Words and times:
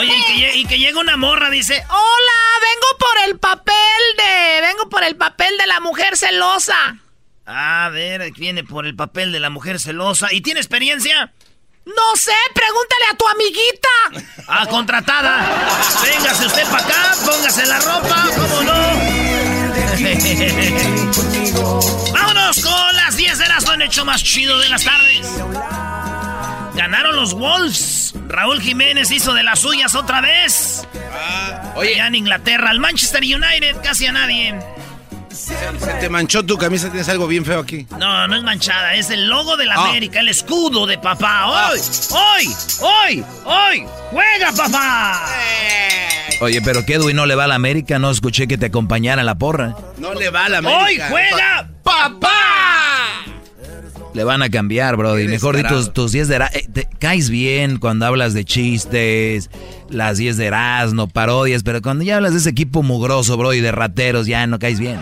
Oye, 0.00 0.16
y 0.16 0.22
que, 0.24 0.32
lle- 0.34 0.54
y 0.56 0.64
que 0.66 0.78
llega 0.78 0.98
una 1.00 1.16
morra, 1.16 1.50
dice, 1.50 1.74
hola, 1.88 2.40
vengo 2.60 2.86
por 2.98 3.18
el 3.28 3.38
papel 3.38 3.74
de, 4.16 4.60
vengo 4.62 4.88
por 4.88 5.02
el 5.04 5.16
papel 5.16 5.56
de 5.58 5.66
la 5.66 5.80
mujer 5.80 6.16
celosa. 6.16 6.96
A 7.46 7.88
ver, 7.90 8.30
viene 8.32 8.64
por 8.64 8.86
el 8.86 8.94
papel 8.96 9.32
de 9.32 9.40
la 9.40 9.50
mujer 9.50 9.78
celosa. 9.80 10.32
¿Y 10.32 10.40
tiene 10.40 10.60
experiencia? 10.60 11.32
No 11.84 12.16
sé, 12.16 12.32
pregúntale 12.54 13.04
a 13.12 13.16
tu 13.16 13.26
amiguita. 13.28 13.88
Ah, 14.52 14.66
contratada. 14.66 15.46
Véngase 16.02 16.44
usted 16.46 16.64
para 16.70 16.84
acá, 16.84 17.14
póngase 17.24 17.64
la 17.66 17.78
ropa, 17.78 18.26
¿cómo 18.34 18.62
no? 18.62 18.72
Vámonos 22.12 22.60
con 22.64 22.96
las 22.96 23.16
10 23.16 23.38
de 23.38 23.46
las 23.48 23.64
hecho 23.90 24.04
más 24.04 24.22
chido 24.22 24.56
de 24.58 24.68
las 24.68 24.84
tardes. 24.84 25.26
Ganaron 26.80 27.14
los 27.14 27.34
Wolves. 27.34 28.14
Raúl 28.26 28.58
Jiménez 28.62 29.10
hizo 29.10 29.34
de 29.34 29.42
las 29.42 29.58
suyas 29.58 29.94
otra 29.94 30.22
vez. 30.22 30.88
Oye. 31.74 31.92
Allá 31.96 32.06
en 32.06 32.14
Inglaterra, 32.14 32.70
al 32.70 32.80
Manchester 32.80 33.22
United, 33.22 33.76
casi 33.82 34.06
a 34.06 34.12
nadie. 34.12 34.58
Se 35.30 35.54
te 36.00 36.08
manchó 36.08 36.42
tu 36.42 36.56
camisa, 36.56 36.88
tienes 36.88 37.06
algo 37.10 37.26
bien 37.26 37.44
feo 37.44 37.60
aquí. 37.60 37.86
No, 37.98 38.26
no 38.26 38.34
es 38.34 38.42
manchada, 38.42 38.94
es 38.94 39.10
el 39.10 39.28
logo 39.28 39.58
de 39.58 39.66
la 39.66 39.74
Ah. 39.74 39.90
América, 39.90 40.20
el 40.20 40.28
escudo 40.30 40.86
de 40.86 40.96
papá. 40.96 41.48
¡Hoy! 41.48 41.80
¡Hoy! 42.12 42.54
¡Hoy! 42.80 43.24
¡Hoy! 43.44 43.86
¡Juega, 44.10 44.50
papá! 44.56 45.22
Oye, 46.40 46.62
pero 46.62 46.86
qué 46.86 46.94
Edwin 46.94 47.14
no 47.14 47.26
le 47.26 47.34
va 47.34 47.44
a 47.44 47.48
la 47.48 47.56
América, 47.56 47.98
no 47.98 48.10
escuché 48.10 48.48
que 48.48 48.56
te 48.56 48.66
acompañara 48.66 49.20
a 49.20 49.24
la 49.26 49.34
porra. 49.34 49.76
No 49.98 50.14
le 50.14 50.30
va 50.30 50.46
a 50.46 50.48
la 50.48 50.58
América. 50.58 50.82
¡Hoy 50.82 50.98
juega! 51.10 51.68
¡Papá! 51.84 52.30
Le 54.14 54.24
van 54.24 54.42
a 54.42 54.50
cambiar, 54.50 54.96
Brody. 54.96 55.28
Mejor 55.28 55.56
di 55.56 55.62
tus, 55.62 55.92
tus 55.92 56.10
10 56.12 56.26
de 56.28 56.34
Erasmo. 56.36 56.60
caes 56.98 57.30
bien 57.30 57.78
cuando 57.78 58.06
hablas 58.06 58.34
de 58.34 58.44
chistes, 58.44 59.50
las 59.88 60.18
10 60.18 60.36
de 60.36 60.46
Erasmo, 60.46 61.08
parodias, 61.08 61.62
pero 61.62 61.80
cuando 61.80 62.02
ya 62.04 62.16
hablas 62.16 62.32
de 62.32 62.38
ese 62.38 62.50
equipo 62.50 62.82
mugroso, 62.82 63.36
Brody, 63.36 63.60
de 63.60 63.70
rateros, 63.72 64.26
ya 64.26 64.46
no 64.48 64.58
caes 64.58 64.80
bien. 64.80 64.98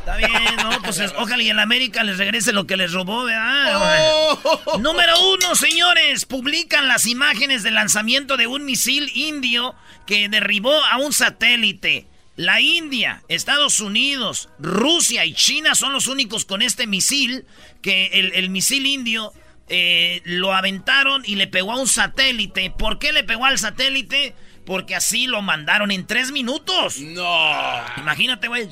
Está 0.00 0.16
bien, 0.16 0.56
¿no? 0.62 0.82
Pues 0.82 0.98
es- 0.98 1.14
ojalá 1.16 1.42
y 1.42 1.48
en 1.48 1.60
América 1.60 2.02
les 2.04 2.18
regrese 2.18 2.52
lo 2.52 2.66
que 2.66 2.76
les 2.76 2.92
robó, 2.92 3.24
¿verdad? 3.24 4.36
Oh. 4.44 4.78
Número 4.78 5.12
uno, 5.32 5.54
señores, 5.54 6.26
publican 6.26 6.88
las 6.88 7.06
imágenes 7.06 7.62
del 7.62 7.74
lanzamiento 7.74 8.36
de 8.36 8.46
un 8.48 8.64
misil 8.66 9.10
indio 9.14 9.74
que 10.06 10.28
derribó 10.28 10.72
a 10.90 10.98
un 10.98 11.12
satélite. 11.14 12.06
La 12.42 12.60
India, 12.60 13.22
Estados 13.28 13.78
Unidos, 13.78 14.48
Rusia 14.58 15.24
y 15.24 15.32
China 15.32 15.76
son 15.76 15.92
los 15.92 16.08
únicos 16.08 16.44
con 16.44 16.60
este 16.60 16.88
misil, 16.88 17.46
que 17.82 18.06
el, 18.14 18.32
el 18.34 18.50
misil 18.50 18.84
indio 18.84 19.32
eh, 19.68 20.22
lo 20.24 20.52
aventaron 20.52 21.22
y 21.24 21.36
le 21.36 21.46
pegó 21.46 21.70
a 21.70 21.78
un 21.80 21.86
satélite. 21.86 22.72
¿Por 22.76 22.98
qué 22.98 23.12
le 23.12 23.22
pegó 23.22 23.46
al 23.46 23.60
satélite? 23.60 24.34
Porque 24.66 24.96
así 24.96 25.28
lo 25.28 25.40
mandaron 25.40 25.92
en 25.92 26.04
tres 26.04 26.32
minutos. 26.32 26.98
No. 26.98 27.80
Imagínate, 27.98 28.48
güey. 28.48 28.68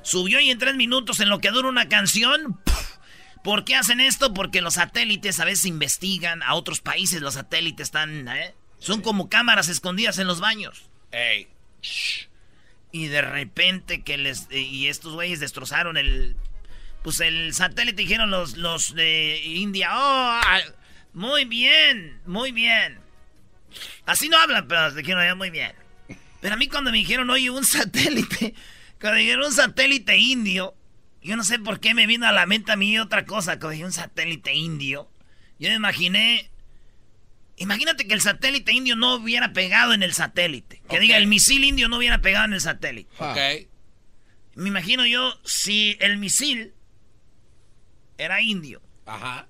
Subió 0.00 0.40
y 0.40 0.48
en 0.48 0.58
tres 0.58 0.76
minutos 0.76 1.20
en 1.20 1.28
lo 1.28 1.40
que 1.40 1.50
dura 1.50 1.68
una 1.68 1.90
canción. 1.90 2.58
¿Por 3.42 3.66
qué 3.66 3.74
hacen 3.74 4.00
esto? 4.00 4.32
Porque 4.32 4.62
los 4.62 4.74
satélites 4.74 5.40
a 5.40 5.44
veces 5.44 5.66
investigan 5.66 6.42
a 6.42 6.54
otros 6.54 6.80
países. 6.80 7.20
Los 7.20 7.34
satélites 7.34 7.88
están... 7.88 8.28
¿eh? 8.28 8.54
Son 8.78 9.02
como 9.02 9.28
cámaras 9.28 9.68
escondidas 9.68 10.18
en 10.18 10.26
los 10.26 10.40
baños. 10.40 10.84
Ey. 11.12 11.48
Y 12.92 13.08
de 13.08 13.22
repente 13.22 14.02
que 14.02 14.16
les... 14.18 14.48
y 14.50 14.88
estos 14.88 15.14
güeyes 15.14 15.40
destrozaron 15.40 15.96
el... 15.96 16.36
Pues 17.02 17.20
el 17.20 17.52
satélite 17.52 18.00
dijeron 18.00 18.30
los, 18.30 18.56
los 18.56 18.94
de 18.94 19.42
India. 19.44 19.90
Oh, 19.92 20.40
ah, 20.42 20.60
muy 21.12 21.44
bien, 21.44 22.20
muy 22.24 22.50
bien. 22.50 22.98
Así 24.06 24.28
no 24.28 24.38
hablan, 24.38 24.66
pero 24.68 24.90
dijeron 24.92 25.24
ya 25.24 25.34
muy 25.34 25.50
bien. 25.50 25.72
Pero 26.40 26.54
a 26.54 26.58
mí 26.58 26.68
cuando 26.68 26.90
me 26.90 26.98
dijeron, 26.98 27.30
oye, 27.30 27.50
un 27.50 27.64
satélite, 27.64 28.54
cuando 29.00 29.18
dijeron 29.18 29.46
un 29.46 29.52
satélite 29.52 30.16
indio, 30.16 30.74
yo 31.22 31.36
no 31.36 31.44
sé 31.44 31.58
por 31.58 31.80
qué 31.80 31.94
me 31.94 32.06
vino 32.06 32.26
a 32.26 32.32
la 32.32 32.46
mente 32.46 32.72
a 32.72 32.76
mí 32.76 32.98
otra 32.98 33.24
cosa, 33.24 33.58
cuando 33.58 33.70
dije 33.70 33.84
un 33.84 33.92
satélite 33.92 34.52
indio, 34.52 35.10
yo 35.58 35.70
me 35.70 35.76
imaginé, 35.76 36.50
imagínate 37.56 38.06
que 38.06 38.14
el 38.14 38.20
satélite 38.20 38.72
indio 38.72 38.96
no 38.96 39.14
hubiera 39.14 39.52
pegado 39.52 39.92
en 39.92 40.02
el 40.02 40.12
satélite, 40.14 40.82
que 40.88 41.00
diga, 41.00 41.16
el 41.16 41.26
misil 41.26 41.64
indio 41.64 41.88
no 41.88 41.98
hubiera 41.98 42.20
pegado 42.20 42.44
en 42.46 42.52
el 42.54 42.60
satélite. 42.60 43.10
Ok. 43.18 43.68
Me 44.56 44.68
imagino 44.68 45.04
yo, 45.06 45.38
si 45.44 45.96
el 46.00 46.16
misil 46.18 46.72
era 48.18 48.40
indio, 48.40 48.80
Ajá. 49.06 49.46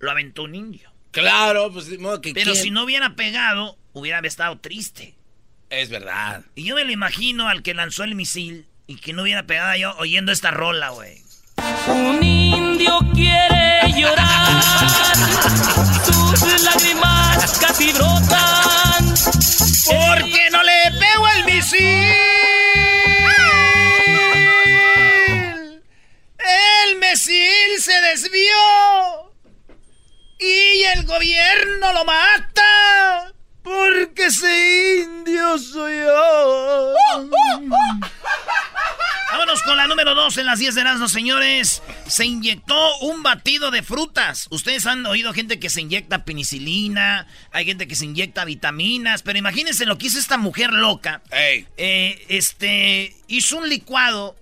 lo 0.00 0.10
aventó 0.10 0.42
un 0.44 0.54
indio. 0.54 0.90
Claro, 1.12 1.72
pues 1.72 1.86
de 1.86 1.98
modo 1.98 2.20
que 2.20 2.32
Pero 2.34 2.52
quién- 2.52 2.62
si 2.64 2.70
no 2.70 2.82
hubiera 2.84 3.14
pegado, 3.14 3.78
hubiera 3.92 4.18
estado 4.26 4.58
triste. 4.58 5.14
Es 5.70 5.88
verdad. 5.90 6.44
Y 6.56 6.64
yo 6.64 6.74
me 6.74 6.84
lo 6.84 6.90
imagino 6.90 7.48
al 7.48 7.62
que 7.62 7.74
lanzó 7.74 8.02
el 8.04 8.14
misil 8.16 8.66
y 8.86 8.96
que 8.96 9.12
no 9.12 9.22
hubiera 9.22 9.44
pegado 9.46 9.76
yo 9.76 9.94
oyendo 9.98 10.32
esta 10.32 10.50
rola, 10.50 10.90
güey. 10.90 11.22
Un 11.88 12.18
indio 12.84 13.00
quiere 13.14 13.92
llorar, 13.92 14.62
sus 16.04 16.62
lágrimas 16.62 17.58
casi 17.58 17.92
brotan. 17.92 19.14
Porque 19.86 20.48
no 20.50 20.62
le 20.62 20.90
pego 20.98 21.28
el 21.36 21.44
misil. 21.44 22.12
El 26.38 26.96
misil 26.98 27.80
se 27.80 28.00
desvió 28.00 29.32
y 30.38 30.82
el 30.94 31.04
gobierno 31.06 31.92
lo 31.92 32.04
mata. 32.04 33.33
Porque 33.64 34.26
ese 34.26 35.04
indio 35.04 35.58
soy 35.58 35.96
yo. 35.96 36.94
Vámonos 39.32 39.62
con 39.62 39.76
la 39.78 39.86
número 39.86 40.14
dos 40.14 40.36
en 40.36 40.44
las 40.44 40.58
10 40.58 40.74
de 40.74 40.80
Erasmus, 40.82 41.10
señores. 41.10 41.82
Se 42.06 42.26
inyectó 42.26 42.98
un 42.98 43.22
batido 43.22 43.70
de 43.70 43.82
frutas. 43.82 44.48
Ustedes 44.50 44.84
han 44.86 45.06
oído 45.06 45.32
gente 45.32 45.58
que 45.58 45.70
se 45.70 45.80
inyecta 45.80 46.26
penicilina, 46.26 47.26
hay 47.52 47.64
gente 47.64 47.88
que 47.88 47.96
se 47.96 48.04
inyecta 48.04 48.44
vitaminas, 48.44 49.22
pero 49.22 49.38
imagínense 49.38 49.86
lo 49.86 49.96
que 49.96 50.08
hizo 50.08 50.18
esta 50.18 50.36
mujer 50.36 50.70
loca. 50.72 51.22
Eh, 51.32 52.26
este, 52.28 53.16
hizo 53.28 53.56
un 53.56 53.70
licuado 53.70 54.36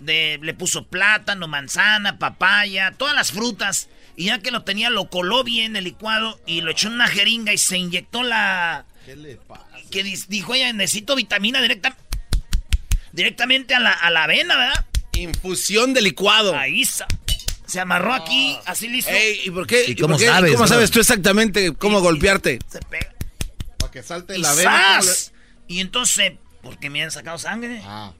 de, 0.00 0.40
le 0.42 0.54
puso 0.54 0.88
plátano, 0.88 1.46
manzana, 1.46 2.18
papaya, 2.18 2.92
todas 2.98 3.14
las 3.14 3.30
frutas. 3.30 3.88
Y 4.16 4.26
ya 4.26 4.38
que 4.38 4.50
lo 4.50 4.62
tenía, 4.64 4.88
lo 4.90 5.10
coló 5.10 5.44
bien 5.44 5.76
el 5.76 5.84
licuado 5.84 6.40
y 6.46 6.62
lo 6.62 6.70
echó 6.70 6.88
en 6.88 6.94
una 6.94 7.06
jeringa 7.08 7.52
y 7.52 7.58
se 7.58 7.76
inyectó 7.78 8.22
la... 8.22 8.86
¿Qué 9.04 9.14
le 9.14 9.36
pasa? 9.36 9.64
Que 9.90 10.02
dijo 10.02 10.54
ella, 10.54 10.72
necesito 10.72 11.14
vitamina 11.14 11.60
directa, 11.60 11.96
directamente 13.12 13.74
a 13.74 13.80
la, 13.80 13.92
a 13.92 14.10
la 14.10 14.24
avena, 14.24 14.56
¿verdad? 14.56 14.86
Infusión 15.12 15.94
de 15.94 16.02
licuado. 16.02 16.56
Ahí 16.56 16.82
está. 16.82 17.06
Se 17.66 17.80
amarró 17.80 18.14
aquí, 18.14 18.56
así 18.64 18.88
listo. 18.88 19.10
Ey, 19.10 19.40
¿y 19.44 19.50
por 19.50 19.66
qué? 19.66 19.84
¿Y 19.88 19.92
y 19.92 19.96
cómo 19.96 20.14
por 20.14 20.20
qué- 20.20 20.26
sabes, 20.26 20.52
¿Cómo 20.52 20.64
bro? 20.64 20.68
sabes 20.68 20.90
tú 20.90 21.00
exactamente 21.00 21.74
cómo 21.74 22.00
golpearte? 22.00 22.58
Se 22.68 22.78
pega. 22.80 23.12
Para 23.78 23.90
que 23.92 24.02
salte 24.02 24.38
Y 24.38 24.40
la 24.40 24.54
vena. 24.54 24.70
¿cómo 24.70 25.02
¡zas! 25.04 25.32
Y 25.66 25.80
entonces 25.80 26.32
Porque 26.62 26.90
me 26.90 27.02
han 27.02 27.10
sacado 27.10 27.38
sangre. 27.38 27.80
Ah, 27.84 28.12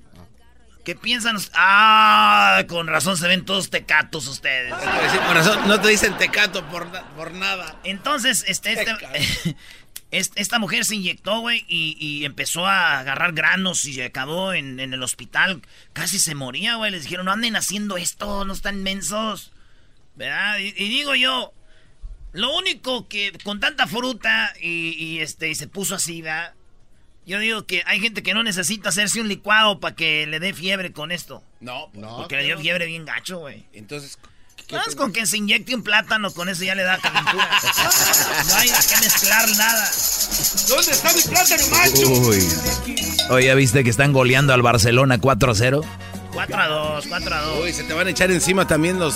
¿Qué 0.87 0.95
piensan? 0.95 1.37
Ah, 1.55 2.63
con 2.69 2.87
razón 2.87 3.17
se 3.17 3.27
ven 3.27 3.45
todos 3.45 3.71
tecatos 3.71 4.29
ustedes. 4.29 4.73
Sí, 5.11 5.19
por 5.27 5.35
razón, 5.35 5.67
no 5.67 5.81
te 5.81 5.89
dicen 5.89 6.17
tecato 6.17 6.65
por, 6.69 6.89
por 7.17 7.33
nada. 7.35 7.75
Entonces, 7.83 8.45
este, 8.47 8.73
este- 8.75 9.57
es- 10.13 10.31
esta 10.37 10.61
mujer 10.61 10.85
se 10.85 10.95
inyectó, 10.95 11.41
güey, 11.41 11.65
y, 11.67 11.97
y 11.99 12.25
empezó 12.25 12.67
a 12.69 13.01
agarrar 13.01 13.33
granos 13.33 13.85
y 13.85 14.01
acabó 14.01 14.53
en, 14.53 14.79
en 14.79 14.95
el 14.95 15.03
hospital. 15.03 15.61
Casi 15.93 16.21
se 16.21 16.37
moría, 16.37 16.77
güey. 16.77 16.93
Les 16.93 17.03
dijeron, 17.03 17.27
no 17.27 17.33
anden 17.33 17.57
haciendo 17.57 17.97
esto, 17.97 18.45
no 18.45 18.53
están 18.53 18.85
mensos. 18.85 19.51
¿Verdad? 20.15 20.59
Y, 20.61 20.69
y 20.69 20.89
digo 20.89 21.17
yo, 21.17 21.53
lo 22.33 22.55
único 22.57 23.09
que 23.09 23.33
con 23.43 23.59
tanta 23.59 23.89
fruta 23.89 24.53
y, 24.61 24.91
y, 25.05 25.19
este, 25.19 25.49
y 25.51 25.57
se 25.57 25.67
puso 25.67 25.97
así, 25.97 26.23
¿verdad? 26.23 26.55
Yo 27.27 27.41
digo 27.41 27.67
que 27.67 27.83
hay 27.87 28.01
gente 28.01 28.23
que 28.23 28.35
no 28.35 28.43
necesita 28.45 28.91
hacerse 28.91 29.21
un 29.21 29.27
licuado 29.29 29.81
para 29.81 29.97
que 29.97 30.27
le 30.29 30.39
dé 30.39 30.55
fiebre 30.55 30.93
con 30.93 31.11
esto. 31.11 31.43
No, 31.61 31.89
no. 31.93 32.19
Porque 32.19 32.37
le 32.37 32.45
dio 32.45 32.59
fiebre 32.59 32.87
bien 32.87 33.05
gacho, 33.05 33.39
güey. 33.41 33.65
Entonces, 33.73 34.17
¿qué 34.69 34.77
Más 34.77 34.91
te- 34.91 34.97
con 34.97 35.13
que 35.13 35.27
se 35.27 35.37
inyecte 35.39 35.75
un 35.75 35.83
plátano, 35.83 36.31
con 36.33 36.49
eso 36.49 36.63
ya 36.63 36.77
le 36.77 36.85
da 36.85 36.99
calentura. 36.99 37.51
no 38.49 38.55
hay 38.55 38.69
que 38.69 38.97
mezclar 39.03 39.49
nada. 39.57 39.91
¿Dónde 40.69 40.93
está 40.93 41.13
mi 41.13 41.23
plátano, 41.23 41.63
macho? 41.73 42.09
Uy. 42.11 42.39
Oye, 43.31 43.47
¿ya 43.47 43.55
viste 43.57 43.83
que 43.83 43.91
están 43.91 44.13
goleando 44.13 44.55
al 44.55 44.63
Barcelona 44.63 45.19
4-0? 45.21 45.85
4 46.33 46.57
a 46.61 46.69
2, 46.69 47.07
4 47.09 47.35
a 47.35 47.41
2. 47.41 47.65
Uy, 47.65 47.73
se 47.73 47.83
te 47.85 47.93
van 47.93 48.07
a 48.07 48.11
echar 48.11 48.31
encima 48.31 48.69
también 48.69 49.01
los 49.01 49.15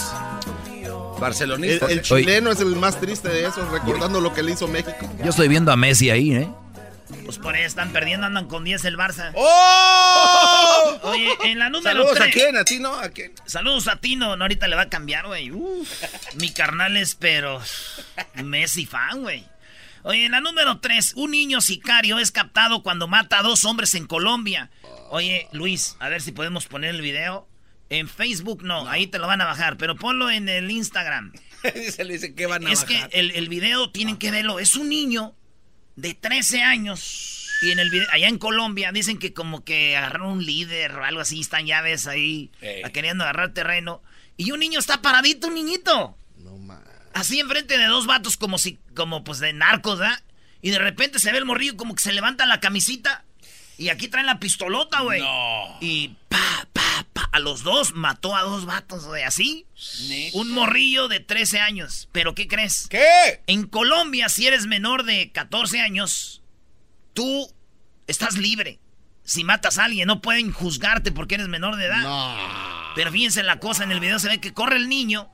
El, 0.72 0.90
barcelonistas. 1.20 1.90
el 1.90 2.02
chileno 2.02 2.50
es 2.50 2.58
el 2.60 2.74
más 2.74 2.98
triste 2.98 3.28
de 3.28 3.46
esos, 3.46 3.68
recordando 3.70 4.20
lo 4.20 4.32
que 4.34 4.42
le 4.42 4.50
hizo 4.52 4.66
México. 4.66 4.96
Yo 5.22 5.30
estoy 5.30 5.46
viendo 5.46 5.70
a 5.70 5.76
Messi 5.76 6.10
ahí, 6.10 6.32
¿eh? 6.32 6.48
Pues 7.24 7.38
por 7.38 7.54
ahí 7.54 7.62
están 7.62 7.92
perdiendo, 7.92 8.26
andan 8.26 8.46
con 8.48 8.64
10 8.64 8.84
el 8.86 8.96
Barça. 8.96 9.32
¡Oh! 9.34 10.98
Oye, 11.04 11.28
en 11.44 11.58
la 11.58 11.68
número 11.70 11.90
Saludos 11.90 12.14
3. 12.16 12.28
a 12.28 12.30
quién, 12.32 12.56
a 12.56 12.64
ti, 12.64 12.78
¿no? 12.78 12.94
¿A 12.94 13.08
quién? 13.10 13.32
Saludos 13.46 13.88
a 13.88 13.96
Tino, 13.96 14.36
no, 14.36 14.44
ahorita 14.44 14.68
le 14.68 14.76
va 14.76 14.82
a 14.82 14.88
cambiar, 14.88 15.26
güey. 15.26 15.50
Mi 16.36 16.50
carnal 16.52 16.96
es, 16.96 17.14
pero 17.14 17.60
Messi 18.42 18.86
fan, 18.86 19.22
güey. 19.22 19.44
Oye, 20.02 20.24
en 20.24 20.32
la 20.32 20.40
número 20.40 20.80
3, 20.80 21.12
un 21.16 21.30
niño 21.32 21.60
sicario 21.60 22.18
es 22.18 22.30
captado 22.32 22.82
cuando 22.82 23.06
mata 23.06 23.40
a 23.40 23.42
dos 23.42 23.64
hombres 23.64 23.94
en 23.94 24.06
Colombia. 24.06 24.70
Oye, 25.10 25.48
Luis, 25.52 25.96
a 26.00 26.08
ver 26.08 26.22
si 26.22 26.32
podemos 26.32 26.66
poner 26.66 26.90
el 26.94 27.02
video. 27.02 27.46
En 27.90 28.08
Facebook 28.08 28.62
no, 28.62 28.88
ahí 28.88 29.08
te 29.08 29.18
lo 29.18 29.26
van 29.26 29.40
a 29.40 29.44
bajar, 29.46 29.76
pero 29.76 29.96
ponlo 29.96 30.30
en 30.30 30.48
el 30.48 30.70
Instagram. 30.70 31.32
Se 31.90 32.04
le 32.04 32.14
dice 32.14 32.34
que 32.34 32.46
van 32.46 32.66
a 32.66 32.72
Es 32.72 32.84
que 32.84 32.94
bajar. 32.94 33.10
el, 33.12 33.32
el 33.32 33.48
video 33.48 33.90
tienen 33.90 34.16
que 34.16 34.30
verlo. 34.30 34.58
Es 34.60 34.76
un 34.76 34.88
niño 34.88 35.34
de 35.96 36.14
13 36.14 36.62
años. 36.62 37.48
Y 37.62 37.72
en 37.72 37.78
el 37.78 37.90
video, 37.90 38.08
allá 38.10 38.28
en 38.28 38.38
Colombia, 38.38 38.90
dicen 38.90 39.18
que 39.18 39.34
como 39.34 39.64
que 39.64 39.96
agarraron 39.96 40.32
un 40.32 40.46
líder 40.46 40.92
o 40.92 41.04
algo 41.04 41.20
así, 41.20 41.40
están 41.40 41.66
llaves 41.66 42.06
ahí, 42.06 42.50
queriendo 42.92 43.24
agarrar 43.24 43.52
terreno. 43.52 44.02
Y 44.36 44.52
un 44.52 44.60
niño 44.60 44.78
está 44.78 45.02
paradito, 45.02 45.48
un 45.48 45.54
niñito. 45.54 46.16
No. 46.38 46.58
Así 47.12 47.38
enfrente 47.40 47.76
de 47.76 47.86
dos 47.86 48.06
vatos 48.06 48.36
como 48.36 48.56
si, 48.56 48.78
como 48.94 49.24
pues 49.24 49.40
de 49.40 49.52
narcos, 49.52 49.98
¿verdad? 49.98 50.22
Y 50.62 50.70
de 50.70 50.78
repente 50.78 51.18
se 51.18 51.32
ve 51.32 51.38
el 51.38 51.44
morrillo 51.44 51.76
como 51.76 51.94
que 51.94 52.02
se 52.02 52.12
levanta 52.12 52.46
la 52.46 52.60
camisita. 52.60 53.24
Y 53.76 53.88
aquí 53.88 54.08
traen 54.08 54.26
la 54.26 54.38
pistolota, 54.38 55.00
güey. 55.00 55.20
No. 55.20 55.78
Y 55.80 56.16
pa. 56.28 56.68
A 57.32 57.38
los 57.38 57.62
dos 57.62 57.94
mató 57.94 58.34
a 58.34 58.42
dos 58.42 58.64
vatos, 58.64 59.06
güey. 59.06 59.22
Así. 59.22 59.66
Un 60.32 60.50
morrillo 60.50 61.08
de 61.08 61.20
13 61.20 61.60
años. 61.60 62.08
¿Pero 62.12 62.34
qué 62.34 62.48
crees? 62.48 62.88
¿Qué? 62.88 63.42
En 63.46 63.66
Colombia, 63.66 64.28
si 64.28 64.46
eres 64.46 64.66
menor 64.66 65.04
de 65.04 65.30
14 65.30 65.80
años, 65.80 66.42
tú 67.12 67.52
estás 68.06 68.36
libre. 68.36 68.80
Si 69.24 69.44
matas 69.44 69.78
a 69.78 69.84
alguien, 69.84 70.08
no 70.08 70.20
pueden 70.20 70.50
juzgarte 70.50 71.12
porque 71.12 71.36
eres 71.36 71.48
menor 71.48 71.76
de 71.76 71.86
edad. 71.86 72.02
No. 72.02 72.36
Pero 72.96 73.12
fíjense 73.12 73.42
la 73.42 73.60
cosa, 73.60 73.84
en 73.84 73.92
el 73.92 74.00
video 74.00 74.18
se 74.18 74.28
ve 74.28 74.40
que 74.40 74.52
corre 74.52 74.76
el 74.76 74.88
niño 74.88 75.30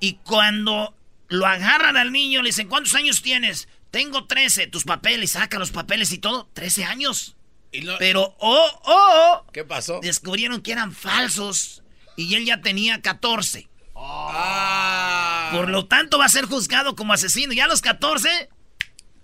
y 0.00 0.14
cuando 0.14 0.96
lo 1.28 1.46
agarran 1.46 1.96
al 1.96 2.12
niño 2.12 2.42
le 2.42 2.48
dicen, 2.48 2.68
¿cuántos 2.68 2.94
años 2.94 3.22
tienes? 3.22 3.68
Tengo 3.90 4.26
13, 4.26 4.66
tus 4.66 4.84
papeles, 4.84 5.32
saca 5.32 5.58
los 5.58 5.70
papeles 5.70 6.12
y 6.12 6.18
todo, 6.18 6.48
13 6.54 6.84
años. 6.84 7.36
No- 7.82 7.96
Pero, 7.98 8.34
oh, 8.38 8.80
oh, 8.84 9.46
¿Qué 9.52 9.64
pasó? 9.64 10.00
descubrieron 10.02 10.62
que 10.62 10.72
eran 10.72 10.92
falsos 10.92 11.82
y 12.16 12.34
él 12.34 12.44
ya 12.46 12.60
tenía 12.60 13.00
14. 13.02 13.68
Ah. 13.96 15.50
Por 15.52 15.68
lo 15.70 15.86
tanto 15.86 16.18
va 16.18 16.26
a 16.26 16.28
ser 16.28 16.46
juzgado 16.46 16.94
como 16.96 17.12
asesino. 17.12 17.52
Ya 17.52 17.64
a 17.64 17.68
los 17.68 17.80
14, 17.80 18.48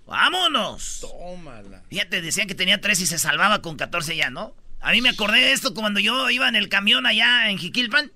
vámonos. 0.07 0.99
Tómala. 1.01 1.83
Fíjate, 1.91 2.21
decían 2.23 2.47
que 2.49 2.55
tenía 2.55 2.81
13 2.81 3.03
y 3.05 3.07
se 3.07 3.19
salvaba 3.19 3.63
con 3.63 3.77
14 3.77 4.17
ya, 4.17 4.31
¿no? 4.31 4.55
A 4.81 4.93
mí 4.93 5.01
me 5.03 5.11
acordé 5.11 5.39
de 5.39 5.53
esto 5.53 5.75
cuando 5.75 6.01
yo 6.01 6.31
iba 6.31 6.49
en 6.49 6.57
el 6.57 6.69
camión 6.69 7.07
allá 7.07 7.51
en 7.51 7.59
Jiquilpan. 7.59 8.13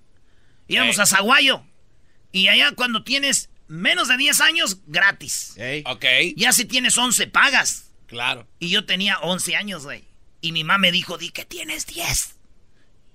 Íbamos 0.69 0.96
Ey. 0.96 1.02
a 1.02 1.06
Zaguayo. 1.06 1.64
Y 2.32 2.48
allá 2.48 2.72
cuando 2.72 3.04
tienes 3.04 3.50
menos 3.69 4.08
de 4.08 4.16
10 4.16 4.40
años, 4.40 4.78
gratis. 4.86 5.54
Ey. 5.56 5.82
Ok, 5.86 6.04
Ya 6.36 6.52
si 6.52 6.64
tienes 6.64 6.96
11, 6.96 7.26
pagas. 7.26 7.90
claro. 8.06 8.46
Y 8.58 8.70
yo 8.70 8.86
tenía 8.86 9.19
11 9.20 9.56
años, 9.56 9.84
güey. 9.84 10.08
Y 10.44 10.52
mi 10.52 10.62
mamá 10.62 10.76
me 10.76 10.93
dijo, 10.93 11.17
di 11.17 11.31
que 11.31 11.46
tienes 11.46 11.87
10. 11.87 12.37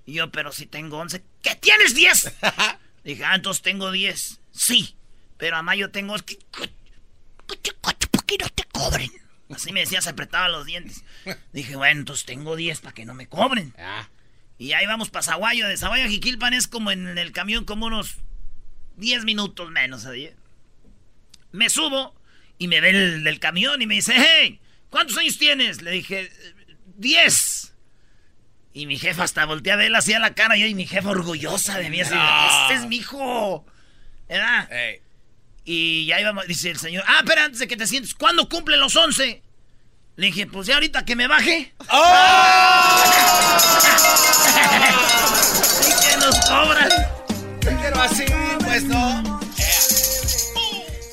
Y 0.06 0.14
yo, 0.14 0.32
pero 0.32 0.50
si 0.50 0.66
tengo 0.66 0.98
11, 0.98 1.22
¿qué 1.42 1.54
tienes 1.54 1.94
10? 1.94 2.32
Dije, 3.04 3.24
ah, 3.24 3.36
entonces 3.36 3.62
tengo 3.62 3.92
10. 3.92 4.40
Sí, 4.50 4.96
pero 5.36 5.56
a 5.56 5.74
yo 5.76 5.92
tengo... 5.92 6.16
¿Por 6.16 7.60
qué 7.60 8.36
no 8.36 8.48
te 8.48 8.64
cobren? 8.72 9.12
Así 9.48 9.72
me 9.72 9.78
decía, 9.78 10.02
se 10.02 10.10
apretaba 10.10 10.48
los 10.48 10.66
dientes. 10.66 11.04
Dije, 11.52 11.76
bueno, 11.76 12.00
entonces 12.00 12.26
tengo 12.26 12.56
10 12.56 12.80
para 12.80 12.94
que 12.94 13.04
no 13.04 13.14
me 13.14 13.28
cobren. 13.28 13.74
Ah. 13.78 14.08
Y 14.58 14.72
ahí 14.72 14.86
vamos 14.86 15.10
para 15.10 15.22
Zaguayo. 15.22 15.68
De 15.68 15.76
Zaguayo 15.76 16.06
a 16.06 16.08
Jiquilpan 16.08 16.52
es 16.52 16.66
como 16.66 16.90
en 16.90 17.16
el 17.16 17.30
camión, 17.30 17.64
como 17.64 17.86
unos 17.86 18.16
10 18.96 19.24
minutos 19.24 19.70
menos. 19.70 20.02
¿sí? 20.02 20.30
Me 21.52 21.70
subo 21.70 22.12
y 22.58 22.66
me 22.66 22.80
ve 22.80 22.90
el 22.90 23.22
del 23.22 23.38
camión 23.38 23.80
y 23.80 23.86
me 23.86 23.94
dice, 23.94 24.14
hey, 24.16 24.58
¿cuántos 24.90 25.16
años 25.16 25.38
tienes? 25.38 25.80
Le 25.80 25.92
dije, 25.92 26.28
10. 27.00 27.72
Y 28.72 28.86
mi 28.86 28.98
jefa 28.98 29.24
hasta 29.24 29.44
voltea 29.46 29.74
a 29.74 29.76
ver, 29.76 29.94
hacía 29.96 30.18
la 30.20 30.34
cara 30.34 30.56
yo 30.56 30.66
y 30.66 30.74
mi 30.74 30.86
jefa 30.86 31.08
orgullosa 31.10 31.78
de 31.78 31.90
mí. 31.90 32.00
Así, 32.00 32.14
No. 32.14 32.62
este 32.62 32.74
es 32.74 32.86
mi 32.86 32.96
hijo. 32.96 33.64
¿Verdad? 34.28 34.68
Y 35.64 36.06
ya 36.06 36.20
íbamos, 36.20 36.46
dice 36.46 36.70
el 36.70 36.78
señor, 36.78 37.02
ah, 37.06 37.22
pero 37.26 37.42
antes 37.42 37.58
de 37.58 37.66
que 37.68 37.76
te 37.76 37.86
sientes, 37.86 38.14
¿cuándo 38.14 38.48
cumple 38.48 38.76
los 38.76 38.94
11? 38.94 39.42
Le 40.16 40.26
dije, 40.26 40.46
pues 40.46 40.66
ya 40.66 40.74
ahorita 40.74 41.04
que 41.04 41.16
me 41.16 41.26
baje. 41.26 41.74
¿Y 45.80 46.06
que 46.10 46.16
nos 46.18 46.38
cobran? 46.46 46.88
Pero 47.60 48.00
así, 48.00 48.24
pues 48.64 48.84
no. 48.84 49.40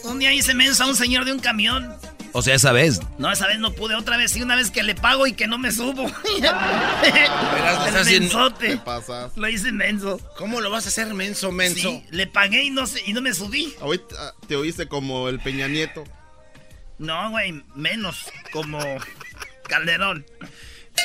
Un 0.03 0.19
día 0.19 0.33
hice 0.33 0.53
mensa 0.53 0.83
a 0.83 0.87
un 0.87 0.95
señor 0.95 1.25
de 1.25 1.31
un 1.33 1.39
camión. 1.39 1.95
O 2.37 2.43
sea, 2.43 2.53
esa 2.53 2.71
vez. 2.71 3.01
No, 3.17 3.31
esa 3.31 3.47
vez 3.47 3.57
no 3.57 3.71
pude, 3.71 3.95
otra 3.95 4.15
vez 4.15 4.31
sí, 4.31 4.43
una 4.43 4.55
vez 4.55 4.69
que 4.69 4.83
le 4.83 4.93
pago 4.93 5.25
y 5.25 5.33
que 5.33 5.47
no 5.47 5.57
me 5.57 5.71
subo. 5.71 6.05
Verás, 6.39 8.05
mensote. 8.05 8.67
¿Qué 8.67 8.77
pasas? 8.77 9.35
Lo 9.35 9.49
hice 9.49 9.71
menso. 9.71 10.19
¿Cómo 10.37 10.61
lo 10.61 10.69
vas 10.69 10.85
a 10.85 10.89
hacer 10.89 11.11
menso, 11.15 11.51
menso? 11.51 11.89
Sí, 11.89 12.03
le 12.11 12.27
pagué 12.27 12.63
y 12.65 12.69
no, 12.69 12.85
se- 12.85 13.01
y 13.09 13.13
no 13.13 13.21
me 13.21 13.33
subí. 13.33 13.73
Ahorita 13.81 14.35
te 14.47 14.55
oíste 14.55 14.87
como 14.87 15.29
el 15.29 15.39
Peña 15.39 15.67
Nieto. 15.67 16.03
No, 16.99 17.31
güey, 17.31 17.63
menos 17.73 18.25
como 18.51 18.77
Calderón. 19.67 20.23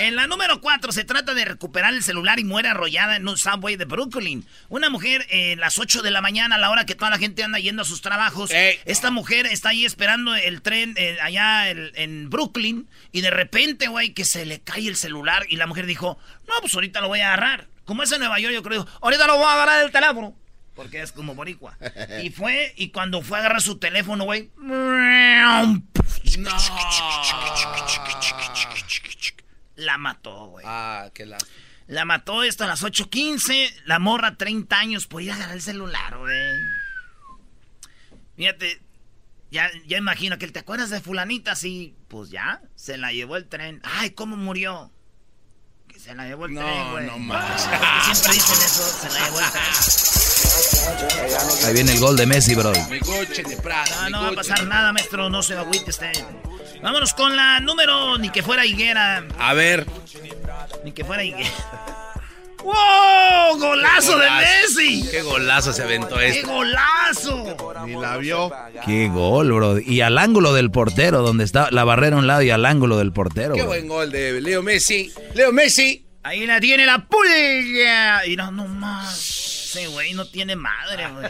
En 0.01 0.17
la 0.17 0.27
número 0.27 0.61
4 0.61 0.91
se 0.91 1.05
trata 1.05 1.35
de 1.35 1.45
recuperar 1.45 1.93
el 1.93 2.03
celular 2.03 2.41
y 2.41 2.45
muere 2.45 2.69
arrollada 2.69 3.17
en 3.17 3.29
un 3.29 3.37
subway 3.37 3.77
de 3.77 3.85
Brooklyn. 3.85 4.45
Una 4.69 4.91
mujer 4.91 5.27
en 5.29 5.61
las 5.61 5.79
8 5.79 6.03
de 6.03 6.11
la 6.11 6.23
mañana, 6.23 6.57
a 6.57 6.59
la 6.59 6.71
hora 6.71 6.87
que 6.87 6.95
toda 6.95 7.11
la 7.11 7.19
gente 7.19 7.45
anda 7.45 7.59
yendo 7.59 7.83
a 7.83 7.85
sus 7.85 8.01
trabajos. 8.01 8.51
Ey. 8.51 8.79
Esta 8.85 9.11
mujer 9.11 9.47
está 9.47 9.69
ahí 9.69 9.85
esperando 9.85 10.35
el 10.35 10.63
tren 10.63 10.95
eh, 10.97 11.19
allá 11.23 11.69
el- 11.69 11.93
en 11.95 12.31
Brooklyn. 12.31 12.89
Y 13.13 13.21
de 13.21 13.31
repente, 13.31 13.89
güey, 13.89 14.13
que 14.15 14.25
se 14.25 14.47
le 14.47 14.61
cae 14.61 14.89
el 14.89 14.97
celular. 14.97 15.45
Y 15.49 15.57
la 15.57 15.67
mujer 15.67 15.87
dijo, 15.87 16.19
no, 16.49 16.55
pues 16.61 16.75
ahorita 16.75 17.01
lo 17.01 17.09
voy 17.09 17.21
a 17.21 17.29
agarrar. 17.29 17.69
Como 17.85 18.03
es 18.03 18.11
en 18.13 18.21
Nueva 18.21 18.41
York, 18.41 18.55
yo 18.55 18.63
creo, 18.63 18.87
ahorita 19.03 19.27
lo 19.27 19.37
voy 19.37 19.45
a 19.47 19.53
agarrar 19.53 19.85
el 19.85 19.93
teléfono. 19.93 20.35
Porque 20.75 21.03
es 21.03 21.13
como 21.13 21.35
boricua. 21.35 21.77
Y 22.23 22.31
fue, 22.31 22.73
y 22.77 22.89
cuando 22.89 23.21
fue 23.21 23.37
a 23.37 23.41
agarrar 23.41 23.61
su 23.61 23.77
teléfono, 23.79 24.25
güey. 24.25 24.51
La 29.77 29.99
mató, 29.99 30.47
güey. 30.47 30.65
Ah, 30.69 31.11
qué 31.15 31.27
la... 31.27 31.39
La 31.89 32.05
mató 32.05 32.43
esto 32.43 32.65
a 32.65 32.67
las 32.69 32.83
8.15. 32.85 33.83
La 33.85 33.99
morra, 33.99 34.37
30 34.37 34.79
años, 34.79 35.07
por 35.07 35.21
ir 35.23 35.33
a 35.33 35.35
agarrar 35.35 35.57
el 35.57 35.63
celular, 35.63 36.17
güey. 36.19 36.37
Fíjate, 38.37 38.81
ya, 39.51 39.71
ya 39.87 39.99
imagino 39.99 40.39
que 40.39 40.45
él, 40.47 40.53
¿te 40.53 40.61
acuerdas 40.61 40.91
de 40.91 41.01
fulanita? 41.01 41.55
Sí, 41.57 41.95
pues 42.09 42.31
ya, 42.31 42.63
se 42.77 42.97
la 42.97 43.13
llevó 43.13 43.37
el 43.37 43.47
tren. 43.49 43.81
Ay, 43.85 44.11
¿cómo 44.11 44.37
murió? 44.37 44.91
Que 45.89 45.99
se 45.99 46.15
la 46.15 46.25
llevó 46.27 46.47
el 46.47 46.55
No, 46.55 46.61
tren, 46.61 46.91
güey. 46.93 47.07
no 47.07 47.19
más. 47.19 47.63
Porque 47.67 48.15
siempre 48.15 48.33
dicen 48.35 48.57
eso, 48.65 48.83
se 48.85 49.11
la 49.11 49.25
llevó 49.27 49.41
el 49.41 49.51
tren. 49.51 49.65
Ahí 51.67 51.73
viene 51.75 51.93
el 51.93 52.01
gol 52.01 52.17
de 52.17 52.27
Messi, 52.27 52.55
bro. 52.55 52.73
Mi 52.89 53.01
coche 53.01 53.43
de 53.43 53.57
Prada. 53.59 54.09
No, 54.09 54.19
no 54.19 54.23
va 54.23 54.29
a 54.31 54.33
pasar 54.35 54.65
nada, 54.67 54.93
maestro, 54.93 55.29
no 55.29 55.43
se 55.43 55.57
agüite 55.57 55.91
usted. 55.91 56.13
Vámonos 56.83 57.15
con 57.15 57.37
la 57.37 57.61
número, 57.61 58.19
ni 58.19 58.31
que 58.31 58.43
fuera 58.43 58.67
higuera. 58.67 59.25
A 59.39 59.55
ver. 59.55 59.87
Ni 60.85 60.93
que 60.93 61.05
fuera 61.05 61.23
Higuera. 61.23 61.49
¡Wow! 62.65 63.59
¡Golazo 63.59 64.17
de 64.19 64.29
Messi! 64.31 65.09
¡Qué 65.11 65.23
golazo 65.23 65.73
se 65.73 65.83
aventó 65.83 66.17
¡Qué 66.17 66.29
este! 66.29 66.43
golazo! 66.43 67.57
Ni 67.87 67.95
la 68.01 68.17
vio. 68.19 68.53
Qué 68.85 69.09
gol, 69.09 69.53
bro. 69.53 69.79
Y 69.81 70.01
al 70.01 70.17
ángulo 70.17 70.53
del 70.53 70.71
portero, 70.71 71.23
donde 71.23 71.43
está 71.43 71.69
la 71.73 71.83
barrera 71.83 72.17
a 72.17 72.19
un 72.21 72.29
lado 72.29 72.43
y 72.43 72.51
al 72.51 72.65
ángulo 72.65 72.99
del 72.99 73.13
portero. 73.13 73.55
¡Qué 73.55 73.63
bro. 73.63 73.69
buen 73.71 73.89
gol 73.89 74.13
de 74.13 74.41
Leo 74.41 74.63
Messi! 74.63 75.13
¡Leo 75.35 75.53
Messi! 75.53 76.07
Ahí 76.23 76.47
la 76.47 76.61
tiene 76.61 76.87
la 76.87 77.05
pulga. 77.05 78.25
Y 78.27 78.37
no, 78.37 78.53
no 78.53 78.67
más. 78.67 79.19
Ese 79.19 79.89
güey 79.89 80.15
no 80.15 80.27
tiene 80.27 80.55
madre, 80.55 81.09
güey. 81.09 81.27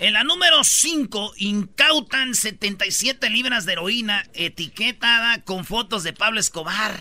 En 0.00 0.14
la 0.14 0.24
número 0.24 0.64
5, 0.64 1.34
incautan 1.36 2.34
77 2.34 3.28
libras 3.28 3.66
de 3.66 3.72
heroína 3.72 4.24
etiquetada 4.32 5.44
con 5.44 5.66
fotos 5.66 6.04
de 6.04 6.14
Pablo 6.14 6.40
Escobar. 6.40 6.98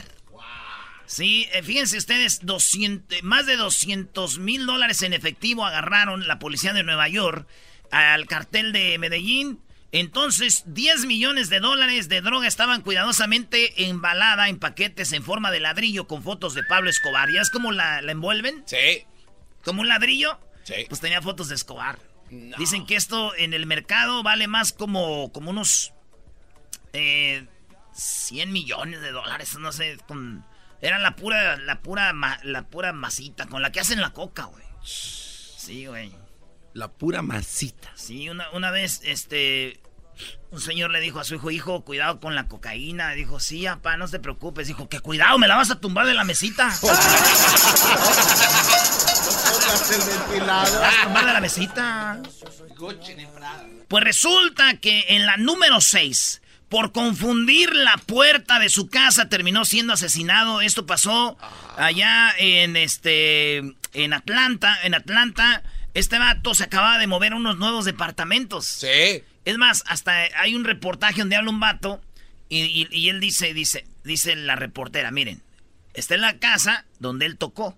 Sí, 1.06 1.48
eh, 1.53 1.63
fíjense 1.63 1.98
ustedes, 1.98 2.46
200, 2.46 3.24
más 3.24 3.46
de 3.46 3.56
200 3.56 4.39
mil 4.39 4.65
dólares 4.65 5.01
en 5.01 5.13
efectivo 5.13 5.65
agarraron 5.65 6.27
la 6.27 6.39
policía 6.39 6.74
de 6.74 6.84
Nueva 6.84 7.08
York 7.08 7.48
al 7.89 8.25
cartel 8.25 8.74
de 8.74 8.98
Medellín. 8.98 9.62
Entonces, 9.94 10.63
10 10.68 11.06
millones 11.06 11.50
de 11.50 11.62
dólares 11.62 12.10
de 12.10 12.20
droga 12.20 12.48
estaban 12.48 12.82
cuidadosamente 12.82 13.86
embalada 13.88 14.50
en 14.50 14.60
paquetes 14.60 15.13
en 15.13 15.24
forma 15.24 15.51
de 15.51 15.62
ladrillo 15.62 16.06
con 16.06 16.22
fotos 16.22 16.53
de 16.53 16.63
Pablo 16.63 16.89
Escobar. 16.89 17.32
¿Ya 17.32 17.39
es 17.39 17.50
como 17.50 17.72
la, 17.72 18.01
la 18.01 18.12
envuelven? 18.12 18.62
Sí. 18.65 19.06
¿Como 19.63 19.82
un 19.82 19.88
ladrillo? 19.88 20.38
Sí. 20.63 20.86
Pues 20.89 21.00
tenía 21.00 21.22
fotos 21.22 21.48
de 21.48 21.56
Escobar. 21.56 22.09
Dicen 22.30 22.86
que 22.86 22.96
esto 22.96 23.36
en 23.36 23.54
el 23.54 23.66
mercado 23.66 24.24
vale 24.24 24.48
más 24.48 24.74
como, 24.74 25.32
como 25.32 25.50
unos 25.50 25.94
eh, 26.94 27.48
100 27.94 28.52
millones 28.52 29.02
de 29.02 29.12
dólares, 29.12 29.58
no 29.58 29.72
sé, 29.72 29.98
con, 30.08 30.46
era 30.82 31.00
la 31.00 31.16
pura, 31.16 31.58
la 31.58 31.82
pura, 31.82 32.14
la 32.44 32.68
pura 32.68 32.94
masita 32.94 33.48
con 33.48 33.62
la 33.62 33.72
que 33.72 33.80
hacen 33.80 34.02
la 34.02 34.12
coca, 34.12 34.46
güey. 34.46 34.64
Sí, 34.84 35.86
güey. 35.86 36.14
La 36.74 36.92
pura 36.92 37.22
masita. 37.22 37.92
Sí, 37.96 38.30
una, 38.30 38.50
una 38.52 38.72
vez, 38.72 39.02
este, 39.04 39.82
un 40.52 40.62
señor 40.62 40.92
le 40.92 41.00
dijo 41.00 41.20
a 41.20 41.24
su 41.24 41.36
hijo, 41.36 41.52
hijo, 41.52 41.82
cuidado 41.86 42.20
con 42.20 42.36
la 42.36 42.48
cocaína. 42.48 43.12
Dijo, 43.12 43.40
sí, 43.40 43.66
papá, 43.66 43.98
no 43.98 44.08
te 44.08 44.20
preocupes. 44.20 44.68
Dijo, 44.68 44.90
que 44.90 45.00
cuidado, 45.00 45.38
me 45.38 45.48
la 45.48 45.56
vas 45.56 45.72
a 45.72 45.80
tumbar 45.80 46.06
de 46.06 46.14
la 46.14 46.24
mesita. 46.24 46.70
Pongas 49.50 49.92
el 49.92 50.02
ventilador. 50.02 50.82
Vas 50.82 50.96
a 50.96 51.04
tumbar 51.04 51.26
de 51.26 51.34
la 51.34 51.42
mesita. 51.42 52.20
Pues 53.88 54.04
resulta 54.04 54.76
que 54.76 55.06
en 55.10 55.26
la 55.26 55.38
número 55.38 55.82
6, 55.82 56.42
por 56.70 56.92
confundir 56.92 57.74
la 57.76 57.98
puerta 57.98 58.60
de 58.60 58.70
su 58.70 58.88
casa, 58.88 59.28
terminó 59.28 59.66
siendo 59.66 59.94
asesinado. 59.94 60.62
Esto 60.62 60.86
pasó 60.86 61.38
allá 61.78 62.34
en 62.38 62.78
este 62.78 63.58
en 63.94 64.14
Atlanta. 64.14 64.78
En 64.84 64.94
Atlanta, 64.94 65.64
este 65.94 66.20
vato 66.20 66.54
se 66.54 66.64
acababa 66.64 67.00
de 67.00 67.08
mover 67.08 67.34
a 67.34 67.38
unos 67.38 67.58
nuevos 67.58 67.86
departamentos. 67.86 68.66
Sí. 68.66 69.24
Es 69.46 69.58
más, 69.58 69.84
hasta 69.88 70.27
hay 70.38 70.55
un 70.55 70.63
reportaje 70.65 71.19
donde 71.19 71.36
habla 71.36 71.50
un 71.50 71.60
vato 71.60 72.01
y, 72.50 72.60
y- 72.63 72.88
y 72.91 73.10
él 73.10 73.19
dice, 73.19 73.53
dice, 73.53 73.86
dice 74.03 74.36
la 74.36 74.55
reportera, 74.55 75.12
miren, 75.12 75.41
está 75.93 76.15
en 76.15 76.22
la 76.22 76.38
casa 76.39 76.86
donde 77.00 77.25
él 77.25 77.38
tocó, 77.38 77.77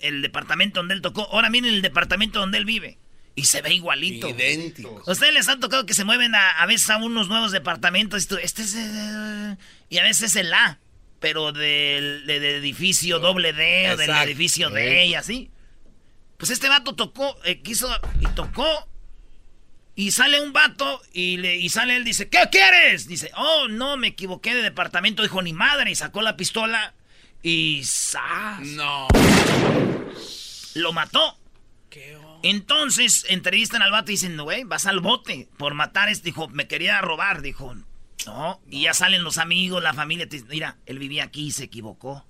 el 0.00 0.22
departamento 0.22 0.80
donde 0.80 0.94
él 0.94 1.02
tocó, 1.02 1.28
ahora 1.30 1.50
miren 1.50 1.74
el 1.74 1.82
departamento 1.82 2.40
donde 2.40 2.56
él 2.58 2.64
vive. 2.64 2.96
Y 3.34 3.44
se 3.44 3.60
ve 3.62 3.74
igualito. 3.74 4.28
Idéntico. 4.28 5.02
¿A 5.06 5.12
ustedes 5.12 5.32
les 5.34 5.46
han 5.48 5.60
tocado 5.60 5.84
que 5.86 5.92
se 5.94 6.04
mueven 6.04 6.34
a, 6.34 6.50
a 6.62 6.66
veces 6.66 6.88
a 6.90 6.96
unos 6.96 7.28
nuevos 7.28 7.52
departamentos? 7.52 8.22
y 8.22 8.26
tú, 8.26 8.36
Este 8.36 8.62
es 8.62 8.74
el- 8.74 9.56
y 9.90 9.98
a 9.98 10.02
veces 10.02 10.30
es 10.30 10.36
el 10.36 10.52
A, 10.54 10.78
pero 11.20 11.52
del, 11.52 12.24
de- 12.26 12.40
del 12.40 12.56
edificio 12.56 13.18
doble 13.18 13.52
D 13.52 13.90
o 13.92 13.96
del 13.96 14.06
edificio 14.28 14.70
D 14.70 15.06
y 15.06 15.14
así. 15.14 15.50
Pues 16.38 16.50
este 16.50 16.68
vato 16.68 16.94
tocó, 16.94 17.36
eh, 17.44 17.60
quiso 17.60 17.88
y 18.20 18.26
tocó. 18.34 18.88
Y 20.00 20.12
sale 20.12 20.40
un 20.40 20.54
vato 20.54 21.02
y, 21.12 21.36
le, 21.36 21.56
y 21.56 21.68
sale 21.68 21.94
él, 21.94 22.04
dice, 22.04 22.30
¿qué 22.30 22.48
quieres? 22.50 23.06
Dice, 23.06 23.30
oh, 23.36 23.68
no, 23.68 23.98
me 23.98 24.06
equivoqué 24.06 24.54
de 24.54 24.62
departamento. 24.62 25.22
Dijo, 25.22 25.42
ni 25.42 25.52
madre. 25.52 25.90
Y 25.90 25.94
sacó 25.94 26.22
la 26.22 26.38
pistola 26.38 26.94
y 27.42 27.82
¡zas! 27.84 28.60
No. 28.60 29.08
lo 30.72 30.92
mató. 30.94 31.38
Entonces, 32.42 33.26
entrevistan 33.28 33.82
al 33.82 33.90
vato 33.90 34.10
y 34.10 34.14
dicen, 34.14 34.38
güey, 34.38 34.64
vas 34.64 34.86
al 34.86 35.00
bote 35.00 35.50
por 35.58 35.74
matar 35.74 36.08
este. 36.08 36.30
Dijo, 36.30 36.48
me 36.48 36.66
quería 36.66 36.98
robar. 37.02 37.42
Dijo, 37.42 37.76
no. 38.24 38.62
Y 38.70 38.84
ya 38.84 38.94
salen 38.94 39.22
los 39.22 39.36
amigos, 39.36 39.82
la 39.82 39.92
familia. 39.92 40.26
te 40.26 40.42
Mira, 40.44 40.78
él 40.86 40.98
vivía 40.98 41.24
aquí 41.24 41.48
y 41.48 41.50
se 41.50 41.64
equivocó. 41.64 42.24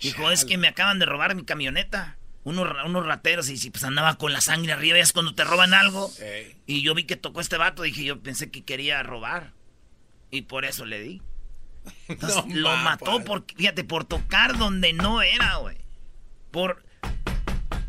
Dijo, 0.00 0.30
es 0.30 0.44
que 0.44 0.58
me 0.58 0.68
acaban 0.68 1.00
de 1.00 1.06
robar 1.06 1.34
mi 1.34 1.44
camioneta. 1.44 2.18
Unos, 2.44 2.68
unos 2.84 3.06
rateros 3.06 3.48
y 3.48 3.56
si 3.56 3.70
pues 3.70 3.84
andaba 3.84 4.16
con 4.16 4.32
la 4.32 4.40
sangre 4.42 4.72
arriba, 4.72 4.98
es 4.98 5.12
cuando 5.12 5.34
te 5.34 5.44
roban 5.44 5.72
algo. 5.74 6.10
Y 6.66 6.82
yo 6.82 6.94
vi 6.94 7.04
que 7.04 7.16
tocó 7.16 7.40
este 7.40 7.56
vato, 7.56 7.82
dije, 7.82 8.04
yo 8.04 8.20
pensé 8.20 8.50
que 8.50 8.62
quería 8.64 9.02
robar. 9.02 9.52
Y 10.30 10.42
por 10.42 10.64
eso 10.64 10.84
le 10.84 11.00
di. 11.00 11.22
Entonces, 12.08 12.44
No 12.46 12.54
lo 12.56 12.70
ma, 12.76 12.82
mató 12.82 13.04
padre. 13.06 13.24
por, 13.24 13.44
fíjate, 13.56 13.84
por 13.84 14.04
tocar 14.04 14.58
donde 14.58 14.92
no 14.92 15.22
era, 15.22 15.56
güey. 15.56 15.78
Por, 16.50 16.84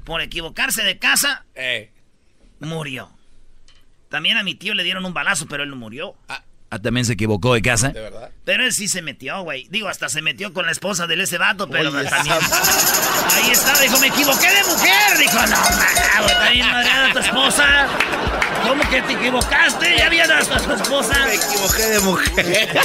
por 0.05 0.21
equivocarse 0.21 0.83
de 0.83 0.99
casa, 0.99 1.45
Eh. 1.55 1.91
murió. 2.59 3.11
También 4.09 4.37
a 4.37 4.43
mi 4.43 4.55
tío 4.55 4.73
le 4.73 4.83
dieron 4.83 5.05
un 5.05 5.13
balazo, 5.13 5.47
pero 5.47 5.63
él 5.63 5.69
no 5.69 5.75
murió. 5.75 6.15
Ah, 6.29 6.43
también 6.69 7.05
se 7.05 7.13
equivocó 7.13 7.53
de 7.53 7.61
casa. 7.61 7.89
¿De 7.89 8.01
verdad? 8.01 8.31
Pero 8.43 8.63
él 8.63 8.73
sí 8.73 8.87
se 8.87 9.01
metió, 9.01 9.41
güey. 9.41 9.67
Digo, 9.69 9.87
hasta 9.87 10.09
se 10.09 10.21
metió 10.21 10.53
con 10.53 10.65
la 10.65 10.71
esposa 10.71 11.07
del 11.07 11.21
ese 11.21 11.37
vato, 11.37 11.69
pero 11.69 11.89
Oye, 11.89 12.09
también. 12.09 12.35
Ahí 12.35 13.51
está, 13.51 13.79
dijo, 13.79 13.99
me 13.99 14.07
equivoqué 14.07 14.47
de 14.47 14.63
mujer. 14.63 15.17
Dijo, 15.17 15.39
no, 15.39 15.57
maná, 15.57 16.27
está 16.27 16.49
bien 16.49 16.67
madreada 16.67 17.13
tu 17.13 17.19
esposa. 17.19 17.87
¿Cómo 18.67 18.89
que 18.89 19.01
te 19.01 19.13
equivocaste? 19.13 19.97
Ya 19.97 20.07
había 20.07 20.23
hasta 20.25 20.57
tu 20.57 20.73
esposa. 20.73 21.25
Me 21.25 21.35
equivoqué 21.35 21.83
de 21.83 21.99
mujer. 21.99 22.79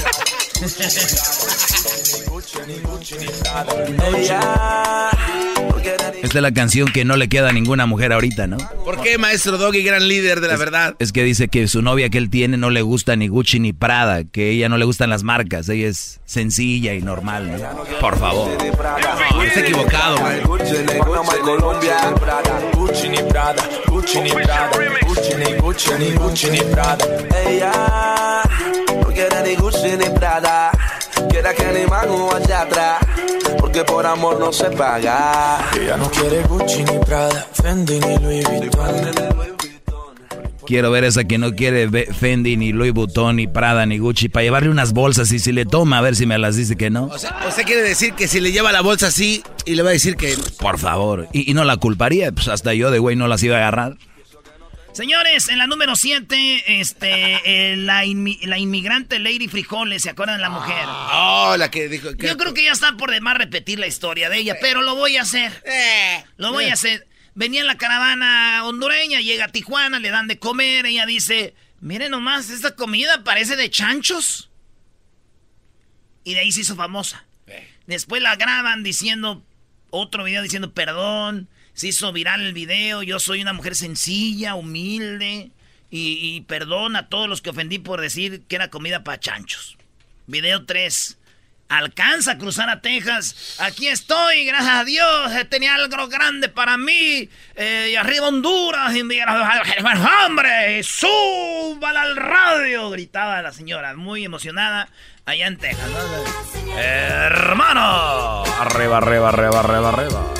Esta 6.22 6.38
es 6.38 6.42
la 6.42 6.52
canción 6.52 6.92
que 6.92 7.04
no 7.04 7.16
le 7.16 7.28
queda 7.28 7.48
a 7.48 7.52
ninguna 7.52 7.86
mujer 7.86 8.12
ahorita, 8.12 8.46
¿no? 8.46 8.58
¿Por 8.84 9.00
qué, 9.00 9.18
maestro 9.18 9.58
Doggy, 9.58 9.82
gran 9.82 10.06
líder 10.06 10.40
de 10.40 10.48
la 10.48 10.56
verdad? 10.56 10.94
Es 10.98 11.12
que 11.12 11.24
dice 11.24 11.48
que 11.48 11.66
su 11.68 11.82
novia 11.82 12.08
que 12.10 12.18
él 12.18 12.30
tiene 12.30 12.56
no 12.56 12.70
le 12.70 12.82
gusta 12.82 13.16
ni 13.16 13.28
Gucci 13.28 13.58
ni 13.60 13.72
Prada, 13.72 14.24
que 14.24 14.50
ella 14.50 14.68
no 14.68 14.76
le 14.76 14.84
gustan 14.84 15.10
las 15.10 15.22
marcas, 15.22 15.68
ella 15.68 15.88
es 15.88 16.20
sencilla 16.24 16.94
y 16.94 17.00
normal, 17.02 17.50
¿no? 17.50 17.84
Por 18.00 18.18
favor. 18.18 18.50
No, 19.34 19.42
está 19.42 19.60
equivocado, 19.60 20.20
maestro. 20.20 20.48
Gucci 20.50 20.72
ni 20.72 20.98
Gucci 20.98 21.30
ni 21.32 21.38
Colombia 21.40 22.14
Prada 22.20 22.60
Gucci 22.74 23.08
ni 23.08 23.18
Prada 23.22 23.62
Gucci 23.86 24.20
ni 24.20 24.30
Prada 24.30 24.70
Gucci 25.06 25.34
ni 25.36 25.52
Gucci 25.58 25.90
ni 25.98 26.12
Gucci 26.12 26.50
ni 26.50 26.58
Prada 26.60 27.04
Ella 27.46 28.42
no 29.00 29.08
quiere 29.08 29.42
ni 29.44 29.56
Gucci 29.56 29.96
ni 29.98 30.10
Prada 30.18 30.70
Quiere 31.28 31.54
que 31.54 31.72
ni 31.72 31.86
mango 31.86 32.34
hacia 32.34 32.62
atrás 32.62 32.98
Porque 33.58 33.84
por 33.84 34.06
amor 34.06 34.38
no 34.38 34.52
se 34.52 34.70
paga 34.70 35.70
Ella 35.78 35.96
no 35.96 36.10
quiere 36.10 36.42
Gucci 36.44 36.82
ni 36.84 36.98
Prada 36.98 37.46
Fendi 37.52 38.00
ni 38.00 38.18
Louis 38.18 38.44
Vuitton 38.44 39.40
Quiero 40.66 40.92
ver 40.92 41.02
esa 41.02 41.24
que 41.24 41.36
no 41.36 41.52
quiere 41.56 41.88
Fendi, 42.12 42.56
ni 42.56 42.72
Louis 42.72 42.92
Vuitton, 42.92 43.34
ni 43.34 43.48
Prada, 43.48 43.86
ni 43.86 43.98
Gucci, 43.98 44.28
para 44.28 44.44
llevarle 44.44 44.70
unas 44.70 44.92
bolsas 44.92 45.32
y 45.32 45.40
si 45.40 45.50
le 45.50 45.66
toma, 45.66 45.98
a 45.98 46.00
ver 46.00 46.14
si 46.14 46.26
me 46.26 46.38
las 46.38 46.54
dice 46.54 46.76
que 46.76 46.90
no. 46.90 47.06
O 47.06 47.18
sea, 47.18 47.44
usted 47.48 47.64
quiere 47.64 47.82
decir 47.82 48.12
que 48.14 48.28
si 48.28 48.38
le 48.38 48.52
lleva 48.52 48.70
la 48.70 48.80
bolsa 48.80 49.08
así 49.08 49.42
y 49.64 49.74
le 49.74 49.82
va 49.82 49.88
a 49.88 49.92
decir 49.92 50.14
que... 50.14 50.36
Por 50.60 50.78
favor. 50.78 51.26
Y, 51.32 51.50
y 51.50 51.54
no 51.54 51.64
la 51.64 51.76
culparía, 51.78 52.30
pues 52.30 52.46
hasta 52.46 52.72
yo 52.72 52.92
de 52.92 53.00
güey 53.00 53.16
no 53.16 53.26
las 53.26 53.42
iba 53.42 53.56
a 53.56 53.58
agarrar. 53.58 53.96
Señores, 54.92 55.48
en 55.48 55.58
la 55.58 55.66
número 55.68 55.94
7, 55.94 56.80
este, 56.80 57.72
eh, 57.72 57.76
la, 57.76 58.04
inmi- 58.04 58.40
la 58.44 58.58
inmigrante 58.58 59.18
Lady 59.20 59.46
Frijoles, 59.46 60.02
¿se 60.02 60.10
acuerdan 60.10 60.36
de 60.38 60.42
la 60.42 60.50
mujer? 60.50 60.84
Oh, 60.86 61.54
la 61.56 61.70
que 61.70 61.88
dijo... 61.88 62.16
que- 62.16 62.26
Yo 62.26 62.36
creo 62.36 62.52
que 62.54 62.64
ya 62.64 62.72
está 62.72 62.96
por 62.96 63.10
demás 63.10 63.36
repetir 63.38 63.78
la 63.78 63.86
historia 63.86 64.28
de 64.28 64.38
ella, 64.38 64.56
pero 64.60 64.82
lo 64.82 64.96
voy 64.96 65.16
a 65.16 65.22
hacer. 65.22 65.62
Eh, 65.64 66.24
Lo 66.36 66.52
voy 66.52 66.64
a 66.66 66.72
hacer. 66.74 67.06
Venía 67.34 67.60
en 67.60 67.68
la 67.68 67.78
caravana 67.78 68.62
hondureña, 68.64 69.20
llega 69.20 69.44
a 69.46 69.52
Tijuana, 69.52 70.00
le 70.00 70.10
dan 70.10 70.26
de 70.26 70.38
comer, 70.40 70.84
ella 70.86 71.06
dice, 71.06 71.54
miren 71.80 72.10
nomás, 72.10 72.50
esta 72.50 72.74
comida 72.74 73.22
parece 73.22 73.54
de 73.54 73.70
chanchos. 73.70 74.50
Y 76.24 76.34
de 76.34 76.40
ahí 76.40 76.52
se 76.52 76.62
hizo 76.62 76.74
famosa. 76.74 77.24
Después 77.86 78.20
la 78.22 78.34
graban 78.36 78.82
diciendo, 78.82 79.42
otro 79.90 80.24
video 80.24 80.42
diciendo 80.42 80.72
perdón, 80.72 81.48
se 81.80 81.88
hizo 81.88 82.12
viral 82.12 82.42
el 82.42 82.52
video, 82.52 83.02
yo 83.02 83.18
soy 83.18 83.40
una 83.40 83.54
mujer 83.54 83.74
sencilla, 83.74 84.54
humilde, 84.54 85.50
y, 85.90 86.18
y 86.36 86.42
perdón 86.42 86.94
a 86.94 87.08
todos 87.08 87.26
los 87.26 87.40
que 87.40 87.48
ofendí 87.48 87.78
por 87.78 88.02
decir 88.02 88.42
que 88.46 88.56
era 88.56 88.68
comida 88.68 89.02
para 89.02 89.18
chanchos. 89.18 89.78
Video 90.26 90.66
3. 90.66 91.16
Alcanza 91.70 92.32
a 92.32 92.38
cruzar 92.38 92.68
a 92.68 92.82
Texas. 92.82 93.56
Aquí 93.60 93.88
estoy, 93.88 94.44
gracias 94.44 94.74
a 94.74 94.84
Dios. 94.84 95.32
eh, 95.32 95.46
Tenía 95.46 95.74
algo 95.74 96.06
grande 96.08 96.50
para 96.50 96.76
mí. 96.76 97.30
eh, 97.54 97.88
y 97.92 97.96
arriba 97.96 98.28
Honduras. 98.28 98.94
Y 98.94 99.00
¡Hombre! 100.26 100.82
¡Súbala 100.82 102.02
al 102.02 102.16
radio! 102.16 102.90
Gritaba 102.90 103.40
la 103.40 103.52
señora, 103.52 103.96
muy 103.96 104.22
emocionada. 104.22 104.86
allá 105.24 105.46
en 105.46 105.56
Texas. 105.56 105.88
¿no? 105.88 106.78
Hermano. 106.78 108.44
Arriba, 108.58 108.98
arriba, 108.98 109.30
arriba, 109.30 109.60
arriba, 109.60 109.88
arriba. 109.88 110.34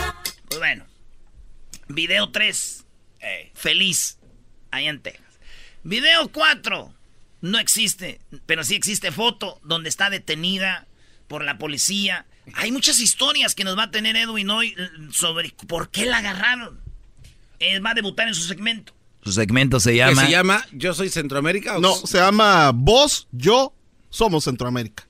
Pues 0.49 0.59
bueno. 0.59 0.90
Video 1.95 2.31
3. 2.31 2.85
Feliz. 3.55 4.19
Allá 4.71 4.91
en 4.91 5.01
Texas. 5.03 5.25
Video 5.85 6.29
4. 6.31 6.95
No 7.43 7.59
existe, 7.59 8.21
pero 8.47 8.65
sí 8.65 8.75
existe 8.75 9.11
foto 9.13 9.61
donde 9.65 9.89
está 9.89 10.11
detenida 10.11 10.87
por 11.27 11.43
la 11.45 11.57
policía. 11.59 12.27
Hay 12.55 12.71
muchas 12.73 13.01
historias 13.01 13.55
que 13.55 13.65
nos 13.65 13.79
va 13.79 13.85
a 13.85 13.91
tener 13.91 14.15
Edwin 14.17 14.51
hoy 14.51 14.75
eh, 14.77 14.89
sobre 15.11 15.55
por 15.67 15.91
qué 15.91 16.05
la 16.07 16.19
agarraron. 16.19 16.81
Él 17.59 17.85
va 17.85 17.91
a 17.91 17.95
debutar 17.95 18.29
en 18.29 18.35
su 18.35 18.43
segmento. 18.43 18.93
Su 19.23 19.33
segmento 19.33 19.81
se 19.81 19.93
¿Qué 19.93 19.97
llama... 19.99 20.25
se 20.25 20.31
llama 20.31 20.67
Yo 20.73 20.93
Soy 20.95 21.09
Centroamérica? 21.09 21.77
o- 21.77 21.81
No, 21.81 21.95
se 21.95 22.19
llama 22.19 22.73
Vos, 22.75 23.29
yo, 23.33 23.75
somos 24.11 24.45
Centroamérica. 24.45 25.07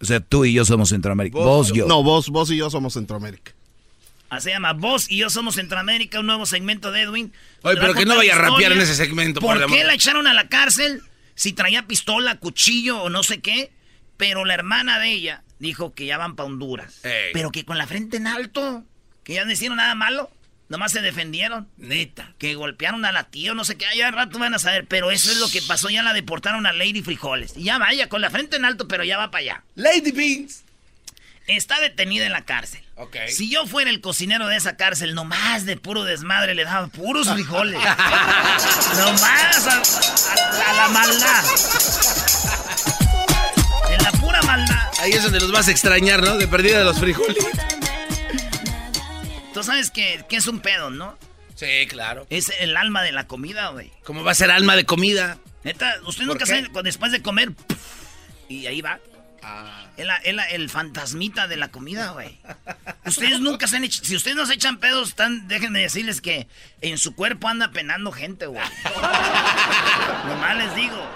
O 0.00 0.04
sea, 0.04 0.18
tú 0.20 0.44
y 0.44 0.52
yo 0.52 0.64
somos 0.64 0.88
Centroamérica. 0.88 1.38
Vos, 1.38 1.72
yo. 1.72 1.86
No, 1.86 2.02
vos, 2.02 2.28
vos 2.28 2.50
y 2.50 2.56
yo 2.56 2.70
somos 2.70 2.94
Centroamérica. 2.94 3.52
Ah, 4.32 4.40
Se 4.40 4.48
llama 4.48 4.72
Vos 4.72 5.10
y 5.10 5.18
yo 5.18 5.28
somos 5.28 5.56
Centroamérica, 5.56 6.18
un 6.20 6.24
nuevo 6.24 6.46
segmento 6.46 6.90
de 6.90 7.02
Edwin. 7.02 7.34
Oye, 7.60 7.76
pero 7.78 7.92
que 7.92 8.06
no 8.06 8.16
vaya 8.16 8.34
a 8.34 8.38
rapear 8.38 8.72
en 8.72 8.80
ese 8.80 8.94
segmento, 8.94 9.42
por 9.42 9.60
¿Por 9.60 9.64
el 9.64 9.68
qué 9.70 9.84
la 9.84 9.92
echaron 9.92 10.26
a 10.26 10.32
la 10.32 10.48
cárcel? 10.48 11.02
Si 11.34 11.52
traía 11.52 11.86
pistola, 11.86 12.38
cuchillo 12.38 13.02
o 13.02 13.10
no 13.10 13.22
sé 13.24 13.42
qué. 13.42 13.70
Pero 14.16 14.46
la 14.46 14.54
hermana 14.54 14.98
de 14.98 15.10
ella 15.10 15.42
dijo 15.58 15.92
que 15.92 16.06
ya 16.06 16.16
van 16.16 16.34
para 16.34 16.46
Honduras. 16.46 17.04
Ey. 17.04 17.34
Pero 17.34 17.50
que 17.50 17.66
con 17.66 17.76
la 17.76 17.86
frente 17.86 18.16
en 18.16 18.26
alto. 18.26 18.84
Que 19.22 19.34
ya 19.34 19.44
no 19.44 19.52
hicieron 19.52 19.76
nada 19.76 19.94
malo. 19.94 20.30
Nomás 20.70 20.92
se 20.92 21.02
defendieron. 21.02 21.68
Neta. 21.76 22.32
Que 22.38 22.54
golpearon 22.54 23.04
a 23.04 23.12
la 23.12 23.24
tía 23.24 23.52
no 23.52 23.66
sé 23.66 23.76
qué. 23.76 23.84
Ya 23.94 24.08
al 24.08 24.14
rato 24.14 24.38
van 24.38 24.54
a 24.54 24.58
saber. 24.58 24.86
Pero 24.86 25.10
eso 25.10 25.30
es 25.30 25.36
lo 25.40 25.50
que 25.50 25.60
pasó. 25.60 25.90
Ya 25.90 26.02
la 26.02 26.14
deportaron 26.14 26.64
a 26.64 26.72
Lady 26.72 27.02
Frijoles. 27.02 27.54
Y 27.54 27.64
ya 27.64 27.76
vaya, 27.76 28.08
con 28.08 28.22
la 28.22 28.30
frente 28.30 28.56
en 28.56 28.64
alto, 28.64 28.88
pero 28.88 29.04
ya 29.04 29.18
va 29.18 29.30
para 29.30 29.42
allá. 29.42 29.64
Lady 29.74 30.12
Beans. 30.12 30.64
Está 31.46 31.80
detenida 31.80 32.24
en 32.24 32.32
la 32.32 32.46
cárcel. 32.46 32.80
Si 33.28 33.50
yo 33.50 33.66
fuera 33.66 33.90
el 33.90 34.00
cocinero 34.00 34.46
de 34.46 34.56
esa 34.56 34.76
cárcel, 34.76 35.14
nomás 35.14 35.64
de 35.66 35.76
puro 35.76 36.04
desmadre 36.04 36.54
le 36.54 36.64
daba 36.64 36.86
puros 36.88 37.28
frijoles. 37.28 37.80
nomás 38.98 39.66
a, 39.66 39.82
a- 39.82 40.70
a 40.70 40.72
la 40.74 40.88
maldad. 40.88 41.44
En 43.90 44.02
la 44.02 44.12
pura 44.12 44.42
maldad. 44.42 44.88
Ahí 45.00 45.12
es 45.12 45.22
donde 45.22 45.40
los 45.40 45.52
vas 45.52 45.68
a 45.68 45.70
extrañar, 45.70 46.22
¿no? 46.22 46.36
De 46.36 46.48
perdida 46.48 46.78
de 46.78 46.84
los 46.84 46.98
frijoles. 46.98 47.36
Tú 49.54 49.62
sabes 49.62 49.90
que, 49.90 50.24
que 50.28 50.36
es 50.36 50.46
un 50.46 50.60
pedo, 50.60 50.90
¿no? 50.90 51.18
Sí, 51.54 51.86
claro. 51.88 52.26
Es 52.30 52.50
el 52.60 52.76
alma 52.76 53.02
de 53.02 53.12
la 53.12 53.26
comida, 53.26 53.68
güey. 53.68 53.92
¿Cómo 54.04 54.24
va 54.24 54.32
a 54.32 54.34
ser 54.34 54.50
alma 54.50 54.74
de 54.76 54.84
comida? 54.84 55.38
Neta, 55.64 55.94
usted 56.06 56.24
¿Por 56.24 56.34
nunca 56.34 56.44
qué? 56.46 56.62
sabe 56.64 56.82
después 56.82 57.12
de 57.12 57.22
comer. 57.22 57.52
y 58.48 58.66
ahí 58.66 58.80
va. 58.80 58.98
Ah. 59.42 59.86
El 59.96 60.70
fantasmita 60.70 61.48
de 61.48 61.56
la 61.56 61.68
comida, 61.68 62.10
güey. 62.12 62.38
Ustedes 63.04 63.40
nunca 63.40 63.66
se 63.66 63.76
han 63.76 63.84
hecho. 63.84 64.04
Si 64.04 64.14
ustedes 64.14 64.36
no 64.36 64.46
se 64.46 64.54
echan 64.54 64.78
pedos, 64.78 65.10
están, 65.10 65.48
déjenme 65.48 65.80
decirles 65.80 66.20
que 66.20 66.46
en 66.80 66.98
su 66.98 67.14
cuerpo 67.14 67.48
anda 67.48 67.72
penando 67.72 68.12
gente, 68.12 68.46
güey. 68.46 68.62
Nomás 70.26 70.56
les 70.56 70.74
digo. 70.76 71.10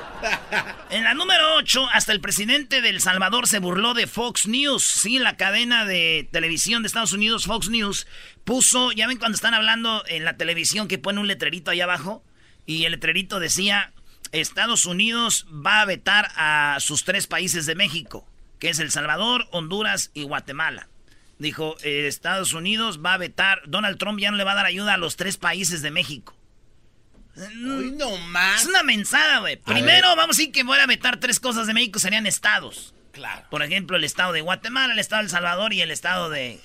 En 0.90 1.04
la 1.04 1.14
número 1.14 1.56
8, 1.56 1.88
hasta 1.92 2.12
el 2.12 2.20
presidente 2.20 2.80
de 2.80 2.88
El 2.88 3.00
Salvador 3.00 3.46
se 3.46 3.58
burló 3.58 3.94
de 3.94 4.06
Fox 4.06 4.46
News. 4.46 4.82
Sí, 4.82 5.18
la 5.18 5.36
cadena 5.36 5.84
de 5.84 6.28
televisión 6.32 6.82
de 6.82 6.88
Estados 6.88 7.12
Unidos, 7.12 7.44
Fox 7.46 7.68
News, 7.68 8.06
puso. 8.44 8.92
Ya 8.92 9.06
ven 9.06 9.18
cuando 9.18 9.36
están 9.36 9.54
hablando 9.54 10.02
en 10.08 10.24
la 10.24 10.36
televisión 10.36 10.88
que 10.88 10.98
pone 10.98 11.20
un 11.20 11.28
letrerito 11.28 11.70
ahí 11.70 11.80
abajo. 11.80 12.24
Y 12.64 12.84
el 12.84 12.92
letrerito 12.92 13.38
decía: 13.38 13.92
Estados 14.32 14.86
Unidos 14.86 15.46
va 15.50 15.80
a 15.80 15.84
vetar 15.84 16.30
a 16.36 16.76
sus 16.80 17.04
tres 17.04 17.26
países 17.26 17.66
de 17.66 17.74
México, 17.74 18.26
que 18.58 18.68
es 18.70 18.78
El 18.78 18.90
Salvador, 18.90 19.46
Honduras 19.52 20.10
y 20.14 20.22
Guatemala. 20.24 20.88
Dijo: 21.38 21.76
eh, 21.82 22.06
Estados 22.06 22.52
Unidos 22.52 23.00
va 23.04 23.14
a 23.14 23.18
vetar. 23.18 23.60
Donald 23.66 23.98
Trump 23.98 24.18
ya 24.18 24.30
no 24.30 24.36
le 24.36 24.44
va 24.44 24.52
a 24.52 24.56
dar 24.56 24.66
ayuda 24.66 24.94
a 24.94 24.98
los 24.98 25.16
tres 25.16 25.36
países 25.36 25.82
de 25.82 25.90
México. 25.90 26.34
Hoy 27.36 27.90
no 27.92 28.16
más. 28.16 28.62
Es 28.62 28.66
una 28.68 28.82
mensada, 28.82 29.40
güey. 29.40 29.56
Primero, 29.56 30.08
vamos 30.16 30.36
a 30.36 30.38
decir 30.40 30.52
que 30.52 30.62
voy 30.62 30.78
a 30.78 30.86
vetar 30.86 31.20
tres 31.20 31.38
cosas 31.38 31.66
de 31.66 31.74
México, 31.74 31.98
serían 31.98 32.26
estados. 32.26 32.94
Claro. 33.12 33.44
Por 33.50 33.62
ejemplo, 33.62 33.96
el 33.96 34.04
estado 34.04 34.32
de 34.32 34.40
Guatemala, 34.40 34.92
el 34.94 34.98
estado 34.98 35.20
de 35.20 35.24
El 35.26 35.30
Salvador 35.30 35.72
y 35.74 35.80
el 35.82 35.90
estado 35.90 36.30
de... 36.30 36.60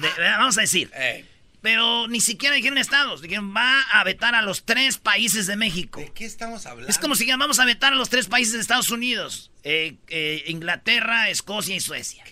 de- 0.00 0.22
vamos 0.38 0.58
a 0.58 0.60
decir. 0.60 0.90
Ey, 0.94 1.28
Pero 1.62 2.08
ni 2.08 2.20
siquiera 2.20 2.54
dijeron 2.56 2.76
estados. 2.76 3.22
Dijeron, 3.22 3.54
va 3.56 3.80
a 3.82 4.02
vetar 4.04 4.34
a 4.34 4.42
los 4.42 4.64
tres 4.64 4.98
países 4.98 5.46
de 5.46 5.56
México. 5.56 6.00
¿De 6.00 6.12
qué 6.12 6.24
estamos 6.24 6.66
hablando? 6.66 6.90
Es 6.90 6.98
como 6.98 7.14
si 7.14 7.24
vamos 7.30 7.60
a 7.60 7.64
vetar 7.64 7.92
a 7.92 7.96
los 7.96 8.08
tres 8.10 8.26
países 8.26 8.54
de 8.54 8.60
Estados 8.60 8.90
Unidos. 8.90 9.52
Eh, 9.62 9.94
eh, 10.08 10.42
Inglaterra, 10.48 11.30
Escocia 11.30 11.76
y 11.76 11.80
Suecia. 11.80 12.24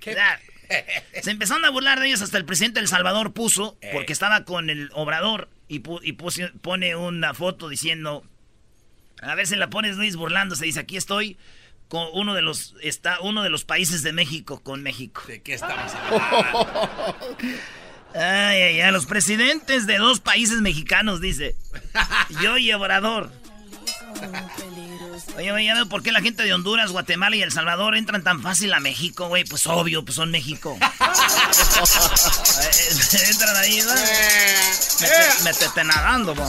qué-. 0.00 0.16
Se 1.22 1.30
empezaron 1.30 1.64
a 1.64 1.70
burlar 1.70 1.98
de 2.00 2.08
ellos 2.08 2.20
hasta 2.20 2.36
el 2.38 2.44
presidente 2.44 2.80
de 2.80 2.82
El 2.84 2.88
Salvador 2.88 3.32
puso, 3.32 3.78
porque 3.92 4.12
estaba 4.12 4.44
con 4.44 4.68
el 4.68 4.90
obrador, 4.94 5.48
y, 5.68 5.80
pu- 5.80 6.00
y 6.02 6.12
puso- 6.12 6.52
pone 6.60 6.94
una 6.96 7.32
foto 7.34 7.68
diciendo, 7.68 8.24
a 9.22 9.34
ver 9.34 9.46
si 9.46 9.56
la 9.56 9.70
pones 9.70 9.96
Luis 9.96 10.16
burlándose, 10.16 10.64
dice, 10.66 10.80
aquí 10.80 10.96
estoy 10.96 11.38
con 11.88 12.06
uno 12.12 12.34
de 12.34 12.42
los, 12.42 12.74
está 12.82 13.18
uno 13.20 13.42
de 13.42 13.48
los 13.48 13.64
países 13.64 14.02
de 14.02 14.12
México, 14.12 14.60
con 14.62 14.82
México. 14.82 15.22
¿De 15.26 15.40
qué 15.40 15.54
estamos 15.54 15.92
hablando? 16.10 17.16
Ay, 18.14 18.62
ay, 18.62 18.80
ay, 18.80 18.92
los 18.92 19.06
presidentes 19.06 19.86
de 19.86 19.98
dos 19.98 20.20
países 20.20 20.60
mexicanos, 20.60 21.20
dice. 21.20 21.54
Yo 22.42 22.56
y 22.58 22.72
Obrador. 22.72 23.30
Oye, 25.36 25.52
oye, 25.52 25.64
ya 25.66 25.74
veo 25.74 25.88
por 25.88 26.02
qué 26.02 26.10
la 26.10 26.20
gente 26.20 26.42
de 26.42 26.52
Honduras, 26.52 26.90
Guatemala 26.90 27.36
y 27.36 27.42
El 27.42 27.52
Salvador 27.52 27.96
entran 27.96 28.24
tan 28.24 28.42
fácil 28.42 28.72
a 28.72 28.80
México, 28.80 29.28
güey. 29.28 29.44
Pues 29.44 29.66
obvio, 29.66 30.04
pues 30.04 30.16
son 30.16 30.30
México. 30.30 30.76
Eh, 32.60 33.30
entran 33.30 33.56
ahí, 33.56 33.80
¿no? 33.82 33.92
Mete- 33.94 35.42
Métete 35.44 35.84
nadando, 35.84 36.34
bo. 36.34 36.44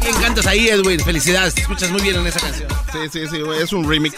Qué 0.00 0.08
bien 0.08 0.20
cantas 0.22 0.46
ahí, 0.46 0.68
Edwin. 0.68 1.00
Felicidades. 1.04 1.54
Te 1.54 1.62
escuchas 1.62 1.90
muy 1.90 2.02
bien 2.02 2.16
en 2.16 2.26
esa 2.26 2.40
canción. 2.40 2.68
Sí, 2.92 2.98
sí, 3.12 3.26
sí, 3.28 3.40
güey, 3.40 3.62
es 3.62 3.72
un 3.72 3.88
remix. 3.88 4.14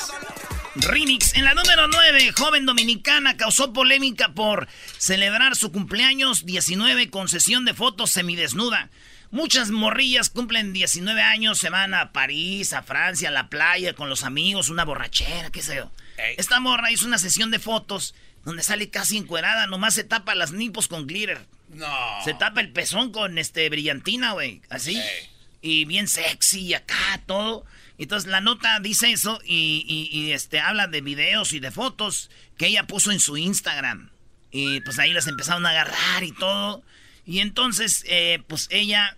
Remix. 0.80 1.34
En 1.34 1.44
la 1.44 1.54
número 1.54 1.88
9, 1.88 2.32
joven 2.36 2.66
dominicana 2.66 3.36
causó 3.36 3.72
polémica 3.72 4.30
por 4.34 4.68
celebrar 4.98 5.56
su 5.56 5.72
cumpleaños 5.72 6.44
19 6.44 7.10
con 7.10 7.28
sesión 7.28 7.64
de 7.64 7.74
fotos 7.74 8.10
semidesnuda. 8.10 8.90
Muchas 9.30 9.70
morrillas 9.70 10.30
cumplen 10.30 10.72
19 10.72 11.20
años, 11.20 11.58
se 11.58 11.70
van 11.70 11.94
a 11.94 12.12
París, 12.12 12.72
a 12.72 12.82
Francia, 12.82 13.28
a 13.28 13.32
la 13.32 13.48
playa 13.48 13.94
con 13.94 14.08
los 14.08 14.22
amigos, 14.22 14.68
una 14.68 14.84
borrachera, 14.84 15.50
qué 15.50 15.62
sé 15.62 15.76
yo. 15.76 15.90
Ey. 16.16 16.34
Esta 16.38 16.60
morra 16.60 16.90
hizo 16.92 17.06
una 17.06 17.18
sesión 17.18 17.50
de 17.50 17.58
fotos 17.58 18.14
donde 18.44 18.62
sale 18.62 18.90
casi 18.90 19.16
encuerada, 19.16 19.66
nomás 19.66 19.94
se 19.94 20.04
tapa 20.04 20.34
las 20.34 20.52
nipos 20.52 20.88
con 20.88 21.06
glitter. 21.06 21.46
No. 21.70 21.88
Se 22.24 22.34
tapa 22.34 22.60
el 22.60 22.72
pezón 22.72 23.10
con 23.10 23.38
este 23.38 23.68
brillantina, 23.68 24.32
güey. 24.32 24.62
Así. 24.70 24.96
Ey. 24.96 25.30
Y 25.62 25.84
bien 25.84 26.06
sexy 26.06 26.60
y 26.60 26.74
acá 26.74 27.22
todo. 27.26 27.64
Entonces 27.98 28.30
la 28.30 28.40
nota 28.40 28.78
dice 28.80 29.10
eso 29.12 29.40
y, 29.44 29.84
y- 29.88 30.18
y, 30.18 30.32
este 30.32 30.60
habla 30.60 30.86
de 30.86 31.00
videos 31.00 31.52
y 31.52 31.60
de 31.60 31.70
fotos 31.70 32.30
que 32.58 32.66
ella 32.66 32.86
puso 32.86 33.10
en 33.12 33.20
su 33.20 33.36
Instagram. 33.36 34.10
Y 34.50 34.80
pues 34.82 34.98
ahí 34.98 35.12
las 35.12 35.26
empezaron 35.26 35.64
a 35.66 35.70
agarrar 35.70 36.22
y 36.24 36.32
todo. 36.32 36.82
Y 37.24 37.40
entonces, 37.40 38.04
eh, 38.08 38.42
pues 38.46 38.68
ella 38.70 39.16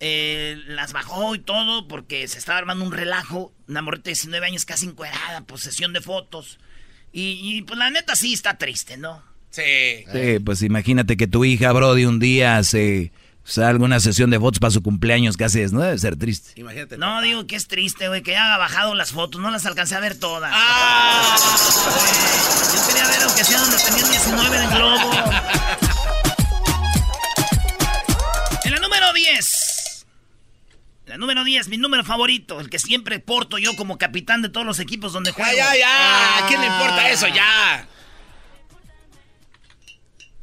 eh, 0.00 0.60
las 0.66 0.92
bajó 0.92 1.34
y 1.34 1.38
todo 1.38 1.88
porque 1.88 2.28
se 2.28 2.38
estaba 2.38 2.58
armando 2.58 2.84
un 2.84 2.92
relajo. 2.92 3.52
Una 3.68 3.82
morrita 3.82 4.04
de 4.04 4.10
19 4.10 4.46
años 4.46 4.64
casi 4.64 4.86
encuerada, 4.86 5.40
posesión 5.42 5.92
de 5.92 6.00
fotos. 6.00 6.58
Y, 7.12 7.40
y, 7.42 7.62
pues 7.62 7.78
la 7.78 7.90
neta 7.90 8.14
sí 8.14 8.32
está 8.34 8.58
triste, 8.58 8.96
¿no? 8.96 9.22
Sí. 9.50 9.62
Sí, 10.12 10.38
pues 10.44 10.60
imagínate 10.62 11.16
que 11.16 11.26
tu 11.26 11.44
hija, 11.44 11.72
Brody, 11.72 12.04
un 12.04 12.18
día 12.18 12.62
se 12.62 13.10
salga 13.46 13.84
una 13.84 14.00
sesión 14.00 14.30
de 14.30 14.40
fotos 14.40 14.58
para 14.58 14.72
su 14.72 14.82
cumpleaños 14.82 15.36
casi 15.36 15.60
desnuda, 15.60 15.86
debe 15.86 15.98
ser 15.98 16.16
triste. 16.16 16.52
Imagínate. 16.56 16.98
No, 16.98 17.22
digo 17.22 17.46
que 17.46 17.56
es 17.56 17.68
triste, 17.68 18.08
güey, 18.08 18.22
que 18.22 18.36
haya 18.36 18.58
bajado 18.58 18.94
las 18.94 19.12
fotos. 19.12 19.40
No 19.40 19.50
las 19.50 19.64
alcancé 19.66 19.94
a 19.94 20.00
ver 20.00 20.18
todas. 20.18 20.50
¡Ah! 20.54 21.36
Yo 22.74 22.86
quería 22.88 23.06
ver 23.06 23.22
aunque 23.22 23.44
sea 23.44 23.60
donde 23.60 23.76
tenían 23.78 24.10
19 24.10 24.56
en 24.56 24.70
globo. 24.70 25.12
En 28.64 28.72
la 28.72 28.80
número 28.80 29.12
10. 29.12 30.06
La 31.06 31.16
número 31.16 31.44
10, 31.44 31.68
mi 31.68 31.76
número 31.76 32.02
favorito, 32.02 32.60
el 32.60 32.68
que 32.68 32.80
siempre 32.80 33.20
porto 33.20 33.58
yo 33.58 33.76
como 33.76 33.96
capitán 33.96 34.42
de 34.42 34.48
todos 34.48 34.66
los 34.66 34.80
equipos 34.80 35.12
donde 35.12 35.30
juego. 35.30 35.56
Ya, 35.56 35.72
ya, 35.72 35.78
ya. 35.78 36.44
¿A 36.44 36.48
quién 36.48 36.60
le 36.60 36.66
importa 36.66 37.08
eso? 37.10 37.28
Ya. 37.28 37.86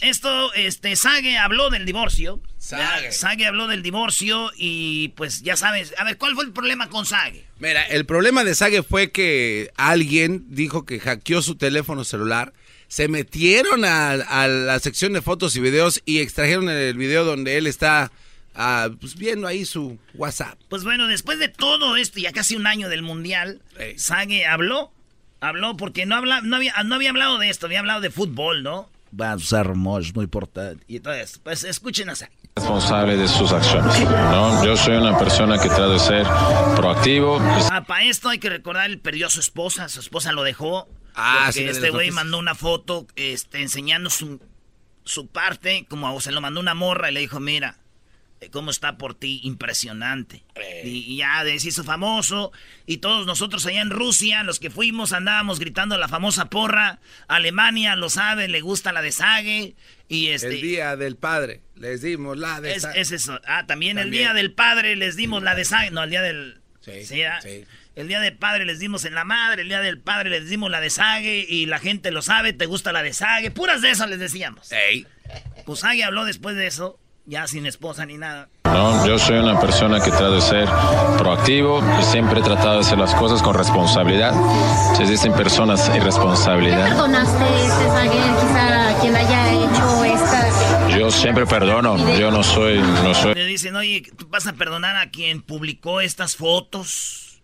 Esto, 0.04 0.54
este, 0.54 0.98
Sage 0.98 1.38
habló 1.38 1.70
del 1.70 1.86
divorcio. 1.86 2.42
Sage. 2.58 3.14
Sage 3.14 3.46
habló 3.46 3.68
del 3.68 3.82
divorcio 3.82 4.52
y 4.58 5.08
pues 5.16 5.44
ya 5.44 5.56
sabes. 5.56 5.94
A 5.98 6.04
ver, 6.04 6.18
¿cuál 6.18 6.36
fue 6.36 6.44
el 6.44 6.52
problema 6.52 6.90
con 6.90 7.06
Sage? 7.06 7.46
Mira, 7.60 7.84
el 7.84 8.06
problema 8.06 8.44
de 8.44 8.54
Sage 8.54 8.84
fue 8.84 9.12
que 9.12 9.72
alguien 9.78 10.44
dijo 10.50 10.86
que 10.86 11.00
hackeó 11.00 11.42
su 11.42 11.56
teléfono 11.56 12.04
celular. 12.04 12.52
Se 12.90 13.08
metieron 13.08 13.86
a, 13.86 14.12
a 14.12 14.48
la 14.50 14.78
sección 14.80 15.14
de 15.14 15.22
fotos 15.22 15.56
y 15.56 15.62
videos 15.62 16.02
y 16.06 16.20
extrajeron 16.20 16.68
el 16.68 16.98
video 16.98 17.24
donde 17.24 17.58
él 17.58 17.66
está 17.66 18.12
ah, 18.56 18.90
pues 19.00 19.16
viendo 19.16 19.48
ahí 19.48 19.64
su 19.64 19.98
WhatsApp. 20.16 20.60
Pues 20.68 20.84
bueno, 20.84 21.08
después 21.08 21.40
de 21.40 21.48
todo 21.48 21.96
esto, 21.96 22.20
ya 22.20 22.34
casi 22.34 22.58
un 22.58 22.68
año 22.68 22.90
del 22.90 23.04
mundial. 23.04 23.62
Sage 23.96 24.46
habló. 24.46 24.92
Habló 25.40 25.78
porque 25.78 26.06
no, 26.06 26.16
habla, 26.16 26.42
no, 26.42 26.58
había, 26.58 26.74
no 26.84 26.96
había 26.96 27.10
hablado 27.10 27.38
de 27.38 27.50
esto, 27.50 27.68
había 27.68 27.80
hablado 27.80 28.02
de 28.02 28.10
fútbol, 28.10 28.64
¿no? 28.64 28.90
Va 29.20 29.34
a 29.34 29.40
ser 29.40 29.76
muy 29.76 30.04
importante. 30.16 30.84
Y 30.88 30.98
entonces, 30.98 31.40
pues 31.44 31.64
escuchen 31.64 32.10
a 32.10 32.16
Sage. 32.16 32.32
responsable 32.56 33.16
de 33.16 33.28
sus 33.28 33.52
acciones. 33.52 34.00
¿no? 34.10 34.66
Yo 34.66 34.76
soy 34.76 34.96
una 34.96 35.18
persona 35.18 35.60
que 35.60 35.68
trata 35.68 35.90
de 35.90 36.00
ser 36.00 36.26
proactivo. 36.76 37.38
Ah, 37.72 37.84
para 37.86 38.04
esto 38.06 38.30
hay 38.30 38.40
que 38.40 38.50
recordar, 38.50 38.90
él 38.90 39.00
perdió 39.00 39.28
a 39.28 39.30
su 39.30 39.40
esposa, 39.40 39.88
su 39.90 40.00
esposa 40.00 40.32
lo 40.32 40.44
dejó. 40.44 40.88
Ah, 41.16 41.52
sí, 41.52 41.64
este 41.64 41.92
güey 41.92 42.10
mandó 42.10 42.40
una 42.40 42.56
foto 42.56 43.06
este, 43.16 43.62
enseñando 43.62 44.10
su, 44.10 44.40
su 45.04 45.28
parte, 45.28 45.86
como 45.88 46.20
se 46.20 46.32
lo 46.32 46.42
mandó 46.42 46.60
una 46.60 46.74
morra 46.74 47.12
y 47.12 47.14
le 47.14 47.20
dijo, 47.20 47.40
mira, 47.40 47.78
cómo 48.50 48.72
está 48.72 48.98
por 48.98 49.16
ti, 49.16 49.42
impresionante. 49.44 50.44
Y, 50.84 51.14
y 51.14 51.18
ya 51.18 51.44
se 51.44 51.68
hizo 51.68 51.84
famoso. 51.84 52.52
Y 52.86 52.98
todos 52.98 53.26
nosotros 53.26 53.66
allá 53.66 53.82
en 53.82 53.90
Rusia, 53.90 54.44
los 54.44 54.60
que 54.60 54.70
fuimos, 54.70 55.14
andábamos 55.14 55.60
gritando 55.60 55.98
la 55.98 56.08
famosa 56.08 56.50
porra. 56.50 57.00
Alemania 57.28 57.96
lo 57.96 58.10
sabe, 58.10 58.48
le 58.48 58.62
gusta 58.62 58.92
la 58.92 59.02
de 59.02 59.12
Sage. 59.12 59.76
Y 60.10 60.30
este, 60.30 60.50
El 60.50 60.62
día 60.62 60.96
del 60.96 61.16
padre, 61.16 61.62
les 61.76 62.02
dimos 62.02 62.38
la 62.38 62.62
de... 62.62 62.74
es, 62.74 62.88
es 62.96 63.12
eso. 63.12 63.40
Ah, 63.46 63.66
también, 63.66 63.98
el 63.98 64.12
día 64.12 64.34
del 64.34 64.52
padre 64.52 64.96
les 64.96 65.16
dimos 65.16 65.44
la 65.44 65.56
de 65.56 65.66
Sage. 65.66 65.92
No, 65.92 66.04
el 66.04 66.10
día 66.10 66.22
del. 66.22 66.62
Sí, 66.82 67.24
¿ah? 67.24 67.40
sí. 67.42 67.66
El 67.96 68.08
día 68.08 68.20
del 68.20 68.36
padre 68.36 68.66
les 68.66 68.80
dimos 68.80 69.06
en 69.06 69.14
la 69.14 69.24
madre. 69.24 69.62
El 69.62 69.68
día 69.70 69.80
del 69.80 70.00
padre 70.00 70.30
les 70.30 70.50
dimos 70.50 70.70
la 70.70 70.82
de 70.82 70.90
Sage. 70.90 71.46
Y 71.48 71.68
la 71.68 71.80
gente 71.80 72.12
lo 72.12 72.22
sabe, 72.22 72.54
te 72.54 72.66
gusta 72.66 72.92
la 72.92 73.04
de 73.04 73.14
Sage. 73.14 73.52
Puras 73.52 73.82
de 73.82 73.92
eso 73.92 74.06
les 74.08 74.20
decíamos. 74.20 74.72
Ey. 74.72 75.08
Pues 75.66 75.80
Sage 75.80 76.04
habló 76.04 76.26
después 76.26 76.56
de 76.56 76.68
eso, 76.68 77.00
ya 77.26 77.48
sin 77.48 77.66
esposa 77.66 78.06
ni 78.06 78.18
nada. 78.18 78.50
¿no? 78.66 79.06
Yo 79.06 79.18
soy 79.18 79.38
una 79.38 79.60
persona 79.60 80.00
que 80.00 80.10
trata 80.10 80.32
de 80.32 80.42
ser 80.42 80.68
proactivo 81.18 81.82
y 82.00 82.04
siempre 82.04 82.40
he 82.40 82.44
tratado 82.44 82.76
de 82.76 82.80
hacer 82.82 82.98
las 82.98 83.14
cosas 83.16 83.42
con 83.42 83.56
responsabilidad. 83.56 84.34
Se 84.96 85.04
dicen 85.06 85.34
personas 85.34 85.90
irresponsabilidad. 85.96 86.90
perdonaste 86.90 87.44
este 87.44 87.88
Sage, 87.88 88.10
quizá 88.10 89.00
quien 89.02 89.16
haya 89.16 89.54
hecho 89.54 90.04
esta... 90.06 90.98
Yo 90.98 91.12
siempre 91.12 91.46
perdono. 91.46 91.98
Yo 92.18 92.32
no 92.32 92.44
soy, 92.44 92.80
no 92.80 93.14
soy. 93.14 93.36
Le 93.36 93.46
dicen, 93.46 93.76
oye, 93.76 94.04
¿tú 94.18 94.28
vas 94.30 94.48
a 94.48 94.54
perdonar 94.54 94.96
a 94.98 95.10
quien 95.10 95.42
publicó 95.42 96.02
estas 96.02 96.36
fotos? 96.36 97.42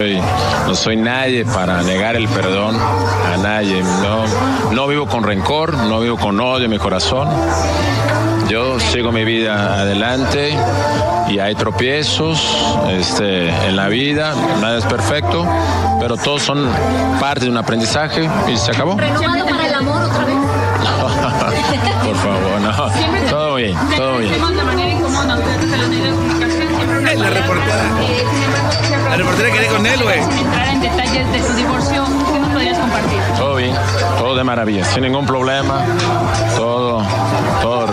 No 0.00 0.76
soy 0.76 0.94
nadie 0.94 1.44
para 1.44 1.82
negar 1.82 2.14
el 2.14 2.28
perdón 2.28 2.76
a 2.76 3.36
nadie. 3.36 3.82
No, 3.82 4.70
no 4.70 4.86
vivo 4.86 5.08
con 5.08 5.24
rencor, 5.24 5.74
no 5.74 6.00
vivo 6.00 6.16
con 6.16 6.38
odio 6.38 6.66
en 6.66 6.70
mi 6.70 6.78
corazón. 6.78 7.28
Yo 8.48 8.80
sigo 8.80 9.12
mi 9.12 9.24
vida 9.24 9.80
adelante 9.80 10.56
y 11.28 11.38
hay 11.38 11.54
tropiezos 11.54 12.40
este, 12.88 13.50
en 13.66 13.76
la 13.76 13.88
vida, 13.88 14.34
nada 14.60 14.78
es 14.78 14.86
perfecto, 14.86 15.46
pero 16.00 16.16
todos 16.16 16.42
son 16.42 16.66
parte 17.20 17.44
de 17.44 17.50
un 17.50 17.58
aprendizaje 17.58 18.28
y 18.50 18.56
se 18.56 18.70
acabó. 18.70 18.96
¿Renovado 18.96 19.46
para 19.46 19.66
el 19.66 19.74
amor 19.74 20.02
otra 20.02 20.24
vez? 20.24 20.36
Por 22.06 22.16
favor, 22.16 22.60
no. 22.60 23.30
Todo 23.30 23.54
bien, 23.56 23.76
todo 23.96 24.18
bien. 24.18 24.32
La 27.18 27.30
reportera. 27.30 27.84
La 29.10 29.16
reportera 29.16 29.52
quería 29.52 29.68
con 29.70 29.86
él, 29.86 30.02
güey. 30.02 30.18
Entrar 30.20 30.68
en 30.68 30.80
detalles 30.80 31.32
de 31.32 31.42
su 31.42 31.54
divorcio, 31.54 32.04
¿qué 32.32 32.38
nos 32.38 32.48
podrías 32.50 32.78
compartir? 32.78 33.18
Todo 33.36 33.56
bien, 33.56 33.74
todo 34.18 34.36
de 34.36 34.44
maravilla, 34.44 34.84
sin 34.84 35.02
ningún 35.02 35.26
problema, 35.26 35.84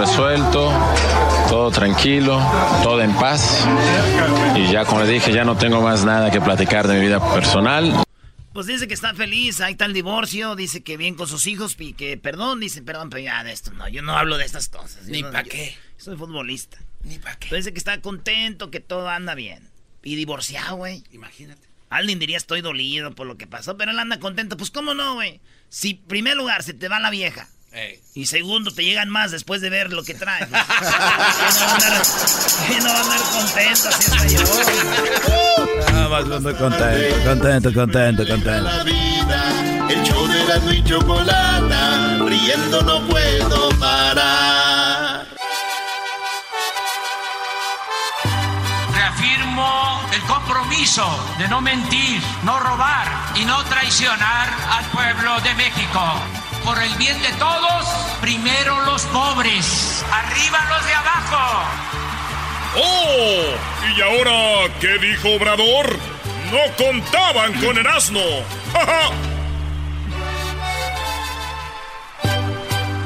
resuelto, 0.05 0.71
todo 1.49 1.71
tranquilo, 1.71 2.37
todo 2.83 3.01
en 3.01 3.11
paz. 3.15 3.65
Y 4.55 4.71
ya 4.71 4.85
como 4.85 5.01
le 5.01 5.07
dije, 5.09 5.33
ya 5.33 5.43
no 5.43 5.57
tengo 5.57 5.81
más 5.81 6.05
nada 6.05 6.29
que 6.29 6.39
platicar 6.39 6.87
de 6.87 6.93
mi 6.99 7.01
vida 7.07 7.33
personal. 7.33 8.03
Pues 8.53 8.67
dice 8.67 8.87
que 8.87 8.93
está 8.93 9.15
feliz, 9.15 9.61
ahí 9.61 9.71
está 9.71 9.85
el 9.85 9.93
divorcio, 9.93 10.55
dice 10.55 10.83
que 10.83 10.95
bien 10.95 11.15
con 11.15 11.27
sus 11.27 11.47
hijos 11.47 11.75
y 11.79 11.93
que 11.93 12.17
perdón, 12.17 12.59
dice 12.59 12.83
perdón, 12.83 13.09
pero 13.09 13.23
ya 13.23 13.43
de 13.43 13.51
esto 13.51 13.71
no, 13.73 13.87
yo 13.89 14.03
no 14.03 14.15
hablo 14.15 14.37
de 14.37 14.45
estas 14.45 14.69
cosas. 14.69 15.07
Yo 15.07 15.11
Ni 15.11 15.23
no- 15.23 15.31
pa' 15.31 15.41
yo- 15.43 15.49
qué. 15.49 15.75
Soy 15.97 16.15
futbolista. 16.15 16.77
Ni 17.03 17.17
para 17.17 17.37
qué. 17.37 17.47
Pero 17.49 17.57
dice 17.57 17.73
que 17.73 17.79
está 17.79 17.99
contento, 17.99 18.69
que 18.69 18.79
todo 18.79 19.09
anda 19.09 19.33
bien. 19.33 19.69
Y 20.03 20.15
divorciado, 20.15 20.75
güey. 20.75 21.03
Imagínate. 21.13 21.67
Alguien 21.89 22.19
diría 22.19 22.37
estoy 22.37 22.61
dolido 22.61 23.13
por 23.15 23.25
lo 23.25 23.37
que 23.37 23.47
pasó, 23.47 23.75
pero 23.75 23.89
él 23.91 23.97
anda 23.99 24.19
contento. 24.19 24.55
Pues 24.55 24.69
cómo 24.69 24.93
no, 24.93 25.15
güey. 25.15 25.41
Si 25.69 25.95
primer 25.95 26.37
lugar 26.37 26.61
se 26.61 26.73
te 26.75 26.89
va 26.89 26.99
la 26.99 27.09
vieja 27.09 27.47
Ey. 27.75 27.99
y 28.13 28.25
segundo 28.25 28.71
te 28.71 28.85
llegan 28.85 29.09
más 29.09 29.31
después 29.31 29.59
de 29.59 29.69
ver 29.69 29.91
lo 29.91 30.01
que 30.05 30.13
trae. 30.13 30.47
¿Quién 30.47 30.53
no 30.63 30.63
va 30.63 31.65
a 31.67 31.73
andar, 31.73 32.01
quién 32.67 32.83
no 32.83 32.89
va 32.89 32.95
a 32.95 33.01
andar 33.01 33.19
contento 33.33 33.89
hasta 33.89 34.27
yo? 34.27 34.39
Ah, 35.89 36.07
más 36.09 36.41
muy 36.41 36.53
contento, 36.53 37.23
contento, 37.25 37.73
contento, 37.73 38.25
contento. 38.25 38.61
La 38.61 38.83
vida, 38.83 39.87
el 39.89 40.03
show 40.03 40.25
de 40.25 40.45
la 40.45 40.73
y 40.73 40.83
chocolata, 40.85 42.17
riendo 42.25 42.81
no 42.81 43.05
puedo 43.07 43.69
parar. 43.77 45.27
Reafirmo 48.93 50.01
el 50.13 50.21
compromiso 50.21 51.05
de 51.39 51.49
no 51.49 51.59
mentir, 51.59 52.21
no 52.43 52.57
robar 52.57 53.07
y 53.35 53.43
no 53.43 53.61
traicionar 53.65 54.47
al 54.71 54.85
pueblo 54.85 55.41
de 55.41 55.53
México. 55.55 56.21
Por 56.65 56.81
el 56.81 56.95
bien 56.95 57.21
de 57.21 57.31
todos, 57.33 57.85
primero 58.21 58.81
los 58.85 59.03
pobres, 59.03 60.03
arriba 60.11 60.65
los 60.69 60.85
de 60.85 60.93
abajo. 60.93 61.63
¡Oh! 62.77 63.55
¿Y 63.95 64.01
ahora 64.01 64.73
qué 64.81 64.97
dijo 64.97 65.35
Obrador? 65.35 65.95
¡No 66.51 66.75
contaban 66.83 67.53
con 67.61 67.77
el 67.77 67.85
asno! 67.85 68.19
¡Ja, 68.73 68.85
ja! 68.85 69.11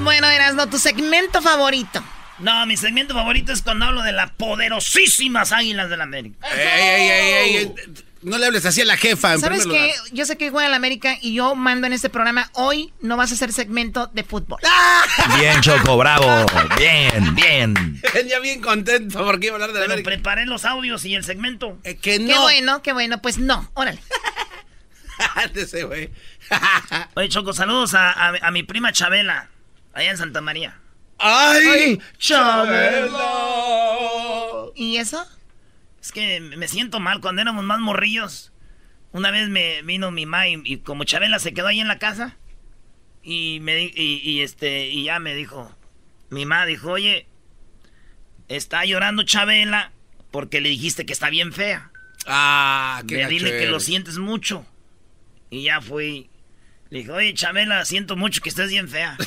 Bueno, 0.04 0.28
Erasno, 0.28 0.68
tu 0.68 0.80
segmento 0.80 1.42
favorito. 1.42 2.02
No, 2.40 2.66
mi 2.66 2.78
segmento 2.78 3.14
favorito 3.14 3.52
es 3.52 3.62
cuando 3.62 3.86
hablo 3.86 4.02
de 4.02 4.12
las 4.14 4.32
poderosísimas 4.32 5.52
águilas 5.52 5.90
del 5.90 6.02
América. 6.02 6.38
Ey, 6.52 6.68
ey, 6.68 7.10
ey, 7.10 7.34
ey, 7.34 7.56
ey. 7.58 7.74
No 8.22 8.38
le 8.38 8.48
hables 8.48 8.66
así 8.66 8.82
a 8.82 8.86
la 8.86 8.98
jefa, 8.98 9.34
en 9.34 9.40
¿Sabes 9.40 9.62
qué? 9.62 9.68
lugar. 9.68 9.90
Yo 10.12 10.26
sé 10.26 10.38
que 10.38 10.50
juega 10.50 10.66
en 10.66 10.72
la 10.72 10.78
América 10.78 11.18
y 11.22 11.34
yo 11.36 11.56
mando 11.56 11.88
en 11.88 11.94
este 11.94 12.10
programa. 12.10 12.50
Hoy 12.54 12.92
no 13.00 13.16
vas 13.16 13.32
a 13.32 13.36
hacer 13.36 13.54
segmento 13.54 14.08
de 14.08 14.26
fútbol. 14.26 14.60
Bien, 15.38 15.62
Choco, 15.62 15.96
bravo. 15.98 16.46
Bien, 16.78 17.34
bien. 17.34 18.02
Venía 18.14 18.40
bien 18.40 18.62
contento 18.62 19.24
porque 19.26 19.48
iba 19.48 19.54
a 19.54 19.56
hablar 19.56 19.70
de 19.70 19.76
la 19.76 19.82
Pero 19.86 19.94
América. 19.94 20.10
preparé 20.10 20.46
los 20.46 20.66
audios 20.66 21.06
y 21.06 21.16
el 21.16 21.24
segmento. 21.24 21.78
Eh, 21.86 21.96
que 21.96 22.18
Qué 22.18 22.20
no. 22.20 22.42
bueno, 22.42 22.82
qué 22.82 22.92
bueno. 22.92 23.22
Pues 23.22 23.38
no, 23.38 23.70
órale. 23.74 24.02
Oye, 27.16 27.30
Choco, 27.30 27.54
saludos 27.54 27.94
a, 27.94 28.12
a- 28.12 28.34
a 28.42 28.52
mi 28.52 28.64
prima 28.64 28.92
Chabela, 28.92 29.50
allá 29.94 30.12
en 30.12 30.18
Santa 30.18 30.42
María. 30.42 30.78
¡Ay! 31.20 32.00
¿Y 34.76 34.98
eso? 34.98 35.26
Es 36.02 36.12
que 36.12 36.40
me 36.40 36.68
siento 36.68 37.00
mal 37.00 37.20
cuando 37.22 37.42
éramos 37.42 37.64
más 37.64 37.80
morrillos. 37.80 38.52
Una 39.12 39.32
vez 39.32 39.50
me 39.50 39.82
vino 39.82 40.12
mi 40.12 40.26
ma 40.26 40.48
y, 40.48 40.62
y 40.64 40.78
como 40.78 41.04
Chabela 41.04 41.40
se 41.40 41.54
quedó 41.54 41.68
ahí 41.68 41.80
en 41.80 41.88
la 41.88 42.00
casa 42.00 42.38
y 43.24 43.60
me 43.62 43.84
y, 43.84 44.22
y, 44.24 44.42
este 44.42 44.88
y 44.88 45.06
ya 45.06 45.20
me 45.20 45.36
dijo, 45.36 45.76
mi 46.30 46.46
ma 46.46 46.66
dijo, 46.66 46.92
oye, 46.92 47.28
está 48.48 48.86
llorando 48.86 49.24
Chabela 49.24 49.92
porque 50.32 50.62
le 50.62 50.70
dijiste 50.70 51.06
que 51.06 51.14
está 51.14 51.30
bien 51.30 51.52
fea. 51.54 51.92
Ah, 52.26 53.04
qué 53.08 53.18
Ve, 53.18 53.28
dile 53.28 53.58
que 53.58 53.68
lo 53.68 53.80
sientes 53.80 54.18
mucho. 54.18 54.66
Y 55.50 55.64
ya 55.64 55.82
fui. 55.82 56.30
Le 56.90 57.00
dije, 57.00 57.12
oye, 57.12 57.34
Chabela, 57.36 57.86
siento 57.86 58.16
mucho 58.16 58.42
que 58.42 58.50
estés 58.50 58.70
bien 58.70 58.88
fea. 58.90 59.16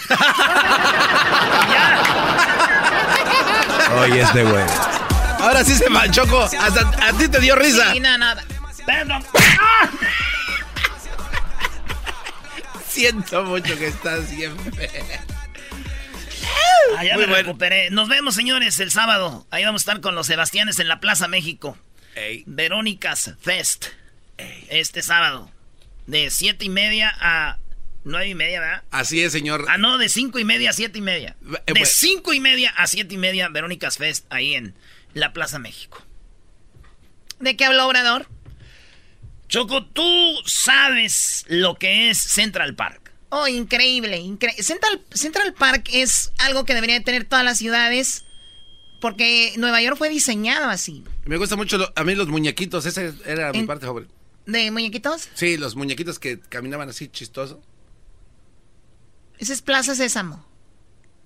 Oye, 4.01 4.21
este 4.23 4.43
güey. 4.43 4.65
Ahora 5.39 5.65
sí 5.65 5.75
se 5.75 5.89
manchó. 5.91 6.23
Hasta 6.43 7.09
a 7.09 7.13
ti 7.13 7.29
te 7.29 7.41
dio 7.41 7.55
risa. 7.55 7.93
Sí, 7.93 8.01
no, 8.01 8.17
nada. 8.19 8.43
Perdón. 8.87 9.25
Siento 12.89 13.45
mucho 13.45 13.77
que 13.79 13.89
estás 13.89 14.29
siempre. 14.29 14.91
Ah, 16.99 17.05
ya 17.05 17.15
Muy 17.15 17.27
me 17.27 17.33
bueno. 17.33 17.47
recuperé. 17.49 17.91
Nos 17.91 18.09
vemos, 18.09 18.35
señores, 18.35 18.79
el 18.81 18.91
sábado. 18.91 19.47
Ahí 19.51 19.65
vamos 19.65 19.83
a 19.83 19.85
estar 19.93 20.01
con 20.01 20.15
los 20.15 20.27
Sebastianes 20.27 20.79
en 20.79 20.89
la 20.89 21.01
Plaza 21.01 21.29
México. 21.29 21.77
Ey. 22.15 22.45
Verónicas 22.47 23.35
Fest. 23.41 23.87
Este 24.69 25.03
sábado. 25.03 25.51
De 26.13 26.29
siete 26.31 26.67
y 26.67 26.69
media 26.69 27.11
a 27.21 27.59
nueve 28.05 28.29
y 28.29 28.35
media, 28.35 28.61
¿verdad? 28.61 28.83
Así 28.91 29.23
es, 29.23 29.33
señor. 29.33 29.65
Ah, 29.69 29.79
no, 29.79 29.97
de 29.97 30.09
cinco 30.11 30.39
y 30.39 30.45
media 30.45 30.71
a 30.71 30.73
siete 30.75 30.99
y 30.99 31.01
media. 31.01 31.37
Eh, 31.43 31.59
De 31.69 31.75
pues- 31.75 31.97
cinco 31.97 32.35
y 32.35 32.41
media 32.41 32.71
a 32.77 32.87
siete 32.87 33.15
y 33.15 33.17
media, 33.17 33.49
Verónicas 33.49 33.97
Fest, 33.97 34.27
ahí 34.31 34.55
en 34.55 34.75
la 35.15 35.33
Plaza 35.33 35.59
México. 35.59 36.03
¿De 37.41 37.57
qué 37.57 37.65
habló 37.65 37.87
Obrador? 37.87 38.29
Choco, 39.49 39.85
tú 39.87 40.37
sabes 40.47 41.45
lo 41.49 41.77
que 41.77 42.11
es 42.11 42.19
Central 42.19 42.75
Park. 42.75 43.13
Oh, 43.31 43.49
increíble, 43.49 44.19
increíble. 44.19 44.63
Central, 44.63 45.01
Central 45.13 45.55
Park 45.55 45.89
es 45.95 46.33
algo 46.39 46.65
que 46.67 46.75
deberían 46.75 47.03
tener 47.05 47.25
todas 47.25 47.45
las 47.45 47.57
ciudades 47.59 48.25
Porque 49.01 49.55
Nueva 49.57 49.81
York 49.83 49.97
fue 49.97 50.09
diseñado 50.11 50.69
así. 50.69 51.03
Me 51.25 51.37
gusta 51.37 51.57
mucho 51.57 51.77
lo- 51.79 51.93
a 51.97 52.05
mí 52.05 52.15
los 52.15 52.29
muñequitos, 52.29 52.87
esa 52.87 53.03
era 53.27 53.51
mi 53.53 53.65
parte 53.65 53.85
favorita. 53.87 54.13
¿De 54.47 54.71
muñequitos? 54.71 55.29
Sí, 55.35 55.57
los 55.57 55.77
muñequitos 55.77 56.19
que 56.19 56.41
caminaban 56.41 56.89
así 56.89 57.09
chistoso. 57.09 57.63
Ese 59.39 59.53
es 59.53 59.63
Plaza 59.63 59.95
Sésamo. 59.95 60.45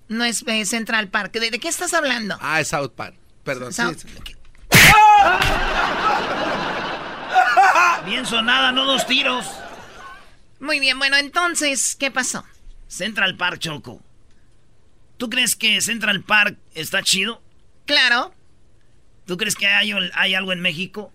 No 0.07 0.23
es 0.23 0.43
eh, 0.47 0.65
Central 0.65 1.09
Park. 1.09 1.33
¿De, 1.33 1.51
de 1.51 1.59
qué 1.59 1.67
estás 1.67 1.93
hablando? 1.93 2.37
Ah, 2.39 2.61
es 2.61 2.69
South 2.69 2.91
Park. 2.95 3.15
Perdón. 3.43 3.73
sí, 3.73 3.81
South- 3.81 3.97
sí. 3.99 4.07
Bien 8.05 8.25
sonada, 8.25 8.71
no 8.71 8.85
dos 8.85 9.05
tiros. 9.05 9.45
Muy 10.59 10.79
bien, 10.79 10.97
bueno, 10.97 11.17
entonces, 11.17 11.95
¿qué 11.99 12.09
pasó? 12.09 12.43
Central 12.87 13.35
Park, 13.37 13.59
Choco. 13.59 14.01
¿Tú 15.17 15.29
crees 15.29 15.55
que 15.55 15.81
Central 15.81 16.23
Park 16.23 16.57
está 16.73 17.03
chido? 17.03 17.41
Claro, 17.85 18.33
¿Tú 19.25 19.35
crees 19.35 19.55
que 19.55 19.67
hay, 19.67 19.91
hay 20.13 20.35
algo 20.35 20.53
en 20.53 20.61
México? 20.61 21.11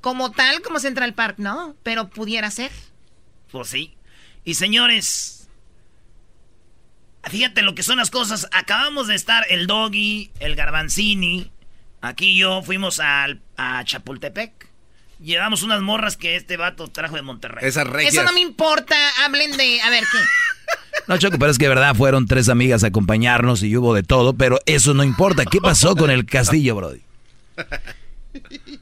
Como 0.00 0.30
tal, 0.30 0.62
como 0.62 0.78
Central 0.80 1.14
Park, 1.14 1.36
no, 1.38 1.74
pero 1.82 2.08
pudiera 2.08 2.50
ser. 2.50 2.70
Pues 3.50 3.68
sí. 3.68 3.94
Y 4.44 4.54
señores, 4.54 5.48
fíjate 7.24 7.62
lo 7.62 7.74
que 7.74 7.82
son 7.82 7.98
las 7.98 8.10
cosas. 8.10 8.48
Acabamos 8.52 9.06
de 9.08 9.14
estar 9.14 9.44
el 9.50 9.66
Doggy, 9.66 10.30
el 10.40 10.54
Garbanzini, 10.56 11.50
aquí 12.00 12.28
y 12.28 12.38
yo 12.38 12.62
fuimos 12.62 13.00
al- 13.00 13.40
a 13.56 13.84
Chapultepec. 13.84 14.68
Llevamos 15.20 15.62
unas 15.64 15.80
morras 15.80 16.16
que 16.16 16.36
este 16.36 16.56
vato 16.56 16.88
trajo 16.88 17.16
de 17.16 17.22
Monterrey. 17.22 17.66
Esas 17.66 17.86
regias. 17.88 18.14
Eso 18.14 18.22
no 18.22 18.32
me 18.32 18.40
importa, 18.40 18.96
hablen 19.24 19.56
de, 19.56 19.80
a 19.80 19.90
ver, 19.90 20.04
¿qué? 20.10 20.18
No, 21.08 21.16
Choco, 21.18 21.38
pero 21.38 21.50
es 21.50 21.58
que 21.58 21.64
de 21.64 21.70
verdad 21.70 21.94
fueron 21.96 22.26
tres 22.26 22.48
amigas 22.48 22.84
a 22.84 22.88
acompañarnos 22.88 23.62
y 23.62 23.76
hubo 23.76 23.94
de 23.94 24.02
todo, 24.04 24.34
pero 24.34 24.60
eso 24.66 24.94
no 24.94 25.02
importa. 25.02 25.44
¿Qué 25.44 25.58
pasó 25.60 25.96
con 25.96 26.10
el 26.10 26.24
castillo, 26.26 26.76
Brody? 26.76 27.02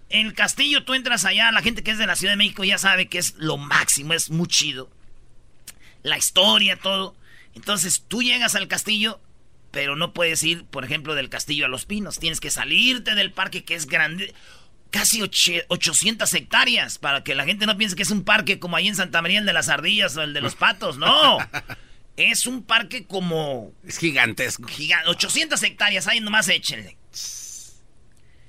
El 0.08 0.34
castillo, 0.34 0.84
tú 0.84 0.94
entras 0.94 1.24
allá, 1.24 1.50
la 1.52 1.62
gente 1.62 1.82
que 1.82 1.90
es 1.92 1.98
de 1.98 2.06
la 2.06 2.16
Ciudad 2.16 2.32
de 2.32 2.36
México 2.38 2.64
ya 2.64 2.78
sabe 2.78 3.08
que 3.08 3.18
es 3.18 3.34
lo 3.36 3.56
máximo, 3.56 4.12
es 4.12 4.30
muy 4.30 4.46
chido. 4.48 4.90
La 6.02 6.18
historia, 6.18 6.76
todo. 6.76 7.16
Entonces 7.54 8.04
tú 8.06 8.22
llegas 8.22 8.54
al 8.54 8.68
castillo, 8.68 9.20
pero 9.70 9.96
no 9.96 10.12
puedes 10.12 10.42
ir, 10.42 10.64
por 10.64 10.84
ejemplo, 10.84 11.14
del 11.14 11.28
castillo 11.28 11.66
a 11.66 11.68
Los 11.68 11.84
Pinos. 11.86 12.18
Tienes 12.18 12.40
que 12.40 12.50
salirte 12.50 13.14
del 13.14 13.32
parque 13.32 13.64
que 13.64 13.74
es 13.74 13.86
grande, 13.86 14.34
casi 14.90 15.20
oche- 15.22 15.64
800 15.68 16.32
hectáreas, 16.34 16.98
para 16.98 17.24
que 17.24 17.34
la 17.34 17.44
gente 17.44 17.66
no 17.66 17.76
piense 17.76 17.96
que 17.96 18.02
es 18.02 18.10
un 18.10 18.24
parque 18.24 18.58
como 18.58 18.76
ahí 18.76 18.88
en 18.88 18.96
Santa 18.96 19.22
María, 19.22 19.38
el 19.40 19.46
de 19.46 19.52
las 19.52 19.68
ardillas 19.68 20.16
o 20.16 20.22
el 20.22 20.32
de 20.34 20.40
los 20.40 20.54
patos. 20.56 20.96
No. 20.98 21.38
Es 22.16 22.46
un 22.46 22.62
parque 22.62 23.04
como... 23.06 23.72
Es 23.86 23.98
gigantesco. 23.98 24.64
giga- 24.68 25.02
800 25.06 25.62
hectáreas, 25.62 26.06
ahí 26.06 26.20
nomás 26.20 26.48
échenle. 26.48 26.96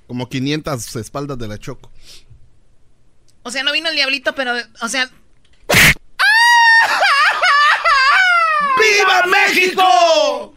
Como 0.08 0.28
500 0.28 0.96
espaldas 0.96 1.38
de 1.38 1.46
la 1.46 1.58
Choco. 1.58 1.92
O 3.44 3.50
sea, 3.52 3.62
no 3.62 3.70
vino 3.72 3.88
el 3.88 3.94
diablito, 3.94 4.34
pero, 4.34 4.52
o 4.80 4.88
sea, 4.88 5.08
¡Viva 8.78 9.22
México! 9.26 10.54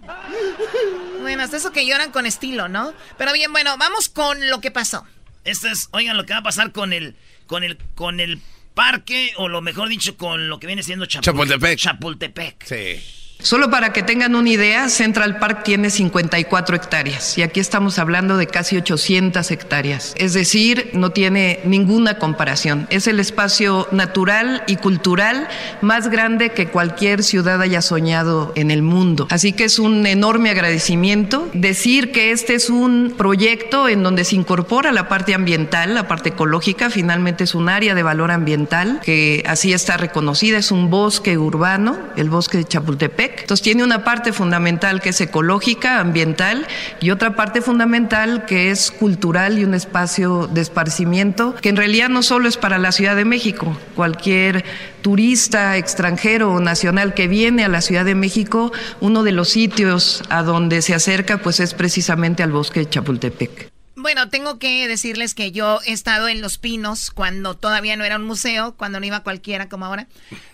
bueno, 1.21 1.43
hasta 1.43 1.57
eso 1.57 1.71
que 1.71 1.85
lloran 1.85 2.11
con 2.11 2.25
estilo, 2.25 2.67
¿no? 2.67 2.93
Pero 3.17 3.33
bien, 3.33 3.51
bueno, 3.51 3.77
vamos 3.77 4.09
con 4.09 4.49
lo 4.49 4.59
que 4.61 4.71
pasó. 4.71 5.05
Esto 5.43 5.67
es, 5.67 5.89
oigan, 5.91 6.17
lo 6.17 6.25
que 6.25 6.33
va 6.33 6.39
a 6.39 6.43
pasar 6.43 6.71
con 6.71 6.93
el, 6.93 7.15
con 7.47 7.63
el, 7.63 7.77
con 7.95 8.19
el 8.19 8.41
parque, 8.73 9.33
o 9.37 9.47
lo 9.49 9.61
mejor 9.61 9.89
dicho, 9.89 10.17
con 10.17 10.49
lo 10.49 10.59
que 10.59 10.67
viene 10.67 10.83
siendo 10.83 11.05
Chapul- 11.05 11.21
Chapultepec. 11.23 11.79
Chapultepec. 11.79 12.65
Sí. 12.65 13.03
Solo 13.43 13.71
para 13.71 13.91
que 13.91 14.03
tengan 14.03 14.35
una 14.35 14.49
idea, 14.49 14.87
Central 14.87 15.39
Park 15.39 15.63
tiene 15.63 15.89
54 15.89 16.75
hectáreas 16.75 17.37
y 17.39 17.41
aquí 17.41 17.59
estamos 17.59 17.97
hablando 17.97 18.37
de 18.37 18.45
casi 18.45 18.77
800 18.77 19.49
hectáreas. 19.49 20.13
Es 20.15 20.33
decir, 20.33 20.91
no 20.93 21.09
tiene 21.09 21.59
ninguna 21.65 22.19
comparación. 22.19 22.85
Es 22.91 23.07
el 23.07 23.19
espacio 23.19 23.87
natural 23.91 24.63
y 24.67 24.75
cultural 24.75 25.47
más 25.81 26.09
grande 26.09 26.51
que 26.51 26.67
cualquier 26.67 27.23
ciudad 27.23 27.59
haya 27.61 27.81
soñado 27.81 28.53
en 28.55 28.69
el 28.69 28.83
mundo. 28.83 29.25
Así 29.31 29.53
que 29.53 29.63
es 29.63 29.79
un 29.79 30.05
enorme 30.05 30.51
agradecimiento 30.51 31.49
decir 31.53 32.11
que 32.11 32.31
este 32.31 32.53
es 32.53 32.69
un 32.69 33.15
proyecto 33.17 33.89
en 33.89 34.03
donde 34.03 34.23
se 34.23 34.35
incorpora 34.35 34.91
la 34.91 35.09
parte 35.09 35.33
ambiental, 35.33 35.95
la 35.95 36.07
parte 36.07 36.29
ecológica, 36.29 36.91
finalmente 36.91 37.45
es 37.45 37.55
un 37.55 37.69
área 37.69 37.95
de 37.95 38.03
valor 38.03 38.29
ambiental 38.29 38.99
que 39.03 39.43
así 39.47 39.73
está 39.73 39.97
reconocida, 39.97 40.59
es 40.59 40.71
un 40.71 40.91
bosque 40.91 41.39
urbano, 41.39 41.97
el 42.15 42.29
bosque 42.29 42.59
de 42.59 42.65
Chapultepec. 42.65 43.30
Entonces 43.39 43.63
tiene 43.63 43.83
una 43.83 44.03
parte 44.03 44.33
fundamental 44.33 45.01
que 45.01 45.09
es 45.09 45.21
ecológica, 45.21 45.99
ambiental, 45.99 46.67
y 46.99 47.11
otra 47.11 47.35
parte 47.35 47.61
fundamental 47.61 48.45
que 48.45 48.71
es 48.71 48.91
cultural 48.91 49.59
y 49.59 49.63
un 49.63 49.73
espacio 49.73 50.47
de 50.47 50.61
esparcimiento, 50.61 51.55
que 51.55 51.69
en 51.69 51.77
realidad 51.77 52.09
no 52.09 52.23
solo 52.23 52.47
es 52.47 52.57
para 52.57 52.77
la 52.77 52.91
Ciudad 52.91 53.15
de 53.15 53.25
México, 53.25 53.77
cualquier 53.95 54.63
turista 55.01 55.77
extranjero 55.77 56.53
o 56.53 56.59
nacional 56.59 57.13
que 57.13 57.27
viene 57.27 57.65
a 57.65 57.69
la 57.69 57.81
Ciudad 57.81 58.05
de 58.05 58.15
México, 58.15 58.71
uno 58.99 59.23
de 59.23 59.31
los 59.31 59.49
sitios 59.49 60.23
a 60.29 60.43
donde 60.43 60.81
se 60.81 60.93
acerca 60.93 61.39
pues 61.39 61.59
es 61.59 61.73
precisamente 61.73 62.43
al 62.43 62.51
bosque 62.51 62.81
de 62.81 62.89
Chapultepec. 62.89 63.70
Bueno, 64.01 64.29
tengo 64.29 64.57
que 64.57 64.87
decirles 64.87 65.35
que 65.35 65.51
yo 65.51 65.79
he 65.85 65.91
estado 65.91 66.27
en 66.27 66.41
Los 66.41 66.57
Pinos 66.57 67.11
cuando 67.11 67.55
todavía 67.55 67.95
no 67.95 68.03
era 68.03 68.17
un 68.17 68.25
museo, 68.25 68.75
cuando 68.75 68.99
no 68.99 69.05
iba 69.05 69.21
cualquiera 69.21 69.69
como 69.69 69.85
ahora. 69.85 70.07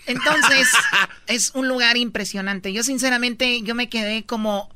Entonces, 0.06 0.68
es 1.28 1.52
un 1.56 1.68
lugar 1.68 1.98
impresionante. 1.98 2.74
Yo 2.74 2.84
sinceramente, 2.84 3.62
yo 3.62 3.74
me 3.74 3.90
quedé 3.90 4.26
como, 4.26 4.70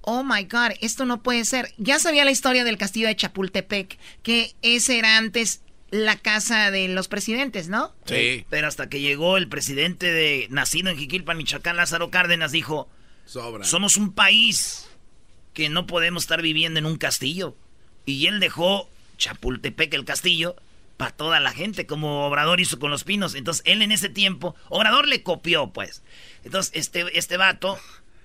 oh 0.00 0.24
my 0.24 0.44
God, 0.44 0.72
esto 0.80 1.04
no 1.04 1.22
puede 1.22 1.44
ser. 1.44 1.72
Ya 1.78 1.98
sabía 1.98 2.24
la 2.24 2.32
historia 2.32 2.64
del 2.64 2.76
castillo 2.76 3.06
de 3.06 3.16
Chapultepec, 3.16 3.98
que 4.22 4.54
ese 4.62 4.98
era 4.98 5.16
antes 5.16 5.62
la 5.92 6.16
casa 6.16 6.70
de 6.70 6.88
los 6.88 7.06
presidentes, 7.06 7.68
¿no? 7.68 7.94
Sí. 8.06 8.46
Pero 8.48 8.66
hasta 8.66 8.88
que 8.88 9.00
llegó 9.00 9.36
el 9.36 9.48
presidente 9.48 10.10
de, 10.10 10.48
nacido 10.50 10.90
en 10.90 10.96
Jiquilpan, 10.96 11.36
Michoacán, 11.36 11.76
Lázaro 11.76 12.10
Cárdenas, 12.10 12.50
dijo, 12.50 12.88
Sobra. 13.26 13.64
somos 13.64 13.96
un 13.96 14.12
país 14.12 14.88
que 15.52 15.68
no 15.68 15.86
podemos 15.86 16.24
estar 16.24 16.40
viviendo 16.40 16.78
en 16.78 16.86
un 16.86 16.96
castillo. 16.96 17.56
Y 18.04 18.26
él 18.26 18.40
dejó 18.40 18.88
Chapultepec, 19.18 19.94
el 19.94 20.04
castillo, 20.04 20.56
para 20.96 21.12
toda 21.12 21.40
la 21.40 21.52
gente, 21.52 21.86
como 21.86 22.26
Obrador 22.26 22.60
hizo 22.60 22.78
con 22.78 22.90
los 22.90 23.04
pinos. 23.04 23.34
Entonces, 23.34 23.62
él 23.66 23.82
en 23.82 23.92
ese 23.92 24.08
tiempo, 24.08 24.54
Obrador 24.68 25.08
le 25.08 25.22
copió, 25.22 25.72
pues. 25.72 26.02
Entonces, 26.44 26.72
este, 26.74 27.18
este 27.18 27.36
vato 27.36 27.78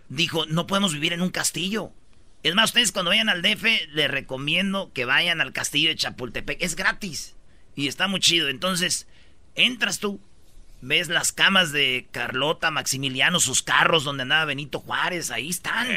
dijo, 0.10 0.46
no 0.46 0.68
podemos 0.68 0.94
vivir 0.94 1.14
en 1.14 1.22
un 1.22 1.30
castillo. 1.30 1.92
Es 2.44 2.56
más, 2.56 2.70
ustedes 2.70 2.92
cuando 2.92 3.10
vayan 3.10 3.30
al 3.30 3.42
DF, 3.42 3.64
les 3.94 4.10
recomiendo 4.10 4.92
que 4.94 5.06
vayan 5.06 5.42
al 5.42 5.54
castillo 5.54 5.90
de 5.90 5.96
Chapultepec. 5.96 6.62
Es 6.62 6.76
gratis. 6.76 7.36
Y 7.76 7.88
está 7.88 8.08
muy 8.08 8.20
chido. 8.20 8.50
Entonces, 8.50 9.08
entras 9.56 10.00
tú, 10.00 10.22
ves 10.82 11.10
las 11.10 11.32
camas 11.32 11.72
de 11.72 12.08
Carlota, 12.12 12.72
Maximiliano, 12.72 13.40
sus 13.40 13.64
carros 13.64 14.04
donde 14.04 14.24
andaba 14.24 14.46
Benito 14.46 14.80
Juárez, 14.80 15.32
ahí 15.32 15.50
están. 15.50 15.88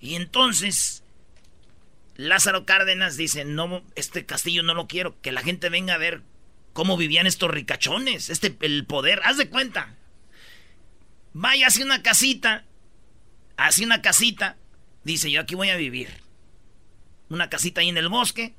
Y 0.00 0.16
entonces, 0.16 1.01
Lázaro 2.16 2.66
Cárdenas 2.66 3.16
dice, 3.16 3.44
no, 3.44 3.82
este 3.94 4.26
castillo 4.26 4.62
no 4.62 4.74
lo 4.74 4.86
quiero, 4.86 5.20
que 5.20 5.32
la 5.32 5.42
gente 5.42 5.68
venga 5.68 5.94
a 5.94 5.98
ver 5.98 6.22
cómo 6.72 6.96
vivían 6.96 7.26
estos 7.26 7.50
ricachones, 7.50 8.30
este, 8.30 8.56
el 8.60 8.86
poder, 8.86 9.20
haz 9.24 9.36
de 9.36 9.48
cuenta. 9.48 9.96
Vaya, 11.32 11.66
hace 11.66 11.82
una 11.82 12.02
casita, 12.02 12.64
hace 13.56 13.84
una 13.84 14.02
casita, 14.02 14.56
dice, 15.04 15.30
yo 15.30 15.40
aquí 15.40 15.54
voy 15.54 15.70
a 15.70 15.76
vivir. 15.76 16.08
Una 17.28 17.48
casita 17.48 17.80
ahí 17.80 17.88
en 17.88 17.96
el 17.96 18.08
bosque, 18.08 18.54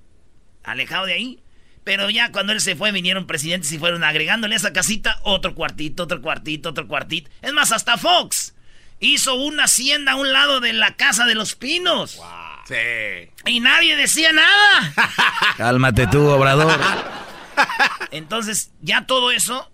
alejado 0.63 1.05
de 1.05 1.13
ahí. 1.13 1.39
Pero 1.83 2.09
ya 2.09 2.31
cuando 2.31 2.53
él 2.53 2.61
se 2.61 2.75
fue, 2.75 2.91
vinieron 2.91 3.27
presidentes 3.27 3.71
y 3.71 3.77
fueron 3.77 4.03
agregándole 4.03 4.55
a 4.55 4.57
esa 4.57 4.73
casita 4.73 5.19
otro 5.23 5.53
cuartito, 5.53 6.03
otro 6.03 6.21
cuartito, 6.21 6.69
otro 6.69 6.87
cuartito. 6.87 7.29
Es 7.41 7.51
más, 7.51 7.71
hasta 7.71 7.97
Fox 7.97 8.55
hizo 8.99 9.35
una 9.35 9.65
hacienda 9.65 10.13
a 10.13 10.15
un 10.15 10.31
lado 10.31 10.61
de 10.61 10.73
la 10.73 10.95
casa 10.95 11.25
de 11.25 11.35
los 11.35 11.55
pinos. 11.55 12.19
Sí. 12.65 13.29
Y 13.45 13.59
nadie 13.59 13.95
decía 13.95 14.31
nada. 14.31 14.93
Cálmate 15.57 16.07
tú, 16.07 16.27
Obrador. 16.27 16.79
Entonces, 18.11 18.71
ya 18.81 19.05
todo 19.05 19.31
eso, 19.31 19.71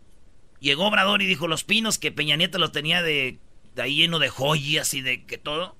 llegó 0.60 0.88
Obrador 0.88 1.21
y 1.21 1.28
dijo 1.28 1.47
los 1.47 1.63
pinos 1.63 1.99
que 1.99 2.12
Peña 2.12 2.36
Nieto 2.36 2.58
los 2.58 2.71
tenía 2.71 3.02
de, 3.02 3.39
de 3.75 3.82
ahí 3.82 3.95
lleno 3.95 4.19
de 4.19 4.30
joyas 4.30 4.93
y 4.93 5.02
de 5.02 5.25
que 5.25 5.38
todo. 5.38 5.75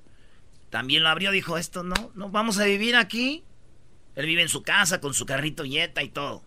También 0.69 1.03
lo 1.03 1.09
abrió, 1.09 1.31
dijo, 1.31 1.57
esto 1.57 1.83
no, 1.83 2.11
no 2.13 2.29
vamos 2.29 2.59
a 2.59 2.65
vivir 2.65 2.95
aquí. 2.95 3.43
Él 4.15 4.25
vive 4.25 4.41
en 4.41 4.49
su 4.49 4.63
casa 4.63 5.01
con 5.01 5.13
su 5.13 5.25
carrito 5.25 5.63
Jetta 5.63 6.03
y 6.03 6.09
todo. 6.09 6.43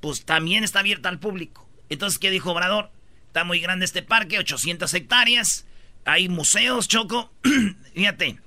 Pues 0.00 0.24
también 0.24 0.64
está 0.64 0.80
abierta 0.80 1.08
al 1.08 1.18
público. 1.18 1.68
Entonces, 1.90 2.18
¿qué 2.18 2.30
dijo 2.30 2.52
Obrador? 2.52 2.90
Está 3.26 3.44
muy 3.44 3.60
grande 3.60 3.84
este 3.84 4.02
parque, 4.02 4.38
800 4.38 4.92
hectáreas. 4.94 5.66
Hay 6.04 6.28
museos, 6.28 6.88
Choco. 6.88 7.32
Fíjate. 7.94 8.38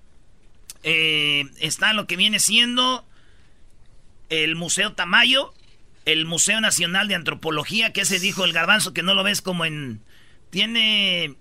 Eh, 0.83 1.45
está 1.59 1.93
lo 1.93 2.07
que 2.07 2.17
viene 2.17 2.39
siendo 2.39 3.05
el 4.29 4.55
Museo 4.55 4.93
Tamayo, 4.93 5.53
el 6.05 6.25
Museo 6.25 6.59
Nacional 6.61 7.07
de 7.07 7.15
Antropología, 7.15 7.93
que 7.93 8.01
ese 8.01 8.19
dijo 8.19 8.45
el 8.45 8.53
garbanzo 8.53 8.93
que 8.93 9.03
no 9.03 9.13
lo 9.13 9.23
ves 9.23 9.41
como 9.41 9.65
en... 9.65 10.01
Tiene... 10.49 11.35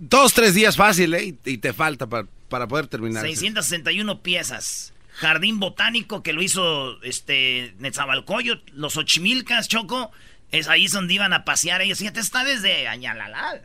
Dos, 0.00 0.34
tres 0.34 0.54
días 0.54 0.76
fácil, 0.76 1.14
¿eh? 1.14 1.36
Y, 1.44 1.58
te 1.58 1.72
falta 1.72 2.08
para 2.08 2.26
para 2.54 2.68
poder 2.68 2.86
terminar. 2.86 3.24
661 3.24 4.22
piezas. 4.22 4.92
Jardín 5.10 5.58
botánico 5.58 6.22
que 6.22 6.32
lo 6.32 6.40
hizo 6.40 7.02
este 7.02 7.74
Netzabalcoyo, 7.78 8.60
los 8.72 8.96
Ochimilcas, 8.96 9.66
Choco, 9.66 10.12
es 10.52 10.68
ahí 10.68 10.86
donde 10.86 11.14
iban 11.14 11.32
a 11.32 11.44
pasear 11.44 11.82
ellos. 11.82 11.98
Fíjate, 11.98 12.20
está 12.20 12.44
desde 12.44 12.86
Añalalá. 12.86 13.60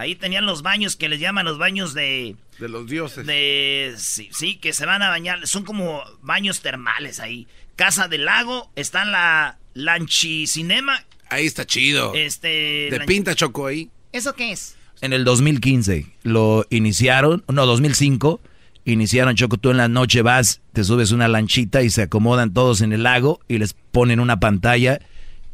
Ahí 0.00 0.14
tenían 0.14 0.46
los 0.46 0.62
baños 0.62 0.96
que 0.96 1.10
les 1.10 1.20
llaman 1.20 1.44
los 1.44 1.58
baños 1.58 1.92
de... 1.92 2.34
De 2.58 2.70
los 2.70 2.86
dioses. 2.86 3.26
De... 3.26 3.92
Sí, 3.98 4.30
sí, 4.32 4.56
que 4.56 4.72
se 4.72 4.86
van 4.86 5.02
a 5.02 5.10
bañar. 5.10 5.46
Son 5.46 5.62
como 5.62 6.02
baños 6.22 6.62
termales 6.62 7.20
ahí. 7.20 7.46
Casa 7.76 8.08
del 8.08 8.24
Lago, 8.24 8.70
está 8.76 9.02
en 9.02 9.12
la 9.12 9.58
Lanchicinema. 9.74 11.04
Ahí 11.28 11.44
está 11.44 11.66
chido. 11.66 12.14
Este... 12.14 12.88
De 12.90 13.02
pinta 13.06 13.34
Choco 13.34 13.66
ahí. 13.66 13.90
¿Eso 14.10 14.34
qué 14.34 14.52
es? 14.52 14.74
En 15.02 15.12
el 15.12 15.22
2015 15.24 16.06
lo 16.22 16.66
iniciaron, 16.70 17.44
no, 17.46 17.66
2005, 17.66 18.40
iniciaron 18.86 19.36
Choco, 19.36 19.58
tú 19.58 19.70
en 19.70 19.76
la 19.76 19.88
noche 19.88 20.22
vas, 20.22 20.62
te 20.72 20.82
subes 20.82 21.12
una 21.12 21.28
lanchita 21.28 21.82
y 21.82 21.90
se 21.90 22.00
acomodan 22.00 22.54
todos 22.54 22.80
en 22.80 22.94
el 22.94 23.02
lago 23.02 23.40
y 23.48 23.58
les 23.58 23.74
ponen 23.74 24.18
una 24.18 24.40
pantalla 24.40 24.98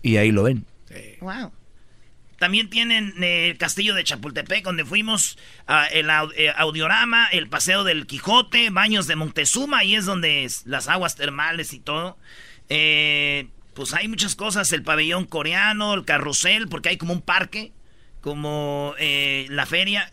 y 0.02 0.18
ahí 0.18 0.30
lo 0.30 0.44
ven. 0.44 0.66
Wow. 1.20 1.50
También 2.38 2.68
tienen 2.68 3.14
eh, 3.22 3.51
el 3.51 3.59
castillo 3.59 3.94
de 3.94 4.05
Chapultepec, 4.05 4.64
donde 4.64 4.85
fuimos, 4.85 5.38
ah, 5.66 5.87
el 5.87 6.11
eh, 6.37 6.53
audiorama, 6.57 7.29
el 7.29 7.49
paseo 7.49 7.83
del 7.83 8.07
Quijote, 8.07 8.70
baños 8.70 9.07
de 9.07 9.16
Montezuma, 9.16 9.79
ahí 9.79 9.94
es 9.94 10.05
donde 10.05 10.51
las 10.64 10.88
aguas 10.88 11.16
termales 11.16 11.72
y 11.72 11.81
todo. 11.81 12.18
Eh, 12.68 13.49
pues 13.75 13.94
hay 13.94 14.09
muchas 14.09 14.35
cosas, 14.35 14.72
el 14.72 14.83
pabellón 14.83 15.25
coreano, 15.25 15.94
el 15.94 16.05
carrusel, 16.05 16.68
porque 16.68 16.90
hay 16.90 16.96
como 16.96 17.12
un 17.12 17.22
parque, 17.22 17.72
como 18.20 18.94
la 18.99 19.66
feria, 19.66 20.11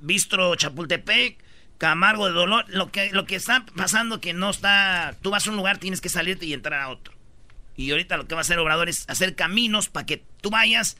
Bistro 0.00 0.54
Chapultepec, 0.54 1.36
Camargo 1.78 2.26
de 2.26 2.32
Dolor. 2.32 2.64
Lo 2.68 2.90
que, 2.90 3.10
lo 3.10 3.26
que 3.26 3.36
está 3.36 3.66
pasando 3.76 4.20
que 4.20 4.32
no 4.32 4.50
está, 4.50 5.16
tú 5.20 5.30
vas 5.30 5.46
a 5.46 5.50
un 5.50 5.56
lugar, 5.56 5.78
tienes 5.78 6.00
que 6.00 6.08
salirte 6.08 6.46
y 6.46 6.52
entrar 6.52 6.80
a 6.80 6.88
otro. 6.88 7.12
Y 7.76 7.90
ahorita 7.90 8.16
lo 8.16 8.26
que 8.26 8.34
va 8.34 8.40
a 8.40 8.42
hacer 8.42 8.58
Obrador 8.58 8.88
es 8.88 9.04
hacer 9.08 9.34
caminos 9.34 9.88
para 9.88 10.06
que 10.06 10.24
tú 10.40 10.50
vayas 10.50 10.96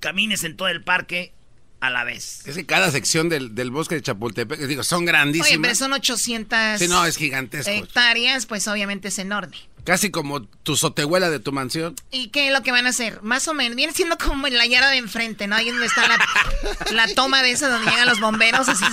camines 0.00 0.44
en 0.44 0.56
todo 0.56 0.68
el 0.68 0.82
parque 0.82 1.32
a 1.80 1.90
la 1.90 2.04
vez. 2.04 2.46
Es 2.46 2.54
que 2.54 2.66
cada 2.66 2.90
sección 2.90 3.28
del, 3.28 3.70
bosque 3.70 3.96
de 3.96 4.02
Chapultepec, 4.02 4.60
digo, 4.60 4.82
son 4.82 5.04
grandísimas. 5.04 5.50
Oye, 5.50 5.58
pero 5.60 5.74
son 5.74 5.92
800 5.92 6.78
sí, 6.78 6.88
no, 6.88 7.04
es 7.04 7.16
gigantesco. 7.16 7.70
hectáreas, 7.70 8.46
pues 8.46 8.66
obviamente 8.68 9.08
es 9.08 9.18
enorme. 9.18 9.56
Casi 9.84 10.10
como 10.10 10.42
tu 10.42 10.74
sotehuela 10.74 11.30
de 11.30 11.38
tu 11.38 11.52
mansión. 11.52 11.94
¿Y 12.10 12.28
qué 12.28 12.48
es 12.48 12.52
lo 12.52 12.62
que 12.62 12.72
van 12.72 12.86
a 12.86 12.88
hacer? 12.88 13.22
Más 13.22 13.46
o 13.46 13.54
menos, 13.54 13.76
viene 13.76 13.92
siendo 13.92 14.18
como 14.18 14.48
en 14.48 14.56
la 14.56 14.66
yarda 14.66 14.90
de 14.90 14.96
enfrente, 14.96 15.46
¿no? 15.46 15.54
Ahí 15.54 15.70
donde 15.70 15.86
está 15.86 16.02
la, 16.92 17.14
toma 17.14 17.42
de 17.42 17.52
esa 17.52 17.68
donde 17.68 17.90
llegan 17.90 18.08
los 18.08 18.20
bomberos, 18.20 18.68
así 18.68 18.84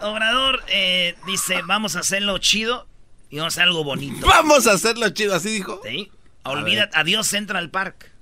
Obrador 0.00 0.62
eh, 0.68 1.16
dice, 1.26 1.62
vamos 1.64 1.96
a 1.96 2.00
hacerlo 2.00 2.38
chido 2.38 2.86
y 3.30 3.38
vamos 3.38 3.54
a 3.54 3.60
hacer 3.60 3.68
algo 3.68 3.84
bonito. 3.84 4.26
Vamos 4.26 4.66
a 4.66 4.72
hacerlo 4.72 5.08
chido, 5.10 5.34
así 5.34 5.50
dijo. 5.50 5.80
Sí. 5.84 6.10
Olvídate, 6.44 6.96
adiós 6.96 7.26
Central 7.26 7.70
Park. 7.70 8.13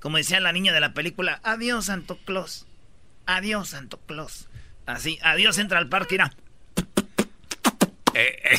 Como 0.00 0.16
decía 0.16 0.40
la 0.40 0.52
niña 0.52 0.72
de 0.72 0.80
la 0.80 0.94
película, 0.94 1.40
adiós 1.42 1.86
Santo 1.86 2.18
Claus. 2.24 2.66
Adiós 3.26 3.70
Santo 3.70 3.98
Claus. 4.06 4.48
Así, 4.86 5.18
adiós 5.22 5.56
Central 5.56 5.88
Park, 5.88 6.08
mira. 6.10 6.32
Eh, 8.14 8.42
eh. 8.44 8.58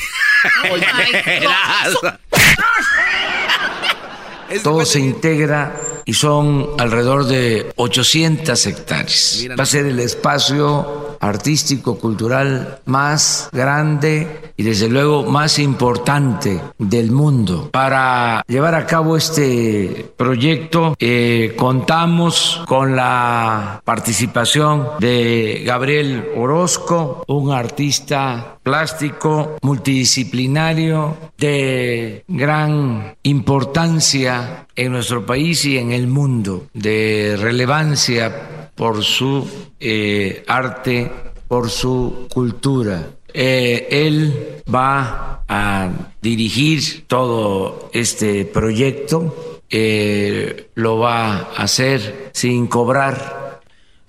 Todo 4.63 4.86
se 4.86 4.99
integra 4.99 5.75
y 6.06 6.13
son 6.13 6.69
alrededor 6.80 7.25
de 7.25 7.71
800 7.75 8.65
hectáreas. 8.65 9.45
Va 9.58 9.63
a 9.63 9.65
ser 9.65 9.86
el 9.86 9.99
espacio 9.99 11.09
artístico, 11.19 11.97
cultural 11.97 12.79
más 12.86 13.49
grande 13.51 14.51
y 14.58 14.63
desde 14.63 14.89
luego 14.89 15.23
más 15.23 15.60
importante 15.60 16.62
del 16.77 17.12
mundo. 17.12 17.69
Para 17.71 18.43
llevar 18.47 18.75
a 18.75 18.86
cabo 18.86 19.17
este 19.17 20.12
proyecto 20.17 20.95
eh, 20.99 21.55
contamos 21.58 22.62
con 22.67 22.95
la 22.95 23.82
participación 23.86 24.88
de 24.99 25.63
Gabriel 25.65 26.29
Orozco, 26.36 27.23
un 27.27 27.51
artista 27.51 28.58
plástico 28.63 29.58
multidisciplinario 29.62 31.17
de 31.38 32.23
gran 32.27 33.15
importancia 33.23 34.67
en 34.75 34.91
nuestro 34.91 35.25
país 35.25 35.65
y 35.65 35.77
en 35.77 35.91
el 35.91 36.08
mundo, 36.08 36.67
de 36.73 37.36
relevancia 37.39 38.69
por 38.75 39.03
su 39.03 39.45
eh, 39.79 40.43
arte, 40.47 41.09
por 41.49 41.69
su 41.71 42.27
cultura. 42.31 43.09
Eh, 43.33 43.88
él 43.91 44.63
va 44.73 45.43
a 45.47 45.89
dirigir 46.21 47.05
todo 47.07 47.89
este 47.91 48.45
proyecto, 48.45 49.62
eh, 49.69 50.69
lo 50.75 50.99
va 50.99 51.33
a 51.33 51.63
hacer 51.63 52.31
sin 52.33 52.67
cobrar. 52.67 53.62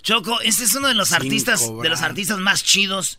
Choco, 0.03 0.40
este 0.42 0.64
es 0.64 0.74
uno 0.74 0.88
de 0.88 0.94
los 0.94 1.12
artistas, 1.12 1.70
de 1.83 1.88
los 1.88 2.03
artistas 2.03 2.38
más 2.38 2.62
chidos. 2.62 3.18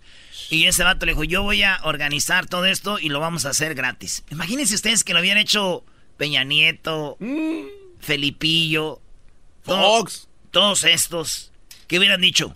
Y 0.49 0.65
ese 0.65 0.83
vato 0.83 1.05
le 1.05 1.13
dijo, 1.13 1.23
yo 1.23 1.43
voy 1.43 1.63
a 1.63 1.79
organizar 1.83 2.45
todo 2.45 2.65
esto 2.65 2.99
y 2.99 3.09
lo 3.09 3.19
vamos 3.19 3.45
a 3.45 3.49
hacer 3.49 3.73
gratis. 3.73 4.23
Imagínense 4.29 4.75
ustedes 4.75 5.03
que 5.03 5.13
lo 5.13 5.19
habían 5.19 5.37
hecho 5.37 5.83
Peña 6.17 6.43
Nieto, 6.43 7.17
mm. 7.19 7.61
Felipillo, 7.99 9.01
Fox, 9.63 10.27
todos 10.51 10.83
estos. 10.83 11.51
¿Qué 11.87 11.97
hubieran 11.97 12.21
dicho? 12.21 12.53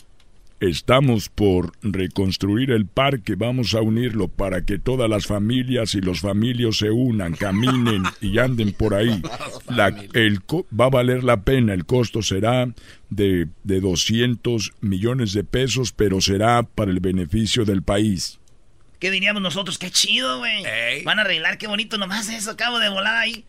Estamos 0.62 1.28
por 1.28 1.74
reconstruir 1.82 2.72
el 2.72 2.86
parque, 2.86 3.36
vamos 3.36 3.74
a 3.74 3.82
unirlo 3.82 4.30
para 4.30 4.64
que 4.64 4.80
todas 4.80 5.10
las 5.10 5.28
familias 5.28 5.96
y 5.96 6.02
los 6.02 6.22
familios 6.22 6.78
se 6.78 6.92
unan, 6.92 7.34
caminen 7.34 8.04
y 8.22 8.40
anden 8.40 8.72
por 8.72 8.94
ahí. 8.94 9.22
el 10.14 10.40
va 10.80 10.86
a 10.86 10.90
valer 10.90 11.26
la 11.26 11.42
pena, 11.42 11.74
el 11.74 11.86
costo 11.86 12.22
será 12.22 12.74
de, 13.10 13.50
de 13.64 13.82
200 13.82 14.72
millones 14.80 15.34
de 15.34 15.44
pesos, 15.44 15.92
pero 15.92 16.22
será 16.22 16.64
para 16.64 16.90
el 16.90 17.02
beneficio 17.02 17.66
del 17.66 17.84
país. 17.84 18.40
¿Qué 19.00 19.12
diríamos 19.12 19.42
nosotros? 19.42 19.78
¡Qué 19.78 19.92
chido, 19.92 20.38
güey! 20.38 21.04
Van 21.04 21.20
a 21.20 21.24
arreglar, 21.24 21.58
qué 21.58 21.68
bonito, 21.68 21.98
nomás 21.98 22.30
eso, 22.30 22.52
acabo 22.52 22.80
de 22.80 22.88
volar 22.88 23.16
ahí. 23.16 23.44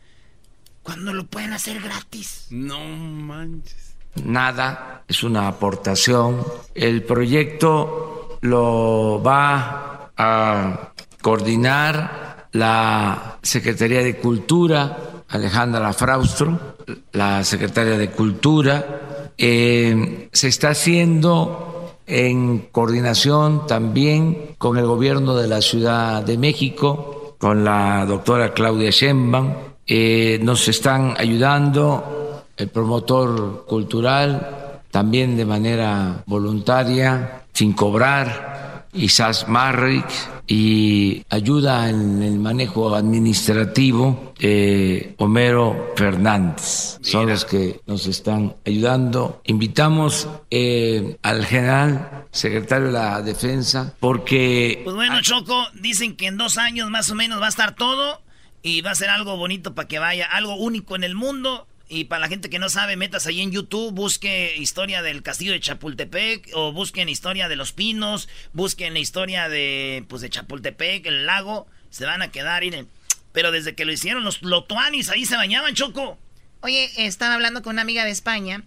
Cuando 0.83 1.14
lo 1.14 1.27
pueden 1.27 1.53
hacer 1.53 1.81
gratis. 1.81 2.49
No 2.51 2.81
manches 2.81 3.86
nada, 4.24 5.02
es 5.09 5.22
una 5.22 5.48
aportación. 5.48 6.42
El 6.74 7.02
proyecto 7.02 8.38
lo 8.40 9.22
va 9.22 10.11
a 10.16 10.92
coordinar 11.20 12.48
la 12.52 13.38
Secretaría 13.42 14.02
de 14.02 14.16
Cultura, 14.16 15.24
Alejandra 15.29 15.92
Fraustro, 15.92 16.76
la 17.12 17.44
Secretaria 17.44 17.98
de 17.98 18.11
Cultura. 18.11 19.31
Eh, 19.37 20.29
se 20.33 20.48
está 20.48 20.70
haciendo 20.70 21.98
en 22.07 22.68
coordinación 22.70 23.66
también 23.66 24.55
con 24.59 24.79
el 24.79 24.87
gobierno 24.87 25.37
de 25.37 25.48
la 25.48 25.61
Ciudad 25.61 26.22
de 26.22 26.38
México, 26.38 27.35
con 27.38 27.64
la 27.64 28.07
doctora 28.07 28.55
Claudia 28.55 28.90
Sheinbaum. 28.90 29.52
Eh, 29.87 30.38
nos 30.42 30.66
están 30.68 31.14
ayudando 31.18 32.26
el 32.57 32.69
promotor 32.69 33.66
cultural, 33.66 34.81
también 34.90 35.37
de 35.37 35.45
manera 35.45 36.23
voluntaria, 36.27 37.42
sin 37.53 37.73
cobrar, 37.73 38.87
Isas 38.92 39.49
Marrick, 39.49 40.07
y 40.47 41.25
ayuda 41.29 41.90
en 41.90 42.23
el 42.23 42.38
manejo 42.38 42.95
administrativo 42.95 44.33
eh, 44.38 45.14
Homero 45.19 45.92
Fernández. 45.97 46.99
Son 47.03 47.29
los 47.29 47.45
que 47.45 47.81
nos 47.87 48.07
están 48.07 48.55
ayudando. 48.64 49.42
Invitamos 49.45 50.29
eh, 50.51 51.16
al 51.23 51.45
general 51.45 52.27
secretario 52.31 52.87
de 52.87 52.92
la 52.92 53.23
Defensa 53.23 53.95
porque... 53.99 54.83
Pues 54.85 54.94
bueno, 54.94 55.21
Choco, 55.21 55.67
dicen 55.75 56.17
que 56.17 56.27
en 56.27 56.37
dos 56.37 56.59
años 56.59 56.90
más 56.90 57.11
o 57.11 57.15
menos 57.15 57.40
va 57.40 57.46
a 57.46 57.50
estar 57.50 57.75
todo 57.75 58.23
y 58.63 58.83
va 58.83 58.92
a 58.92 58.94
ser 58.94 59.11
algo 59.11 59.37
bonito 59.37 59.75
para 59.75 59.88
que 59.88 59.98
vaya, 59.98 60.27
algo 60.27 60.54
único 60.57 60.94
en 60.96 61.04
el 61.04 61.15
mundo 61.15 61.67
y 61.89 62.05
para 62.05 62.21
la 62.21 62.29
gente 62.29 62.51
que 62.51 62.59
no 62.59 62.69
sabe, 62.69 62.97
metas 62.97 63.27
ahí 63.27 63.41
en 63.41 63.53
YouTube, 63.53 63.93
busque 63.93 64.57
historia 64.57 65.03
del 65.03 65.23
castillo 65.23 65.53
de 65.53 65.61
Chapultepec 65.61 66.51
o 66.55 66.73
busquen 66.73 67.09
historia 67.09 67.49
de 67.49 67.57
los 67.57 67.73
pinos, 67.73 68.29
busquen 68.53 68.95
la 68.95 68.99
historia 68.99 69.49
de 69.49 70.05
pues 70.09 70.23
de 70.23 70.31
Chapultepec, 70.31 71.07
el 71.07 71.27
lago, 71.27 71.67
se 71.91 72.05
van 72.05 72.23
a 72.23 72.31
quedar, 72.31 72.63
miren. 72.63 72.89
Pero 73.33 73.53
desde 73.53 73.75
que 73.75 73.85
lo 73.85 73.93
hicieron 73.93 74.25
los 74.25 74.43
lotuanis 74.43 75.11
ahí 75.11 75.27
se 75.27 75.37
bañaban, 75.37 75.75
Choco. 75.75 76.19
Oye, 76.61 76.91
estaba 76.97 77.35
hablando 77.35 77.63
con 77.63 77.75
una 77.75 77.83
amiga 77.83 78.05
de 78.05 78.11
España 78.11 78.65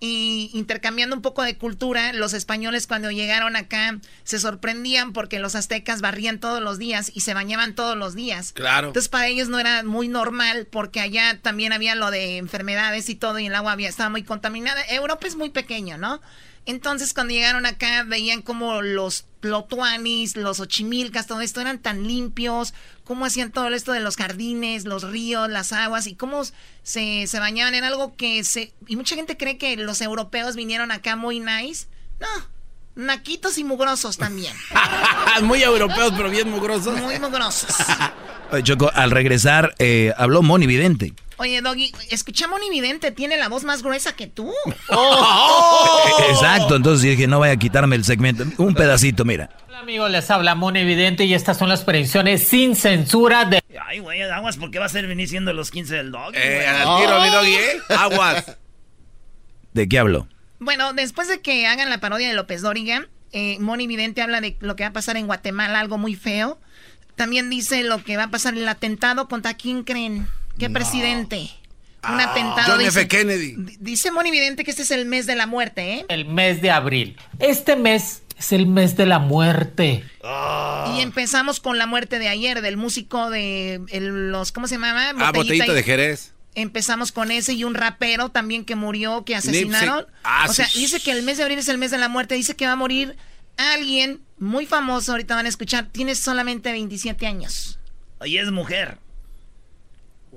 y 0.00 0.50
intercambiando 0.54 1.14
un 1.14 1.22
poco 1.22 1.42
de 1.42 1.58
cultura, 1.58 2.14
los 2.14 2.32
españoles 2.32 2.86
cuando 2.86 3.10
llegaron 3.10 3.54
acá 3.54 3.98
se 4.24 4.38
sorprendían 4.38 5.12
porque 5.12 5.38
los 5.38 5.54
aztecas 5.54 6.00
barrían 6.00 6.40
todos 6.40 6.62
los 6.62 6.78
días 6.78 7.12
y 7.14 7.20
se 7.20 7.34
bañaban 7.34 7.74
todos 7.74 7.96
los 7.96 8.14
días. 8.14 8.52
Claro. 8.52 8.88
Entonces 8.88 9.10
para 9.10 9.26
ellos 9.26 9.48
no 9.48 9.58
era 9.58 9.82
muy 9.82 10.08
normal 10.08 10.66
porque 10.70 11.00
allá 11.00 11.38
también 11.42 11.74
había 11.74 11.94
lo 11.94 12.10
de 12.10 12.38
enfermedades 12.38 13.10
y 13.10 13.14
todo 13.14 13.38
y 13.38 13.46
el 13.46 13.54
agua 13.54 13.72
había, 13.72 13.88
estaba 13.88 14.08
muy 14.08 14.22
contaminada. 14.22 14.82
Europa 14.88 15.26
es 15.26 15.36
muy 15.36 15.50
pequeño, 15.50 15.98
¿no? 15.98 16.20
Entonces, 16.66 17.14
cuando 17.14 17.32
llegaron 17.32 17.66
acá, 17.66 18.04
veían 18.04 18.42
como 18.42 18.82
los 18.82 19.24
plotuanis, 19.40 20.36
los 20.36 20.60
ochimilcas, 20.60 21.26
todo 21.26 21.40
esto 21.40 21.60
eran 21.60 21.78
tan 21.78 22.06
limpios, 22.06 22.74
cómo 23.04 23.24
hacían 23.24 23.50
todo 23.50 23.68
esto 23.68 23.92
de 23.92 24.00
los 24.00 24.16
jardines, 24.16 24.84
los 24.84 25.02
ríos, 25.02 25.48
las 25.48 25.72
aguas 25.72 26.06
y 26.06 26.14
cómo 26.14 26.42
se, 26.82 27.26
se 27.26 27.38
bañaban 27.40 27.74
en 27.74 27.84
algo 27.84 28.14
que 28.14 28.44
se... 28.44 28.72
Y 28.86 28.96
mucha 28.96 29.16
gente 29.16 29.36
cree 29.36 29.58
que 29.58 29.76
los 29.76 30.00
europeos 30.00 30.54
vinieron 30.54 30.92
acá 30.92 31.16
muy 31.16 31.40
nice. 31.40 31.86
No, 32.20 32.28
naquitos 32.94 33.58
y 33.58 33.64
mugrosos 33.64 34.18
también. 34.18 34.54
muy 35.42 35.62
europeos, 35.62 36.12
pero 36.16 36.30
bien 36.30 36.50
mugrosos. 36.50 37.00
Muy 37.00 37.18
mugrosos. 37.18 37.74
Choco, 38.62 38.90
al 38.94 39.10
regresar, 39.10 39.74
eh, 39.78 40.12
habló 40.16 40.42
Moni 40.42 40.66
Vidente. 40.66 41.14
Oye, 41.40 41.62
Doggy, 41.62 41.90
escucha 42.10 42.48
Moni 42.48 42.68
Vidente, 42.68 43.12
tiene 43.12 43.38
la 43.38 43.48
voz 43.48 43.64
más 43.64 43.82
gruesa 43.82 44.14
que 44.14 44.26
tú. 44.26 44.52
Exacto, 46.28 46.76
entonces 46.76 47.00
dije, 47.00 47.26
no 47.26 47.40
vaya 47.40 47.54
a 47.54 47.56
quitarme 47.56 47.96
el 47.96 48.04
segmento. 48.04 48.44
Un 48.58 48.74
pedacito, 48.74 49.24
mira. 49.24 49.48
Hola 49.66 49.78
amigos, 49.78 50.10
les 50.10 50.30
habla 50.30 50.54
Moni 50.54 50.84
Vidente 50.84 51.24
y 51.24 51.32
estas 51.32 51.56
son 51.56 51.70
las 51.70 51.82
predicciones 51.82 52.46
sin 52.46 52.76
censura 52.76 53.46
de... 53.46 53.62
Ay, 53.86 54.00
güey, 54.00 54.20
aguas 54.20 54.58
porque 54.58 54.78
va 54.78 54.84
a 54.84 54.90
ser 54.90 55.06
venir 55.06 55.30
siendo 55.30 55.54
los 55.54 55.70
15 55.70 55.94
del 55.94 56.12
Doggy. 56.12 56.36
Eh, 56.36 56.66
al 56.66 57.00
tiro, 57.00 57.20
mi 57.22 57.30
Doggy, 57.30 57.54
¿eh? 57.54 57.80
Aguas. 57.88 58.58
¿De 59.72 59.88
qué 59.88 59.98
hablo? 59.98 60.28
Bueno, 60.58 60.92
después 60.92 61.26
de 61.28 61.40
que 61.40 61.66
hagan 61.66 61.88
la 61.88 62.00
parodia 62.00 62.28
de 62.28 62.34
López 62.34 62.60
Dóriga, 62.60 63.08
eh, 63.32 63.56
Moni 63.60 63.86
Vidente 63.86 64.20
habla 64.20 64.42
de 64.42 64.58
lo 64.60 64.76
que 64.76 64.82
va 64.82 64.90
a 64.90 64.92
pasar 64.92 65.16
en 65.16 65.26
Guatemala, 65.26 65.80
algo 65.80 65.96
muy 65.96 66.16
feo. 66.16 66.60
También 67.16 67.48
dice 67.48 67.82
lo 67.82 68.04
que 68.04 68.18
va 68.18 68.24
a 68.24 68.30
pasar 68.30 68.52
en 68.52 68.60
el 68.60 68.68
atentado 68.68 69.26
contra 69.26 69.54
quién 69.54 69.84
creen. 69.84 70.28
¿Qué 70.60 70.70
presidente? 70.70 71.50
Un 72.02 72.18
Ah, 72.20 72.30
atentado. 72.30 72.72
John 72.72 72.78
dice, 72.78 73.00
F. 73.00 73.08
Kennedy. 73.08 73.54
Dice 73.78 74.10
Moni 74.10 74.30
Vidente 74.30 74.64
que 74.64 74.70
este 74.70 74.82
es 74.84 74.90
el 74.90 75.04
mes 75.06 75.26
de 75.26 75.36
la 75.36 75.46
muerte, 75.46 75.94
¿eh? 75.94 76.06
El 76.08 76.24
mes 76.26 76.62
de 76.62 76.70
abril. 76.70 77.16
Este 77.38 77.76
mes 77.76 78.22
es 78.38 78.52
el 78.52 78.66
mes 78.66 78.96
de 78.96 79.04
la 79.06 79.18
muerte. 79.18 80.04
Y 80.96 81.00
empezamos 81.00 81.60
con 81.60 81.76
la 81.76 81.86
muerte 81.86 82.18
de 82.18 82.28
ayer 82.28 82.62
del 82.62 82.76
músico 82.78 83.28
de 83.30 83.80
el- 83.88 84.30
los 84.32 84.52
¿cómo 84.52 84.66
se 84.66 84.76
llama? 84.76 85.10
Ah, 85.18 85.32
botellito 85.32 85.74
de 85.74 85.82
Jerez. 85.82 86.32
Empezamos 86.54 87.12
con 87.12 87.30
ese 87.30 87.52
y 87.52 87.64
un 87.64 87.74
rapero 87.74 88.30
también 88.30 88.64
que 88.64 88.76
murió, 88.76 89.24
que 89.24 89.36
asesinaron. 89.36 90.06
Ah, 90.24 90.46
o 90.48 90.52
sea, 90.52 90.66
sí. 90.66 90.80
dice 90.80 91.00
que 91.00 91.12
el 91.12 91.22
mes 91.22 91.36
de 91.36 91.42
abril 91.44 91.58
es 91.58 91.68
el 91.68 91.78
mes 91.78 91.90
de 91.90 91.98
la 91.98 92.08
muerte. 92.08 92.34
Dice 92.34 92.56
que 92.56 92.66
va 92.66 92.72
a 92.72 92.76
morir 92.76 93.16
alguien 93.56 94.20
muy 94.38 94.66
famoso. 94.66 95.12
Ahorita 95.12 95.34
van 95.36 95.46
a 95.46 95.48
escuchar. 95.50 95.86
Tiene 95.92 96.14
solamente 96.14 96.72
27 96.72 97.26
años. 97.26 97.78
Y 98.24 98.38
es 98.38 98.50
mujer. 98.50 98.98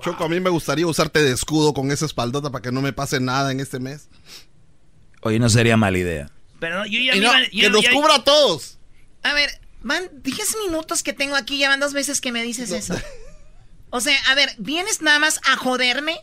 Choco, 0.03 0.23
a 0.25 0.29
mí 0.29 0.39
me 0.39 0.49
gustaría 0.49 0.85
usarte 0.85 1.21
de 1.23 1.31
escudo 1.31 1.73
con 1.73 1.91
esa 1.91 2.05
espaldota 2.05 2.49
para 2.51 2.61
que 2.61 2.71
no 2.71 2.81
me 2.81 2.91
pase 2.93 3.19
nada 3.19 3.51
en 3.51 3.59
este 3.59 3.79
mes. 3.79 4.09
Oye, 5.21 5.39
no 5.39 5.49
sería 5.49 5.77
mala 5.77 5.97
idea. 5.97 6.29
Pero 6.59 6.79
no, 6.79 6.85
yo 6.85 6.99
ya 6.99 7.11
no, 7.15 7.17
iba- 7.21 7.49
que 7.49 7.57
ya- 7.57 7.69
nos 7.69 7.81
ya- 7.83 7.91
cubra 7.91 8.15
a 8.15 8.23
todos. 8.23 8.77
A 9.23 9.33
ver, 9.33 9.49
van 9.81 10.09
10 10.21 10.55
minutos 10.65 11.03
que 11.03 11.13
tengo 11.13 11.35
aquí. 11.35 11.57
Ya 11.57 11.69
van 11.69 11.79
dos 11.79 11.93
veces 11.93 12.19
que 12.21 12.31
me 12.31 12.43
dices 12.43 12.71
eso. 12.71 12.95
O 13.91 14.01
sea, 14.01 14.17
a 14.29 14.35
ver, 14.35 14.49
¿vienes 14.57 15.01
nada 15.01 15.19
más 15.19 15.39
a 15.49 15.55
joderme? 15.55 16.17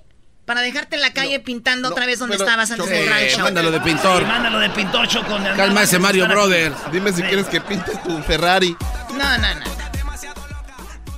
Para 0.45 0.63
dejarte 0.63 0.97
en 0.97 1.03
la 1.03 1.13
calle 1.13 1.39
pintando 1.39 1.89
otra 1.91 2.07
vez 2.07 2.19
donde 2.19 2.35
estabas 2.37 2.71
antes 2.73 2.89
del 2.89 3.07
eh, 3.07 3.09
rancho. 3.09 3.39
Mándalo 3.45 3.71
de 3.71 3.81
pintor. 3.81 4.23
Sí, 4.23 4.27
mándalo 4.27 4.59
de 4.59 4.71
pintor, 4.71 5.07
Choco. 5.07 5.37
Calma 5.57 5.83
ese 5.85 5.99
Mario 6.01 6.27
Brothers. 6.27 6.75
Dime 6.91 7.13
si 7.13 7.23
quieres 7.23 7.47
que 7.47 7.61
pinte 7.61 7.93
tu 8.05 8.21
Ferrari. 8.25 8.77
No, 9.17 9.39
no, 9.39 9.55
no. 9.55 9.65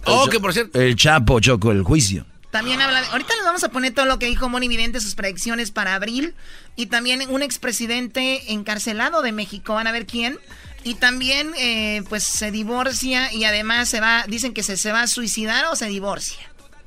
Oh, 0.05 0.27
que 0.29 0.39
por 0.39 0.53
cierto. 0.53 0.79
El 0.79 0.97
Chapo, 0.97 1.41
Choco, 1.41 1.71
el 1.73 1.83
juicio. 1.83 2.27
También 2.53 2.81
habla 2.81 3.01
de- 3.01 3.07
Ahorita 3.09 3.35
les 3.35 3.45
vamos 3.45 3.65
a 3.65 3.71
poner 3.71 3.93
todo 3.95 4.05
lo 4.07 4.19
que 4.21 4.27
dijo 4.27 4.49
Moni 4.49 4.69
Vidente, 4.69 5.01
sus 5.01 5.17
predicciones 5.17 5.73
para 5.73 5.95
abril. 5.97 6.35
Y 6.77 6.87
también 6.87 7.25
un 7.29 7.43
expresidente 7.43 8.53
encarcelado 8.53 9.23
de 9.23 9.33
México. 9.33 9.75
Van 9.75 9.87
a 9.89 9.93
ver 9.93 10.07
quién. 10.07 10.39
Y 10.85 10.95
también, 10.95 11.53
eh, 11.57 12.03
pues, 12.09 12.23
se 12.25 12.51
divorcia 12.51 13.33
y 13.33 13.45
además 13.45 13.89
se 13.89 14.01
va... 14.01 14.25
Dicen 14.29 14.53
que 14.55 14.63
se, 14.63 14.77
se 14.77 14.93
va 14.93 15.03
a 15.03 15.07
suicidar 15.07 15.65
o 15.67 15.77
se 15.77 15.87
divorcia. 15.87 16.39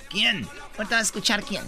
¿Quién? 0.09 0.47
Ahorita 0.77 0.95
vas 0.95 0.99
a 0.99 1.01
escuchar 1.01 1.43
quién. 1.43 1.63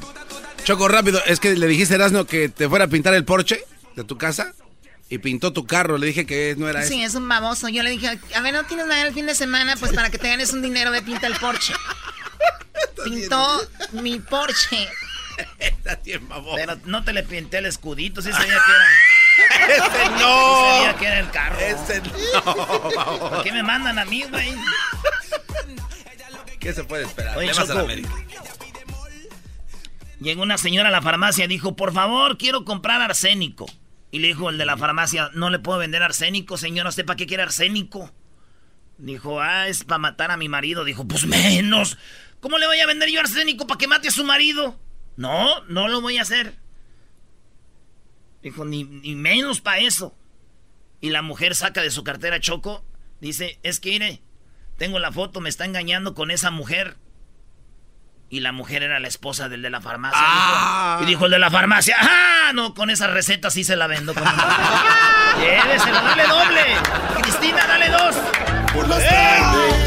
Choco, 0.64 0.88
rápido. 0.88 1.20
Es 1.26 1.40
que 1.40 1.56
le 1.56 1.68
dijiste 1.68 1.94
a 1.96 1.98
Erasmo 1.98 2.26
que 2.26 2.50
te 2.50 2.70
fuera 2.70 2.86
a 2.86 2.88
pintar 2.88 3.14
el 3.14 3.26
Porsche 3.26 3.64
de 3.96 4.04
tu 4.04 4.18
casa 4.18 4.54
y 5.10 5.18
pintó 5.20 5.54
tu 5.54 5.66
carro. 5.66 5.98
Le 5.98 6.06
dije 6.08 6.26
que 6.26 6.54
no 6.58 6.70
era 6.70 6.84
Sí, 6.84 7.02
eso. 7.02 7.08
es 7.08 7.16
un 7.16 7.28
baboso. 7.28 7.68
Yo 7.70 7.82
le 7.82 7.90
dije, 7.90 8.20
a 8.36 8.42
ver, 8.42 8.54
¿no 8.54 8.64
tienes 8.66 8.86
nada 8.88 9.02
el 9.08 9.14
fin 9.14 9.26
de 9.26 9.34
semana? 9.34 9.76
Pues 9.78 9.94
para 9.94 10.10
que 10.10 10.18
te 10.20 10.28
ganes 10.30 10.52
un 10.54 10.62
dinero 10.62 10.92
de 10.92 11.02
pinta 11.02 11.26
el 11.28 11.36
Porsche. 11.36 11.74
Pintó 13.04 13.62
mi 13.94 14.20
Porsche. 14.20 14.90
Está 15.60 15.96
bien. 16.04 16.28
Pero 16.56 16.78
no 16.86 17.04
te 17.04 17.14
le 17.14 17.24
pinté 17.24 17.60
el 17.60 17.68
escudito, 17.68 18.22
sí 18.22 18.32
sabía 18.32 18.58
que 18.66 18.72
era. 18.72 18.88
Ese 19.88 20.10
no. 20.10 20.58
Sí 20.58 20.64
sabía 20.66 20.96
que 20.98 21.06
era 21.06 21.20
el 21.20 21.30
carro. 21.30 21.60
Ese 21.60 22.02
no. 22.02 23.30
¿Por 23.30 23.44
qué 23.44 23.52
me 23.52 23.64
mandan 23.64 24.00
a 24.00 24.06
mí, 24.06 24.24
güey? 24.24 24.54
¿Qué 26.60 26.74
se 26.74 26.84
puede 26.84 27.06
esperar? 27.06 27.38
Oye, 27.38 27.52
a 27.52 27.54
Choco. 27.54 27.80
América. 27.80 28.10
Llegó 30.20 30.42
una 30.42 30.58
señora 30.58 30.90
a 30.90 30.92
la 30.92 31.02
farmacia 31.02 31.46
y 31.46 31.48
dijo, 31.48 31.76
por 31.76 31.94
favor, 31.94 32.38
quiero 32.38 32.66
comprar 32.66 33.02
arsénico. 33.02 33.68
Y 34.10 34.20
le 34.20 34.30
dijo 34.30 34.50
el 34.50 34.58
de 34.58 34.66
la 34.66 34.78
farmacia, 34.78 35.30
no 35.34 35.50
le 35.50 35.60
puedo 35.60 35.78
vender 35.78 36.02
arsénico, 36.02 36.58
señora, 36.58 36.90
¿usted 36.90 37.06
para 37.06 37.18
qué 37.18 37.28
quiere 37.28 37.44
arsénico? 37.44 38.12
Dijo, 38.98 39.40
ah, 39.42 39.68
es 39.68 39.84
para 39.84 40.00
matar 40.00 40.32
a 40.32 40.38
mi 40.38 40.50
marido. 40.50 40.84
Dijo, 40.84 41.08
pues 41.08 41.26
menos. 41.28 41.98
¿Cómo 42.40 42.58
le 42.58 42.68
voy 42.68 42.80
a 42.80 42.88
vender 42.88 43.10
yo 43.10 43.20
arsénico 43.20 43.68
para 43.68 43.78
que 43.78 43.88
mate 43.88 44.10
a 44.10 44.12
su 44.12 44.24
marido? 44.24 44.80
No, 45.16 45.64
no 45.66 45.88
lo 45.88 46.02
voy 46.02 46.18
a 46.18 46.22
hacer. 46.22 46.56
Dijo, 48.42 48.66
ni, 48.66 48.84
ni 48.84 49.16
menos 49.16 49.62
para 49.62 49.80
eso. 49.80 50.16
Y 51.02 51.10
la 51.10 51.22
mujer 51.22 51.56
saca 51.56 51.82
de 51.82 51.92
su 51.92 52.04
cartera 52.04 52.40
Choco, 52.40 52.86
dice, 53.20 53.60
es 53.64 53.80
que 53.80 53.92
mire, 53.92 54.22
tengo 54.78 55.00
la 55.00 55.12
foto, 55.12 55.42
me 55.42 55.50
está 55.50 55.66
engañando 55.66 56.14
con 56.14 56.32
esa 56.32 56.52
mujer. 56.52 56.98
Y 58.30 58.42
la 58.42 58.52
mujer 58.52 58.84
era 58.84 59.00
la 59.00 59.08
esposa 59.08 59.48
del 59.48 59.62
de 59.62 59.70
la 59.70 59.80
farmacia. 59.80 60.20
Ah. 60.22 60.98
dijo. 61.00 61.04
Y 61.04 61.14
dijo 61.14 61.26
el 61.26 61.32
de 61.32 61.40
la 61.40 61.50
farmacia, 61.50 61.96
¡ah! 62.00 62.52
No, 62.54 62.74
con 62.74 62.90
esa 62.90 63.08
receta 63.08 63.50
sí 63.50 63.64
se 63.64 63.76
la 63.76 63.88
vendo. 63.88 64.14
Con 64.14 64.24
Lléveselo, 65.40 66.02
dale 66.02 66.28
doble. 66.28 66.62
Cristina, 67.22 67.66
dale 67.68 67.90
dos. 67.90 68.16
Por 68.74 68.88
las 68.88 69.08
tardes 69.08 69.87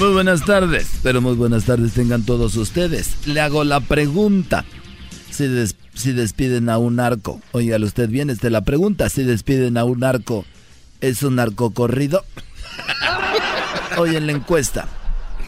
Muy 0.00 0.12
buenas 0.12 0.44
tardes, 0.46 0.88
pero 1.02 1.20
muy 1.20 1.34
buenas 1.34 1.64
tardes 1.66 1.92
tengan 1.92 2.22
todos 2.24 2.56
ustedes. 2.56 3.26
Le 3.26 3.38
hago 3.40 3.64
la 3.64 3.80
pregunta. 3.80 4.64
Si, 5.30 5.46
des- 5.46 5.76
si 5.94 6.12
despiden 6.12 6.70
a 6.70 6.78
un 6.78 6.96
narco, 6.96 7.40
óigale 7.52 7.84
usted 7.84 8.08
bien, 8.08 8.30
esta 8.30 8.46
es 8.46 8.52
la 8.52 8.62
pregunta. 8.62 9.10
Si 9.10 9.24
despiden 9.24 9.76
a 9.76 9.84
un 9.84 10.00
narco, 10.00 10.46
¿es 11.02 11.22
un 11.22 11.36
narco 11.36 11.72
corrido? 11.72 12.24
Hoy 13.98 14.16
en 14.16 14.24
la 14.26 14.32
encuesta, 14.32 14.88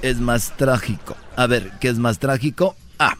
es 0.02 0.20
más 0.20 0.54
trágico. 0.58 1.16
A 1.34 1.46
ver, 1.46 1.72
¿qué 1.80 1.88
es 1.88 1.96
más 1.96 2.18
trágico? 2.18 2.76
A. 2.98 3.16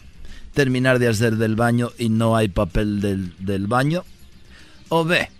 Terminar 0.53 0.99
de 0.99 1.09
hacer 1.09 1.37
del 1.37 1.57
baño 1.57 1.93
y 1.99 2.11
no 2.11 2.37
hay 2.37 2.49
papel 2.49 3.01
del, 3.01 3.33
del 3.39 3.67
baño. 3.69 4.05
O 4.91 5.05
B. 5.07 5.31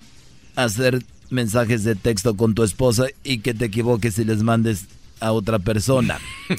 Hacer 0.57 1.05
mensajes 1.29 1.85
de 1.85 1.97
texto 1.97 2.35
con 2.35 2.55
tu 2.55 2.63
esposa 2.63 3.05
y 3.25 3.41
que 3.41 3.53
te 3.53 3.67
equivoques 3.67 4.19
y 4.19 4.25
les 4.25 4.43
mandes 4.43 4.87
a 5.23 5.33
otra 5.33 5.59
persona. 5.59 6.19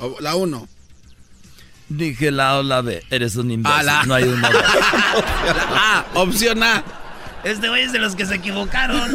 O 0.00 0.16
La 0.20 0.36
uno. 0.36 0.68
Dije 1.88 2.30
la 2.30 2.58
O, 2.58 2.62
la 2.62 2.82
B. 2.82 3.02
Eres 3.10 3.36
un 3.36 3.50
imbécil. 3.50 3.88
Ah, 3.88 4.04
No 4.06 4.14
hay 4.14 4.24
una 4.24 4.48
B. 4.50 4.54
La 4.54 5.98
A, 5.98 6.06
opción 6.14 6.62
A. 6.62 6.84
Este 7.44 7.68
güey 7.68 7.82
es 7.84 7.92
de 7.92 8.00
los 8.00 8.16
que 8.16 8.26
se 8.26 8.34
equivocaron. 8.34 9.08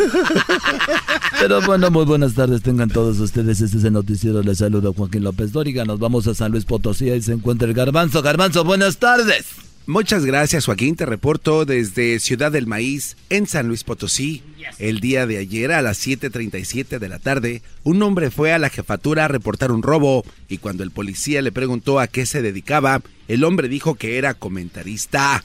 Pero 1.39 1.61
bueno, 1.63 1.91
muy 1.91 2.05
buenas 2.05 2.33
tardes 2.33 2.61
tengan 2.61 2.89
todos 2.89 3.19
ustedes. 3.19 3.59
Este 3.61 3.77
es 3.77 3.83
el 3.83 3.93
noticiero. 3.93 4.41
Les 4.41 4.57
saluda 4.59 4.89
Joaquín 4.95 5.23
López 5.23 5.51
Dóriga. 5.51 5.83
Nos 5.85 5.99
vamos 5.99 6.25
a 6.27 6.33
San 6.33 6.51
Luis 6.51 6.63
Potosí. 6.65 7.09
Ahí 7.09 7.21
se 7.21 7.33
encuentra 7.33 7.67
el 7.67 7.73
Garbanzo. 7.73 8.21
Garbanzo, 8.21 8.63
buenas 8.63 8.97
tardes. 8.97 9.47
Muchas 9.87 10.25
gracias, 10.25 10.65
Joaquín. 10.65 10.95
Te 10.95 11.07
reporto 11.07 11.65
desde 11.65 12.19
Ciudad 12.19 12.51
del 12.51 12.67
Maíz, 12.67 13.17
en 13.31 13.47
San 13.47 13.67
Luis 13.67 13.83
Potosí. 13.83 14.43
El 14.77 14.99
día 14.99 15.25
de 15.25 15.39
ayer, 15.39 15.71
a 15.71 15.81
las 15.81 16.05
7.37 16.05 16.99
de 16.99 17.09
la 17.09 17.17
tarde, 17.17 17.63
un 17.83 18.01
hombre 18.03 18.29
fue 18.29 18.53
a 18.53 18.59
la 18.59 18.69
jefatura 18.69 19.25
a 19.25 19.27
reportar 19.27 19.71
un 19.71 19.81
robo 19.81 20.23
y 20.47 20.59
cuando 20.59 20.83
el 20.83 20.91
policía 20.91 21.41
le 21.41 21.51
preguntó 21.51 21.99
a 21.99 22.05
qué 22.05 22.27
se 22.27 22.43
dedicaba, 22.43 23.01
el 23.27 23.43
hombre 23.43 23.69
dijo 23.69 23.95
que 23.95 24.19
era 24.19 24.35
comentarista. 24.35 25.43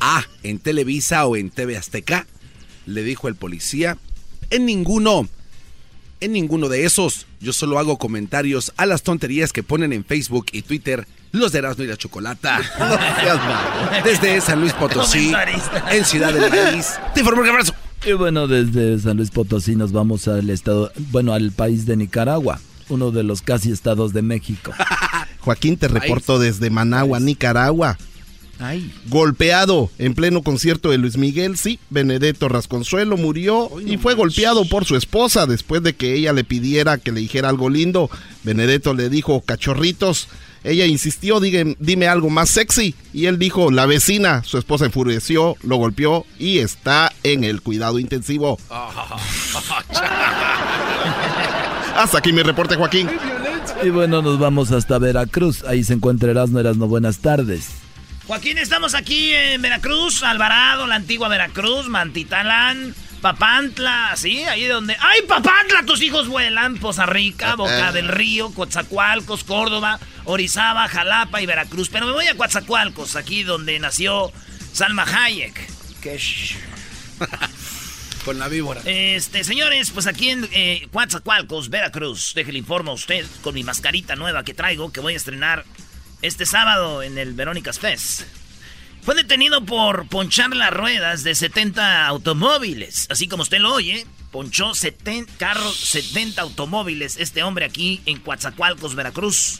Ah, 0.00 0.24
¿en 0.42 0.58
Televisa 0.58 1.24
o 1.26 1.36
en 1.36 1.50
TV 1.50 1.76
Azteca? 1.76 2.26
Le 2.84 3.04
dijo 3.04 3.28
el 3.28 3.36
policía. 3.36 3.96
En 4.50 4.66
ninguno. 4.66 5.28
En 6.20 6.32
ninguno 6.32 6.68
de 6.68 6.84
esos. 6.84 7.26
Yo 7.40 7.52
solo 7.52 7.78
hago 7.78 7.96
comentarios 7.96 8.72
a 8.76 8.86
las 8.86 9.04
tonterías 9.04 9.52
que 9.52 9.62
ponen 9.62 9.92
en 9.92 10.04
Facebook 10.04 10.46
y 10.50 10.62
Twitter 10.62 11.06
los 11.32 11.50
de 11.52 11.58
Erasmo 11.58 11.84
y 11.84 11.86
la 11.88 11.96
Chocolata. 11.96 12.60
No. 13.22 14.04
Desde 14.04 14.40
San 14.40 14.60
Luis 14.60 14.72
Potosí, 14.74 15.32
en 15.90 16.04
Ciudad 16.04 16.32
del 16.32 16.50
País. 16.50 16.94
Te 17.14 17.20
informo 17.20 17.42
el 17.42 17.50
abrazo. 17.50 17.74
Y 18.04 18.12
bueno, 18.12 18.48
desde 18.48 18.98
San 18.98 19.16
Luis 19.16 19.30
Potosí 19.30 19.76
nos 19.76 19.92
vamos 19.92 20.28
al 20.28 20.50
estado, 20.50 20.92
bueno, 21.10 21.32
al 21.32 21.52
país 21.52 21.86
de 21.86 21.96
Nicaragua, 21.96 22.60
uno 22.88 23.10
de 23.10 23.22
los 23.22 23.42
casi 23.42 23.70
estados 23.70 24.12
de 24.12 24.22
México. 24.22 24.72
Joaquín, 25.40 25.76
te 25.76 25.88
reporto 25.88 26.38
desde 26.38 26.68
Managua, 26.70 27.20
Nicaragua. 27.20 27.96
Ay. 28.58 28.92
Golpeado 29.06 29.90
en 29.98 30.14
pleno 30.14 30.42
concierto 30.42 30.90
de 30.90 30.98
Luis 30.98 31.16
Miguel, 31.16 31.56
sí, 31.56 31.78
Benedetto 31.90 32.48
Rasconsuelo 32.48 33.16
murió 33.16 33.70
y 33.84 33.96
fue 33.96 34.14
golpeado 34.14 34.64
por 34.68 34.84
su 34.84 34.96
esposa 34.96 35.46
después 35.46 35.82
de 35.82 35.94
que 35.94 36.14
ella 36.14 36.32
le 36.32 36.44
pidiera 36.44 36.98
que 36.98 37.12
le 37.12 37.20
dijera 37.20 37.48
algo 37.48 37.70
lindo. 37.70 38.10
Benedetto 38.42 38.94
le 38.94 39.08
dijo, 39.08 39.40
cachorritos. 39.40 40.28
Ella 40.64 40.86
insistió, 40.86 41.40
dime, 41.40 41.76
dime 41.78 42.08
algo 42.08 42.30
más 42.30 42.50
sexy. 42.50 42.94
Y 43.12 43.26
él 43.26 43.38
dijo, 43.38 43.70
la 43.70 43.86
vecina. 43.86 44.42
Su 44.44 44.58
esposa 44.58 44.86
enfureció, 44.86 45.56
lo 45.62 45.76
golpeó 45.76 46.26
y 46.38 46.58
está 46.58 47.12
en 47.22 47.44
el 47.44 47.62
cuidado 47.62 47.98
intensivo. 47.98 48.58
Hasta 51.96 52.18
aquí 52.18 52.32
mi 52.32 52.42
reporte, 52.42 52.76
Joaquín. 52.76 53.08
Y 53.82 53.90
bueno, 53.90 54.22
nos 54.22 54.38
vamos 54.38 54.70
hasta 54.70 54.98
Veracruz. 54.98 55.64
Ahí 55.64 55.82
se 55.84 55.94
encuentra 55.94 56.30
Erasmo 56.30 56.60
Erasmo. 56.60 56.86
Buenas 56.86 57.18
tardes. 57.18 57.68
Joaquín, 58.26 58.56
estamos 58.58 58.94
aquí 58.94 59.32
en 59.32 59.60
Veracruz, 59.60 60.22
Alvarado, 60.22 60.86
la 60.86 60.94
antigua 60.94 61.28
Veracruz, 61.28 61.88
Mantitalán, 61.88 62.94
Papantla, 63.22 64.14
¿sí? 64.16 64.42
Ahí 64.42 64.66
donde... 64.66 64.96
¡Ay, 64.98 65.22
Papantla! 65.22 65.84
Tus 65.86 66.02
hijos 66.02 66.26
vuelan. 66.26 66.78
Poza 66.78 67.06
Rica, 67.06 67.54
Boca 67.54 67.92
del 67.92 68.08
Río, 68.08 68.52
Coatzacoalcos, 68.52 69.44
Córdoba, 69.44 70.00
Orizaba, 70.24 70.88
Jalapa 70.88 71.40
y 71.40 71.46
Veracruz. 71.46 71.88
Pero 71.88 72.06
me 72.06 72.12
voy 72.12 72.26
a 72.26 72.36
Coatzacoalcos, 72.36 73.14
aquí 73.14 73.44
donde 73.44 73.78
nació 73.78 74.32
Salma 74.72 75.04
Hayek. 75.04 75.54
Que... 76.00 76.18
Con 78.24 78.40
la 78.40 78.48
víbora. 78.48 78.82
Este, 78.84 79.44
señores, 79.44 79.90
pues 79.90 80.08
aquí 80.08 80.30
en 80.30 80.48
eh, 80.52 80.88
Coatzacoalcos, 80.92 81.70
Veracruz, 81.70 82.32
déjele 82.34 82.58
informo 82.58 82.90
a 82.90 82.94
usted 82.94 83.24
con 83.42 83.54
mi 83.54 83.64
mascarita 83.64 84.16
nueva 84.16 84.44
que 84.44 84.54
traigo, 84.54 84.92
que 84.92 85.00
voy 85.00 85.14
a 85.14 85.16
estrenar 85.16 85.64
este 86.22 86.44
sábado 86.44 87.02
en 87.02 87.18
el 87.18 87.34
Verónicas 87.34 87.78
Fest. 87.78 88.22
Fue 89.02 89.16
detenido 89.16 89.64
por 89.64 90.06
ponchar 90.06 90.54
las 90.54 90.72
ruedas 90.72 91.24
de 91.24 91.34
70 91.34 92.06
automóviles, 92.06 93.08
así 93.10 93.26
como 93.26 93.42
usted 93.42 93.58
lo 93.58 93.74
oye. 93.74 94.06
Ponchó 94.30 94.74
70 94.74 95.32
carros, 95.38 95.76
70 95.76 96.40
automóviles 96.40 97.16
este 97.18 97.42
hombre 97.42 97.64
aquí 97.64 98.00
en 98.06 98.20
Coatzacoalcos, 98.20 98.94
Veracruz. 98.94 99.58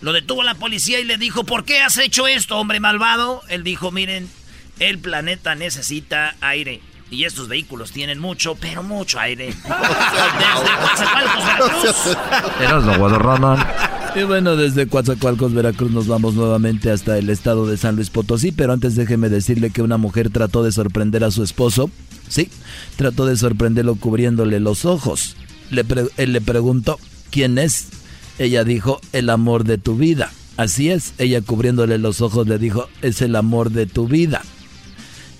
Lo 0.00 0.12
detuvo 0.12 0.42
la 0.42 0.56
policía 0.56 0.98
y 0.98 1.04
le 1.04 1.18
dijo, 1.18 1.44
¿por 1.44 1.64
qué 1.64 1.80
has 1.82 1.98
hecho 1.98 2.26
esto, 2.26 2.58
hombre 2.58 2.80
malvado? 2.80 3.42
Él 3.48 3.62
dijo, 3.62 3.92
miren, 3.92 4.28
el 4.80 4.98
planeta 4.98 5.54
necesita 5.54 6.34
aire. 6.40 6.82
Y 7.10 7.24
estos 7.24 7.46
vehículos 7.46 7.92
tienen 7.92 8.18
mucho, 8.18 8.56
pero 8.56 8.82
mucho 8.82 9.20
aire. 9.20 9.46
Desde 9.54 9.64
Coatzacoalcos, 10.80 11.46
Veracruz. 11.46 12.16
Erasmo 12.60 12.98
Guadarrama. 12.98 13.99
Y 14.16 14.24
bueno, 14.24 14.56
desde 14.56 14.88
Coatzacoalcos, 14.88 15.54
Veracruz, 15.54 15.92
nos 15.92 16.06
vamos 16.08 16.34
nuevamente 16.34 16.90
hasta 16.90 17.16
el 17.16 17.30
estado 17.30 17.66
de 17.66 17.76
San 17.76 17.94
Luis 17.96 18.10
Potosí. 18.10 18.50
Pero 18.52 18.72
antes 18.72 18.96
déjeme 18.96 19.28
decirle 19.28 19.70
que 19.70 19.82
una 19.82 19.98
mujer 19.98 20.30
trató 20.30 20.62
de 20.64 20.72
sorprender 20.72 21.22
a 21.24 21.30
su 21.30 21.42
esposo. 21.44 21.90
Sí, 22.28 22.50
trató 22.96 23.24
de 23.26 23.36
sorprenderlo 23.36 23.94
cubriéndole 23.96 24.58
los 24.60 24.84
ojos. 24.84 25.36
Le 25.70 25.84
pre- 25.84 26.08
él 26.16 26.32
le 26.32 26.40
preguntó, 26.40 26.98
¿quién 27.30 27.58
es? 27.58 27.86
Ella 28.38 28.64
dijo, 28.64 29.00
el 29.12 29.30
amor 29.30 29.64
de 29.64 29.78
tu 29.78 29.96
vida. 29.96 30.30
Así 30.56 30.90
es, 30.90 31.14
ella 31.18 31.40
cubriéndole 31.40 31.96
los 31.98 32.20
ojos 32.20 32.46
le 32.46 32.58
dijo, 32.58 32.88
es 33.02 33.22
el 33.22 33.36
amor 33.36 33.70
de 33.70 33.86
tu 33.86 34.06
vida. 34.08 34.42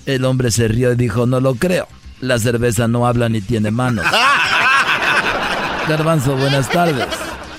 El 0.06 0.24
hombre 0.24 0.50
se 0.50 0.68
rió 0.68 0.92
y 0.92 0.96
dijo, 0.96 1.26
no 1.26 1.40
lo 1.40 1.56
creo. 1.56 1.88
La 2.20 2.38
cerveza 2.38 2.86
no 2.88 3.06
habla 3.06 3.28
ni 3.28 3.40
tiene 3.40 3.70
manos. 3.70 4.06
Garbanzo, 5.88 6.36
buenas 6.36 6.68
tardes. 6.70 7.06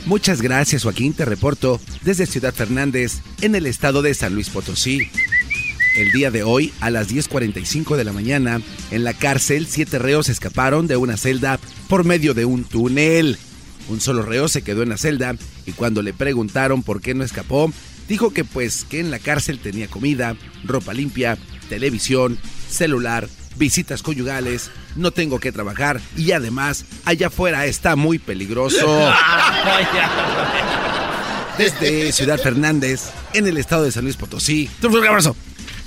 Muchas 0.06 0.42
gracias, 0.42 0.84
Joaquín. 0.84 1.14
Te 1.14 1.26
reporto 1.26 1.80
desde 2.02 2.26
Ciudad 2.26 2.54
Fernández, 2.54 3.22
en 3.42 3.56
el 3.56 3.68
estado 3.68 4.02
de 4.02 4.14
San 4.14 4.34
Luis 4.34 4.50
Potosí. 4.50 5.10
El 5.96 6.12
día 6.12 6.32
de 6.32 6.44
hoy, 6.44 6.74
a 6.80 6.90
las 6.90 7.10
10.45 7.10 7.96
de 7.96 8.04
la 8.04 8.14
mañana, 8.14 8.62
en 8.90 9.04
la 9.04 9.14
cárcel, 9.14 9.68
siete 9.68 10.00
reos 10.00 10.30
escaparon 10.30 10.88
de 10.88 10.98
una 10.98 11.18
celda 11.18 11.60
por 11.88 12.04
medio 12.04 12.34
de 12.34 12.46
un 12.46 12.64
túnel. 12.64 13.38
Un 13.90 14.02
solo 14.02 14.24
reo 14.24 14.48
se 14.48 14.64
quedó 14.64 14.84
en 14.84 14.90
la 14.90 14.98
celda 14.98 15.36
y 15.66 15.74
cuando 15.74 16.02
le 16.02 16.14
preguntaron 16.14 16.82
por 16.82 17.02
qué 17.02 17.14
no 17.14 17.24
escapó, 17.24 17.72
dijo 18.08 18.32
que 18.32 18.44
pues 18.44 18.86
que 18.86 19.00
en 19.00 19.12
la 19.12 19.20
cárcel 19.20 19.60
tenía 19.60 19.88
comida, 19.88 20.36
ropa 20.64 20.94
limpia, 20.94 21.38
televisión, 21.70 22.40
celular, 22.70 23.28
visitas 23.58 24.04
conyugales, 24.04 24.72
no 24.96 25.12
tengo 25.12 25.40
que 25.40 25.52
trabajar 25.52 26.00
y 26.16 26.32
además 26.32 26.86
allá 27.06 27.28
afuera 27.28 27.66
está 27.66 27.96
muy 27.96 28.20
peligroso. 28.20 28.88
Desde 31.58 32.12
Ciudad 32.12 32.40
Fernández, 32.40 33.12
en 33.34 33.48
el 33.48 33.58
estado 33.58 33.84
de 33.84 33.92
San 33.92 34.04
Luis 34.04 34.18
Potosí. 34.18 34.70
Un 34.82 34.92
fuerte 34.92 35.08
abrazo. 35.08 35.36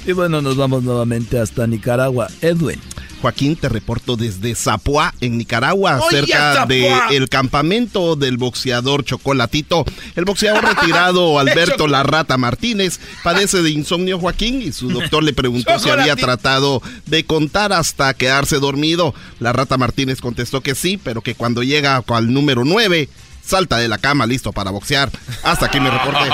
Y 0.07 0.13
bueno, 0.13 0.43
nos 0.43 0.57
vamos 0.57 0.83
nuevamente 0.83 1.39
hasta 1.39 1.67
Nicaragua. 1.67 2.29
Edwin. 2.43 2.81
Joaquín, 3.25 3.57
te 3.57 3.71
reporto 3.71 4.17
desde 4.19 4.55
Zapoá, 4.55 5.15
en 5.23 5.39
Nicaragua, 5.39 5.99
¡Oye, 5.99 6.19
cerca 6.27 6.67
del 6.67 7.31
campamento 7.31 8.17
del 8.17 8.37
boxeador 8.37 9.03
Chocolatito. 9.03 9.87
El 10.15 10.27
boxeador 10.27 10.63
retirado 10.77 11.39
Alberto 11.39 11.89
La 11.89 12.03
Rata 12.03 12.37
Martínez 12.37 13.01
padece 13.23 13.63
de 13.63 13.71
insomnio, 13.71 14.19
Joaquín, 14.19 14.61
y 14.61 14.73
su 14.73 14.91
doctor 14.91 15.25
le 15.25 15.33
preguntó 15.33 15.79
si 15.79 15.89
había 15.89 16.17
tratado 16.17 16.83
de 17.07 17.25
contar 17.25 17.73
hasta 17.73 18.13
quedarse 18.13 18.59
dormido. 18.59 19.15
La 19.41 19.55
Rata 19.55 19.79
Martínez 19.79 20.21
contestó 20.21 20.61
que 20.61 20.75
sí, 20.75 21.01
pero 21.03 21.23
que 21.23 21.35
cuando 21.35 21.63
llega 21.63 22.05
al 22.07 22.31
número 22.31 22.67
9, 22.67 23.09
salta 23.43 23.79
de 23.79 23.89
la 23.89 23.97
cama 23.97 24.27
listo 24.27 24.53
para 24.53 24.71
boxear. 24.71 25.11
Hasta 25.43 25.65
aquí 25.65 25.81
mi 25.81 25.89
reporte. 25.89 26.29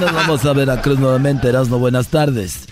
Nos 0.00 0.12
vamos 0.12 0.44
a 0.44 0.52
Veracruz 0.52 1.00
nuevamente. 1.00 1.48
Erasmo, 1.48 1.80
buenas 1.80 2.06
tardes. 2.06 2.67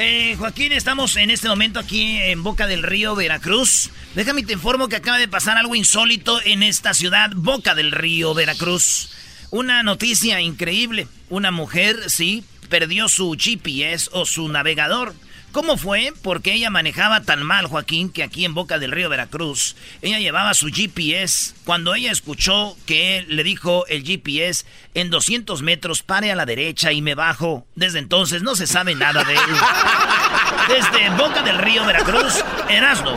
Eh, 0.00 0.36
Joaquín, 0.38 0.70
estamos 0.70 1.16
en 1.16 1.28
este 1.28 1.48
momento 1.48 1.80
aquí 1.80 2.18
en 2.18 2.44
Boca 2.44 2.68
del 2.68 2.84
Río, 2.84 3.16
Veracruz. 3.16 3.90
Déjame 4.14 4.44
te 4.44 4.52
informo 4.52 4.86
que 4.86 4.94
acaba 4.94 5.18
de 5.18 5.26
pasar 5.26 5.56
algo 5.56 5.74
insólito 5.74 6.40
en 6.44 6.62
esta 6.62 6.94
ciudad, 6.94 7.32
Boca 7.34 7.74
del 7.74 7.90
Río, 7.90 8.32
Veracruz. 8.32 9.10
Una 9.50 9.82
noticia 9.82 10.40
increíble. 10.40 11.08
Una 11.30 11.50
mujer, 11.50 12.10
sí, 12.10 12.44
perdió 12.68 13.08
su 13.08 13.36
GPS 13.36 14.08
o 14.12 14.24
su 14.24 14.48
navegador. 14.48 15.16
¿Cómo 15.52 15.78
fue? 15.78 16.12
Porque 16.22 16.52
ella 16.52 16.68
manejaba 16.68 17.22
tan 17.22 17.42
mal, 17.42 17.66
Joaquín, 17.66 18.10
que 18.10 18.22
aquí 18.22 18.44
en 18.44 18.54
Boca 18.54 18.78
del 18.78 18.92
Río, 18.92 19.08
Veracruz, 19.08 19.76
ella 20.02 20.18
llevaba 20.18 20.52
su 20.52 20.68
GPS. 20.68 21.54
Cuando 21.64 21.94
ella 21.94 22.12
escuchó 22.12 22.76
que 22.84 23.18
él 23.18 23.26
le 23.28 23.42
dijo 23.44 23.86
el 23.86 24.04
GPS, 24.04 24.66
en 24.94 25.08
200 25.10 25.62
metros 25.62 26.02
pare 26.02 26.30
a 26.30 26.36
la 26.36 26.44
derecha 26.44 26.92
y 26.92 27.00
me 27.00 27.14
bajo. 27.14 27.66
Desde 27.74 27.98
entonces 27.98 28.42
no 28.42 28.56
se 28.56 28.66
sabe 28.66 28.94
nada 28.94 29.24
de 29.24 29.34
él. 29.34 29.40
Desde 30.68 31.10
Boca 31.16 31.42
del 31.42 31.58
Río, 31.58 31.84
Veracruz, 31.86 32.44
Erasmo. 32.68 33.16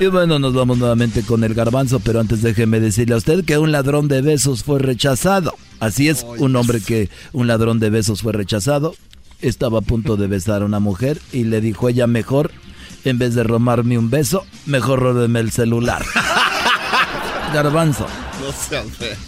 Y 0.00 0.06
bueno, 0.06 0.38
nos 0.38 0.54
vamos 0.54 0.78
nuevamente 0.78 1.22
con 1.22 1.44
el 1.44 1.54
garbanzo, 1.54 2.00
pero 2.00 2.18
antes 2.18 2.42
déjeme 2.42 2.80
decirle 2.80 3.14
a 3.14 3.18
usted 3.18 3.44
que 3.44 3.58
un 3.58 3.70
ladrón 3.70 4.08
de 4.08 4.22
besos 4.22 4.64
fue 4.64 4.78
rechazado. 4.80 5.54
Así 5.80 6.08
es, 6.08 6.24
un 6.38 6.56
hombre 6.56 6.80
que 6.80 7.10
un 7.32 7.46
ladrón 7.46 7.78
de 7.78 7.90
besos 7.90 8.22
fue 8.22 8.32
rechazado. 8.32 8.96
Estaba 9.44 9.80
a 9.80 9.82
punto 9.82 10.16
de 10.16 10.26
besar 10.26 10.62
a 10.62 10.64
una 10.64 10.80
mujer 10.80 11.20
y 11.30 11.44
le 11.44 11.60
dijo 11.60 11.90
ella 11.90 12.06
mejor, 12.06 12.50
en 13.04 13.18
vez 13.18 13.34
de 13.34 13.42
robarme 13.42 13.98
un 13.98 14.08
beso, 14.08 14.46
mejor 14.64 15.00
róbeme 15.00 15.40
el 15.40 15.50
celular. 15.50 16.02
Garbanzo. 17.52 18.06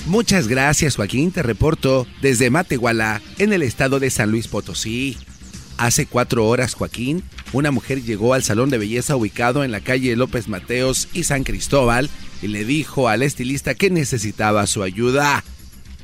Muchas 0.06 0.48
gracias, 0.48 0.96
Joaquín. 0.96 1.32
Te 1.32 1.42
reporto 1.42 2.06
desde 2.22 2.48
Matehuala, 2.48 3.20
en 3.36 3.52
el 3.52 3.60
estado 3.60 4.00
de 4.00 4.08
San 4.08 4.30
Luis 4.30 4.48
Potosí. 4.48 5.18
Hace 5.76 6.06
cuatro 6.06 6.46
horas, 6.46 6.72
Joaquín, 6.72 7.22
una 7.52 7.70
mujer 7.70 8.02
llegó 8.02 8.32
al 8.32 8.42
salón 8.42 8.70
de 8.70 8.78
belleza 8.78 9.16
ubicado 9.16 9.64
en 9.64 9.70
la 9.70 9.80
calle 9.80 10.16
López 10.16 10.48
Mateos 10.48 11.08
y 11.12 11.24
San 11.24 11.44
Cristóbal 11.44 12.08
y 12.40 12.48
le 12.48 12.64
dijo 12.64 13.10
al 13.10 13.22
estilista 13.22 13.74
que 13.74 13.90
necesitaba 13.90 14.66
su 14.66 14.82
ayuda. 14.82 15.44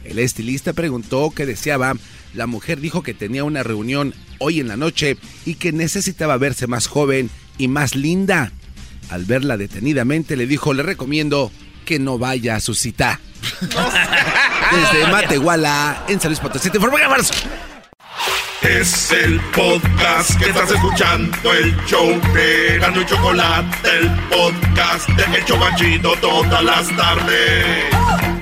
El 0.05 0.19
estilista 0.19 0.75
preguntó 0.75 1.33
qué 1.35 1.47
deseaba. 1.47 1.95
La 2.35 2.47
mujer 2.47 2.81
dijo 2.81 3.03
que 3.03 3.15
tenía 3.15 3.45
una 3.45 3.63
reunión 3.63 4.15
hoy 4.39 4.61
en 4.61 4.69
la 4.69 4.77
noche 4.77 5.17
y 5.45 5.55
que 5.55 5.73
necesitaba 5.73 6.37
verse 6.37 6.67
más 6.67 6.87
joven 6.87 7.31
y 7.59 7.69
más 7.69 7.95
linda. 7.95 8.53
Al 9.11 9.25
verla 9.25 9.57
detenidamente 9.57 10.37
le 10.37 10.47
dijo, 10.47 10.73
le 10.73 10.83
recomiendo 10.83 11.53
que 11.85 11.99
no 11.99 12.19
vaya 12.19 12.57
a 12.57 12.61
su 12.61 12.75
cita. 12.75 13.21
Desde 13.61 15.11
Matehuala, 15.11 16.05
en 16.09 16.21
San 16.21 16.31
Luis 16.31 16.41
Potosí, 16.41 16.71
te 16.71 16.79
informa 16.79 17.09
Marzo. 17.09 17.35
Es 18.63 19.11
el 19.11 19.41
podcast 19.55 20.39
que 20.39 20.51
estás 20.51 20.71
escuchando, 20.71 21.53
el 21.53 21.77
show 21.85 22.09
de 22.33 22.79
Gano 22.79 23.03
y 23.03 23.07
Chocolate, 23.07 23.89
el 23.99 24.09
podcast 24.29 25.09
de 25.09 25.39
El 25.39 25.45
Chobachito 25.45 26.15
todas 26.21 26.63
las 26.63 26.97
tardes. 26.97 28.42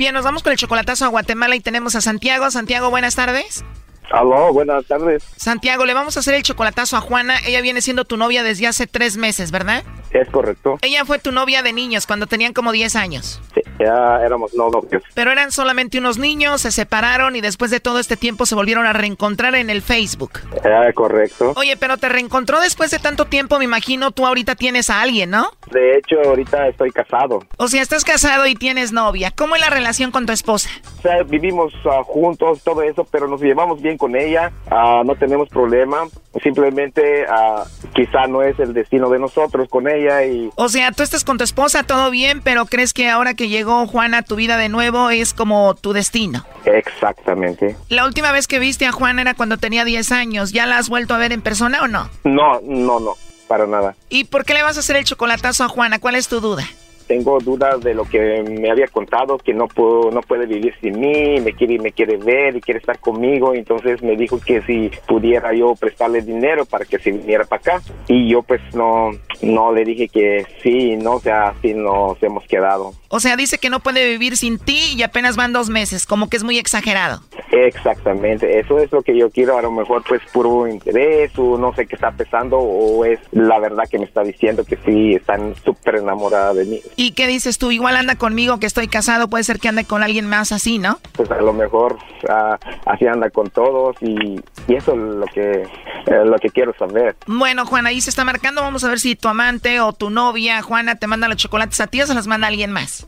Bien, 0.00 0.14
nos 0.14 0.24
vamos 0.24 0.42
con 0.42 0.50
el 0.50 0.56
chocolatazo 0.56 1.04
a 1.04 1.08
Guatemala 1.08 1.54
y 1.56 1.60
tenemos 1.60 1.94
a 1.94 2.00
Santiago. 2.00 2.50
Santiago, 2.50 2.88
buenas 2.88 3.16
tardes. 3.16 3.66
Aló, 4.10 4.52
buenas 4.52 4.84
tardes. 4.86 5.22
Santiago, 5.36 5.86
le 5.86 5.94
vamos 5.94 6.16
a 6.16 6.20
hacer 6.20 6.34
el 6.34 6.42
chocolatazo 6.42 6.96
a 6.96 7.00
Juana. 7.00 7.36
Ella 7.46 7.60
viene 7.60 7.80
siendo 7.80 8.04
tu 8.04 8.16
novia 8.16 8.42
desde 8.42 8.66
hace 8.66 8.86
tres 8.86 9.16
meses, 9.16 9.50
¿verdad? 9.50 9.84
Es 10.10 10.28
correcto. 10.28 10.78
Ella 10.82 11.04
fue 11.04 11.20
tu 11.20 11.30
novia 11.30 11.62
de 11.62 11.72
niños 11.72 12.06
cuando 12.06 12.26
tenían 12.26 12.52
como 12.52 12.72
10 12.72 12.96
años. 12.96 13.40
Sí, 13.54 13.60
ya 13.78 14.20
éramos 14.24 14.52
novios. 14.54 15.02
Pero 15.14 15.30
eran 15.30 15.52
solamente 15.52 15.98
unos 15.98 16.18
niños, 16.18 16.62
se 16.62 16.72
separaron 16.72 17.36
y 17.36 17.40
después 17.40 17.70
de 17.70 17.78
todo 17.78 18.00
este 18.00 18.16
tiempo 18.16 18.44
se 18.44 18.56
volvieron 18.56 18.86
a 18.86 18.92
reencontrar 18.92 19.54
en 19.54 19.70
el 19.70 19.82
Facebook. 19.82 20.40
Ya, 20.64 20.92
correcto. 20.92 21.52
Oye, 21.56 21.76
pero 21.76 21.96
te 21.96 22.08
reencontró 22.08 22.60
después 22.60 22.90
de 22.90 22.98
tanto 22.98 23.26
tiempo, 23.26 23.58
me 23.58 23.64
imagino 23.64 24.10
tú 24.10 24.26
ahorita 24.26 24.56
tienes 24.56 24.90
a 24.90 25.00
alguien, 25.00 25.30
¿no? 25.30 25.52
De 25.70 25.96
hecho, 25.96 26.16
ahorita 26.24 26.66
estoy 26.66 26.90
casado. 26.90 27.40
O 27.56 27.68
sea, 27.68 27.80
estás 27.80 28.04
casado 28.04 28.46
y 28.46 28.56
tienes 28.56 28.90
novia. 28.90 29.30
¿Cómo 29.30 29.54
es 29.54 29.60
la 29.60 29.70
relación 29.70 30.10
con 30.10 30.26
tu 30.26 30.32
esposa? 30.32 30.68
O 30.98 31.02
sea, 31.02 31.22
vivimos 31.22 31.72
ah, 31.84 32.02
juntos, 32.04 32.62
todo 32.64 32.82
eso, 32.82 33.06
pero 33.10 33.28
nos 33.28 33.40
llevamos 33.40 33.80
bien 33.80 33.96
con 34.00 34.16
ella. 34.16 34.50
Ah, 34.68 35.02
no 35.04 35.14
tenemos 35.14 35.48
problema. 35.48 36.08
Simplemente 36.42 37.24
ah, 37.28 37.64
quizá 37.94 38.26
no 38.26 38.42
es 38.42 38.58
el 38.58 38.72
destino 38.72 39.10
de 39.10 39.20
nosotros 39.20 39.68
con 39.68 39.88
ella 39.88 40.24
y... 40.24 40.50
O 40.56 40.68
sea, 40.68 40.90
tú 40.90 41.04
estás 41.04 41.22
con 41.22 41.38
tu 41.38 41.44
esposa, 41.44 41.84
todo 41.84 42.10
bien, 42.10 42.40
pero 42.40 42.66
crees 42.66 42.92
que 42.92 43.08
ahora 43.08 43.34
que 43.34 43.48
llegó 43.48 43.86
Juana 43.86 44.18
a 44.18 44.22
tu 44.22 44.36
vida 44.36 44.56
de 44.56 44.68
nuevo 44.68 45.10
es 45.10 45.34
como 45.34 45.74
tu 45.74 45.92
destino. 45.92 46.44
Exactamente. 46.64 47.76
La 47.88 48.06
última 48.06 48.32
vez 48.32 48.48
que 48.48 48.58
viste 48.58 48.86
a 48.86 48.92
Juana 48.92 49.20
era 49.22 49.34
cuando 49.34 49.58
tenía 49.58 49.84
10 49.84 50.10
años. 50.12 50.52
¿Ya 50.52 50.66
la 50.66 50.78
has 50.78 50.88
vuelto 50.88 51.14
a 51.14 51.18
ver 51.18 51.32
en 51.32 51.42
persona 51.42 51.82
o 51.82 51.88
no? 51.88 52.08
No, 52.24 52.60
no, 52.62 52.98
no, 52.98 53.14
para 53.46 53.66
nada. 53.66 53.94
¿Y 54.08 54.24
por 54.24 54.44
qué 54.44 54.54
le 54.54 54.62
vas 54.62 54.78
a 54.78 54.80
hacer 54.80 54.96
el 54.96 55.04
chocolatazo 55.04 55.64
a 55.64 55.68
Juana? 55.68 55.98
¿Cuál 55.98 56.14
es 56.14 56.28
tu 56.28 56.40
duda? 56.40 56.64
Tengo 57.10 57.40
dudas 57.40 57.80
de 57.80 57.92
lo 57.92 58.04
que 58.04 58.44
me 58.44 58.70
había 58.70 58.86
contado, 58.86 59.36
que 59.36 59.52
no 59.52 59.66
puedo, 59.66 60.12
no 60.12 60.20
puede 60.20 60.46
vivir 60.46 60.72
sin 60.80 61.00
mí, 61.00 61.40
me 61.40 61.54
quiere, 61.54 61.76
me 61.80 61.90
quiere 61.90 62.16
ver 62.18 62.54
y 62.54 62.60
quiere 62.60 62.78
estar 62.78 63.00
conmigo, 63.00 63.52
entonces 63.52 64.00
me 64.00 64.14
dijo 64.14 64.38
que 64.38 64.62
si 64.62 64.92
pudiera 65.08 65.52
yo 65.52 65.74
prestarle 65.74 66.22
dinero 66.22 66.66
para 66.66 66.84
que 66.84 67.00
se 67.00 67.10
viniera 67.10 67.42
para 67.46 67.60
acá 67.62 67.82
y 68.06 68.28
yo 68.28 68.42
pues 68.42 68.60
no, 68.76 69.10
no 69.42 69.72
le 69.72 69.84
dije 69.84 70.06
que 70.06 70.46
sí, 70.62 70.96
no, 70.98 71.14
o 71.14 71.20
sea, 71.20 71.48
así 71.48 71.74
nos 71.74 72.22
hemos 72.22 72.44
quedado. 72.44 72.92
O 73.12 73.18
sea, 73.18 73.36
dice 73.36 73.58
que 73.58 73.70
no 73.70 73.80
puede 73.80 74.08
vivir 74.08 74.36
sin 74.36 74.60
ti 74.60 74.94
y 74.94 75.02
apenas 75.02 75.34
van 75.34 75.52
dos 75.52 75.68
meses, 75.68 76.06
como 76.06 76.30
que 76.30 76.36
es 76.36 76.44
muy 76.44 76.58
exagerado. 76.58 77.20
Exactamente, 77.50 78.60
eso 78.60 78.78
es 78.78 78.92
lo 78.92 79.02
que 79.02 79.18
yo 79.18 79.28
quiero, 79.30 79.58
a 79.58 79.62
lo 79.62 79.72
mejor 79.72 80.04
pues 80.08 80.22
puro 80.32 80.68
interés 80.68 81.32
o 81.36 81.58
no 81.58 81.74
sé 81.74 81.86
qué 81.86 81.96
está 81.96 82.12
pensando 82.12 82.58
o 82.58 83.04
es 83.04 83.18
la 83.32 83.58
verdad 83.58 83.88
que 83.90 83.98
me 83.98 84.04
está 84.04 84.22
diciendo 84.22 84.64
que 84.64 84.78
sí, 84.84 85.14
están 85.14 85.56
súper 85.64 85.96
enamorada 85.96 86.54
de 86.54 86.64
mí. 86.64 86.80
¿Y 86.94 87.10
qué 87.10 87.26
dices 87.26 87.58
tú? 87.58 87.72
Igual 87.72 87.96
anda 87.96 88.14
conmigo 88.14 88.60
que 88.60 88.66
estoy 88.66 88.86
casado, 88.86 89.28
puede 89.28 89.42
ser 89.42 89.58
que 89.58 89.66
ande 89.66 89.84
con 89.84 90.04
alguien 90.04 90.28
más 90.28 90.52
así, 90.52 90.78
¿no? 90.78 91.00
Pues 91.12 91.28
a 91.32 91.40
lo 91.40 91.52
mejor 91.52 91.98
ah, 92.28 92.56
así 92.86 93.08
anda 93.08 93.28
con 93.30 93.50
todos 93.50 93.96
y, 94.00 94.40
y 94.68 94.74
eso 94.76 94.92
es 94.92 94.98
lo 94.98 95.26
que, 95.26 95.62
eh, 95.62 96.24
lo 96.24 96.38
que 96.38 96.50
quiero 96.50 96.72
saber. 96.78 97.16
Bueno, 97.26 97.66
Juana, 97.66 97.88
ahí 97.88 98.00
se 98.00 98.10
está 98.10 98.24
marcando, 98.24 98.62
vamos 98.62 98.84
a 98.84 98.88
ver 98.88 99.00
si 99.00 99.16
tu 99.16 99.26
amante 99.26 99.80
o 99.80 99.92
tu 99.92 100.10
novia, 100.10 100.62
Juana, 100.62 100.94
te 100.94 101.08
manda 101.08 101.26
los 101.26 101.38
chocolates 101.38 101.80
a 101.80 101.88
ti 101.88 102.00
o 102.02 102.06
se 102.06 102.14
los 102.14 102.28
manda 102.28 102.46
alguien 102.46 102.70
más. 102.70 102.99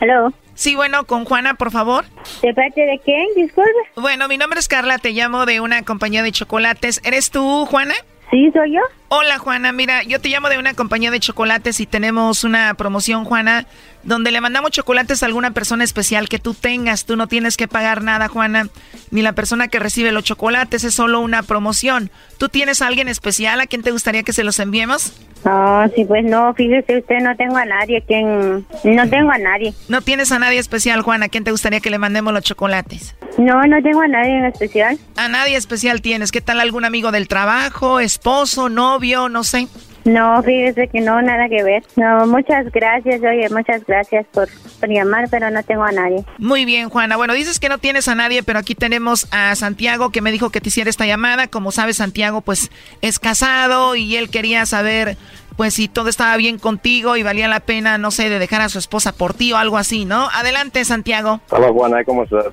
Aló. 0.00 0.32
Sí, 0.54 0.74
bueno, 0.74 1.04
con 1.06 1.24
Juana, 1.24 1.54
por 1.54 1.70
favor. 1.70 2.04
¿De 2.42 2.52
parte 2.54 2.80
de 2.82 3.00
quién? 3.04 3.26
Disculpe. 3.36 3.70
Bueno, 3.96 4.28
mi 4.28 4.36
nombre 4.36 4.58
es 4.60 4.68
Carla, 4.68 4.98
te 4.98 5.10
llamo 5.12 5.46
de 5.46 5.60
una 5.60 5.82
compañía 5.82 6.22
de 6.22 6.32
chocolates. 6.32 7.00
¿Eres 7.04 7.30
tú, 7.30 7.66
Juana? 7.66 7.94
Sí, 8.30 8.50
soy 8.52 8.74
yo. 8.74 8.80
Hola, 9.14 9.36
Juana. 9.36 9.72
Mira, 9.72 10.02
yo 10.04 10.22
te 10.22 10.30
llamo 10.30 10.48
de 10.48 10.56
una 10.56 10.72
compañía 10.72 11.10
de 11.10 11.20
chocolates 11.20 11.80
y 11.80 11.86
tenemos 11.86 12.44
una 12.44 12.72
promoción, 12.72 13.26
Juana, 13.26 13.66
donde 14.04 14.30
le 14.30 14.40
mandamos 14.40 14.70
chocolates 14.70 15.22
a 15.22 15.26
alguna 15.26 15.50
persona 15.50 15.84
especial 15.84 16.30
que 16.30 16.38
tú 16.38 16.54
tengas. 16.54 17.04
Tú 17.04 17.14
no 17.16 17.26
tienes 17.26 17.58
que 17.58 17.68
pagar 17.68 18.02
nada, 18.02 18.28
Juana, 18.28 18.68
ni 19.10 19.20
la 19.20 19.34
persona 19.34 19.68
que 19.68 19.78
recibe 19.78 20.12
los 20.12 20.24
chocolates. 20.24 20.84
Es 20.84 20.94
solo 20.94 21.20
una 21.20 21.42
promoción. 21.42 22.10
¿Tú 22.38 22.48
tienes 22.48 22.80
a 22.80 22.86
alguien 22.86 23.06
especial 23.06 23.60
a 23.60 23.66
quien 23.66 23.82
te 23.82 23.90
gustaría 23.90 24.22
que 24.22 24.32
se 24.32 24.44
los 24.44 24.58
enviemos? 24.58 25.12
No, 25.44 25.88
sí, 25.94 26.04
pues 26.04 26.24
no, 26.24 26.54
fíjese 26.54 26.98
usted, 26.98 27.18
no 27.20 27.36
tengo 27.36 27.56
a 27.56 27.64
nadie 27.64 28.02
quien... 28.06 28.64
No 28.84 29.10
tengo 29.10 29.30
a 29.30 29.38
nadie. 29.38 29.74
¿No 29.88 30.00
tienes 30.00 30.30
a 30.32 30.38
nadie 30.38 30.58
especial, 30.58 31.02
Juana? 31.02 31.26
¿A 31.26 31.28
quién 31.28 31.44
te 31.44 31.50
gustaría 31.50 31.80
que 31.80 31.90
le 31.90 31.98
mandemos 31.98 32.32
los 32.32 32.44
chocolates? 32.44 33.14
No, 33.38 33.60
no 33.62 33.82
tengo 33.82 34.02
a 34.02 34.08
nadie 34.08 34.38
en 34.38 34.44
especial. 34.44 34.98
¿A 35.16 35.28
nadie 35.28 35.56
especial 35.56 36.00
tienes? 36.00 36.30
¿Qué 36.30 36.40
tal 36.40 36.60
algún 36.60 36.84
amigo 36.84 37.10
del 37.10 37.28
trabajo, 37.28 37.98
esposo, 37.98 38.68
novio, 38.68 39.01
no 39.02 39.44
sé? 39.44 39.68
No, 40.04 40.42
fíjese 40.42 40.88
que 40.88 41.00
no, 41.00 41.22
nada 41.22 41.48
que 41.48 41.62
ver. 41.62 41.84
No, 41.94 42.26
muchas 42.26 42.70
gracias, 42.72 43.20
oye, 43.20 43.48
muchas 43.50 43.84
gracias 43.86 44.26
por, 44.32 44.48
por, 44.80 44.88
llamar, 44.88 45.28
pero 45.30 45.48
no 45.50 45.62
tengo 45.62 45.84
a 45.84 45.92
nadie. 45.92 46.24
Muy 46.38 46.64
bien, 46.64 46.88
Juana. 46.88 47.16
Bueno, 47.16 47.34
dices 47.34 47.60
que 47.60 47.68
no 47.68 47.78
tienes 47.78 48.08
a 48.08 48.16
nadie, 48.16 48.42
pero 48.42 48.58
aquí 48.58 48.74
tenemos 48.74 49.28
a 49.30 49.54
Santiago 49.54 50.10
que 50.10 50.20
me 50.20 50.32
dijo 50.32 50.50
que 50.50 50.60
te 50.60 50.70
hiciera 50.70 50.90
esta 50.90 51.06
llamada. 51.06 51.46
Como 51.46 51.70
sabes, 51.70 51.98
Santiago 51.98 52.40
pues 52.40 52.70
es 53.00 53.20
casado 53.20 53.94
y 53.94 54.16
él 54.16 54.28
quería 54.28 54.66
saber 54.66 55.16
pues 55.56 55.74
si 55.74 55.86
todo 55.86 56.08
estaba 56.08 56.36
bien 56.36 56.58
contigo 56.58 57.16
y 57.16 57.22
valía 57.22 57.46
la 57.46 57.60
pena, 57.60 57.98
no 57.98 58.10
sé, 58.10 58.28
de 58.28 58.40
dejar 58.40 58.62
a 58.62 58.68
su 58.68 58.78
esposa 58.78 59.12
por 59.12 59.34
ti 59.34 59.52
o 59.52 59.56
algo 59.56 59.78
así, 59.78 60.04
¿no? 60.04 60.28
Adelante, 60.30 60.84
Santiago. 60.84 61.40
Hola, 61.50 61.68
Juana, 61.70 62.02
¿cómo 62.04 62.24
estás? 62.24 62.46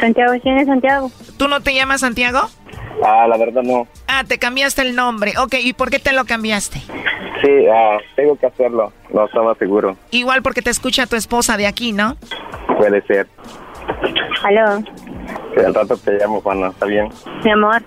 Santiago, 0.00 0.32
¿quién 0.42 0.58
es 0.58 0.66
Santiago? 0.66 1.10
¿Tú 1.36 1.46
no 1.46 1.60
te 1.60 1.74
llamas 1.74 2.00
Santiago? 2.00 2.48
Ah, 3.04 3.26
la 3.28 3.36
verdad 3.36 3.62
no. 3.62 3.86
Ah, 4.06 4.24
te 4.26 4.38
cambiaste 4.38 4.82
el 4.82 4.96
nombre. 4.96 5.32
Ok, 5.38 5.54
¿y 5.60 5.72
por 5.72 5.90
qué 5.90 5.98
te 5.98 6.12
lo 6.12 6.24
cambiaste? 6.24 6.80
Sí, 6.80 7.66
ah, 7.72 7.98
tengo 8.16 8.36
que 8.36 8.46
hacerlo. 8.46 8.92
No 9.12 9.24
estaba 9.26 9.54
seguro. 9.54 9.96
Igual 10.10 10.42
porque 10.42 10.62
te 10.62 10.70
escucha 10.70 11.06
tu 11.06 11.16
esposa 11.16 11.56
de 11.56 11.66
aquí, 11.66 11.92
¿no? 11.92 12.16
Puede 12.76 13.02
ser. 13.06 13.28
Aló. 14.44 14.78
Sí, 15.54 15.64
al 15.64 15.74
rato 15.74 15.96
te 15.96 16.12
llamo, 16.12 16.40
Juana. 16.40 16.68
¿Está 16.68 16.86
bien? 16.86 17.08
Mi 17.44 17.50
amor. 17.50 17.82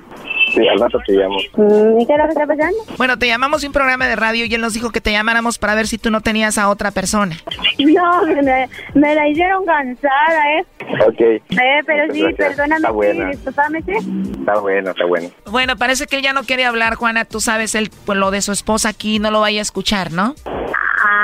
Sí, 0.54 0.68
al 0.68 0.80
rato 0.80 1.00
te 1.06 1.14
llamo. 1.14 1.38
Mm, 1.56 2.00
¿Y 2.00 2.06
qué 2.06 2.14
es 2.14 2.20
lo 2.20 2.26
que 2.26 2.32
está 2.32 2.46
pasando? 2.48 2.78
Bueno, 2.98 3.18
te 3.18 3.28
llamamos 3.28 3.62
de 3.62 3.68
un 3.68 3.74
programa 3.74 4.08
de 4.08 4.16
radio 4.16 4.46
y 4.46 4.54
él 4.54 4.62
nos 4.62 4.74
dijo 4.74 4.92
que 4.92 5.02
te 5.02 5.12
llamáramos 5.12 5.58
para 5.58 5.76
ver 5.76 5.88
si 5.88 5.98
tú 5.98 6.12
no 6.12 6.22
tenías 6.22 6.58
a 6.58 6.70
otra 6.70 6.92
persona. 6.92 7.38
No, 7.80 8.26
me, 8.26 8.70
me 8.94 9.16
la 9.16 9.28
hicieron 9.28 9.66
cansada, 9.66 10.60
¿eh? 10.60 10.66
Ok. 11.08 11.20
Eh, 11.22 11.42
pero 11.86 12.06
Muchas 12.08 12.16
sí, 12.16 12.22
gracias. 12.22 12.48
perdóname, 12.58 13.32
Está 13.32 13.68
sí, 13.68 13.78
sí. 13.86 14.32
Está 14.40 14.60
bueno, 14.60 14.92
está 14.92 15.06
bueno. 15.06 15.30
Bueno, 15.50 15.76
parece 15.78 16.08
que 16.08 16.18
él 16.18 16.22
ya 16.22 16.34
no 16.34 16.44
quiere 16.44 16.66
hablar, 16.66 16.96
Juana. 16.96 17.26
Tú 17.26 17.40
sabes, 17.40 17.76
él, 17.76 17.90
pues 18.06 18.18
lo 18.18 18.32
de 18.32 18.42
su 18.42 18.52
esposa 18.52 18.90
aquí 18.90 19.20
no 19.20 19.32
lo 19.32 19.42
vaya 19.42 19.60
a 19.60 19.64
escuchar, 19.64 20.12
¿no? 20.12 20.36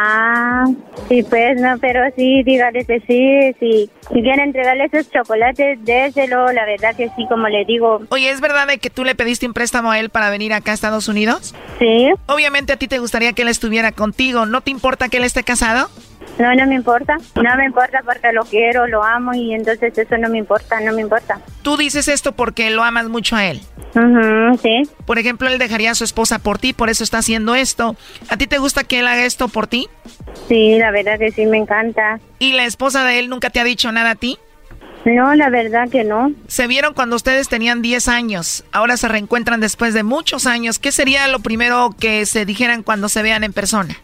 Ah, 0.09 0.65
sí, 1.09 1.21
pues, 1.23 1.59
no, 1.59 1.77
pero 1.79 1.99
sí, 2.15 2.41
dígale 2.43 2.85
que 2.85 3.01
sí, 3.01 3.53
sí. 3.59 3.89
Si 4.07 4.21
quiere 4.21 4.41
entregarle 4.41 4.85
esos 4.85 5.11
chocolates, 5.11 5.83
déselo, 5.83 6.49
la 6.53 6.65
verdad 6.65 6.95
que 6.95 7.09
sí, 7.17 7.25
como 7.27 7.49
le 7.49 7.65
digo. 7.65 7.99
Oye, 8.07 8.29
¿es 8.29 8.39
verdad 8.39 8.67
de 8.67 8.77
que 8.77 8.89
tú 8.89 9.03
le 9.03 9.15
pediste 9.15 9.45
un 9.45 9.53
préstamo 9.53 9.91
a 9.91 9.99
él 9.99 10.09
para 10.09 10.29
venir 10.29 10.53
acá 10.53 10.71
a 10.71 10.75
Estados 10.75 11.09
Unidos? 11.09 11.53
Sí. 11.79 12.07
Obviamente 12.27 12.71
a 12.71 12.77
ti 12.77 12.87
te 12.87 12.99
gustaría 12.99 13.33
que 13.33 13.41
él 13.41 13.49
estuviera 13.49 13.91
contigo. 13.91 14.45
¿No 14.45 14.61
te 14.61 14.71
importa 14.71 15.09
que 15.09 15.17
él 15.17 15.25
esté 15.25 15.43
casado? 15.43 15.89
No, 16.39 16.53
no 16.53 16.67
me 16.67 16.75
importa. 16.75 17.17
No 17.35 17.55
me 17.55 17.65
importa 17.65 18.01
porque 18.05 18.31
lo 18.31 18.43
quiero, 18.43 18.87
lo 18.87 19.03
amo 19.03 19.33
y 19.33 19.53
entonces 19.53 19.97
eso 19.97 20.17
no 20.17 20.29
me 20.29 20.37
importa, 20.37 20.79
no 20.79 20.93
me 20.93 21.01
importa. 21.01 21.39
Tú 21.63 21.77
dices 21.77 22.07
esto 22.07 22.31
porque 22.31 22.69
lo 22.69 22.83
amas 22.83 23.07
mucho 23.07 23.35
a 23.35 23.45
él. 23.45 23.61
Sí. 24.61 24.83
Por 25.05 25.17
ejemplo, 25.17 25.49
él 25.49 25.57
dejaría 25.57 25.91
a 25.91 25.95
su 25.95 26.03
esposa 26.03 26.37
por 26.37 26.59
ti, 26.59 26.73
por 26.73 26.89
eso 26.89 27.03
está 27.03 27.17
haciendo 27.17 27.55
esto. 27.55 27.95
¿A 28.29 28.37
ti 28.37 28.45
te 28.45 28.59
gusta 28.59 28.83
que 28.83 28.99
él 28.99 29.07
haga 29.07 29.25
esto 29.25 29.47
por 29.47 29.65
ti? 29.65 29.87
Sí, 30.47 30.77
la 30.77 30.91
verdad 30.91 31.17
que 31.17 31.31
sí, 31.31 31.47
me 31.47 31.57
encanta. 31.57 32.19
¿Y 32.37 32.53
la 32.53 32.65
esposa 32.65 33.03
de 33.03 33.17
él 33.17 33.29
nunca 33.29 33.49
te 33.49 33.59
ha 33.59 33.63
dicho 33.63 33.91
nada 33.91 34.11
a 34.11 34.15
ti? 34.15 34.37
No, 35.05 35.33
la 35.35 35.49
verdad 35.49 35.89
que 35.89 36.03
no. 36.03 36.31
Se 36.47 36.67
vieron 36.67 36.93
cuando 36.93 37.15
ustedes 37.15 37.47
tenían 37.47 37.81
10 37.81 38.07
años. 38.09 38.65
Ahora 38.71 38.97
se 38.97 39.07
reencuentran 39.07 39.61
después 39.61 39.93
de 39.93 40.03
muchos 40.03 40.45
años. 40.45 40.79
¿Qué 40.79 40.91
sería 40.91 41.27
lo 41.29 41.39
primero 41.39 41.95
que 41.97 42.25
se 42.25 42.45
dijeran 42.45 42.83
cuando 42.83 43.07
se 43.07 43.21
vean 43.21 43.43
en 43.43 43.53
persona? 43.53 43.95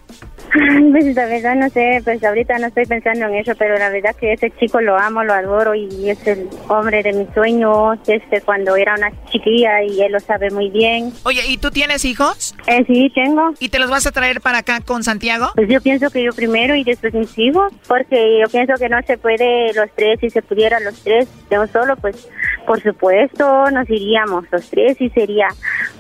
Pues 0.92 1.16
la 1.16 1.26
verdad 1.26 1.56
no 1.56 1.70
sé, 1.70 2.02
pues 2.04 2.24
ahorita 2.24 2.58
no 2.60 2.68
estoy 2.68 2.86
pensando 2.86 3.26
en 3.26 3.36
eso, 3.36 3.54
pero 3.58 3.78
la 3.78 3.90
verdad 3.90 4.16
que 4.16 4.34
ese 4.34 4.52
chico 4.52 4.80
lo 4.82 4.98
amo, 4.98 5.24
lo 5.24 5.34
adoro 5.34 5.74
y 5.74 6.10
es 6.10 6.26
el 6.28 6.48
hombre 6.68 7.02
de 7.02 7.14
mis 7.14 7.30
sueños 7.34 7.98
desde 8.06 8.42
cuando 8.42 8.76
era 8.76 8.94
una 8.96 9.12
chiquilla 9.30 9.82
y 9.84 10.02
él 10.02 10.12
lo 10.12 10.20
sabe 10.20 10.52
muy 10.52 10.70
bien. 10.70 11.12
Oye, 11.24 11.42
¿y 11.48 11.58
tú 11.58 11.72
tienes 11.72 12.06
hijos? 12.06 12.56
Eh, 12.68 12.84
sí, 12.86 13.12
tengo. 13.16 13.54
¿Y 13.60 13.70
te 13.70 13.80
los 13.80 13.90
vas 13.90 14.06
a 14.06 14.12
traer 14.12 14.42
para 14.42 14.60
acá 14.60 14.82
con 14.82 15.04
Santiago? 15.04 15.52
Pues 15.56 15.70
yo 15.70 15.82
pienso 15.82 16.10
que 16.12 16.24
yo 16.24 16.32
primero 16.34 16.76
y 16.76 16.84
después 16.84 17.14
mis 17.14 17.38
hijos, 17.38 17.74
porque 17.88 18.40
yo 18.42 18.50
pienso 18.50 18.76
que 18.76 18.90
no 18.90 19.02
se 19.08 19.18
puede 19.18 19.74
los 19.74 19.90
tres, 19.96 20.20
si 20.20 20.30
se 20.30 20.42
pudiera 20.42 20.80
los 20.80 21.02
tres 21.04 21.28
de 21.50 21.60
un 21.60 21.68
solo, 21.68 21.96
pues 21.96 22.30
por 22.66 22.82
supuesto 22.82 23.70
nos 23.72 23.90
iríamos 23.90 24.46
los 24.52 24.70
tres 24.70 25.00
y 25.02 25.10
sería 25.10 25.48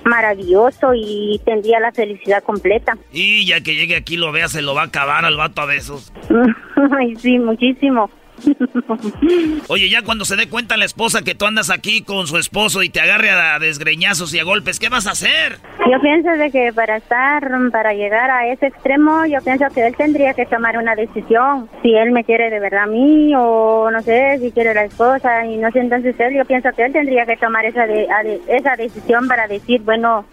maravilloso 0.06 0.94
y 0.94 1.40
tendría 1.46 1.80
la 1.80 1.92
felicidad 1.92 2.44
completa. 2.44 2.98
Y 3.12 3.46
ya 3.46 3.62
que 3.62 3.76
llegue 3.76 3.96
aquí 3.96 4.18
lo 4.18 4.32
vea, 4.32 4.48
se 4.48 4.62
lo 4.62 4.74
va 4.74 4.82
a 4.82 4.86
acabar 4.86 5.26
al 5.26 5.38
vato 5.38 5.62
a 5.62 5.66
besos. 5.66 6.12
Ay, 6.98 7.16
sí, 7.16 7.40
muchísimo. 7.40 8.10
Oye, 9.68 9.90
ya 9.90 10.02
cuando 10.04 10.26
se 10.26 10.36
dé 10.36 10.48
cuenta 10.48 10.78
la 10.78 10.86
esposa 10.86 11.22
que 11.24 11.36
tú 11.36 11.46
andas 11.46 11.70
aquí 11.70 12.02
con 12.02 12.28
su 12.28 12.38
esposo 12.38 12.84
y 12.84 12.90
te 12.90 13.00
agarre 13.00 13.32
a 13.32 13.60
desgreñazos 13.60 14.34
y 14.34 14.40
a 14.40 14.44
golpes, 14.44 14.80
¿qué 14.80 14.90
vas 14.90 15.08
a 15.08 15.12
hacer? 15.12 15.58
Yo 15.92 16.00
pienso 16.02 16.30
de 16.32 16.52
que 16.52 16.72
para 16.74 16.98
estar, 16.98 17.50
para 17.72 17.94
llegar 17.94 18.32
a 18.32 18.48
ese 18.48 18.68
extremo, 18.68 19.26
yo 19.26 19.40
pienso 19.44 19.66
que 19.74 19.86
él 19.86 19.96
tendría 19.96 20.34
que 20.34 20.46
tomar 20.46 20.78
una 20.78 20.96
decisión. 20.96 21.70
Si 21.82 21.94
él 21.94 22.12
me 22.12 22.24
quiere 22.24 22.50
de 22.50 22.60
verdad 22.60 22.84
a 22.84 22.88
mí 22.88 23.34
o 23.36 23.90
no 23.92 24.02
sé, 24.02 24.40
si 24.40 24.52
quiere 24.52 24.74
la 24.74 24.86
esposa 24.86 25.46
y 25.46 25.58
no 25.58 25.72
sé, 25.72 25.80
entonces 25.80 26.16
él, 26.20 26.36
yo 26.36 26.46
pienso 26.46 26.70
que 26.76 26.86
él 26.86 26.94
tendría 26.94 27.26
que 27.26 27.38
tomar 27.38 27.66
esa, 27.66 27.86
de, 27.86 28.08
esa 28.48 28.76
decisión 28.76 29.28
para 29.28 29.48
decir, 29.48 29.82
bueno, 29.82 30.26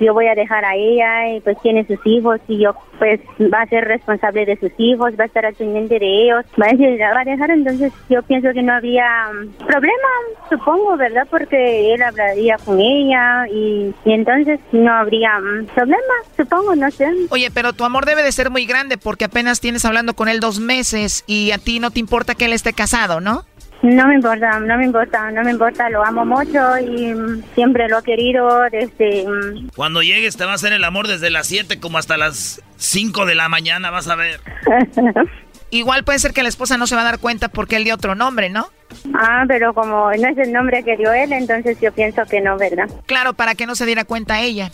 yo 0.00 0.14
voy 0.14 0.26
a 0.26 0.34
dejar 0.34 0.64
a 0.64 0.74
ella 0.74 1.34
y 1.34 1.40
pues 1.40 1.56
tiene 1.62 1.86
sus 1.86 1.98
hijos 2.04 2.40
y 2.48 2.58
yo 2.58 2.74
pues 2.98 3.20
va 3.52 3.62
a 3.62 3.66
ser 3.66 3.84
responsable 3.84 4.46
de 4.46 4.56
sus 4.56 4.70
hijos, 4.78 5.12
va 5.18 5.24
a 5.24 5.26
estar 5.26 5.44
al 5.44 5.54
pendiente 5.54 5.98
de 5.98 6.24
ellos, 6.24 6.44
va 6.60 6.66
a 6.66 6.70
decir, 6.70 7.00
va 7.00 7.20
a 7.20 7.24
dejar, 7.24 7.50
entonces 7.50 7.92
yo 8.08 8.22
pienso 8.22 8.52
que 8.52 8.62
no 8.62 8.72
había 8.72 9.04
mm, 9.32 9.66
problema, 9.66 10.08
supongo, 10.48 10.96
¿verdad? 10.96 11.26
Porque 11.30 11.92
él 11.92 12.02
hablaría 12.02 12.56
con 12.64 12.80
ella 12.80 13.46
y, 13.48 13.94
y 14.04 14.12
entonces 14.12 14.60
no 14.72 14.92
habría 14.92 15.38
mm, 15.38 15.66
problema, 15.74 16.14
supongo, 16.36 16.74
no 16.76 16.90
sé. 16.90 17.06
Oye, 17.30 17.50
pero 17.52 17.72
tu 17.72 17.84
amor 17.84 18.06
debe 18.06 18.22
de 18.22 18.32
ser 18.32 18.50
muy 18.50 18.66
grande 18.66 18.96
porque 18.96 19.24
apenas 19.24 19.60
tienes 19.60 19.84
hablando 19.84 20.14
con 20.14 20.28
él 20.28 20.40
dos 20.40 20.60
meses 20.60 21.24
y 21.26 21.50
a 21.50 21.58
ti 21.58 21.80
no 21.80 21.90
te 21.90 22.00
importa 22.00 22.34
que 22.34 22.46
él 22.46 22.52
esté 22.52 22.72
casado, 22.72 23.20
¿no? 23.20 23.44
No 23.84 24.06
me 24.08 24.14
importa, 24.14 24.58
no 24.60 24.78
me 24.78 24.86
importa, 24.86 25.30
no 25.30 25.42
me 25.42 25.50
importa, 25.50 25.90
lo 25.90 26.02
amo 26.02 26.24
mucho 26.24 26.78
y 26.78 27.12
mm, 27.12 27.42
siempre 27.54 27.86
lo 27.86 27.98
he 27.98 28.02
querido 28.02 28.62
desde... 28.72 29.26
mm, 29.28 29.68
Cuando 29.76 30.00
llegues 30.02 30.38
te 30.38 30.46
va 30.46 30.52
a 30.52 30.54
hacer 30.54 30.72
el 30.72 30.82
amor 30.84 31.06
desde 31.06 31.28
las 31.28 31.46
7 31.48 31.78
como 31.80 31.98
hasta 31.98 32.16
las 32.16 32.62
5 32.78 33.26
de 33.26 33.34
la 33.34 33.50
mañana, 33.50 33.90
vas 33.90 34.08
a 34.08 34.16
ver. 34.16 34.40
Igual 35.70 36.02
puede 36.02 36.18
ser 36.18 36.32
que 36.32 36.42
la 36.42 36.48
esposa 36.48 36.78
no 36.78 36.86
se 36.86 36.94
va 36.94 37.02
a 37.02 37.04
dar 37.04 37.18
cuenta 37.18 37.48
porque 37.48 37.76
él 37.76 37.84
dio 37.84 37.94
otro 37.94 38.14
nombre, 38.14 38.48
¿no? 38.48 38.68
Ah, 39.12 39.44
pero 39.46 39.74
como 39.74 40.10
no 40.12 40.28
es 40.28 40.38
el 40.38 40.50
nombre 40.52 40.82
que 40.82 40.96
dio 40.96 41.12
él, 41.12 41.34
entonces 41.34 41.76
yo 41.82 41.92
pienso 41.92 42.24
que 42.24 42.40
no, 42.40 42.56
¿verdad? 42.56 42.88
Claro, 43.04 43.34
para 43.34 43.54
que 43.54 43.66
no 43.66 43.74
se 43.74 43.84
diera 43.84 44.04
cuenta 44.04 44.40
ella. 44.40 44.70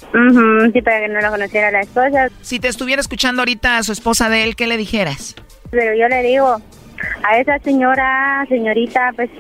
Sí, 0.73 0.83
para 0.83 1.01
que 1.01 1.09
no 1.09 1.21
lo 1.21 1.31
conociera 1.31 1.73
la 1.73 1.81
esposa. 1.81 2.29
Si 2.43 2.61
te 2.61 2.69
estuviera 2.69 3.01
escuchando 3.01 3.43
ahorita 3.43 3.79
a 3.79 3.83
su 3.83 3.91
esposa 3.91 4.29
de 4.29 4.45
él, 4.45 4.55
¿qué 4.55 4.69
le 4.69 4.77
dijeras? 4.77 5.35
Pero 5.73 5.95
yo 5.97 6.07
le 6.07 6.23
digo 6.23 6.61
a 7.23 7.39
esa 7.39 7.59
señora, 7.61 8.45
señorita, 8.49 9.13
pues 9.17 9.31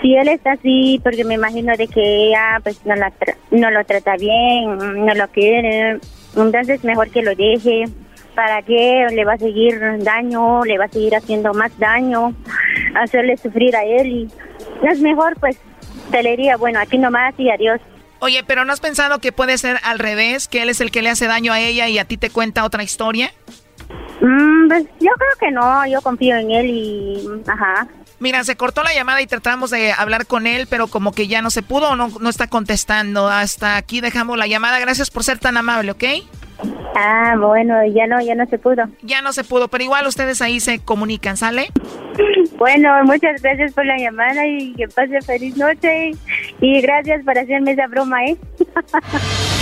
si 0.00 0.14
él 0.16 0.28
está 0.28 0.52
así, 0.52 1.00
porque 1.02 1.24
me 1.24 1.34
imagino 1.34 1.76
de 1.76 1.86
que 1.88 2.28
ella 2.28 2.58
pues 2.62 2.84
no, 2.84 2.94
la 2.96 3.10
tra- 3.12 3.36
no 3.50 3.70
lo 3.70 3.84
trata 3.84 4.16
bien, 4.16 4.76
no 5.06 5.14
lo 5.14 5.28
quiere, 5.28 5.98
entonces 6.36 6.82
mejor 6.84 7.10
que 7.10 7.22
lo 7.22 7.34
deje. 7.34 7.84
¿Para 8.34 8.62
qué 8.62 9.06
le 9.12 9.26
va 9.26 9.34
a 9.34 9.38
seguir 9.38 9.78
daño? 9.98 10.64
Le 10.64 10.78
va 10.78 10.86
a 10.86 10.88
seguir 10.88 11.14
haciendo 11.14 11.52
más 11.52 11.78
daño, 11.78 12.34
hacerle 12.94 13.36
sufrir 13.36 13.76
a 13.76 13.84
él 13.84 14.06
y 14.06 14.28
es 14.88 15.00
mejor 15.00 15.38
pues 15.38 15.58
te 16.10 16.22
le 16.22 16.30
diría, 16.30 16.56
bueno, 16.56 16.80
aquí 16.80 16.96
nomás 16.96 17.34
y 17.38 17.50
adiós. 17.50 17.78
Oye, 18.20 18.42
pero 18.46 18.64
¿no 18.64 18.72
has 18.72 18.80
pensado 18.80 19.18
que 19.18 19.32
puede 19.32 19.58
ser 19.58 19.76
al 19.84 19.98
revés? 19.98 20.48
Que 20.48 20.62
él 20.62 20.70
es 20.70 20.80
el 20.80 20.90
que 20.90 21.02
le 21.02 21.10
hace 21.10 21.26
daño 21.26 21.52
a 21.52 21.60
ella 21.60 21.88
y 21.88 21.98
a 21.98 22.04
ti 22.06 22.16
te 22.16 22.30
cuenta 22.30 22.64
otra 22.64 22.82
historia? 22.82 23.32
Mm, 24.20 24.68
pues 24.68 24.84
yo 25.00 25.10
creo 25.16 25.36
que 25.40 25.50
no, 25.50 25.86
yo 25.86 26.00
confío 26.02 26.36
en 26.36 26.50
él 26.50 26.66
y 26.66 27.28
ajá. 27.46 27.88
Mira, 28.20 28.44
se 28.44 28.56
cortó 28.56 28.84
la 28.84 28.94
llamada 28.94 29.20
y 29.20 29.26
tratamos 29.26 29.70
de 29.70 29.92
hablar 29.92 30.26
con 30.26 30.46
él, 30.46 30.68
pero 30.70 30.86
como 30.86 31.10
que 31.12 31.26
ya 31.26 31.42
no 31.42 31.50
se 31.50 31.62
pudo 31.62 31.90
o 31.90 31.96
no, 31.96 32.08
no 32.20 32.28
está 32.28 32.46
contestando. 32.46 33.28
Hasta 33.28 33.76
aquí 33.76 34.00
dejamos 34.00 34.38
la 34.38 34.46
llamada. 34.46 34.78
Gracias 34.78 35.10
por 35.10 35.24
ser 35.24 35.40
tan 35.40 35.56
amable, 35.56 35.90
¿ok? 35.90 36.04
Ah, 36.94 37.34
bueno, 37.38 37.84
ya 37.86 38.06
no, 38.06 38.20
ya 38.20 38.34
no 38.34 38.46
se 38.46 38.58
pudo. 38.58 38.84
Ya 39.02 39.22
no 39.22 39.32
se 39.32 39.42
pudo, 39.42 39.68
pero 39.68 39.82
igual 39.82 40.06
ustedes 40.06 40.40
ahí 40.40 40.60
se 40.60 40.78
comunican, 40.78 41.36
¿sale? 41.36 41.70
Bueno, 42.58 42.90
muchas 43.04 43.42
gracias 43.42 43.72
por 43.72 43.84
la 43.84 43.98
llamada 43.98 44.46
y 44.46 44.72
que 44.74 44.86
pase 44.86 45.20
feliz 45.22 45.56
noche 45.56 46.12
y 46.60 46.80
gracias 46.80 47.24
por 47.24 47.36
hacerme 47.36 47.72
esa 47.72 47.88
broma, 47.88 48.24
¿eh? 48.24 48.36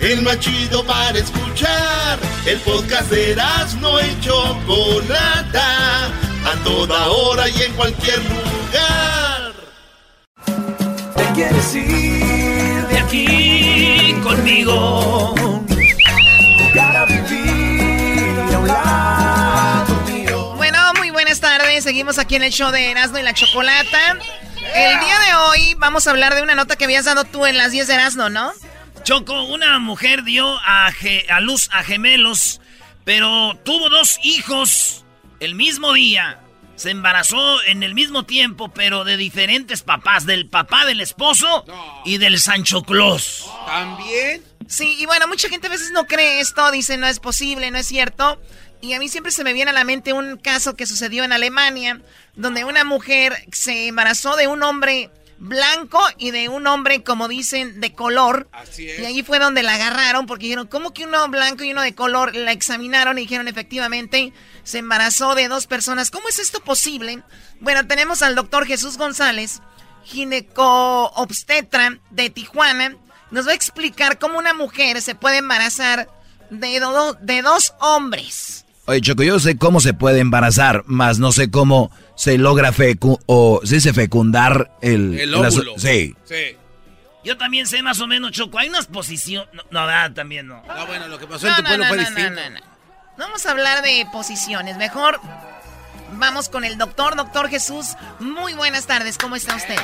El 0.00 0.22
más 0.22 0.40
chido 0.40 0.82
para 0.84 1.18
escuchar. 1.18 2.18
El 2.46 2.58
podcast 2.60 3.10
de 3.10 3.36
no 3.80 4.00
y 4.00 4.20
Chocolata. 4.20 6.06
A 6.06 6.54
toda 6.64 7.08
hora 7.08 7.48
y 7.50 7.62
en 7.62 7.72
cualquier 7.74 8.18
lugar. 8.24 9.52
Te 11.14 11.24
quieres 11.34 11.74
ir 11.74 12.86
de 12.86 12.98
aquí 12.98 14.14
conmigo. 14.22 15.34
Jugar 15.36 16.96
a 16.96 17.04
vivir 17.04 18.54
a 18.54 18.58
un 18.58 18.68
lado 18.68 20.00
mío. 20.06 20.54
Bueno, 20.56 20.78
muy 20.96 21.10
buenas 21.10 21.40
tardes. 21.40 21.84
Seguimos 21.84 22.18
aquí 22.18 22.36
en 22.36 22.44
el 22.44 22.52
show 22.52 22.70
de 22.70 22.90
Erasmo 22.90 23.18
y 23.18 23.22
la 23.22 23.34
Chocolata. 23.34 24.16
El 24.74 25.00
día 25.00 25.18
de 25.18 25.34
hoy 25.34 25.74
vamos 25.74 26.06
a 26.06 26.10
hablar 26.10 26.34
de 26.34 26.42
una 26.42 26.54
nota 26.54 26.76
que 26.76 26.84
habías 26.84 27.04
dado 27.04 27.24
tú 27.24 27.44
en 27.44 27.58
las 27.58 27.70
10 27.70 27.86
de 27.86 27.94
Erasmo, 27.94 28.30
¿no? 28.30 28.52
Choco, 29.10 29.42
una 29.42 29.80
mujer 29.80 30.22
dio 30.22 30.46
a, 30.64 30.92
ge- 30.92 31.26
a 31.28 31.40
luz 31.40 31.68
a 31.72 31.82
gemelos, 31.82 32.60
pero 33.04 33.58
tuvo 33.64 33.88
dos 33.88 34.20
hijos 34.22 35.04
el 35.40 35.56
mismo 35.56 35.92
día. 35.94 36.38
Se 36.76 36.90
embarazó 36.90 37.60
en 37.64 37.82
el 37.82 37.92
mismo 37.92 38.22
tiempo, 38.22 38.68
pero 38.68 39.02
de 39.02 39.16
diferentes 39.16 39.82
papás, 39.82 40.26
del 40.26 40.48
papá 40.48 40.84
del 40.84 41.00
esposo 41.00 41.64
y 42.04 42.18
del 42.18 42.38
Sancho 42.38 42.84
Claus. 42.84 43.46
¿También? 43.66 44.44
Sí, 44.68 44.94
y 45.00 45.06
bueno, 45.06 45.26
mucha 45.26 45.48
gente 45.48 45.66
a 45.66 45.70
veces 45.70 45.90
no 45.90 46.06
cree 46.06 46.38
esto, 46.38 46.70
dice 46.70 46.96
no 46.96 47.08
es 47.08 47.18
posible, 47.18 47.72
no 47.72 47.78
es 47.78 47.88
cierto. 47.88 48.40
Y 48.80 48.92
a 48.92 49.00
mí 49.00 49.08
siempre 49.08 49.32
se 49.32 49.42
me 49.42 49.52
viene 49.52 49.72
a 49.72 49.74
la 49.74 49.82
mente 49.82 50.12
un 50.12 50.36
caso 50.36 50.76
que 50.76 50.86
sucedió 50.86 51.24
en 51.24 51.32
Alemania, 51.32 52.00
donde 52.36 52.62
una 52.62 52.84
mujer 52.84 53.34
se 53.50 53.88
embarazó 53.88 54.36
de 54.36 54.46
un 54.46 54.62
hombre 54.62 55.10
blanco 55.40 55.98
y 56.18 56.30
de 56.30 56.48
un 56.48 56.66
hombre, 56.68 57.02
como 57.02 57.26
dicen, 57.26 57.80
de 57.80 57.92
color. 57.94 58.48
Así 58.52 58.88
es. 58.88 59.00
Y 59.00 59.04
ahí 59.06 59.22
fue 59.22 59.38
donde 59.40 59.62
la 59.64 59.74
agarraron 59.74 60.26
porque 60.26 60.44
dijeron, 60.44 60.66
¿cómo 60.68 60.92
que 60.94 61.04
uno 61.06 61.26
blanco 61.28 61.64
y 61.64 61.72
uno 61.72 61.82
de 61.82 61.94
color? 61.94 62.36
La 62.36 62.52
examinaron 62.52 63.18
y 63.18 63.22
dijeron, 63.22 63.48
efectivamente, 63.48 64.32
se 64.62 64.78
embarazó 64.78 65.34
de 65.34 65.48
dos 65.48 65.66
personas. 65.66 66.10
¿Cómo 66.10 66.28
es 66.28 66.38
esto 66.38 66.60
posible? 66.60 67.22
Bueno, 67.60 67.86
tenemos 67.86 68.22
al 68.22 68.34
doctor 68.36 68.66
Jesús 68.66 68.96
González, 68.98 69.60
gineco-obstetra 70.04 71.98
de 72.10 72.30
Tijuana. 72.30 72.96
Nos 73.30 73.46
va 73.46 73.52
a 73.52 73.54
explicar 73.54 74.18
cómo 74.18 74.38
una 74.38 74.54
mujer 74.54 75.00
se 75.02 75.14
puede 75.14 75.38
embarazar 75.38 76.08
de, 76.50 76.80
do- 76.80 77.14
de 77.20 77.42
dos 77.42 77.74
hombres. 77.80 78.64
Oye, 78.86 79.00
Choco, 79.00 79.22
yo 79.22 79.38
sé 79.38 79.56
cómo 79.56 79.78
se 79.80 79.94
puede 79.94 80.18
embarazar, 80.18 80.82
más 80.86 81.18
no 81.20 81.30
sé 81.30 81.48
cómo 81.50 81.92
se 82.20 82.36
logra 82.36 82.70
fecu 82.70 83.18
o 83.24 83.62
se 83.64 83.76
dice 83.76 83.94
fecundar 83.94 84.72
el... 84.82 85.18
El 85.18 85.34
óvulo. 85.34 85.78
sí. 85.78 86.14
Sí. 86.24 86.54
Yo 87.24 87.38
también 87.38 87.66
sé 87.66 87.82
más 87.82 87.98
o 88.00 88.06
menos, 88.06 88.32
Choco. 88.32 88.58
Hay 88.58 88.68
unas 88.68 88.88
posiciones. 88.88 89.48
No, 89.54 89.62
no, 89.70 89.80
ah, 89.80 90.10
también 90.14 90.46
no. 90.46 90.62
No, 90.66 90.86
bueno, 90.86 91.08
lo 91.08 91.18
que 91.18 91.26
pasó 91.26 91.48
en 91.48 91.56
tu 91.56 91.62
pueblo 91.62 91.86
fue 91.86 91.96
distinto. 91.96 92.40
Vamos 93.16 93.46
a 93.46 93.50
hablar 93.52 93.80
de 93.80 94.06
posiciones. 94.12 94.76
Mejor 94.76 95.18
vamos 96.12 96.50
con 96.50 96.64
el 96.64 96.76
doctor, 96.76 97.16
doctor 97.16 97.48
Jesús. 97.48 97.96
Muy 98.18 98.52
buenas 98.52 98.86
tardes, 98.86 99.16
¿cómo 99.16 99.36
está 99.36 99.56
usted? 99.56 99.76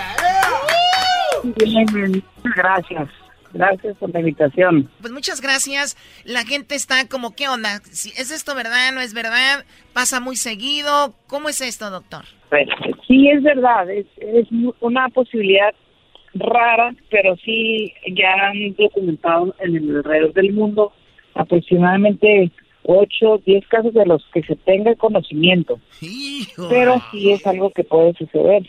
Bien, 1.43 2.23
gracias. 2.55 3.09
Gracias 3.57 3.97
por 3.97 4.11
la 4.11 4.21
invitación. 4.21 4.91
Pues 5.01 5.13
muchas 5.13 5.41
gracias. 5.41 5.97
La 6.25 6.45
gente 6.45 6.75
está 6.75 7.09
como, 7.09 7.35
¿qué 7.35 7.49
onda? 7.49 7.77
¿Es 7.77 8.31
esto 8.31 8.55
verdad? 8.55 8.93
¿No 8.93 9.01
es 9.01 9.15
verdad? 9.15 9.65
¿Pasa 9.93 10.21
muy 10.21 10.37
seguido? 10.37 11.15
¿Cómo 11.27 11.49
es 11.49 11.61
esto, 11.61 11.91
doctor? 11.91 12.25
Pues, 12.51 12.69
sí, 13.09 13.29
es 13.29 13.43
verdad. 13.43 13.89
Es, 13.91 14.07
es 14.19 14.47
una 14.81 15.09
posibilidad 15.09 15.75
rara, 16.35 16.95
pero 17.11 17.35
sí 17.37 17.93
ya 18.15 18.33
han 18.49 18.75
documentado 18.75 19.55
en 19.61 19.77
el 19.77 19.97
alrededor 19.97 20.35
del 20.35 20.53
mundo 20.53 20.93
aproximadamente 21.35 22.51
8, 22.85 23.43
10 23.45 23.67
casos 23.69 23.95
de 23.95 24.07
los 24.07 24.25
que 24.33 24.43
se 24.43 24.55
tenga 24.57 24.95
conocimiento. 24.97 25.81
Pero 26.69 27.01
sí 27.11 27.33
es 27.33 27.47
algo 27.47 27.71
que 27.71 27.85
puede 27.85 28.13
suceder. 28.15 28.69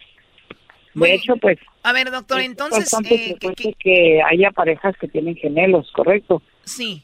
De 1.06 1.14
hecho, 1.14 1.36
pues... 1.38 1.58
A 1.84 1.94
ver, 1.94 2.12
doctor, 2.12 2.42
entonces... 2.42 2.92
Es 2.94 3.12
eh, 3.12 3.74
que, 3.80 4.22
haya 4.22 4.52
parejas 4.52 4.96
que 4.98 5.08
tienen 5.08 5.36
gemelos, 5.36 5.92
¿correcto? 5.92 6.42
Sí. 6.64 7.04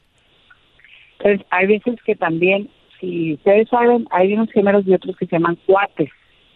Entonces, 1.20 1.46
hay 1.50 1.68
veces 1.68 1.96
que 2.06 2.16
también, 2.16 2.70
si 3.00 3.34
ustedes 3.34 3.70
saben, 3.70 4.08
hay 4.12 4.34
unos 4.34 4.52
gemelos 4.52 4.86
y 4.88 4.94
otros 4.94 5.16
que 5.18 5.26
se 5.26 5.36
llaman 5.36 5.58
cuates. 5.66 6.10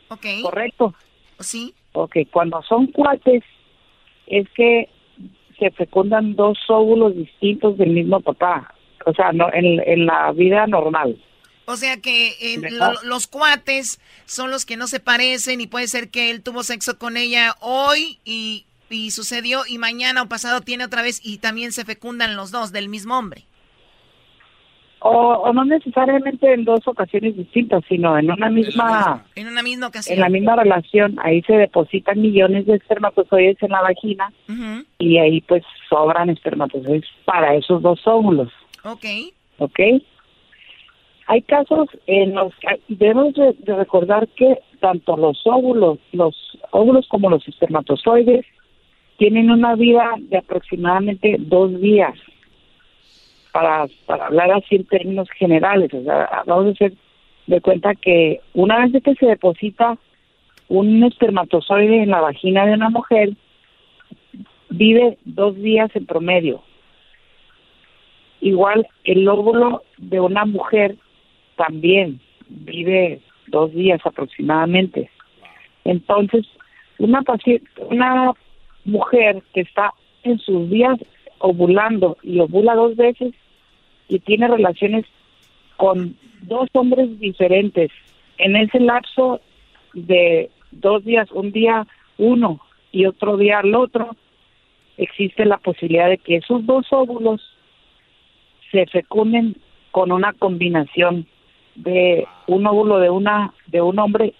Ok. 0.09 0.25
¿Correcto? 0.41 0.93
Sí. 1.39 1.73
Ok, 1.93 2.17
cuando 2.31 2.61
son 2.63 2.87
cuates, 2.87 3.43
es 4.27 4.47
que 4.55 4.89
se 5.57 5.71
fecundan 5.71 6.35
dos 6.35 6.57
óvulos 6.67 7.15
distintos 7.15 7.77
del 7.77 7.91
mismo 7.91 8.19
papá. 8.19 8.73
O 9.05 9.13
sea, 9.13 9.31
no 9.31 9.51
en, 9.53 9.81
en 9.85 10.05
la 10.05 10.31
vida 10.31 10.67
normal. 10.67 11.17
O 11.69 11.75
sea 11.75 11.97
que 11.97 12.29
eh, 12.39 12.61
los 13.03 13.27
cuates 13.27 13.99
son 14.25 14.51
los 14.51 14.65
que 14.65 14.77
no 14.77 14.87
se 14.87 15.01
parecen 15.01 15.59
y 15.59 15.67
puede 15.67 15.87
ser 15.87 16.09
que 16.09 16.31
él 16.31 16.41
tuvo 16.41 16.63
sexo 16.63 16.97
con 16.97 17.17
ella 17.17 17.55
hoy 17.59 18.19
y, 18.23 18.65
y 18.89 19.11
sucedió 19.11 19.63
y 19.67 19.77
mañana 19.77 20.21
o 20.21 20.29
pasado 20.29 20.61
tiene 20.61 20.85
otra 20.85 21.01
vez 21.01 21.19
y 21.21 21.39
también 21.39 21.73
se 21.73 21.83
fecundan 21.83 22.37
los 22.37 22.51
dos 22.51 22.71
del 22.71 22.87
mismo 22.87 23.17
hombre. 23.17 23.43
O, 24.99 25.51
no 25.51 25.65
necesariamente 25.65 26.53
en 26.53 26.63
dos 26.63 26.87
ocasiones 26.87 27.35
distintas, 27.35 27.83
sino 27.89 28.17
en 28.17 28.31
una 28.31 28.49
misma... 28.49 29.25
En 29.35 29.47
una 29.47 29.61
misma 29.61 29.87
ocasión. 29.87 30.15
En 30.15 30.21
la 30.21 30.29
misma 30.29 30.55
relación. 30.55 31.19
Ahí 31.21 31.41
se 31.43 31.53
depositan 31.53 32.21
millones 32.21 32.65
de 32.65 32.75
espermatozoides 32.75 33.61
en 33.61 33.71
la 33.71 33.81
vagina 33.81 34.31
y 34.99 35.17
ahí 35.17 35.41
pues 35.41 35.63
sobran 35.89 36.29
espermatozoides 36.29 37.05
para 37.25 37.55
esos 37.55 37.81
dos 37.81 37.99
óvulos. 38.07 38.53
Ok. 38.85 39.05
Ok. 39.59 39.79
Hay 41.27 41.41
casos 41.41 41.89
en 42.07 42.35
los 42.35 42.53
que 42.55 42.79
debemos 42.87 43.33
de, 43.33 43.53
recordar 43.75 44.29
que 44.29 44.59
tanto 44.79 45.17
los 45.17 45.45
óvulos, 45.45 45.99
los 46.13 46.35
óvulos 46.71 47.05
como 47.09 47.29
los 47.29 47.45
espermatozoides 47.47 48.45
tienen 49.17 49.51
una 49.51 49.75
vida 49.75 50.13
de 50.17 50.37
aproximadamente 50.37 51.35
dos 51.39 51.79
días. 51.81 52.13
Para, 53.51 53.87
para 54.05 54.27
hablar 54.27 54.51
así 54.51 54.75
en 54.75 54.85
términos 54.85 55.27
generales, 55.31 55.93
o 55.93 56.03
sea, 56.03 56.43
vamos 56.45 56.67
a 56.67 56.69
hacer 56.69 56.93
de 57.47 57.59
cuenta 57.59 57.95
que 57.95 58.39
una 58.53 58.85
vez 58.85 59.03
que 59.03 59.15
se 59.15 59.25
deposita 59.25 59.97
un 60.69 61.03
espermatozoide 61.03 62.03
en 62.03 62.11
la 62.11 62.21
vagina 62.21 62.65
de 62.65 62.73
una 62.73 62.89
mujer, 62.89 63.31
vive 64.69 65.17
dos 65.25 65.55
días 65.55 65.89
en 65.95 66.05
promedio. 66.05 66.61
Igual 68.39 68.87
el 69.03 69.27
óvulo 69.27 69.83
de 69.97 70.19
una 70.19 70.45
mujer 70.45 70.95
también 71.57 72.21
vive 72.47 73.19
dos 73.47 73.73
días 73.73 73.99
aproximadamente. 74.05 75.09
Entonces, 75.83 76.45
una 76.97 77.21
paciente, 77.21 77.69
una 77.89 78.33
mujer 78.85 79.43
que 79.53 79.61
está 79.61 79.93
en 80.23 80.39
sus 80.39 80.69
días 80.69 80.97
ovulando 81.39 82.17
y 82.23 82.39
ovula 82.39 82.75
dos 82.75 82.95
veces 82.95 83.33
y 84.07 84.19
tiene 84.19 84.47
relaciones 84.47 85.05
con 85.75 86.15
dos 86.41 86.69
hombres 86.73 87.19
diferentes 87.19 87.91
en 88.37 88.55
ese 88.55 88.79
lapso 88.79 89.41
de 89.93 90.49
dos 90.71 91.03
días, 91.03 91.31
un 91.31 91.51
día 91.51 91.87
uno 92.17 92.59
y 92.91 93.05
otro 93.05 93.37
día 93.37 93.61
el 93.63 93.75
otro, 93.75 94.15
existe 94.97 95.45
la 95.45 95.57
posibilidad 95.57 96.09
de 96.09 96.17
que 96.17 96.37
esos 96.37 96.65
dos 96.65 96.87
óvulos 96.91 97.41
se 98.71 98.85
fecunden 98.87 99.55
con 99.91 100.11
una 100.11 100.33
combinación 100.33 101.27
de 101.77 102.27
un 102.47 102.65
óvulo 102.65 102.99
de 102.99 103.09
una 103.09 103.53
de 103.67 103.81
un 103.81 103.97
hombre, 103.99 104.33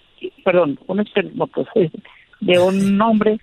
perdón, 0.44 0.78
un 0.86 1.00
espermatozoide 1.00 1.90
de 2.40 2.58
un 2.58 3.00
hombre 3.00 3.38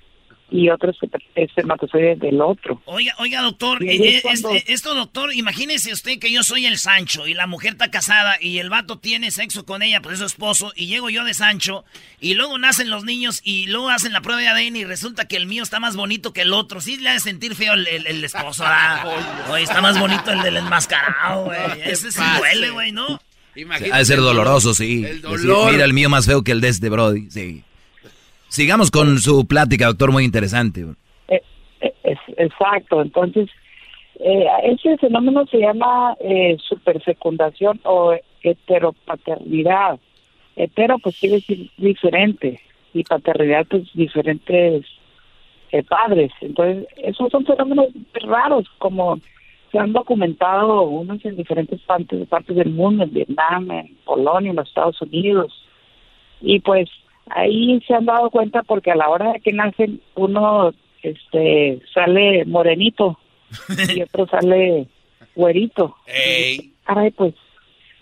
y 0.51 0.69
otro 0.69 0.91
espermatozoide 1.35 2.15
del 2.15 2.39
otro. 2.39 2.81
Oiga, 2.85 3.13
oiga, 3.17 3.41
doctor, 3.41 3.83
eh, 3.83 4.21
eh, 4.23 4.63
esto, 4.67 4.93
doctor, 4.93 5.33
imagínese 5.33 5.91
usted 5.91 6.19
que 6.19 6.31
yo 6.31 6.43
soy 6.43 6.67
el 6.67 6.77
Sancho 6.77 7.25
y 7.25 7.33
la 7.33 7.47
mujer 7.47 7.73
está 7.73 7.89
casada 7.89 8.35
y 8.39 8.59
el 8.59 8.69
vato 8.69 8.99
tiene 8.99 9.31
sexo 9.31 9.65
con 9.65 9.81
ella, 9.81 10.01
pues 10.01 10.13
es 10.13 10.19
su 10.19 10.25
esposo, 10.25 10.71
y 10.75 10.85
llego 10.85 11.09
yo 11.09 11.23
de 11.23 11.33
Sancho 11.33 11.83
y 12.19 12.35
luego 12.35 12.59
nacen 12.59 12.89
los 12.91 13.03
niños 13.03 13.41
y 13.43 13.65
luego 13.67 13.89
hacen 13.89 14.13
la 14.13 14.21
prueba 14.21 14.39
de 14.39 14.47
ADN 14.47 14.75
y 14.75 14.85
resulta 14.85 15.27
que 15.27 15.35
el 15.35 15.47
mío 15.47 15.63
está 15.63 15.79
más 15.79 15.95
bonito 15.95 16.31
que 16.31 16.41
el 16.41 16.53
otro. 16.53 16.79
Sí 16.79 16.97
le 16.97 17.09
ha 17.09 17.13
de 17.13 17.19
sentir 17.19 17.55
feo 17.55 17.73
el, 17.73 17.87
el, 17.87 18.23
esposo, 18.23 18.63
Oye, 19.49 19.63
está 19.63 19.81
más 19.81 19.99
bonito 19.99 20.31
el 20.31 20.41
del 20.41 20.57
enmascarado, 20.57 21.45
güey. 21.45 21.81
Ese 21.85 22.11
sí 22.11 22.21
duele, 22.37 22.69
güey, 22.69 22.91
¿no? 22.91 23.19
Ha 23.91 23.97
de 23.99 24.05
ser 24.05 24.19
doloroso, 24.19 24.73
sí. 24.73 25.05
mira 25.71 25.85
el 25.85 25.93
mío 25.93 26.09
más 26.09 26.25
feo 26.25 26.43
que 26.43 26.51
el 26.51 26.61
de 26.61 26.69
este 26.69 26.89
Brody, 26.89 27.29
sí. 27.29 27.63
Sigamos 28.49 28.91
con 28.91 29.17
su 29.19 29.47
plática, 29.47 29.87
doctor, 29.87 30.11
muy 30.11 30.23
interesante. 30.23 30.85
Eh, 31.27 31.41
eh, 31.81 32.15
exacto, 32.37 33.01
entonces, 33.01 33.49
eh, 34.19 34.45
ese 34.63 34.97
fenómeno 34.97 35.45
se 35.47 35.57
llama 35.57 36.15
eh, 36.19 36.57
superfecundación 36.67 37.79
o 37.83 38.15
heteropaternidad. 38.43 39.99
Hetero, 40.55 40.99
pues 40.99 41.17
quiere 41.19 41.35
decir 41.35 41.69
diferente, 41.77 42.61
y 42.93 43.03
paternidad, 43.03 43.65
pues 43.69 43.83
diferentes 43.93 44.85
padres. 45.89 46.31
Entonces, 46.39 46.87
esos 46.95 47.29
son 47.29 47.45
fenómenos 47.45 47.87
raros, 48.13 48.65
como 48.77 49.19
se 49.75 49.79
han 49.81 49.91
documentado 49.91 50.83
unos 50.83 51.25
en 51.25 51.35
diferentes 51.35 51.81
partes, 51.81 52.25
partes 52.29 52.55
del 52.55 52.69
mundo, 52.69 53.03
en 53.03 53.13
Vietnam, 53.13 53.69
en 53.71 53.93
Polonia, 54.05 54.51
en 54.51 54.55
los 54.55 54.69
Estados 54.69 55.01
Unidos. 55.01 55.51
Y 56.39 56.61
pues 56.61 56.89
ahí 57.25 57.81
se 57.85 57.93
han 57.93 58.05
dado 58.05 58.29
cuenta 58.29 58.63
porque 58.63 58.91
a 58.91 58.95
la 58.95 59.09
hora 59.09 59.33
de 59.33 59.41
que 59.41 59.51
nacen 59.51 59.99
uno 60.15 60.71
este 61.03 61.81
sale 61.93 62.45
morenito 62.45 63.19
y 63.93 64.01
otro 64.01 64.27
sale 64.27 64.87
güerito. 65.35 65.97
Pues 67.17 67.33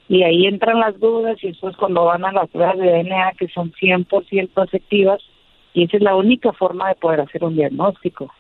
y 0.10 0.22
ahí 0.22 0.46
entran 0.46 0.80
las 0.80 1.00
dudas 1.00 1.44
y 1.44 1.48
después 1.48 1.76
cuando 1.76 2.06
van 2.06 2.24
a 2.24 2.32
las 2.32 2.52
pruebas 2.52 2.78
de 2.78 3.04
DNA 3.04 3.32
que 3.40 3.48
son 3.48 3.72
100% 3.72 4.64
efectivas 4.64 5.24
y 5.74 5.86
esa 5.86 5.98
es 5.98 6.04
la 6.04 6.16
única 6.16 6.54
forma 6.54 6.90
de 6.90 6.96
poder 6.96 7.22
hacer 7.22 7.44
un 7.44 7.56
diagnóstico 7.56 8.32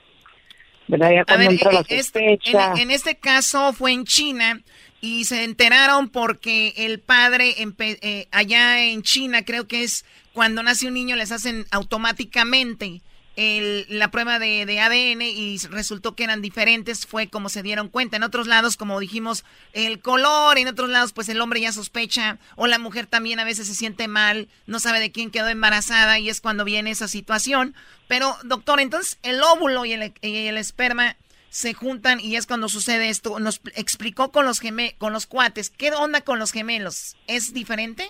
en, 0.88 2.92
este 2.92 3.18
caso 3.18 3.74
fue 3.74 3.94
en 3.94 4.06
China 4.06 4.62
y 5.02 5.26
se 5.26 5.44
enteraron 5.44 6.10
porque 6.10 6.74
el 6.78 7.00
padre 7.00 7.56
eh, 7.58 8.28
allá 8.32 8.84
en 8.84 9.02
China 9.02 9.44
creo 9.44 9.68
que 9.68 9.84
es 9.84 10.06
cuando 10.34 10.64
nace 10.64 10.88
un 10.88 10.94
niño 10.94 11.16
les 11.16 11.32
hacen 11.32 11.66
automáticamente 11.72 13.02
la 13.36 14.12
prueba 14.12 14.38
de, 14.38 14.80
ADN 14.80 15.22
y 15.22 15.58
resultó 15.70 16.16
que 16.16 16.24
eran 16.24 16.42
diferentes, 16.42 17.08
fue 17.08 17.28
como 17.28 17.50
se 17.50 17.64
dieron 17.64 17.90
cuenta. 17.90 18.18
En 18.18 18.24
otros 18.24 18.48
lados, 18.48 18.78
como 18.78 19.00
dijimos, 19.00 19.44
el 19.74 20.00
color, 20.00 20.58
en 20.58 20.68
otros 20.68 20.90
lados, 20.90 21.14
pues 21.14 21.30
el 21.30 21.42
hombre 21.42 21.62
ya 21.62 21.72
sospecha, 21.72 22.38
o 22.56 22.68
la 22.68 22.80
mujer 22.80 23.08
también 23.08 23.40
a 23.40 23.46
veces 23.46 23.68
se 23.68 23.76
siente 23.76 24.08
mal, 24.08 24.48
no 24.68 24.80
sabe 24.80 25.00
de 25.00 25.12
quién 25.12 25.32
quedó 25.32 25.50
embarazada 25.50 26.20
y 26.20 26.30
es 26.30 26.42
cuando 26.42 26.66
viene 26.66 26.92
esa 26.92 27.08
situación. 27.08 27.74
Pero, 28.08 28.36
doctor, 28.44 28.80
entonces 28.80 29.18
el 29.24 29.42
óvulo 29.42 29.86
y 29.86 29.94
el, 29.94 30.14
el 30.22 30.58
esperma 30.58 31.16
se 31.50 31.76
juntan 31.76 32.20
y 32.20 32.36
es 32.36 32.48
cuando 32.48 32.68
sucede 32.68 33.10
esto. 33.10 33.40
Nos 33.40 33.62
explicó 33.76 34.32
con 34.32 34.46
los, 34.46 34.60
geme 34.60 34.96
con 34.98 35.14
los 35.14 35.28
cuates, 35.28 35.70
¿qué 35.70 35.92
onda 35.92 36.22
con 36.22 36.40
los 36.40 36.52
gemelos? 36.52 37.16
¿Es 37.28 37.54
diferente? 37.54 38.06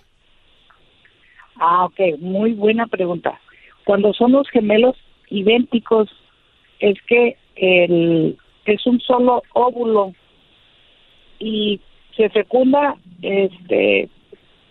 Ah, 1.60 1.86
ok, 1.86 2.20
muy 2.20 2.54
buena 2.54 2.88
pregunta. 2.88 3.40
Cuando 3.86 4.14
son 4.14 4.32
los 4.32 4.50
gemelos, 4.50 4.96
idénticos 5.34 6.10
es 6.80 7.02
que 7.08 7.38
el, 7.56 8.38
es 8.66 8.86
un 8.86 9.00
solo 9.00 9.44
óvulo 9.54 10.14
y 11.40 11.80
se 12.16 12.30
fecunda 12.30 12.96
este 13.22 14.10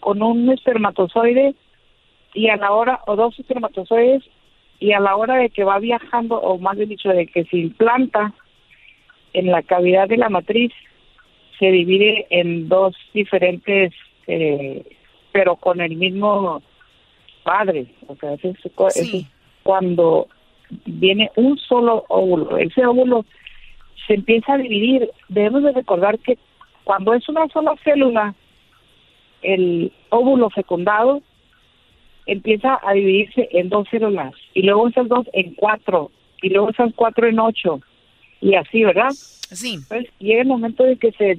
con 0.00 0.22
un 0.22 0.50
espermatozoide 0.50 1.54
y 2.34 2.48
a 2.48 2.56
la 2.56 2.72
hora 2.72 3.00
o 3.06 3.16
dos 3.16 3.38
espermatozoides 3.38 4.22
y 4.80 4.92
a 4.92 5.00
la 5.00 5.16
hora 5.16 5.36
de 5.36 5.50
que 5.50 5.64
va 5.64 5.78
viajando 5.78 6.36
o 6.36 6.58
más 6.58 6.76
bien 6.76 6.88
dicho 6.88 7.08
de 7.08 7.26
que 7.26 7.44
se 7.44 7.58
implanta 7.58 8.32
en 9.32 9.46
la 9.46 9.62
cavidad 9.62 10.08
de 10.08 10.16
la 10.16 10.28
matriz 10.28 10.72
se 11.58 11.70
divide 11.70 12.26
en 12.30 12.68
dos 12.68 12.96
diferentes, 13.14 13.92
eh, 14.26 14.82
pero 15.30 15.54
con 15.54 15.80
el 15.80 15.94
mismo 15.94 16.60
padre. 17.44 17.86
O 18.08 18.16
sea, 18.16 18.34
es 18.34 19.26
cuando 19.62 20.26
viene 20.84 21.30
un 21.36 21.58
solo 21.58 22.04
óvulo. 22.08 22.56
Ese 22.56 22.84
óvulo 22.86 23.24
se 24.06 24.14
empieza 24.14 24.54
a 24.54 24.58
dividir. 24.58 25.10
Debemos 25.28 25.62
de 25.62 25.72
recordar 25.72 26.18
que 26.18 26.38
cuando 26.84 27.14
es 27.14 27.28
una 27.28 27.48
sola 27.48 27.74
célula, 27.84 28.34
el 29.42 29.92
óvulo 30.10 30.50
fecundado 30.50 31.22
empieza 32.26 32.78
a 32.82 32.92
dividirse 32.92 33.48
en 33.52 33.68
dos 33.68 33.88
células 33.90 34.32
y 34.54 34.62
luego 34.62 34.88
esas 34.88 35.08
dos 35.08 35.26
en 35.32 35.54
cuatro 35.54 36.12
y 36.40 36.50
luego 36.50 36.70
esas 36.70 36.92
cuatro 36.94 37.26
en 37.26 37.40
ocho 37.40 37.80
y 38.40 38.54
así, 38.54 38.84
¿verdad? 38.84 39.10
Sí. 39.10 39.78
Pues 39.88 40.06
llega 40.18 40.42
el 40.42 40.48
momento 40.48 40.84
de 40.84 40.96
que 40.96 41.12
se 41.12 41.38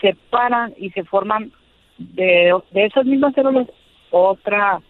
separan 0.00 0.72
y 0.78 0.90
se 0.90 1.04
forman 1.04 1.52
de, 1.98 2.58
de 2.70 2.84
esas 2.86 3.04
mismas 3.04 3.34
células 3.34 3.68
otra 4.10 4.80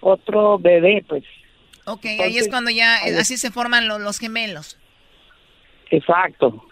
otro 0.00 0.58
bebé, 0.58 1.04
pues. 1.08 1.24
Ok, 1.88 2.04
ahí 2.04 2.12
es 2.16 2.20
Entonces, 2.20 2.48
cuando 2.48 2.70
ya, 2.70 2.98
eh, 3.06 3.16
así 3.18 3.36
se 3.36 3.50
forman 3.50 3.88
lo- 3.88 3.98
los 3.98 4.18
gemelos. 4.18 4.78
Exacto. 5.90 6.64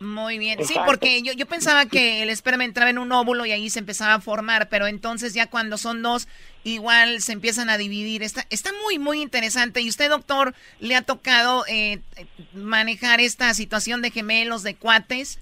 Muy 0.00 0.38
bien. 0.38 0.64
Sí, 0.64 0.74
porque 0.86 1.22
yo, 1.22 1.32
yo 1.32 1.46
pensaba 1.46 1.86
que 1.86 2.22
el 2.22 2.30
esperma 2.30 2.64
entraba 2.64 2.88
en 2.88 2.98
un 2.98 3.10
óvulo 3.10 3.44
y 3.46 3.50
ahí 3.50 3.68
se 3.68 3.80
empezaba 3.80 4.14
a 4.14 4.20
formar, 4.20 4.68
pero 4.68 4.86
entonces 4.86 5.34
ya 5.34 5.50
cuando 5.50 5.76
son 5.76 6.02
dos, 6.02 6.28
igual 6.62 7.20
se 7.20 7.32
empiezan 7.32 7.68
a 7.68 7.76
dividir. 7.78 8.22
Está, 8.22 8.44
está 8.48 8.70
muy, 8.84 9.00
muy 9.00 9.20
interesante. 9.20 9.80
¿Y 9.80 9.88
usted, 9.88 10.08
doctor, 10.08 10.54
le 10.78 10.94
ha 10.94 11.02
tocado 11.02 11.64
eh, 11.68 11.98
manejar 12.54 13.20
esta 13.20 13.52
situación 13.54 14.00
de 14.00 14.12
gemelos, 14.12 14.62
de 14.62 14.76
cuates? 14.76 15.40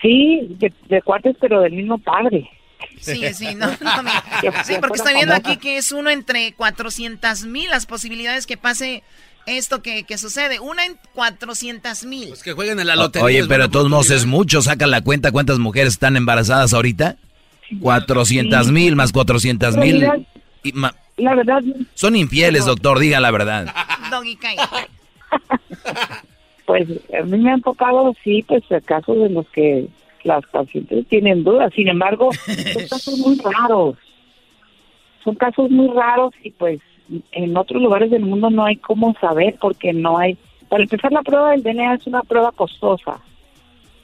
Sí, 0.00 0.46
de, 0.50 0.72
de 0.88 1.02
cuates, 1.02 1.36
pero 1.40 1.60
del 1.62 1.72
mismo 1.72 1.98
padre. 1.98 2.48
Sí, 3.00 3.22
sí, 3.34 3.54
no, 3.54 3.66
no, 3.68 4.02
mira. 4.02 4.24
Que- 4.40 4.52
Sí, 4.64 4.74
que 4.74 4.80
porque 4.80 4.96
estoy 4.98 5.14
viendo 5.14 5.34
aquí 5.34 5.56
que 5.56 5.78
es 5.78 5.92
uno 5.92 6.10
entre 6.10 6.52
400 6.54 7.44
mil 7.44 7.70
las 7.70 7.86
posibilidades 7.86 8.46
que 8.46 8.56
pase 8.56 9.02
esto 9.46 9.82
que, 9.82 10.04
que 10.04 10.18
sucede. 10.18 10.60
Una 10.60 10.84
en 10.84 10.98
400 11.14 12.04
mil. 12.04 12.34
Que 12.44 12.52
jueguen 12.52 12.80
en 12.80 12.86
la 12.86 12.96
lotería. 12.96 13.24
Oye, 13.24 13.46
pero 13.46 13.64
de 13.64 13.68
todos 13.70 13.88
modos 13.88 14.10
es 14.10 14.26
mucho. 14.26 14.60
Saca 14.62 14.86
la 14.86 15.00
cuenta 15.00 15.32
cuántas 15.32 15.58
mujeres 15.58 15.94
están 15.94 16.16
embarazadas 16.16 16.74
ahorita. 16.74 17.16
400 17.80 18.70
mil 18.70 18.96
más 18.96 19.12
400 19.12 19.76
mil. 19.76 20.06
ma- 20.74 20.94
La 21.16 21.34
verdad, 21.34 21.60
Son 21.94 22.16
infieles, 22.16 22.64
doctor, 22.64 22.98
diga 22.98 23.20
la 23.20 23.30
verdad. 23.30 23.74
Doggy, 24.10 24.38
pues 26.66 26.88
a 27.18 27.22
mí 27.24 27.38
me 27.38 27.52
han 27.52 27.62
tocado, 27.62 28.14
sí, 28.22 28.44
pues 28.46 28.62
casos 28.84 29.16
en 29.16 29.34
los 29.34 29.48
que 29.50 29.88
las 30.28 30.44
pacientes 30.46 31.06
tienen 31.08 31.42
dudas. 31.42 31.72
Sin 31.74 31.88
embargo, 31.88 32.30
son 32.72 32.86
casos 32.88 33.18
muy 33.18 33.38
raros. 33.38 33.96
Son 35.24 35.34
casos 35.34 35.68
muy 35.70 35.88
raros 35.88 36.32
y 36.44 36.50
pues 36.52 36.80
en 37.32 37.56
otros 37.56 37.82
lugares 37.82 38.10
del 38.10 38.22
mundo 38.22 38.50
no 38.50 38.64
hay 38.64 38.76
cómo 38.76 39.14
saber 39.20 39.56
porque 39.60 39.92
no 39.92 40.18
hay... 40.18 40.36
Para 40.68 40.82
empezar, 40.84 41.10
la 41.10 41.22
prueba 41.22 41.50
del 41.52 41.62
DNA 41.62 41.94
es 41.94 42.06
una 42.06 42.22
prueba 42.22 42.52
costosa 42.52 43.20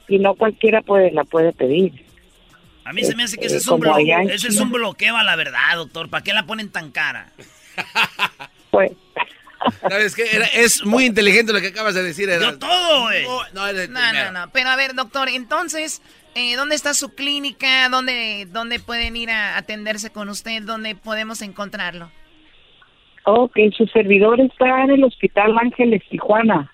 y 0.07 0.17
no 0.19 0.33
cualquiera 0.35 0.81
puede 0.81 1.11
la 1.11 1.23
puede 1.23 1.53
pedir. 1.53 2.03
A 2.83 2.93
mí 2.93 3.03
se 3.03 3.15
me 3.15 3.23
hace 3.23 3.37
que 3.37 3.45
ese 3.47 3.55
Eh, 3.55 3.59
es 3.59 3.67
un, 3.67 3.79
como 3.79 3.95
allá 3.95 4.17
blo- 4.19 4.23
en 4.23 4.29
ese 4.31 4.47
es 4.49 4.59
un 4.59 4.71
bloqueo 4.71 5.15
a 5.15 5.23
la 5.23 5.35
verdad, 5.35 5.75
doctor. 5.77 6.09
¿Para 6.09 6.23
qué 6.23 6.33
la 6.33 6.45
ponen 6.45 6.69
tan 6.71 6.91
cara? 6.91 7.31
Pues, 8.71 8.91
¿Sabes 9.81 10.15
qué? 10.15 10.23
Era- 10.31 10.45
es 10.45 10.85
muy 10.85 11.05
inteligente 11.05 11.53
lo 11.53 11.61
que 11.61 11.67
acabas 11.67 11.93
de 11.95 12.03
decir. 12.03 12.29
Era... 12.29 12.41
Yo 12.51 12.57
todo, 12.59 13.01
güey. 13.03 13.23
No, 13.23 13.39
no, 13.53 13.67
eres 13.67 13.81
el 13.83 13.93
No, 13.93 13.99
primero. 13.99 14.31
no, 14.31 14.45
no. 14.45 14.51
Pero 14.51 14.69
a 14.69 14.75
ver, 14.75 14.93
doctor, 14.93 15.29
entonces, 15.29 16.01
eh, 16.35 16.55
¿dónde 16.55 16.75
está 16.75 16.93
su 16.93 17.13
clínica? 17.15 17.87
¿Dónde, 17.89 18.47
¿Dónde 18.49 18.79
pueden 18.79 19.15
ir 19.15 19.29
a 19.29 19.57
atenderse 19.57 20.11
con 20.11 20.29
usted? 20.29 20.61
¿Dónde 20.63 20.95
podemos 20.95 21.41
encontrarlo? 21.41 22.11
Ok, 23.25 23.57
su 23.75 23.87
servidor 23.87 24.39
está 24.39 24.83
en 24.83 24.91
el 24.91 25.03
Hospital 25.03 25.57
Ángeles 25.59 26.03
Tijuana. 26.09 26.71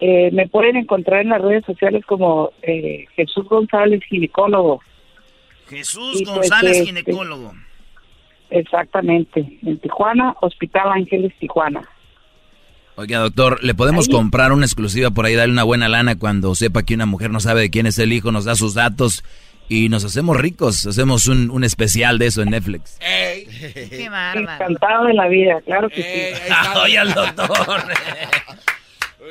Eh, 0.00 0.30
me 0.32 0.46
pueden 0.48 0.76
encontrar 0.76 1.22
en 1.22 1.30
las 1.30 1.40
redes 1.40 1.64
sociales 1.64 2.04
como 2.06 2.52
eh, 2.62 3.06
Jesús 3.16 3.46
González, 3.48 4.02
ginecólogo. 4.08 4.82
Jesús 5.70 6.20
Y 6.20 6.24
pues, 6.24 6.36
González, 6.36 6.72
este, 6.78 6.86
ginecólogo. 6.86 7.54
Exactamente, 8.50 9.58
en 9.62 9.78
Tijuana, 9.80 10.34
Hospital 10.40 10.92
Ángeles 10.92 11.32
Tijuana. 11.38 11.82
Oiga, 12.98 13.18
doctor, 13.18 13.62
¿le 13.62 13.74
podemos 13.74 14.08
comprar 14.08 14.52
una 14.52 14.64
exclusiva 14.64 15.10
por 15.10 15.26
ahí, 15.26 15.34
darle 15.34 15.52
una 15.52 15.64
buena 15.64 15.88
lana 15.88 16.16
cuando 16.18 16.54
sepa 16.54 16.82
que 16.82 16.94
una 16.94 17.04
mujer 17.04 17.30
no 17.30 17.40
sabe 17.40 17.60
de 17.62 17.70
quién 17.70 17.84
es 17.86 17.98
el 17.98 18.12
hijo, 18.12 18.32
nos 18.32 18.46
da 18.46 18.54
sus 18.54 18.72
datos 18.72 19.22
y 19.68 19.90
nos 19.90 20.04
hacemos 20.04 20.36
ricos? 20.38 20.86
Hacemos 20.86 21.26
un, 21.26 21.50
un 21.50 21.62
especial 21.64 22.18
de 22.18 22.26
eso 22.28 22.40
en 22.40 22.50
Netflix. 22.50 22.98
Qué 23.00 24.08
bárbaro. 24.10 24.64
Encantado 24.64 25.04
de 25.04 25.12
la 25.14 25.28
vida, 25.28 25.60
claro 25.66 25.90
que 25.90 26.02
sí. 26.02 26.52
Oye, 26.84 26.98
al 26.98 27.12
doctor. 27.12 27.48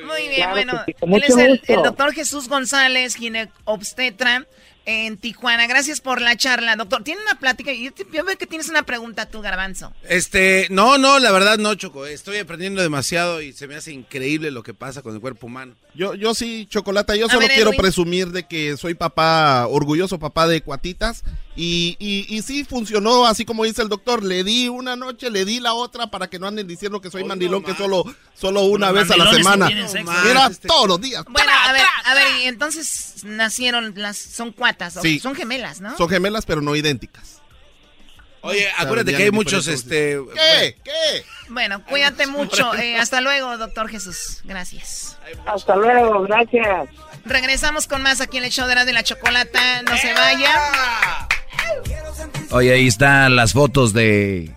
Muy 0.06 0.22
bien, 0.30 0.36
Claro 0.36 0.52
bueno, 0.52 0.74
sí, 0.86 0.96
él 1.02 1.10
mucho 1.10 1.26
es 1.26 1.38
el, 1.38 1.50
gusto. 1.58 1.74
el 1.74 1.82
doctor 1.84 2.14
Jesús 2.14 2.48
González, 2.50 3.16
ginecobstetra 3.16 4.46
en 4.86 5.18
Tijuana. 5.18 5.68
Gracias 5.68 6.02
por 6.02 6.22
la 6.22 6.36
charla, 6.36 6.76
doctor. 6.76 7.04
Tiene 7.04 7.22
una 7.22 7.40
plática, 7.40 7.72
yo, 7.74 7.92
yo 8.12 8.24
veo 8.24 8.38
que 8.38 8.48
tienes 8.48 8.70
una 8.70 8.84
pregunta 8.84 9.26
tú, 9.28 9.42
Garbanzo. 9.42 9.94
Este, 10.08 10.68
no, 10.70 10.98
no, 10.98 11.20
la 11.20 11.32
verdad 11.32 11.58
no, 11.58 11.76
Choco. 11.76 12.06
Estoy 12.06 12.38
aprendiendo 12.38 12.82
demasiado 12.82 13.42
y 13.42 13.54
se 13.54 13.68
me 13.68 13.76
hace 13.76 13.92
increíble 13.92 14.52
lo 14.52 14.64
que 14.64 14.74
pasa 14.74 15.02
con 15.02 15.16
el 15.16 15.22
cuerpo 15.22 15.48
humano. 15.48 15.76
Yo, 15.96 16.14
yo 16.14 16.34
sí, 16.36 16.68
Chocolata, 16.70 17.16
yo 17.16 17.28
A 17.28 17.30
solo 17.30 17.42
ver, 17.48 17.52
quiero 17.56 17.70
Edwin. 17.70 17.82
presumir 17.82 18.28
de 18.32 18.46
que 18.48 18.76
soy 18.78 18.94
papá, 18.96 19.66
orgulloso 19.68 20.20
papá 20.20 20.48
de 20.48 20.62
cuatitas. 20.62 21.24
Y, 21.56 21.96
y, 22.00 22.26
y 22.36 22.42
sí 22.42 22.66
funcionó, 22.66 23.26
así 23.26 23.46
como 23.46 23.64
dice 23.64 23.82
el 23.82 23.88
doctor. 23.88 24.22
Le 24.24 24.44
di 24.44 24.68
una 24.68 24.96
noche, 24.98 25.30
le 25.30 25.46
di 25.46 25.62
la 25.62 25.74
otra 25.74 26.08
para 26.08 26.28
que 26.30 26.38
no 26.38 26.48
anden 26.48 26.68
diciendo 26.68 27.00
que 27.00 27.10
soy 27.10 27.24
mandilón, 27.24 27.64
que 27.64 27.74
solo, 27.76 28.04
solo 28.34 28.64
una 28.64 28.92
Los 28.92 29.08
vez 29.08 29.12
a 29.12 29.18
la 29.18 29.32
semana. 29.34 29.56
no 29.66 29.68
tienen 29.68 29.88
sexo. 29.90 30.12
Era 30.30 30.48
Este- 30.48 30.68
todos 30.68 30.88
los 30.88 31.00
días. 31.00 31.24
Bueno, 31.30 31.50
a 31.66 31.72
ver, 31.72 31.84
a 32.06 32.14
ver, 32.14 32.28
y 32.44 32.48
entonces 32.48 33.24
nacieron 33.24 33.94
las, 33.96 34.18
son 34.18 34.52
cuatas, 34.52 34.98
Sí. 35.02 35.20
son 35.20 35.34
gemelas, 35.34 35.80
¿no? 35.80 35.96
Son 35.98 36.10
gemelas, 36.10 36.46
pero 36.46 36.62
no 36.62 36.76
idénticas. 36.76 37.35
Oye, 38.46 38.70
acuérdate 38.78 39.16
que 39.16 39.24
hay 39.24 39.32
muchos, 39.32 39.68
este... 39.68 40.20
¿Qué? 40.34 40.78
¿Qué? 40.84 41.26
Bueno, 41.50 41.84
cuídate 41.86 42.28
mucho. 42.28 42.74
Eh, 42.76 42.98
hasta 42.98 43.22
luego, 43.22 43.58
doctor 43.58 43.90
Jesús. 43.90 44.42
Gracias. 44.44 45.18
Hasta 45.46 45.76
luego, 45.76 46.22
gracias. 46.24 46.90
Regresamos 47.26 47.88
con 47.88 48.02
más 48.04 48.22
aquí 48.22 48.38
en 48.38 48.46
el 48.46 48.52
show 48.52 48.68
de 48.68 48.76
la, 48.76 48.86
de 48.86 48.94
la 48.94 49.04
chocolata. 49.04 49.82
No 49.82 49.98
se 49.98 50.14
vaya. 50.14 51.28
Oye, 52.52 52.74
ahí 52.74 52.88
están 52.88 53.36
las 53.36 53.54
fotos 53.54 53.94
de, 53.94 54.52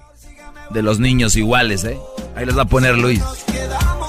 de 0.70 0.82
los 0.82 0.98
niños 0.98 1.36
iguales, 1.36 1.84
¿eh? 1.84 1.98
Ahí 2.36 2.44
les 2.44 2.56
va 2.56 2.62
a 2.62 2.66
poner 2.66 2.96
Luis. 2.96 3.22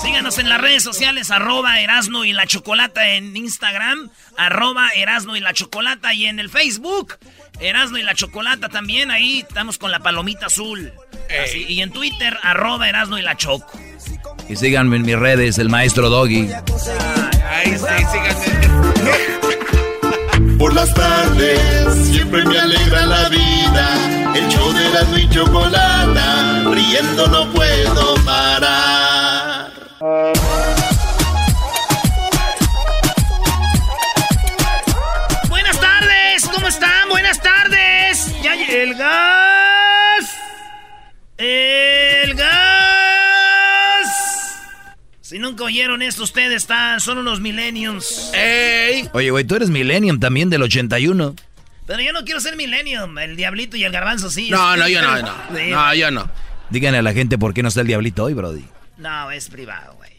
Síganos 0.02 0.38
en 0.38 0.48
las 0.48 0.62
redes 0.62 0.84
sociales, 0.84 1.30
arroba 1.32 1.80
Erasno 1.82 2.24
y 2.24 2.32
la 2.32 2.48
Chocolata 2.48 3.10
en 3.10 3.36
Instagram, 3.36 4.10
arroba 4.38 4.90
Erasno 4.96 5.36
y 5.36 5.42
la 5.42 5.54
Chocolata 5.54 6.14
y 6.14 6.26
en 6.26 6.40
el 6.40 6.50
Facebook, 6.50 7.16
Erasno 7.60 7.98
y 7.98 8.04
la 8.04 8.16
Chocolata 8.16 8.70
también, 8.70 9.12
ahí 9.12 9.40
estamos 9.48 9.78
con 9.78 9.92
la 9.92 10.00
palomita 10.00 10.48
azul. 10.48 10.92
Así, 11.44 11.66
y 11.68 11.82
en 11.82 11.92
Twitter, 11.92 12.38
arroba 12.42 12.90
Erasno 12.90 13.18
y 13.18 13.22
la 13.22 13.36
Choco. 13.36 13.72
Y 14.48 14.56
síganme 14.56 14.96
en 14.98 15.04
mis 15.04 15.18
redes, 15.18 15.58
el 15.60 15.70
maestro 15.70 16.10
Doggy. 16.10 16.50
Ahí 17.50 17.78
sí, 17.78 18.06
síganme. 18.12 18.50
Por 20.58 20.74
las 20.74 20.94
tardes 20.94 22.10
siempre 22.10 22.44
me 22.46 22.60
alegra 22.60 23.06
la 23.06 23.30
vida. 23.30 24.34
El 24.36 24.48
show 24.50 24.74
de 24.74 24.90
la 24.90 25.20
y 25.20 25.30
chocolata, 25.30 26.64
riendo 26.70 27.28
no 27.28 27.52
puedo 27.54 28.16
parar. 28.26 29.72
El 38.80 38.96
gas. 38.96 40.38
El 41.38 42.34
gas. 42.36 42.50
Si 45.22 45.38
nunca 45.40 45.64
oyeron 45.64 46.02
esto, 46.02 46.24
ustedes 46.24 46.56
están, 46.64 47.00
son 47.00 47.20
unos 47.20 47.40
millenniums. 47.40 48.32
¡Ey! 48.34 49.08
Oye, 49.14 49.30
güey, 49.32 49.44
tú 49.46 49.56
eres 49.56 49.70
Millennium 49.70 50.20
también 50.20 50.50
del 50.50 50.64
81. 50.64 51.36
Pero 51.86 52.02
yo 52.02 52.14
no 52.14 52.24
quiero 52.24 52.40
ser 52.40 52.56
millennium. 52.56 53.18
El 53.18 53.36
diablito 53.36 53.78
y 53.78 53.84
el 53.84 53.92
garbanzo 53.92 54.30
sí. 54.30 54.50
No, 54.50 54.76
no, 54.78 54.88
yo 54.88 55.02
no, 55.02 55.22
no. 55.22 55.34
Sí. 55.56 55.70
No, 55.72 55.94
yo 55.96 56.12
no. 56.12 56.30
Díganle 56.70 57.00
a 57.00 57.02
la 57.02 57.14
gente 57.14 57.38
por 57.38 57.54
qué 57.54 57.62
no 57.64 57.70
está 57.70 57.82
el 57.82 57.88
diablito 57.88 58.24
hoy, 58.26 58.34
Brody. 58.34 58.66
No, 58.98 59.32
es 59.32 59.50
privado, 59.50 59.96
güey. 59.96 60.10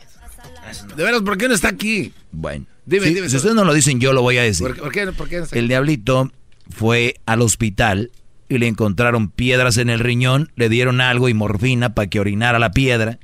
De 0.97 1.03
veras, 1.05 1.23
¿por 1.23 1.37
qué 1.39 1.49
no 1.49 1.55
está 1.55 1.69
aquí? 1.69 2.13
Bueno. 2.33 2.67
Dime, 2.87 3.07
Sí, 3.07 3.15
dime. 3.15 3.29
si 3.29 3.37
ustedes 3.37 3.55
no 3.55 3.65
lo 3.65 3.73
dicen, 3.75 4.01
yo 4.01 4.13
lo 4.13 4.23
voy 4.23 4.39
a 4.39 4.43
decir. 4.43 4.67
¿Por, 4.67 4.75
qué- 4.75 4.81
por 4.83 4.93
qué, 4.93 5.07
por 5.13 5.29
qué 5.29 5.37
no 5.39 5.45
está 5.45 5.55
aquí? 5.55 5.59
El 5.61 5.69
diablito 5.69 6.33
fue 6.71 7.15
al 7.27 7.41
hospital 7.43 8.11
y 8.51 8.59
le 8.59 8.67
encontraron 8.67 9.31
piedras 9.31 9.79
en 9.79 9.89
el 9.89 10.01
riñón, 10.01 10.53
le 10.57 10.69
dieron 10.69 11.01
algo 11.01 11.29
y 11.29 11.35
morfina 11.35 11.95
para 11.95 12.11
que 12.11 12.19
orinara 12.19 12.59
la 12.59 12.73
piedra 12.73 13.21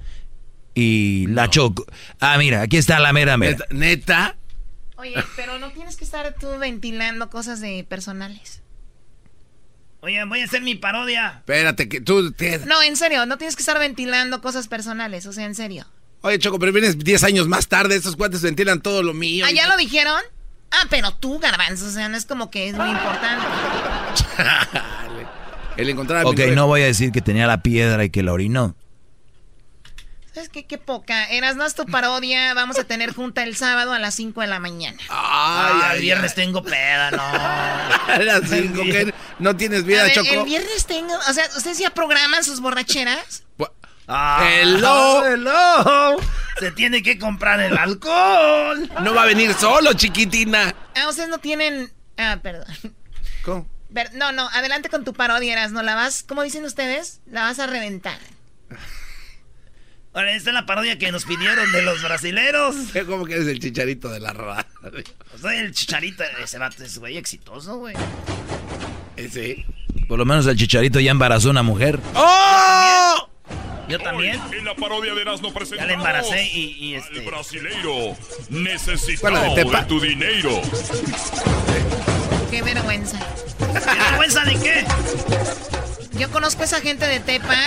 y 0.72 1.26
la 1.26 1.50
chocó. 1.50 1.84
Ah, 2.20 2.38
mira, 2.38 2.62
aquí 2.62 2.76
está 2.76 3.00
la 3.00 3.12
mera 3.12 3.36
mera. 3.36 3.66
¿Neta? 3.70 4.36
Oye, 4.96 5.16
pero 5.34 5.58
no 5.58 5.70
tienes 5.72 5.96
que 5.96 6.04
estar 6.04 6.32
tú 6.38 6.46
ventilando 6.60 7.28
cosas 7.28 7.60
de 7.60 7.84
personales. 7.88 8.62
Oye, 10.00 10.24
voy 10.26 10.42
a 10.42 10.44
hacer 10.44 10.62
mi 10.62 10.76
parodia. 10.76 11.38
Espérate, 11.38 11.88
que 11.88 12.00
tú... 12.00 12.32
No, 12.66 12.80
en 12.82 12.96
serio, 12.96 13.26
no 13.26 13.36
tienes 13.36 13.56
que 13.56 13.62
estar 13.62 13.80
ventilando 13.80 14.40
cosas 14.40 14.68
personales, 14.68 15.26
o 15.26 15.32
sea, 15.32 15.44
en 15.44 15.56
serio. 15.56 15.86
Oye, 16.20 16.38
Choco, 16.38 16.60
pero 16.60 16.72
vienes 16.72 16.98
10 16.98 17.24
años 17.24 17.48
más 17.48 17.66
tarde, 17.66 17.96
estos 17.96 18.14
cuates 18.14 18.42
ventilan 18.42 18.80
todo 18.80 19.02
lo 19.02 19.12
mío. 19.12 19.44
¿Ah, 19.48 19.50
ya 19.50 19.66
lo 19.66 19.76
dijeron? 19.76 20.20
Ah, 20.70 20.86
pero 20.88 21.12
tú, 21.14 21.40
garbanzo, 21.40 21.86
o 21.86 21.90
sea, 21.90 22.08
no 22.08 22.16
es 22.16 22.26
como 22.26 22.48
que 22.50 22.68
es 22.68 22.76
muy 22.76 22.90
importante. 22.90 23.44
El 25.76 25.90
encontrar 25.90 26.24
Ok, 26.24 26.38
no 26.54 26.66
voy 26.66 26.82
a 26.82 26.86
decir 26.86 27.12
que 27.12 27.20
tenía 27.20 27.46
la 27.46 27.62
piedra 27.62 28.04
y 28.04 28.10
que 28.10 28.22
la 28.22 28.32
orinó. 28.32 28.74
¿Sabes 30.32 30.50
qué? 30.50 30.66
Qué 30.66 30.76
poca. 30.76 31.24
Eras, 31.30 31.56
no 31.56 31.64
es 31.64 31.74
tu 31.74 31.86
parodia. 31.86 32.52
Vamos 32.52 32.78
a 32.78 32.84
tener 32.84 33.14
junta 33.14 33.42
el 33.42 33.56
sábado 33.56 33.92
a 33.94 33.98
las 33.98 34.14
5 34.16 34.42
de 34.42 34.46
la 34.46 34.58
mañana. 34.58 34.98
Ay, 35.08 35.96
el 35.96 36.02
viernes 36.02 36.34
tengo 36.34 36.62
peda, 36.62 37.10
no. 37.10 37.22
A 38.12 38.18
las 38.18 38.48
5, 38.48 38.82
que 38.82 39.14
no 39.38 39.56
tienes 39.56 39.84
vida, 39.84 40.02
A 40.02 40.04
ver, 40.04 40.12
Choco. 40.12 40.28
El 40.28 40.44
viernes 40.44 40.84
tengo. 40.84 41.14
O 41.14 41.32
sea, 41.32 41.44
¿ustedes 41.56 41.78
ya 41.78 41.88
programan 41.88 42.44
sus 42.44 42.60
borracheras? 42.60 43.44
Ah, 44.08 44.46
Hello. 44.46 45.24
hello. 45.26 46.16
Se 46.60 46.70
tiene 46.70 47.02
que 47.02 47.18
comprar 47.18 47.58
el 47.60 47.76
alcohol. 47.76 48.90
No 49.02 49.14
va 49.14 49.22
a 49.22 49.26
venir 49.26 49.54
solo, 49.54 49.94
chiquitina. 49.94 50.74
Ah, 50.94 51.08
ustedes 51.08 51.30
no 51.30 51.38
tienen. 51.38 51.90
Ah, 52.18 52.38
perdón. 52.42 52.66
¿Cómo? 53.42 53.66
Ver- 53.96 54.12
No, 54.14 54.30
no, 54.30 54.46
adelante 54.50 54.90
con 54.90 55.04
tu 55.04 55.14
parodia, 55.14 55.54
Eras. 55.54 55.72
¿No 55.72 55.82
la 55.82 55.94
vas, 55.94 56.22
cómo 56.22 56.42
dicen 56.42 56.64
ustedes? 56.66 57.20
La 57.30 57.40
vas 57.42 57.58
a 57.58 57.66
reventar. 57.66 58.18
Ahora, 60.12 60.32
esta 60.32 60.50
es 60.50 60.54
la 60.54 60.66
parodia 60.66 60.98
que 60.98 61.10
nos 61.10 61.24
pidieron 61.24 61.72
de 61.72 61.80
los 61.82 62.02
brasileros. 62.02 62.76
¿Cómo 63.06 63.24
que 63.24 63.34
eres 63.34 63.48
el 63.48 63.58
chicharito 63.58 64.08
de 64.10 64.20
la 64.20 64.32
radio? 64.34 64.64
Soy 65.40 65.56
el 65.56 65.72
chicharito. 65.72 66.22
Ese 66.42 66.58
vato 66.58 66.84
es, 66.84 66.98
güey, 66.98 67.16
exitoso, 67.16 67.78
güey. 67.78 67.94
Sí. 69.32 69.64
Por 70.08 70.18
lo 70.18 70.26
menos 70.26 70.46
el 70.46 70.56
chicharito 70.56 71.00
ya 71.00 71.10
embarazó 71.10 71.48
a 71.48 71.50
una 71.52 71.62
mujer. 71.62 71.98
¡Oh! 72.14 73.28
Yo 73.88 73.98
también. 74.00 74.38
En 74.52 74.64
la 74.66 74.74
parodia 74.74 75.14
de 75.14 75.22
Erasmo 75.22 75.54
presentamos 75.54 75.80
Ya 75.80 75.86
le 75.86 75.94
embaracé 75.94 76.42
y, 76.52 76.76
y 76.84 76.94
este. 76.96 77.20
al 77.20 77.24
brasileiro 77.24 78.16
necesitado 78.50 79.20
¿Cuál, 79.20 79.34
la 79.34 79.54
de 79.54 79.64
de, 79.64 79.84
tu 79.86 80.00
dinero. 80.00 80.60
Qué 82.50 82.62
vergüenza. 82.62 83.18
¿Qué 83.58 83.98
vergüenza 83.98 84.44
de 84.44 84.54
qué? 84.54 84.84
Yo 86.18 86.30
conozco 86.30 86.62
a 86.62 86.64
esa 86.64 86.80
gente 86.80 87.06
de 87.06 87.20
Tepa. 87.20 87.54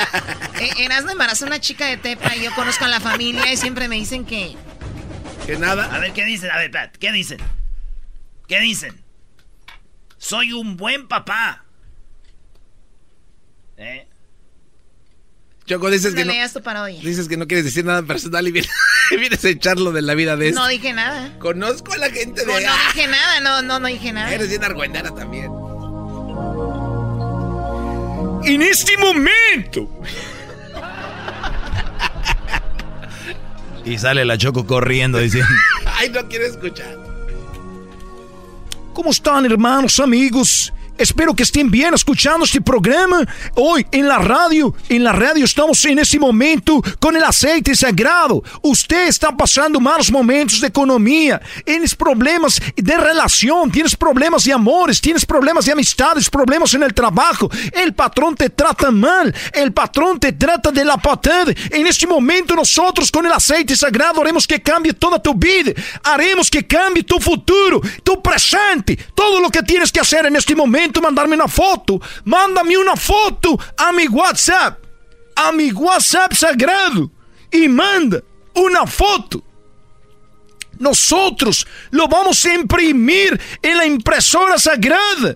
Eh, 0.59 0.83
Erasmo 0.83 1.11
embarazó 1.11 1.45
a 1.45 1.47
una 1.47 1.61
chica 1.61 1.85
de 1.85 1.95
Tepa 1.95 2.35
y 2.35 2.43
yo 2.43 2.53
conozco 2.53 2.83
a 2.83 2.89
la 2.89 2.99
familia 2.99 3.49
y 3.53 3.55
siempre 3.55 3.87
me 3.87 3.95
dicen 3.95 4.25
que. 4.25 4.57
¿Que 5.45 5.57
nada? 5.57 5.85
A 5.85 5.99
ver, 5.99 6.11
¿qué 6.11 6.25
dicen? 6.25 6.51
A 6.51 6.57
ver, 6.57 6.69
Pat, 6.69 6.97
¿qué 6.97 7.13
dicen? 7.13 7.39
¿Qué 8.45 8.59
dicen? 8.59 9.01
Soy 10.17 10.51
un 10.51 10.75
buen 10.75 11.07
papá. 11.07 11.63
¿Eh? 13.77 14.08
Choco, 15.69 15.91
dices 15.91 16.15
que 16.15 16.21
No 16.21 16.31
no, 16.31 16.33
leas 16.33 16.51
tu 16.51 16.63
parodia. 16.63 16.99
dices 16.99 17.27
que 17.27 17.37
no 17.37 17.45
quieres 17.47 17.63
decir 17.63 17.85
nada 17.85 18.01
personal 18.01 18.47
y 18.47 18.51
vienes, 18.51 18.71
vienes 19.11 19.45
a 19.45 19.49
echarlo 19.49 19.91
de 19.91 20.01
la 20.01 20.15
vida 20.15 20.35
de 20.35 20.51
No 20.51 20.63
este. 20.63 20.73
dije 20.81 20.93
nada. 20.93 21.37
Conozco 21.37 21.93
a 21.93 21.97
la 21.97 22.09
gente 22.09 22.41
de... 22.43 22.47
No, 22.47 22.53
no 22.53 22.73
dije 22.93 23.07
nada, 23.07 23.39
no, 23.41 23.61
no, 23.61 23.79
no 23.79 23.87
dije 23.87 24.11
nada. 24.11 24.33
Eres 24.33 24.49
bien 24.49 24.63
argüendera 24.63 25.11
también. 25.13 25.51
En 28.45 28.61
este 28.63 28.97
momento. 28.97 29.87
Y 33.85 33.99
sale 33.99 34.25
la 34.25 34.39
Choco 34.39 34.65
corriendo 34.65 35.19
diciendo... 35.19 35.49
Ay, 35.99 36.09
no 36.09 36.27
quiero 36.27 36.45
escuchar. 36.47 36.97
¿Cómo 38.93 39.11
están, 39.11 39.45
hermanos, 39.45 39.99
amigos? 39.99 40.73
Espero 40.99 41.33
que 41.33 41.43
estén 41.43 41.71
bien 41.71 41.93
escuchando 41.93 42.43
este 42.43 42.59
programa. 42.59 43.25
Hoy 43.55 43.87
en 43.89 44.05
la 44.05 44.17
radio, 44.17 44.75
en 44.89 45.01
la 45.05 45.13
radio 45.13 45.45
estamos 45.45 45.85
en 45.85 45.97
este 45.97 46.19
momento 46.19 46.81
con 46.99 47.15
el 47.15 47.23
aceite 47.23 47.73
sagrado. 47.73 48.43
Usted 48.63 49.07
está 49.07 49.31
pasando 49.31 49.79
malos 49.79 50.11
momentos 50.11 50.59
de 50.59 50.67
economía, 50.67 51.41
tienes 51.63 51.95
problemas 51.95 52.61
de 52.75 52.97
relación, 52.97 53.71
tienes 53.71 53.95
problemas 53.95 54.43
de 54.43 54.51
amores, 54.51 54.99
tienes 54.99 55.25
problemas 55.25 55.63
de 55.63 55.71
amistades, 55.71 56.29
problemas 56.29 56.73
en 56.73 56.83
el 56.83 56.93
trabajo. 56.93 57.49
El 57.71 57.93
patrón 57.93 58.35
te 58.35 58.49
trata 58.49 58.91
mal, 58.91 59.33
el 59.53 59.71
patrón 59.71 60.19
te 60.19 60.33
trata 60.33 60.69
de 60.69 60.83
la 60.83 60.97
patada. 60.97 61.53
En 61.69 61.87
este 61.87 62.07
momento 62.07 62.55
nosotros 62.55 63.09
con 63.09 63.25
el 63.25 63.31
aceite 63.31 63.73
sagrado 63.77 64.19
haremos 64.19 64.45
que 64.45 64.61
cambie 64.61 64.91
toda 64.91 65.17
tu 65.17 65.33
vida, 65.33 65.71
haremos 66.03 66.51
que 66.51 66.67
cambie 66.67 67.03
tu 67.03 67.21
futuro, 67.21 67.79
tu 68.03 68.21
presente, 68.21 68.97
todo 69.15 69.39
lo 69.39 69.49
que 69.49 69.63
tienes 69.63 69.93
que 69.93 70.01
hacer 70.01 70.25
en 70.25 70.35
este 70.35 70.57
momento, 70.57 70.88
mandarme 71.01 71.35
una 71.35 71.47
foto, 71.47 71.99
mándame 72.25 72.77
una 72.77 72.95
foto 72.95 73.57
a 73.77 73.91
mi 73.91 74.07
WhatsApp, 74.07 74.79
a 75.35 75.51
mi 75.51 75.71
WhatsApp 75.71 76.33
sagrado 76.33 77.11
y 77.51 77.67
manda 77.67 78.21
una 78.55 78.85
foto. 78.85 79.43
Nosotros 80.79 81.67
lo 81.91 82.07
vamos 82.07 82.45
imprimir 82.45 83.39
en 83.61 83.77
la 83.77 83.85
impresora 83.85 84.57
sagrada. 84.57 85.35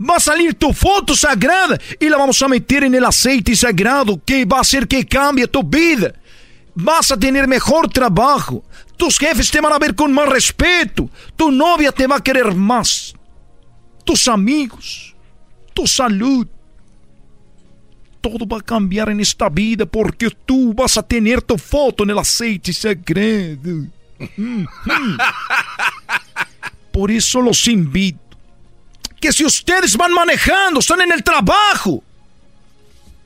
Va 0.00 0.16
a 0.16 0.20
salir 0.20 0.54
tu 0.54 0.72
foto 0.72 1.14
sagrada 1.14 1.78
y 2.00 2.08
la 2.08 2.16
vamos 2.16 2.42
a 2.42 2.48
meter 2.48 2.84
en 2.84 2.94
el 2.94 3.04
aceite 3.04 3.54
sagrado 3.54 4.20
que 4.24 4.44
va 4.44 4.60
a 4.60 4.86
que 4.86 5.06
cambie 5.06 5.46
tu 5.46 5.62
vida. 5.62 6.14
Vas 6.74 7.12
a 7.12 7.16
tener 7.16 7.46
mejor 7.46 7.88
trabajo. 7.88 8.64
Tus 8.96 9.18
jefes 9.18 9.50
te 9.50 9.60
van 9.60 9.72
a 9.72 9.78
ver 9.78 9.94
con 9.94 10.12
más 10.12 10.28
respeto. 10.28 11.08
Tu 11.36 11.50
novia 11.50 11.92
te 11.92 12.06
va 12.06 12.16
a 12.16 12.22
querer 12.22 12.54
más. 12.54 13.14
Tus 14.04 14.28
amigos. 14.28 15.14
Tu 15.74 15.86
salud. 15.86 16.46
Todo 18.20 18.46
va 18.46 18.58
a 18.58 18.62
cambiar 18.62 19.08
en 19.10 19.20
esta 19.20 19.48
vida 19.48 19.84
porque 19.84 20.30
tú 20.30 20.72
vas 20.72 20.96
a 20.96 21.02
tener 21.02 21.42
tu 21.42 21.58
foto 21.58 22.04
en 22.04 22.10
el 22.10 22.18
aceite 22.18 22.72
sagrado. 22.72 23.86
Por 26.92 27.10
eso 27.10 27.40
los 27.40 27.66
invito 27.66 28.22
que 29.22 29.32
si 29.32 29.44
ustedes 29.44 29.96
van 29.96 30.12
manejando, 30.12 30.80
están 30.80 31.00
en 31.00 31.12
el 31.12 31.22
trabajo, 31.22 32.02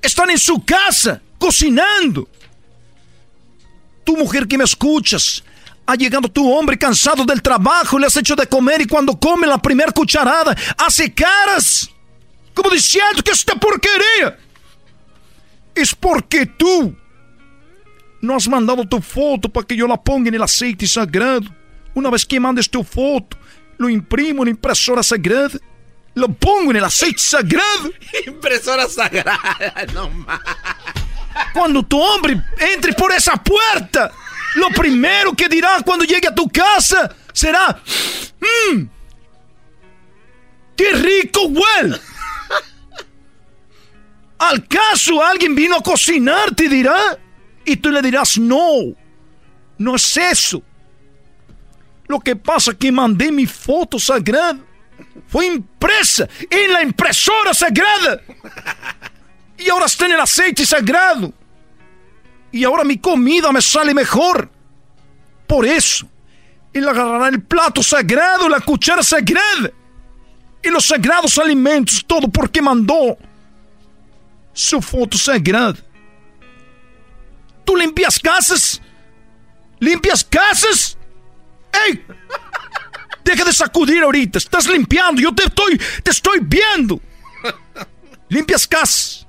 están 0.03 0.29
en 0.29 0.39
su 0.39 0.63
casa, 0.63 1.23
cocinando, 1.39 2.29
tu 4.05 4.15
mujer 4.15 4.47
que 4.47 4.59
me 4.59 4.65
escuchas, 4.65 5.43
ha 5.87 5.95
llegado 5.95 6.29
tu 6.29 6.53
hombre 6.53 6.77
cansado 6.77 7.25
del 7.25 7.41
trabajo, 7.41 7.99
le 7.99 8.07
has 8.07 8.17
hecho 8.17 8.35
de 8.35 8.47
comer 8.47 8.83
y 8.83 8.87
cuando 8.87 9.19
come 9.19 9.47
la 9.47 9.59
primera 9.59 9.93
cucharada, 9.93 10.57
hace 10.79 11.15
caras, 11.15 11.89
como 12.53 12.71
diciendo 12.71 13.23
que 13.23 13.31
esta 13.31 13.55
porquería. 13.55 14.39
Es 15.75 15.95
porque 15.95 16.47
tú 16.47 16.97
no 18.21 18.35
has 18.35 18.49
mandado 18.49 18.85
tu 18.87 19.01
foto 19.01 19.49
para 19.49 19.67
que 19.67 19.77
yo 19.77 19.87
la 19.87 20.03
ponga 20.03 20.29
en 20.29 20.35
el 20.35 20.43
aceite 20.43 20.87
sagrado. 20.87 21.47
Una 21.95 22.11
vez 22.11 22.27
que 22.27 22.41
mandes 22.41 22.69
tu 22.69 22.83
foto, 22.83 23.37
lo 23.79 23.89
imprimo 23.89 24.43
en 24.43 24.47
la 24.47 24.51
impresora 24.51 25.03
sagrada, 25.03 25.59
lo 26.15 26.29
pongo 26.29 26.71
en 26.71 26.79
el 26.79 26.85
aceite 26.85 27.19
sagrado. 27.19 27.93
Impresora 28.27 28.89
sagrada, 28.89 29.87
no 29.95 30.09
más. 30.11 30.41
Cuando 31.53 31.83
tu 31.83 32.01
hombre 32.01 32.43
entre 32.59 32.95
por 32.95 33.13
esa 33.13 33.37
puerta, 33.37 34.11
lo 34.57 34.71
primero 34.71 35.35
que 35.35 35.49
dirá 35.49 35.83
cuando 35.85 36.05
llegue 36.05 36.29
a 36.29 36.35
tu 36.35 36.49
casa 36.49 37.15
será: 37.33 37.81
Mmm, 38.41 38.85
qué 40.77 40.93
rico 40.93 41.43
huele. 41.47 42.01
¿Al 44.39 44.67
caso 44.67 45.23
alguien 45.23 45.55
vino 45.55 45.77
a 45.77 45.83
cocinar? 45.83 46.55
Te 46.55 46.69
dirá. 46.69 47.19
Y 47.65 47.77
tú 47.77 47.91
le 47.91 48.01
dirás: 48.01 48.39
No, 48.39 48.95
no 49.79 49.97
es 49.97 50.17
eso. 50.17 50.63
Lo 52.09 52.21
que 52.21 52.37
pasa 52.37 52.71
es 52.71 52.79
que 52.79 52.91
mandé 52.91 53.31
mi 53.31 53.47
foto 53.47 53.99
sagrada. 53.99 54.59
Fue 55.29 55.47
impresa 55.47 56.29
en 56.49 56.73
la 56.73 56.83
impresora 56.83 57.53
sagrada. 57.53 58.23
Y 59.59 59.69
ahora 59.69 59.87
está 59.87 60.07
en 60.07 60.13
el 60.13 60.21
aceite 60.21 60.65
sagrado. 60.65 61.33
Y 62.57 62.65
ahora 62.65 62.85
mi 62.85 62.99
comida 62.99 63.53
me 63.53 63.61
sale 63.61 63.93
mejor. 63.93 64.51
Por 65.47 65.67
eso, 65.67 66.09
él 66.73 66.89
agarrará 66.89 67.29
el 67.29 67.43
plato 67.43 67.83
sagrado, 67.83 68.49
la 68.49 68.61
cuchara 68.61 69.03
sagrada. 69.03 69.71
Y 70.63 70.71
los 70.71 70.87
sagrados 70.87 71.39
alimentos, 71.39 72.05
todo 72.07 72.29
porque 72.29 72.63
mandó 72.63 73.19
su 74.53 74.81
foto 74.81 75.19
sagrada. 75.19 75.77
¿Tú 77.65 77.77
limpias 77.77 78.19
casas? 78.19 78.81
¿Limpias 79.79 80.25
casas? 80.25 80.97
¡Ey! 81.87 82.05
Deja 83.23 83.45
de 83.45 83.53
sacudir 83.53 84.03
ahorita. 84.03 84.39
Estás 84.39 84.67
limpiando. 84.67 85.21
Yo 85.21 85.35
te 85.35 85.45
estoy, 85.45 85.79
te 86.03 86.11
estoy 86.11 86.39
viendo. 86.41 87.01
Limpias 88.29 88.67
casas. 88.67 89.26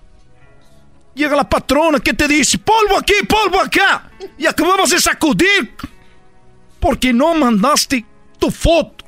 Llega 1.18 1.36
la 1.36 1.50
patrona 1.50 2.00
que 2.00 2.14
te 2.14 2.28
dice, 2.28 2.60
polvo 2.60 2.96
aquí, 3.00 3.16
polvo 3.28 3.60
acá. 3.60 4.12
Y 4.38 4.46
acabamos 4.46 4.92
de 4.92 5.02
sacudir. 5.02 5.74
Porque 6.80 7.12
no 7.12 7.34
mandaste 7.34 8.06
tu 8.38 8.52
foto 8.52 9.04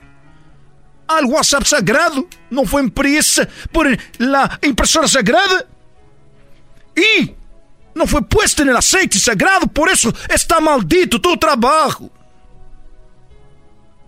al 1.07 1.25
WhatsApp 1.25 1.65
sagrado, 1.65 2.27
no 2.49 2.65
fue 2.65 2.81
impresa 2.81 3.47
por 3.71 3.87
la 4.17 4.59
impresora 4.61 5.07
sagrada 5.07 5.65
y 6.95 7.31
no 7.95 8.05
fue 8.05 8.21
puesta 8.21 8.61
en 8.61 8.69
el 8.69 8.77
aceite 8.77 9.17
sagrado, 9.19 9.65
por 9.67 9.89
eso 9.89 10.13
está 10.29 10.59
maldito 10.59 11.19
tu 11.19 11.35
trabajo. 11.37 12.09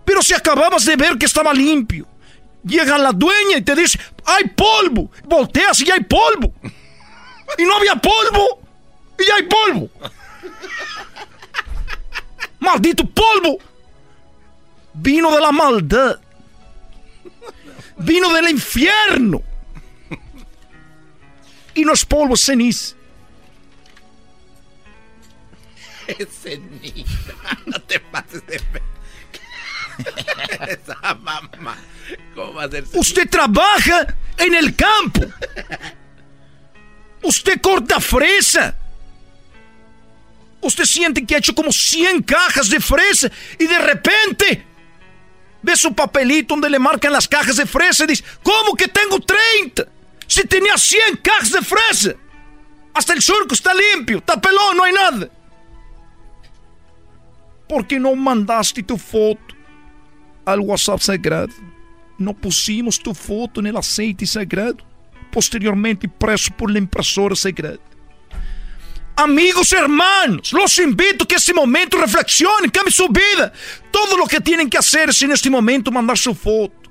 Pero 0.04 0.22
si 0.22 0.34
acababas 0.34 0.84
de 0.84 0.96
ver 0.96 1.18
que 1.18 1.26
estaba 1.26 1.52
limpio, 1.54 2.06
llega 2.64 2.98
la 2.98 3.12
dueña 3.12 3.58
y 3.58 3.62
te 3.62 3.74
dice, 3.74 3.98
hay 4.24 4.44
polvo, 4.48 5.10
volteas 5.24 5.80
y 5.80 5.90
hay 5.90 6.00
polvo. 6.04 6.52
Y 7.58 7.64
no 7.64 7.76
había 7.76 7.94
polvo, 7.96 8.60
y 9.18 9.30
hay 9.30 9.42
polvo. 9.44 9.90
Maldito 12.60 13.04
polvo. 13.04 13.58
Vino 14.94 15.30
de 15.32 15.40
la 15.40 15.52
maldad. 15.52 16.20
Vino 17.98 18.32
del 18.32 18.50
infierno. 18.50 19.42
Y 21.74 21.84
no 21.84 21.92
es 21.92 22.04
polvo, 22.04 22.34
es 22.34 22.40
ceniza. 22.40 22.96
Es 26.06 26.28
ceniza. 26.42 27.32
No 27.64 27.80
te 27.82 28.00
pases 28.00 28.44
de 28.46 28.58
fe. 28.58 28.82
Esa 30.68 31.14
mamá. 31.14 31.76
¿Cómo 32.34 32.54
va 32.54 32.64
a 32.64 32.68
ser 32.68 32.84
ceniza? 32.84 32.98
Usted 32.98 33.30
trabaja 33.30 34.14
en 34.36 34.54
el 34.54 34.74
campo. 34.74 35.20
Usted 37.22 37.60
corta 37.60 38.00
fresa. 38.00 38.74
Usted 40.60 40.84
siente 40.84 41.24
que 41.24 41.34
ha 41.34 41.38
hecho 41.38 41.54
como 41.54 41.72
100 41.72 42.22
cajas 42.22 42.70
de 42.70 42.80
fresa 42.80 43.30
y 43.58 43.66
de 43.66 43.78
repente 43.78 44.64
ve 45.62 45.76
su 45.76 45.92
papelito 45.94 46.54
donde 46.54 46.70
le 46.70 46.78
marcan 46.78 47.12
las 47.12 47.26
cajas 47.26 47.56
de 47.56 47.66
fresa 47.66 48.04
y 48.04 48.08
dice, 48.08 48.24
¿cómo 48.42 48.74
que 48.74 48.88
tengo 48.88 49.18
30? 49.18 49.86
Si 50.26 50.44
tenía 50.46 50.76
100 50.76 51.16
cajas 51.16 51.52
de 51.52 51.62
fresa. 51.62 52.14
Hasta 52.94 53.12
el 53.12 53.22
surco 53.22 53.54
está 53.54 53.72
limpio, 53.74 54.18
está 54.18 54.40
pelón, 54.40 54.76
no 54.76 54.84
hay 54.84 54.92
nada. 54.92 55.28
¿Por 57.68 57.86
qué 57.86 57.98
no 57.98 58.14
mandaste 58.14 58.82
tu 58.82 58.98
foto 58.98 59.54
al 60.44 60.60
WhatsApp 60.60 61.00
sagrado? 61.00 61.52
No 62.18 62.34
pusimos 62.34 62.98
tu 62.98 63.14
foto 63.14 63.60
en 63.60 63.68
el 63.68 63.76
aceite 63.76 64.26
sagrado, 64.26 64.76
posteriormente 65.32 66.06
impreso 66.06 66.52
por 66.56 66.70
la 66.70 66.78
impresora 66.78 67.34
sagrada. 67.34 67.78
Amigos, 69.16 69.72
hermanos, 69.72 70.52
los 70.52 70.78
invito 70.78 71.24
a 71.24 71.28
que 71.28 71.34
este 71.34 71.52
momento 71.52 71.98
reflexionen, 71.98 72.70
cambien 72.70 72.92
su 72.92 73.08
vida. 73.08 73.52
Todo 73.90 74.16
lo 74.16 74.26
que 74.26 74.40
tienen 74.40 74.70
que 74.70 74.78
hacer 74.78 75.10
es 75.10 75.22
en 75.22 75.32
este 75.32 75.50
momento 75.50 75.90
mandar 75.90 76.16
su 76.16 76.34
foto. 76.34 76.81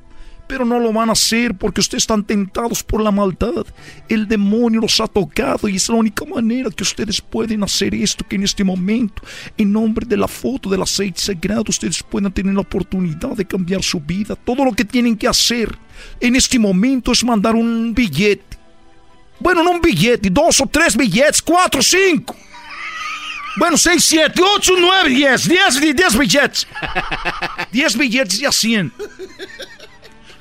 Pero 0.52 0.65
no 0.65 0.82
lo 0.82 0.91
van 0.91 1.07
a 1.07 1.14
hacer 1.14 1.56
porque 1.56 1.80
ustedes 1.80 2.03
están 2.03 2.26
tentados 2.26 2.84
por 2.84 3.02
la 3.02 3.10
maldad. 3.10 3.65
El 4.10 4.28
demonio 4.28 4.82
los 4.82 4.99
ha 4.99 5.07
tocado 5.07 5.69
y 5.69 5.78
es 5.78 5.88
la 5.88 5.95
única 5.95 6.26
manera 6.26 6.69
que 6.69 6.84
ustedes 6.84 7.22
pueden 7.22 7.64
hacer 7.64 7.95
esto, 7.95 8.26
que 8.28 8.36
en 8.36 8.44
este 8.44 8.65
momento, 8.65 9.22
en 9.57 9.72
nombre 9.72 10.06
de 10.06 10.18
la 10.18 10.28
foto 10.28 10.69
del 10.69 10.82
aceite 10.82 11.22
sagrado, 11.22 11.64
ustedes 11.69 12.03
puedan 12.03 12.34
tener 12.34 12.53
la 12.53 12.60
oportunidad 12.60 13.30
de 13.30 13.45
cambiar 13.45 13.82
su 13.82 14.02
vida. 14.02 14.36
Todo 14.36 14.65
lo 14.65 14.73
que 14.73 14.84
tienen 14.84 15.15
que 15.15 15.30
hacer 15.30 15.73
en 16.19 16.36
este 16.36 16.60
momento 16.60 17.14
es 17.14 17.23
mandar 17.23 17.56
un 17.56 17.94
billete 17.94 18.60
bueno, 19.40 19.64
no 19.64 19.72
un 19.72 19.82
billete, 19.82 20.30
dos 20.30 20.61
o 20.61 20.68
tres 20.68 20.95
billetes, 20.95 21.41
cuatro, 21.41 21.82
cinco. 21.82 22.36
Bueno, 23.57 23.76
seis, 23.76 24.06
siete, 24.06 24.40
ocho, 24.40 24.73
nueve, 24.80 25.10
diez, 25.10 25.48
diez 25.48 25.82
y 25.82 25.94
diez 25.94 26.18
billetes. 26.18 26.68
Diez 27.72 27.98
billetes 27.98 28.40
y 28.40 28.45
a 28.45 28.52
cien. 28.52 28.91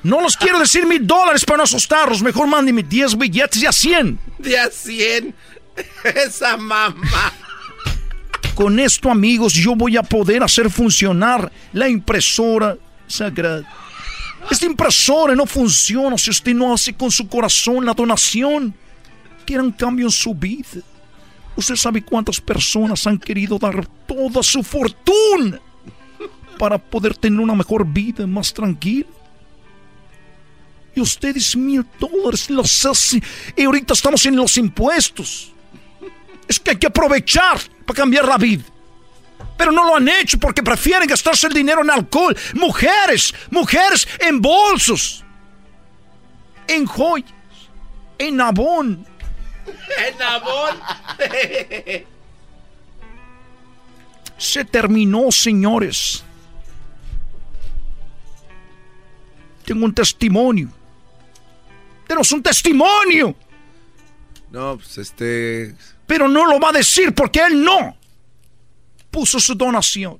No 0.03 0.19
los 0.19 0.35
quiero 0.35 0.59
decir 0.59 0.85
mil 0.85 1.05
dólares 1.05 1.45
para 1.45 1.57
no 1.57 1.63
asustarlos. 1.63 2.21
Mejor 2.21 2.47
mándenme 2.47 2.83
diez 2.83 3.15
billetes 3.15 3.61
y 3.61 3.65
a 3.65 3.71
cien. 3.71 4.19
De 4.39 4.57
a 4.57 4.69
100. 4.69 5.33
Esa 6.03 6.57
mamá. 6.57 7.33
Con 8.55 8.79
esto, 8.79 9.09
amigos, 9.09 9.53
yo 9.53 9.75
voy 9.75 9.97
a 9.97 10.03
poder 10.03 10.43
hacer 10.43 10.69
funcionar 10.69 11.51
la 11.73 11.87
impresora 11.87 12.77
sagrada. 13.07 13.63
Esta 14.49 14.65
impresora 14.65 15.35
no 15.35 15.45
funciona 15.45 16.17
si 16.17 16.31
usted 16.31 16.53
no 16.53 16.73
hace 16.73 16.93
con 16.93 17.11
su 17.11 17.27
corazón 17.27 17.85
la 17.85 17.93
donación. 17.93 18.73
Quieran 19.45 19.71
cambio 19.71 20.07
en 20.07 20.11
su 20.11 20.33
vida. 20.33 20.81
Usted 21.55 21.75
sabe 21.75 22.01
cuántas 22.01 22.41
personas 22.41 23.05
han 23.05 23.19
querido 23.19 23.59
dar 23.59 23.85
toda 24.07 24.41
su 24.41 24.63
fortuna 24.63 25.59
para 26.57 26.77
poder 26.77 27.15
tener 27.15 27.39
una 27.39 27.55
mejor 27.55 27.85
vida, 27.85 28.25
más 28.25 28.53
tranquila. 28.53 29.07
Y 30.93 30.99
ustedes 30.99 31.55
mil 31.55 31.85
dólares 31.99 32.49
los 32.49 32.85
hace. 32.85 33.21
Y 33.55 33.63
ahorita 33.63 33.93
estamos 33.93 34.25
en 34.25 34.35
los 34.35 34.57
impuestos. 34.57 35.51
Es 36.47 36.59
que 36.59 36.71
hay 36.71 36.77
que 36.77 36.87
aprovechar 36.87 37.59
para 37.85 37.97
cambiar 37.97 38.27
la 38.27 38.37
vida. 38.37 38.63
Pero 39.57 39.71
no 39.71 39.85
lo 39.85 39.95
han 39.95 40.09
hecho 40.09 40.37
porque 40.37 40.63
prefieren 40.63 41.07
gastarse 41.07 41.47
el 41.47 41.53
dinero 41.53 41.81
en 41.81 41.91
alcohol. 41.91 42.35
Mujeres, 42.55 43.33
mujeres 43.51 44.07
en 44.19 44.41
bolsos, 44.41 45.23
en 46.67 46.85
joyas, 46.85 47.31
en 48.17 48.41
abón. 48.41 49.05
En 50.07 50.21
abón. 50.21 50.79
Se 54.37 54.65
terminó, 54.65 55.31
señores. 55.31 56.23
Tengo 59.63 59.85
un 59.85 59.93
testimonio. 59.93 60.69
Tenemos 62.11 62.31
un 62.33 62.43
testimonio. 62.43 63.33
No, 64.51 64.75
pues 64.77 64.97
este. 64.97 65.73
Pero 66.05 66.27
no 66.27 66.45
lo 66.45 66.59
va 66.59 66.67
a 66.67 66.73
decir 66.73 67.15
porque 67.15 67.39
él 67.39 67.63
no 67.63 67.95
puso 69.09 69.39
su 69.39 69.55
donación. 69.55 70.19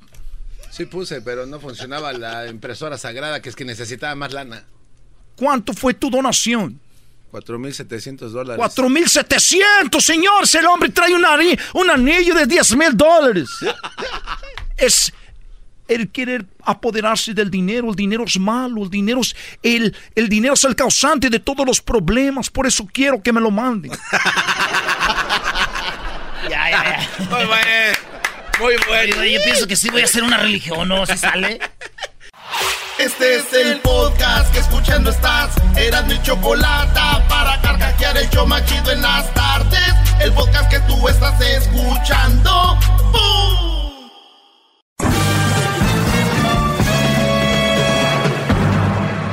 Sí 0.70 0.86
puse, 0.86 1.20
pero 1.22 1.46
no 1.46 1.60
funcionaba 1.60 2.14
la 2.14 2.48
impresora 2.48 2.98
sagrada, 2.98 3.42
que 3.42 3.50
es 3.50 3.58
que 3.58 3.66
necesitaba 3.66 4.16
más 4.16 4.32
lana. 4.32 4.64
¿Cuánto 5.36 5.74
fue 5.74 5.94
tu 5.94 6.10
donación? 6.10 6.80
4.700 7.34 8.30
dólares. 8.30 8.64
4.700, 8.74 10.00
señor. 10.00 10.46
El 10.54 10.66
hombre 10.68 10.90
trae 10.92 11.14
un, 11.14 11.26
ani- 11.26 11.58
un 11.74 11.90
anillo 11.90 12.34
de 12.36 12.46
10 12.46 12.78
mil 12.78 12.96
dólares. 12.96 13.50
Es 14.78 15.12
el 15.96 16.12
querer 16.12 16.46
apoderarse 16.64 17.34
del 17.34 17.52
dinero. 17.52 17.90
El 17.90 17.96
dinero 17.96 18.24
es 18.26 18.40
malo. 18.40 18.84
El 18.84 18.90
dinero 18.90 19.22
es 19.22 19.36
el, 19.62 19.96
el 20.16 20.30
dinero 20.30 20.54
es 20.54 20.64
el 20.64 20.76
causante 20.76 21.30
de 21.30 21.40
todos 21.40 21.66
los 21.66 21.82
problemas. 21.82 22.50
Por 22.50 22.66
eso 22.68 22.88
quiero 22.92 23.22
que 23.22 23.34
me 23.34 23.42
lo 23.42 23.52
manden. 23.52 23.92
Ya, 26.50 26.72
ya, 26.72 26.84
ya. 26.84 27.26
Muy 27.26 27.46
bueno. 27.46 27.98
Muy 28.60 28.76
bueno. 28.88 29.24
Yo 29.24 29.44
pienso 29.44 29.68
que 29.68 29.76
sí 29.76 29.90
voy 29.90 30.02
a 30.02 30.06
hacer 30.06 30.24
una 30.24 30.38
religión, 30.38 30.88
¿no? 30.90 31.06
Si 31.06 31.16
sale. 31.16 31.60
Este 32.98 33.36
es 33.36 33.54
el 33.54 33.80
podcast 33.80 34.52
que 34.54 34.60
escuchando 34.60 35.12
estás. 35.12 35.56
Eran 35.76 36.08
mi 36.08 36.22
chocolate 36.22 37.00
para 37.30 37.62
carcajear 37.62 38.18
el 38.18 38.30
show 38.30 38.46
más 38.46 38.66
chido 38.66 38.92
en 38.92 39.02
las 39.02 39.34
tardes. 39.34 39.94
El 40.20 40.32
podcast 40.34 40.70
que 40.70 40.80
tú 40.82 41.08
estás 41.08 41.40
escuchando. 41.42 42.78
¡Bum! 43.12 43.71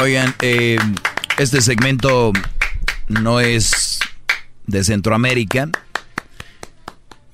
Oigan, 0.00 0.34
eh, 0.40 0.78
este 1.36 1.60
segmento 1.60 2.32
no 3.08 3.38
es 3.38 3.98
de 4.66 4.82
Centroamérica. 4.82 5.68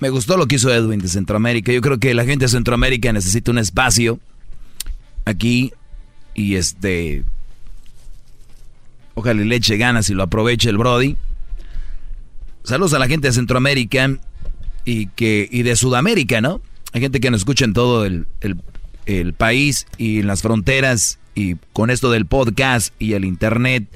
Me 0.00 0.10
gustó 0.10 0.36
lo 0.36 0.46
que 0.46 0.56
hizo 0.56 0.74
Edwin 0.74 0.98
de 0.98 1.06
Centroamérica. 1.06 1.70
Yo 1.70 1.80
creo 1.80 1.98
que 1.98 2.12
la 2.12 2.24
gente 2.24 2.46
de 2.46 2.48
Centroamérica 2.48 3.12
necesita 3.12 3.52
un 3.52 3.58
espacio 3.58 4.18
aquí 5.26 5.72
y 6.34 6.56
este... 6.56 7.22
Ojalá 9.14 9.44
le 9.44 9.54
eche 9.54 9.76
ganas 9.76 10.10
y 10.10 10.14
lo 10.14 10.24
aproveche 10.24 10.68
el 10.68 10.76
Brody. 10.76 11.16
Saludos 12.64 12.94
a 12.94 12.98
la 12.98 13.06
gente 13.06 13.28
de 13.28 13.32
Centroamérica. 13.32 14.10
y 14.84 15.06
que 15.06 15.48
y 15.52 15.62
de 15.62 15.76
Sudamérica, 15.76 16.40
¿no? 16.40 16.60
Hay 16.92 17.00
gente 17.00 17.20
que 17.20 17.30
nos 17.30 17.42
escucha 17.42 17.64
en 17.64 17.74
todo 17.74 18.04
el, 18.04 18.26
el 19.06 19.34
país 19.34 19.86
y 19.98 20.18
en 20.18 20.26
las 20.26 20.42
fronteras 20.42 21.20
y 21.36 21.54
con 21.72 21.90
esto 21.90 22.10
del 22.10 22.26
podcast 22.26 22.92
y 22.98 23.12
el 23.12 23.24
internet, 23.24 23.86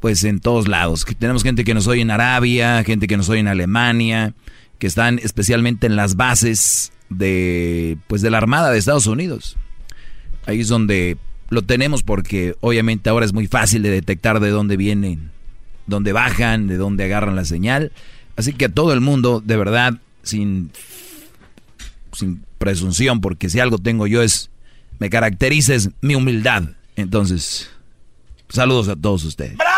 pues 0.00 0.24
en 0.24 0.40
todos 0.40 0.68
lados. 0.68 1.04
Tenemos 1.18 1.42
gente 1.42 1.64
que 1.64 1.74
nos 1.74 1.86
oye 1.88 2.00
en 2.00 2.10
Arabia, 2.10 2.82
gente 2.84 3.08
que 3.08 3.18
nos 3.18 3.28
oye 3.28 3.40
en 3.40 3.48
Alemania, 3.48 4.32
que 4.78 4.86
están 4.86 5.18
especialmente 5.18 5.86
en 5.86 5.96
las 5.96 6.16
bases 6.16 6.92
de 7.10 7.98
pues 8.06 8.22
de 8.22 8.30
la 8.30 8.38
Armada 8.38 8.70
de 8.70 8.78
Estados 8.78 9.06
Unidos. 9.06 9.56
Ahí 10.46 10.60
es 10.60 10.68
donde 10.68 11.18
lo 11.50 11.62
tenemos 11.62 12.02
porque 12.02 12.54
obviamente 12.60 13.10
ahora 13.10 13.26
es 13.26 13.32
muy 13.32 13.48
fácil 13.48 13.82
de 13.82 13.90
detectar 13.90 14.38
de 14.38 14.50
dónde 14.50 14.76
vienen, 14.76 15.32
dónde 15.86 16.12
bajan, 16.12 16.68
de 16.68 16.76
dónde 16.76 17.04
agarran 17.04 17.34
la 17.34 17.44
señal. 17.44 17.90
Así 18.36 18.52
que 18.52 18.66
a 18.66 18.68
todo 18.68 18.92
el 18.92 19.00
mundo, 19.00 19.42
de 19.44 19.56
verdad, 19.56 19.94
sin, 20.22 20.70
sin 22.12 22.44
presunción, 22.58 23.20
porque 23.20 23.48
si 23.48 23.58
algo 23.58 23.78
tengo 23.78 24.06
yo 24.06 24.22
es, 24.22 24.50
me 24.98 25.10
caracteriza 25.10 25.74
es 25.74 25.90
mi 26.00 26.14
humildad. 26.14 26.62
Entonces, 26.96 27.70
saludos 28.48 28.88
a 28.88 28.96
todos 28.96 29.24
ustedes. 29.24 29.56
¡Bravo, 29.56 29.76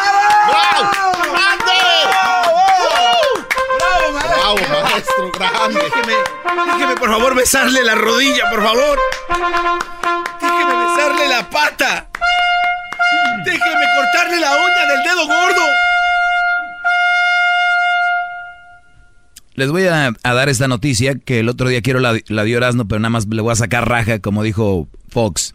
maestro! 4.82 5.31
¡Grande! 5.32 5.81
Déjeme, 5.81 6.15
déjeme 6.73 6.97
por 6.97 7.11
favor 7.11 7.35
besarle 7.35 7.85
la 7.85 7.95
rodilla, 7.95 8.49
por 8.51 8.62
favor. 8.62 8.99
Déjeme 10.40 10.86
besarle 10.86 11.28
la 11.28 11.51
pata. 11.51 12.09
Déjeme 13.45 13.85
cortarle 13.97 14.40
la 14.40 14.51
uña 14.51 14.86
del 14.89 15.03
dedo 15.05 15.27
gordo. 15.27 15.62
Les 19.55 19.70
voy 19.73 19.86
a, 19.89 20.12
dar 20.23 20.49
esta 20.49 20.69
noticia 20.69 21.19
que 21.19 21.40
el 21.40 21.49
otro 21.49 21.69
día 21.69 21.82
quiero 21.82 21.99
la, 21.99 22.16
la 22.28 22.45
dio 22.45 22.59
Erasmo, 22.59 22.86
pero 22.86 23.01
nada 23.01 23.11
más 23.11 23.27
le 23.27 23.43
voy 23.43 23.51
a 23.51 23.57
sacar 23.57 23.89
raja, 23.89 24.20
como 24.20 24.45
dijo 24.45 24.89
Fox. 25.09 25.55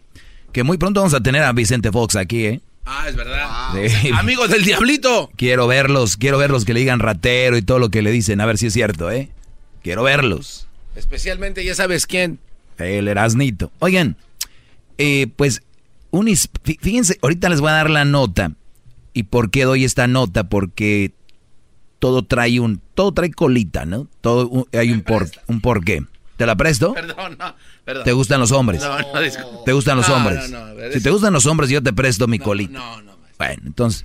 Que 0.52 0.62
muy 0.62 0.78
pronto 0.78 1.00
vamos 1.00 1.14
a 1.14 1.20
tener 1.20 1.42
a 1.42 1.52
Vicente 1.52 1.90
Fox 1.90 2.16
aquí, 2.16 2.46
¿eh? 2.46 2.60
Ah, 2.86 3.06
es 3.08 3.16
verdad. 3.16 3.72
Amigos 4.18 4.50
del 4.50 4.64
diablito. 4.64 5.30
Quiero 5.36 5.66
verlos, 5.66 6.16
quiero 6.16 6.38
verlos 6.38 6.64
que 6.64 6.74
le 6.74 6.80
digan 6.80 7.00
ratero 7.00 7.56
y 7.56 7.62
todo 7.62 7.78
lo 7.78 7.90
que 7.90 8.02
le 8.02 8.10
dicen, 8.10 8.40
a 8.40 8.46
ver 8.46 8.58
si 8.58 8.66
es 8.66 8.72
cierto, 8.72 9.10
¿eh? 9.10 9.30
Quiero 9.82 10.02
verlos. 10.02 10.68
Especialmente, 10.94 11.64
ya 11.64 11.74
sabes 11.74 12.06
quién. 12.06 12.38
El 12.78 13.08
Erasnito. 13.08 13.72
Oigan, 13.78 14.16
eh, 14.98 15.28
pues, 15.36 15.62
fíjense, 16.80 17.18
ahorita 17.22 17.48
les 17.48 17.60
voy 17.60 17.70
a 17.70 17.74
dar 17.74 17.90
la 17.90 18.04
nota. 18.04 18.52
¿Y 19.12 19.24
por 19.24 19.50
qué 19.50 19.64
doy 19.64 19.84
esta 19.84 20.06
nota? 20.06 20.44
Porque 20.44 21.12
todo 21.98 22.24
trae 22.24 22.60
un, 22.60 22.80
todo 22.94 23.12
trae 23.12 23.30
colita, 23.30 23.86
¿no? 23.86 24.08
Todo 24.20 24.66
hay 24.72 24.90
un 24.90 25.02
por, 25.02 25.30
un 25.46 25.60
porqué. 25.60 26.04
¿Te 26.36 26.46
la 26.46 26.56
presto? 26.56 26.94
Perdón, 26.94 27.36
no, 27.38 27.54
perdón. 27.84 28.04
¿Te 28.04 28.12
gustan 28.12 28.40
los 28.40 28.50
hombres? 28.50 28.82
No, 28.82 28.98
no, 28.98 29.62
¿Te 29.64 29.72
gustan 29.72 29.96
los 29.96 30.08
hombres? 30.08 30.52
si 30.92 31.00
te 31.00 31.10
gustan 31.10 31.32
los 31.32 31.46
hombres, 31.46 31.70
yo 31.70 31.82
te 31.82 31.92
presto 31.92 32.26
mi 32.26 32.38
colita. 32.38 32.72
No, 32.72 33.02
no. 33.02 33.16
Bueno, 33.38 33.62
entonces, 33.66 34.04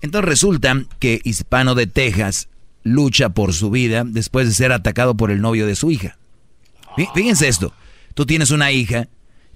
entonces 0.00 0.28
resulta 0.28 0.82
que 0.98 1.20
Hispano 1.24 1.74
de 1.74 1.86
Texas 1.86 2.48
lucha 2.82 3.30
por 3.30 3.52
su 3.52 3.70
vida 3.70 4.04
después 4.06 4.48
de 4.48 4.54
ser 4.54 4.72
atacado 4.72 5.16
por 5.16 5.30
el 5.30 5.40
novio 5.40 5.66
de 5.66 5.76
su 5.76 5.90
hija. 5.90 6.16
Fíjense 7.14 7.48
esto, 7.48 7.72
tú 8.14 8.26
tienes 8.26 8.50
una 8.50 8.72
hija 8.72 9.08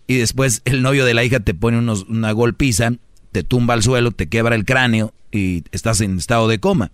y 0.06 0.16
después 0.16 0.62
el 0.64 0.82
novio 0.82 1.04
de 1.04 1.14
la 1.14 1.24
hija 1.24 1.40
te 1.40 1.54
pone 1.54 1.78
unos, 1.78 2.04
una 2.04 2.32
golpiza, 2.32 2.92
te 3.32 3.42
tumba 3.42 3.74
al 3.74 3.82
suelo, 3.82 4.12
te 4.12 4.28
quebra 4.28 4.54
el 4.54 4.64
cráneo 4.64 5.12
y 5.32 5.64
estás 5.72 6.00
en 6.00 6.18
estado 6.18 6.48
de 6.48 6.60
coma. 6.60 6.92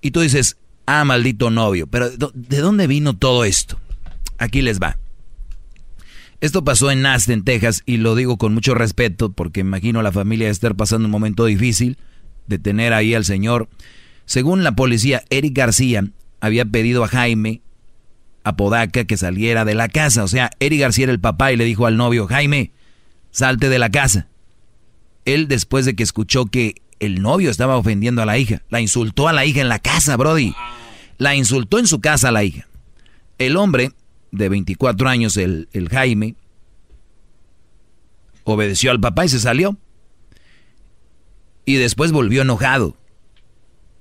Y 0.00 0.12
tú 0.12 0.20
dices, 0.20 0.56
ah, 0.86 1.04
maldito 1.04 1.50
novio, 1.50 1.86
pero 1.86 2.10
¿de 2.10 2.58
dónde 2.58 2.86
vino 2.86 3.16
todo 3.16 3.44
esto? 3.44 3.80
Aquí 4.38 4.62
les 4.62 4.80
va. 4.80 4.98
Esto 6.40 6.62
pasó 6.62 6.90
en 6.92 7.04
Aston, 7.04 7.42
Texas, 7.42 7.82
y 7.84 7.96
lo 7.96 8.14
digo 8.14 8.38
con 8.38 8.54
mucho 8.54 8.74
respeto 8.74 9.32
porque 9.32 9.60
imagino 9.60 10.02
la 10.02 10.12
familia 10.12 10.48
estar 10.48 10.76
pasando 10.76 11.06
un 11.06 11.10
momento 11.10 11.44
difícil 11.44 11.98
de 12.46 12.58
tener 12.58 12.92
ahí 12.92 13.14
al 13.14 13.24
señor. 13.24 13.68
Según 14.24 14.62
la 14.62 14.72
policía, 14.72 15.24
Eric 15.30 15.56
García 15.56 16.04
había 16.40 16.64
pedido 16.64 17.02
a 17.02 17.08
Jaime 17.08 17.62
Apodaca 18.44 19.04
que 19.04 19.16
saliera 19.16 19.64
de 19.64 19.74
la 19.74 19.88
casa. 19.88 20.22
O 20.22 20.28
sea, 20.28 20.50
Eric 20.60 20.80
García 20.80 21.04
era 21.04 21.12
el 21.12 21.20
papá 21.20 21.52
y 21.52 21.56
le 21.56 21.64
dijo 21.64 21.86
al 21.86 21.96
novio, 21.96 22.26
Jaime, 22.28 22.70
salte 23.32 23.68
de 23.68 23.78
la 23.78 23.90
casa. 23.90 24.28
Él, 25.24 25.48
después 25.48 25.84
de 25.84 25.94
que 25.94 26.04
escuchó 26.04 26.46
que 26.46 26.76
el 27.00 27.20
novio 27.20 27.50
estaba 27.50 27.76
ofendiendo 27.76 28.22
a 28.22 28.26
la 28.26 28.38
hija, 28.38 28.62
la 28.70 28.80
insultó 28.80 29.28
a 29.28 29.32
la 29.32 29.44
hija 29.44 29.60
en 29.60 29.68
la 29.68 29.80
casa, 29.80 30.16
Brody. 30.16 30.54
La 31.18 31.34
insultó 31.34 31.78
en 31.78 31.86
su 31.86 32.00
casa 32.00 32.28
a 32.28 32.32
la 32.32 32.44
hija. 32.44 32.66
El 33.38 33.56
hombre 33.56 33.92
de 34.30 34.48
24 34.48 35.08
años, 35.08 35.36
el, 35.36 35.68
el 35.72 35.88
Jaime, 35.88 36.34
obedeció 38.44 38.90
al 38.90 39.00
papá 39.00 39.24
y 39.24 39.28
se 39.28 39.38
salió. 39.38 39.76
Y 41.64 41.74
después 41.74 42.12
volvió 42.12 42.42
enojado. 42.42 42.96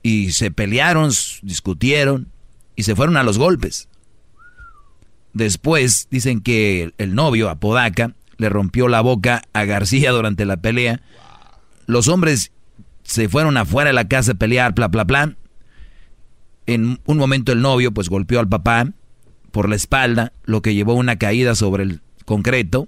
Y 0.03 0.31
se 0.31 0.51
pelearon, 0.51 1.11
discutieron 1.41 2.31
y 2.75 2.83
se 2.83 2.95
fueron 2.95 3.17
a 3.17 3.23
los 3.23 3.37
golpes. 3.37 3.89
Después 5.33 6.07
dicen 6.09 6.41
que 6.41 6.93
el 6.97 7.13
novio, 7.13 7.49
Apodaca, 7.49 8.15
le 8.37 8.49
rompió 8.49 8.87
la 8.87 9.01
boca 9.01 9.41
a 9.53 9.65
García 9.65 10.11
durante 10.11 10.45
la 10.45 10.57
pelea. 10.57 11.01
Los 11.85 12.07
hombres 12.07 12.51
se 13.03 13.29
fueron 13.29 13.57
afuera 13.57 13.89
de 13.89 13.93
la 13.93 14.07
casa 14.07 14.33
a 14.33 14.35
pelear, 14.35 14.73
bla, 14.73 14.87
bla, 14.87 15.03
bla. 15.03 15.35
En 16.65 16.99
un 17.05 17.17
momento 17.17 17.51
el 17.51 17.61
novio 17.61 17.93
pues 17.93 18.09
golpeó 18.09 18.39
al 18.39 18.47
papá 18.47 18.93
por 19.57 19.69
la 19.69 19.75
espalda, 19.75 20.33
lo 20.43 20.61
que 20.61 20.75
llevó 20.75 20.91
a 20.91 20.97
una 20.97 21.15
caída 21.15 21.55
sobre 21.55 21.81
el 21.81 22.01
concreto, 22.25 22.87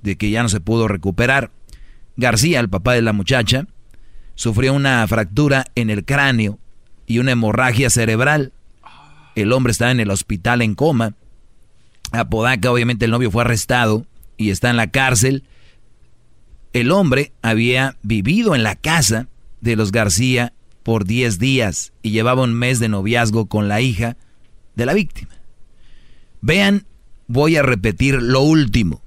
de 0.00 0.16
que 0.16 0.30
ya 0.30 0.40
no 0.44 0.48
se 0.48 0.60
pudo 0.60 0.86
recuperar. 0.86 1.50
García, 2.16 2.60
el 2.60 2.68
papá 2.68 2.92
de 2.92 3.02
la 3.02 3.12
muchacha, 3.12 3.66
sufrió 4.36 4.72
una 4.72 5.04
fractura 5.08 5.64
en 5.74 5.90
el 5.90 6.04
cráneo 6.04 6.60
y 7.08 7.18
una 7.18 7.32
hemorragia 7.32 7.90
cerebral. 7.90 8.52
El 9.34 9.52
hombre 9.52 9.72
está 9.72 9.90
en 9.90 9.98
el 9.98 10.12
hospital 10.12 10.62
en 10.62 10.76
coma. 10.76 11.14
Apodaca, 12.12 12.70
obviamente 12.70 13.06
el 13.06 13.10
novio 13.10 13.32
fue 13.32 13.42
arrestado 13.42 14.06
y 14.36 14.50
está 14.50 14.70
en 14.70 14.76
la 14.76 14.92
cárcel. 14.92 15.42
El 16.72 16.92
hombre 16.92 17.32
había 17.42 17.96
vivido 18.04 18.54
en 18.54 18.62
la 18.62 18.76
casa 18.76 19.26
de 19.60 19.74
los 19.74 19.90
García 19.90 20.52
por 20.84 21.04
10 21.04 21.40
días 21.40 21.92
y 22.00 22.12
llevaba 22.12 22.44
un 22.44 22.54
mes 22.54 22.78
de 22.78 22.88
noviazgo 22.88 23.46
con 23.46 23.66
la 23.66 23.80
hija 23.80 24.16
de 24.76 24.86
la 24.86 24.94
víctima. 24.94 25.37
Vean, 26.40 26.86
voy 27.26 27.56
a 27.56 27.62
repetir 27.62 28.22
lo 28.22 28.40
último. 28.40 29.02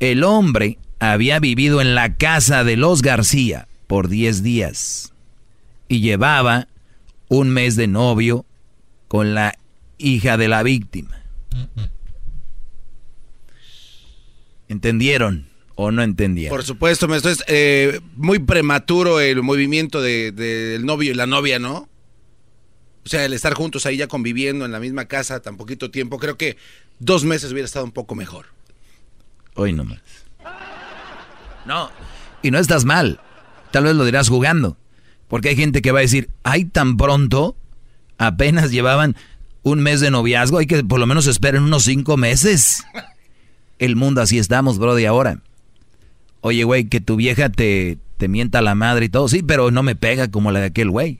El 0.00 0.24
hombre 0.24 0.78
había 0.98 1.38
vivido 1.40 1.80
en 1.80 1.94
la 1.94 2.16
casa 2.16 2.64
de 2.64 2.76
los 2.76 3.02
García 3.02 3.68
por 3.86 4.08
10 4.08 4.42
días 4.42 5.12
y 5.88 6.00
llevaba 6.00 6.68
un 7.28 7.50
mes 7.50 7.76
de 7.76 7.86
novio 7.86 8.44
con 9.08 9.34
la 9.34 9.54
hija 9.98 10.36
de 10.36 10.48
la 10.48 10.62
víctima. 10.62 11.22
¿Entendieron 14.68 15.48
o 15.74 15.90
no 15.90 16.02
entendieron? 16.02 16.54
Por 16.54 16.64
supuesto, 16.64 17.12
esto 17.14 17.30
es 17.30 17.42
eh, 17.48 18.00
muy 18.16 18.38
prematuro 18.38 19.20
el 19.20 19.42
movimiento 19.42 20.02
del 20.02 20.34
de, 20.36 20.78
novio 20.82 21.12
y 21.12 21.14
la 21.14 21.26
novia, 21.26 21.58
¿no? 21.58 21.88
O 23.08 23.10
sea, 23.10 23.24
el 23.24 23.32
estar 23.32 23.54
juntos 23.54 23.86
ahí 23.86 23.96
ya 23.96 24.06
conviviendo 24.06 24.66
en 24.66 24.70
la 24.70 24.80
misma 24.80 25.06
casa 25.06 25.40
tan 25.40 25.56
poquito 25.56 25.90
tiempo, 25.90 26.18
creo 26.18 26.36
que 26.36 26.58
dos 26.98 27.24
meses 27.24 27.50
hubiera 27.52 27.64
estado 27.64 27.86
un 27.86 27.90
poco 27.90 28.14
mejor. 28.14 28.48
Hoy 29.54 29.72
nomás. 29.72 30.02
No, 31.64 31.90
y 32.42 32.50
no 32.50 32.58
estás 32.58 32.84
mal. 32.84 33.18
Tal 33.70 33.84
vez 33.84 33.94
lo 33.94 34.04
dirás 34.04 34.28
jugando. 34.28 34.76
Porque 35.26 35.48
hay 35.48 35.56
gente 35.56 35.80
que 35.80 35.90
va 35.90 36.00
a 36.00 36.02
decir, 36.02 36.28
ay, 36.42 36.66
tan 36.66 36.98
pronto, 36.98 37.56
apenas 38.18 38.72
llevaban 38.72 39.16
un 39.62 39.80
mes 39.80 40.00
de 40.00 40.10
noviazgo, 40.10 40.58
hay 40.58 40.66
que 40.66 40.84
por 40.84 41.00
lo 41.00 41.06
menos 41.06 41.26
esperen 41.26 41.62
unos 41.62 41.84
cinco 41.84 42.18
meses. 42.18 42.84
El 43.78 43.96
mundo 43.96 44.20
así 44.20 44.38
estamos, 44.38 44.78
bro, 44.78 44.94
de 44.96 45.06
ahora. 45.06 45.40
Oye, 46.42 46.64
güey, 46.64 46.84
que 46.90 47.00
tu 47.00 47.16
vieja 47.16 47.48
te, 47.48 47.96
te 48.18 48.28
mienta 48.28 48.60
la 48.60 48.74
madre 48.74 49.06
y 49.06 49.08
todo, 49.08 49.28
sí, 49.28 49.42
pero 49.42 49.70
no 49.70 49.82
me 49.82 49.96
pega 49.96 50.30
como 50.30 50.52
la 50.52 50.60
de 50.60 50.66
aquel 50.66 50.90
güey. 50.90 51.18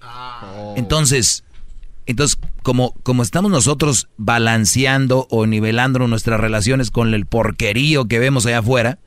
Entonces, 0.77 1.45
entonces, 2.09 2.39
como, 2.63 2.95
como 3.03 3.23
estamos 3.23 3.51
nosotros 3.51 4.09
balanceando 4.17 5.27
o 5.31 5.45
nivelando 5.45 5.99
nuestras 6.09 6.41
relaciones 6.41 6.91
con 6.91 7.13
el 7.13 7.27
porquerío 7.27 8.07
que 8.07 8.19
vemos 8.19 8.47
allá 8.47 8.61
afuera, 8.61 8.99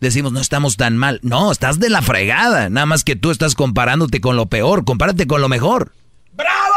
decimos, 0.00 0.32
no 0.32 0.40
estamos 0.40 0.76
tan 0.76 0.96
mal. 0.96 1.20
No, 1.22 1.52
estás 1.52 1.78
de 1.78 1.90
la 1.90 2.02
fregada. 2.02 2.68
Nada 2.68 2.86
más 2.86 3.04
que 3.04 3.14
tú 3.14 3.30
estás 3.30 3.54
comparándote 3.54 4.20
con 4.20 4.34
lo 4.34 4.46
peor. 4.46 4.84
Compárate 4.84 5.28
con 5.28 5.40
lo 5.40 5.48
mejor. 5.48 5.92
¡Bravo! 6.32 6.74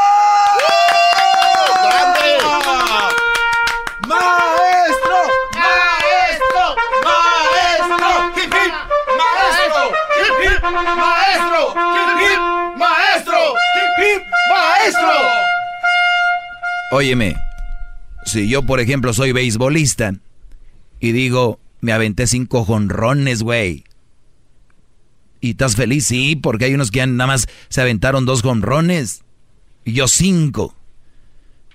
¡Grande! 1.84 2.38
¡Maestro! 4.07 5.18
¡Maestro! 5.57 6.76
¡Maestro! 7.03 8.31
¡Hip, 8.35 8.53
hip! 8.53 8.73
¡Maestro! 9.18 9.84
¡Hip, 10.22 10.35
hip! 10.44 10.64
¡Maestro! 10.95 11.73
¡Hip, 11.73 12.22
hip! 12.22 12.57
¡Maestro! 14.88 15.09
Óyeme, 16.91 17.35
si 18.26 18.47
yo, 18.47 18.64
por 18.64 18.80
ejemplo, 18.80 19.14
soy 19.14 19.34
beisbolista 19.34 20.14
y 21.01 21.11
digo, 21.11 21.59
me 21.81 21.91
aventé 21.91 22.26
cinco 22.26 22.64
jonrones, 22.64 23.43
güey. 23.43 23.84
¿Y 25.41 25.51
estás 25.51 25.76
feliz? 25.76 26.07
Sí, 26.07 26.38
porque 26.38 26.65
hay 26.65 26.73
unos 26.73 26.91
que 26.91 27.05
nada 27.05 27.27
más 27.27 27.47
se 27.68 27.81
aventaron 27.81 28.26
dos 28.26 28.41
jonrones. 28.41 29.23
Y 29.84 29.91
yo 29.91 30.07
cinco. 30.07 30.73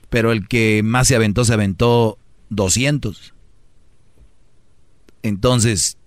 Pero 0.08 0.32
el 0.32 0.48
que 0.48 0.80
más 0.82 1.08
se 1.08 1.14
aventó, 1.14 1.44
se 1.44 1.52
aventó 1.52 2.18
200. 2.48 3.34
Entonces, 5.22 5.98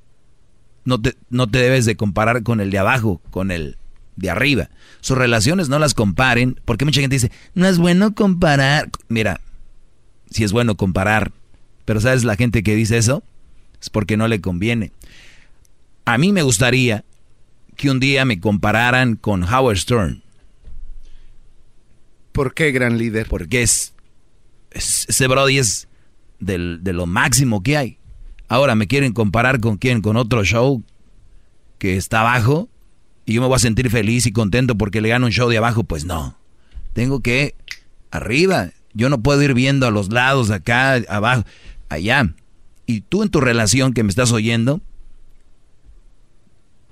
no 0.83 0.99
te, 0.99 1.15
no 1.29 1.47
te 1.47 1.59
debes 1.59 1.85
de 1.85 1.95
comparar 1.95 2.41
con 2.41 2.61
el 2.61 2.71
de 2.71 2.79
abajo, 2.79 3.21
con 3.29 3.51
el 3.51 3.77
de 4.15 4.29
arriba. 4.29 4.69
Sus 5.01 5.17
relaciones 5.17 5.69
no 5.69 5.79
las 5.79 5.93
comparen, 5.93 6.59
porque 6.65 6.85
mucha 6.85 7.01
gente 7.01 7.15
dice, 7.15 7.31
no 7.53 7.67
es 7.67 7.77
bueno 7.77 8.15
comparar. 8.15 8.89
Mira, 9.07 9.41
si 10.29 10.43
es 10.43 10.51
bueno 10.51 10.75
comparar, 10.75 11.31
pero 11.85 12.01
¿sabes 12.01 12.23
la 12.23 12.35
gente 12.35 12.63
que 12.63 12.75
dice 12.75 12.97
eso? 12.97 13.23
Es 13.81 13.89
porque 13.89 14.17
no 14.17 14.27
le 14.27 14.41
conviene. 14.41 14.91
A 16.05 16.17
mí 16.17 16.31
me 16.31 16.43
gustaría 16.43 17.03
que 17.75 17.89
un 17.89 17.99
día 17.99 18.25
me 18.25 18.39
compararan 18.39 19.15
con 19.15 19.43
Howard 19.43 19.77
Stern. 19.77 20.23
¿Por 22.31 22.53
qué, 22.53 22.71
gran 22.71 22.97
líder? 22.97 23.27
Porque 23.27 23.61
es, 23.61 23.93
ese 24.71 25.27
Brody 25.27 25.57
es 25.57 25.87
del, 26.39 26.79
de 26.83 26.93
lo 26.93 27.05
máximo 27.05 27.63
que 27.63 27.77
hay. 27.77 27.97
Ahora 28.47 28.75
me 28.75 28.87
quieren 28.87 29.13
comparar 29.13 29.59
con 29.59 29.77
quién, 29.77 30.01
con 30.01 30.17
otro 30.17 30.43
show 30.43 30.83
que 31.79 31.97
está 31.97 32.21
abajo 32.21 32.69
y 33.25 33.33
yo 33.33 33.41
me 33.41 33.47
voy 33.47 33.55
a 33.55 33.59
sentir 33.59 33.89
feliz 33.89 34.25
y 34.25 34.31
contento 34.31 34.77
porque 34.77 35.01
le 35.01 35.09
gano 35.09 35.25
un 35.25 35.31
show 35.31 35.49
de 35.49 35.57
abajo, 35.57 35.83
pues 35.83 36.05
no. 36.05 36.37
Tengo 36.93 37.21
que 37.21 37.55
arriba. 38.11 38.71
Yo 38.93 39.09
no 39.09 39.21
puedo 39.21 39.41
ir 39.41 39.53
viendo 39.53 39.87
a 39.87 39.91
los 39.91 40.11
lados, 40.11 40.51
acá, 40.51 40.93
abajo, 41.09 41.43
allá. 41.89 42.33
Y 42.85 43.01
tú 43.01 43.23
en 43.23 43.29
tu 43.29 43.41
relación 43.41 43.93
que 43.93 44.03
me 44.03 44.09
estás 44.09 44.31
oyendo, 44.31 44.79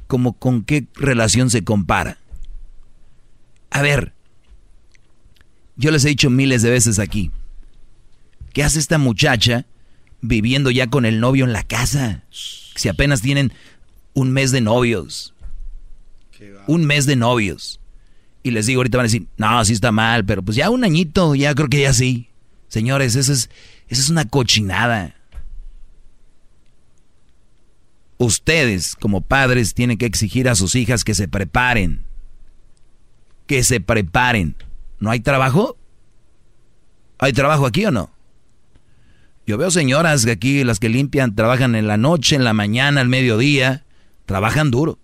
como 0.07 0.33
con 0.33 0.63
qué 0.63 0.87
relación 0.95 1.49
se 1.49 1.63
compara. 1.63 2.17
A 3.69 3.81
ver, 3.81 4.13
yo 5.75 5.91
les 5.91 6.03
he 6.05 6.09
dicho 6.09 6.29
miles 6.29 6.61
de 6.61 6.69
veces 6.69 6.99
aquí, 6.99 7.31
¿qué 8.53 8.63
hace 8.63 8.79
esta 8.79 8.97
muchacha 8.97 9.65
viviendo 10.21 10.71
ya 10.71 10.87
con 10.87 11.05
el 11.05 11.19
novio 11.19 11.45
en 11.45 11.53
la 11.53 11.63
casa? 11.63 12.23
Si 12.29 12.89
apenas 12.89 13.21
tienen 13.21 13.53
un 14.13 14.31
mes 14.31 14.51
de 14.51 14.61
novios. 14.61 15.32
Un 16.67 16.85
mes 16.85 17.05
de 17.05 17.15
novios. 17.15 17.79
Y 18.43 18.51
les 18.51 18.65
digo, 18.65 18.79
ahorita 18.79 18.97
van 18.97 19.05
a 19.05 19.07
decir, 19.07 19.27
no, 19.37 19.63
sí 19.65 19.73
está 19.73 19.91
mal, 19.91 20.25
pero 20.25 20.43
pues 20.43 20.57
ya 20.57 20.69
un 20.69 20.83
añito, 20.83 21.33
ya 21.35 21.55
creo 21.55 21.69
que 21.69 21.81
ya 21.81 21.93
sí. 21.93 22.29
Señores, 22.67 23.15
eso 23.15 23.31
es, 23.31 23.49
es 23.87 24.09
una 24.09 24.25
cochinada. 24.25 25.15
Ustedes, 28.17 28.95
como 28.95 29.21
padres, 29.21 29.73
tienen 29.73 29.97
que 29.97 30.05
exigir 30.05 30.49
a 30.49 30.55
sus 30.55 30.75
hijas 30.75 31.03
que 31.03 31.15
se 31.15 31.27
preparen. 31.27 32.05
Que 33.47 33.63
se 33.63 33.79
preparen. 33.79 34.55
¿No 34.99 35.11
hay 35.11 35.19
trabajo? 35.19 35.77
¿Hay 37.19 37.33
trabajo 37.33 37.65
aquí 37.65 37.85
o 37.85 37.91
no? 37.91 38.11
Yo 39.45 39.57
veo 39.57 39.71
señoras 39.71 40.25
que 40.25 40.31
aquí, 40.31 40.63
las 40.63 40.79
que 40.79 40.89
limpian, 40.89 41.35
trabajan 41.35 41.75
en 41.75 41.87
la 41.87 41.97
noche, 41.97 42.35
en 42.35 42.43
la 42.43 42.53
mañana, 42.53 43.01
al 43.01 43.09
mediodía. 43.09 43.85
Trabajan 44.25 44.71
duro. 44.71 44.99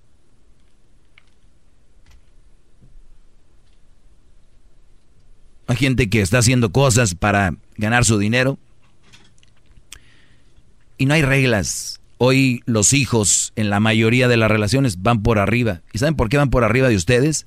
Hay 5.70 5.76
gente 5.76 6.10
que 6.10 6.22
está 6.22 6.40
haciendo 6.40 6.72
cosas 6.72 7.14
para 7.14 7.54
ganar 7.78 8.04
su 8.04 8.18
dinero. 8.18 8.58
Y 10.98 11.06
no 11.06 11.14
hay 11.14 11.22
reglas. 11.22 12.02
Hoy 12.18 12.64
los 12.66 12.91
hijos 12.91 13.54
en 13.56 13.70
la 13.70 13.80
mayoría 13.80 14.28
de 14.28 14.36
las 14.36 14.50
relaciones 14.50 15.04
van 15.04 15.22
por 15.22 15.38
arriba. 15.38 15.84
¿Y 15.94 16.00
saben 16.00 16.16
por 16.16 16.28
qué 16.28 16.38
van 16.38 16.50
por 16.50 16.64
arriba 16.64 16.90
de 16.90 16.96
ustedes? 16.96 17.46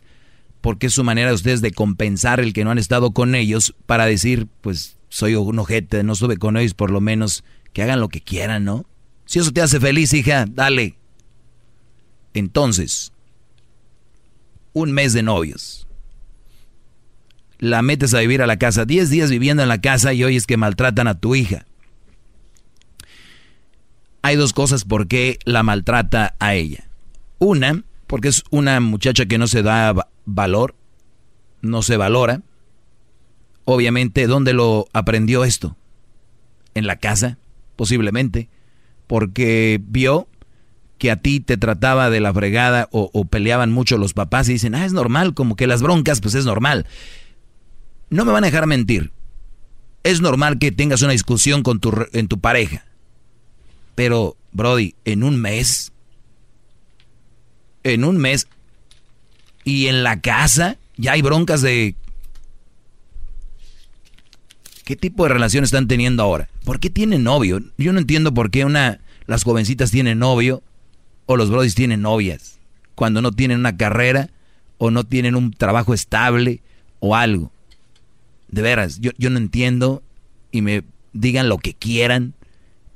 Porque 0.60 0.86
es 0.86 0.92
su 0.92 1.02
manera 1.02 1.30
de 1.30 1.34
ustedes 1.34 1.62
de 1.62 1.72
compensar 1.72 2.38
el 2.38 2.52
que 2.52 2.62
no 2.62 2.70
han 2.70 2.78
estado 2.78 3.10
con 3.10 3.34
ellos 3.34 3.74
para 3.86 4.06
decir, 4.06 4.46
pues 4.60 4.98
soy 5.08 5.34
un 5.34 5.58
ojete, 5.58 6.04
no 6.04 6.12
estuve 6.12 6.36
con 6.36 6.56
ellos, 6.56 6.74
por 6.74 6.92
lo 6.92 7.00
menos 7.00 7.42
que 7.72 7.82
hagan 7.82 7.98
lo 7.98 8.08
que 8.08 8.20
quieran, 8.20 8.64
¿no? 8.64 8.86
Si 9.26 9.40
eso 9.40 9.50
te 9.50 9.62
hace 9.62 9.80
feliz, 9.80 10.12
hija, 10.12 10.46
dale. 10.48 10.94
Entonces, 12.34 13.12
un 14.74 14.92
mes 14.92 15.12
de 15.12 15.24
novios. 15.24 15.81
La 17.62 17.80
metes 17.80 18.12
a 18.12 18.20
vivir 18.20 18.42
a 18.42 18.46
la 18.46 18.56
casa, 18.56 18.84
10 18.84 19.08
días 19.08 19.30
viviendo 19.30 19.62
en 19.62 19.68
la 19.68 19.80
casa 19.80 20.12
y 20.12 20.24
hoy 20.24 20.36
es 20.36 20.46
que 20.46 20.56
maltratan 20.56 21.06
a 21.06 21.18
tu 21.18 21.34
hija 21.34 21.64
hay 24.22 24.36
dos 24.36 24.52
cosas 24.52 24.84
por 24.84 25.08
qué 25.08 25.38
la 25.44 25.62
maltrata 25.62 26.36
a 26.38 26.54
ella. 26.54 26.88
Una, 27.38 27.82
porque 28.06 28.28
es 28.28 28.44
una 28.50 28.80
muchacha 28.80 29.26
que 29.26 29.36
no 29.36 29.48
se 29.48 29.62
da 29.62 29.94
valor, 30.24 30.76
no 31.60 31.82
se 31.82 31.96
valora. 31.96 32.40
Obviamente, 33.64 34.26
¿dónde 34.26 34.52
lo 34.52 34.86
aprendió 34.92 35.44
esto? 35.44 35.76
En 36.74 36.86
la 36.86 36.96
casa, 36.96 37.38
posiblemente, 37.76 38.48
porque 39.08 39.80
vio 39.84 40.28
que 40.98 41.10
a 41.10 41.16
ti 41.16 41.40
te 41.40 41.56
trataba 41.56 42.10
de 42.10 42.20
la 42.20 42.32
fregada 42.32 42.88
o, 42.92 43.24
peleaban 43.24 43.72
mucho 43.72 43.98
los 43.98 44.14
papás 44.14 44.48
y 44.48 44.52
dicen, 44.52 44.76
ah, 44.76 44.86
es 44.86 44.92
normal, 44.92 45.34
como 45.34 45.56
que 45.56 45.66
las 45.66 45.82
broncas, 45.82 46.20
pues 46.20 46.36
es 46.36 46.44
normal. 46.44 46.86
No 48.12 48.24
me 48.24 48.30
van 48.30 48.44
a 48.44 48.46
dejar 48.46 48.68
mentir. 48.68 49.10
Es 50.04 50.20
normal 50.20 50.58
que 50.58 50.70
tengas 50.70 51.02
una 51.02 51.12
discusión 51.12 51.64
con 51.64 51.80
tu, 51.80 51.92
en 52.12 52.28
tu 52.28 52.38
pareja 52.38 52.84
pero, 53.94 54.36
Brody, 54.52 54.94
en 55.04 55.22
un 55.22 55.40
mes, 55.40 55.92
en 57.82 58.04
un 58.04 58.18
mes, 58.18 58.48
y 59.64 59.86
en 59.86 60.02
la 60.02 60.20
casa 60.20 60.76
ya 60.96 61.12
hay 61.12 61.22
broncas 61.22 61.62
de... 61.62 61.94
¿Qué 64.84 64.96
tipo 64.96 65.22
de 65.22 65.28
relación 65.28 65.62
están 65.62 65.86
teniendo 65.86 66.22
ahora? 66.22 66.48
¿Por 66.64 66.80
qué 66.80 66.90
tienen 66.90 67.22
novio? 67.22 67.60
Yo 67.78 67.92
no 67.92 68.00
entiendo 68.00 68.34
por 68.34 68.50
qué 68.50 68.64
una, 68.64 69.00
las 69.26 69.44
jovencitas 69.44 69.92
tienen 69.92 70.18
novio 70.18 70.62
o 71.26 71.36
los 71.36 71.50
brodis 71.50 71.76
tienen 71.76 72.02
novias 72.02 72.58
cuando 72.96 73.22
no 73.22 73.30
tienen 73.30 73.60
una 73.60 73.76
carrera 73.76 74.30
o 74.78 74.90
no 74.90 75.04
tienen 75.04 75.36
un 75.36 75.52
trabajo 75.52 75.94
estable 75.94 76.62
o 76.98 77.14
algo. 77.14 77.51
De 78.52 78.62
veras, 78.62 79.00
yo, 79.00 79.10
yo 79.18 79.30
no 79.30 79.38
entiendo 79.38 80.02
y 80.52 80.62
me 80.62 80.84
digan 81.12 81.48
lo 81.48 81.58
que 81.58 81.74
quieran, 81.74 82.34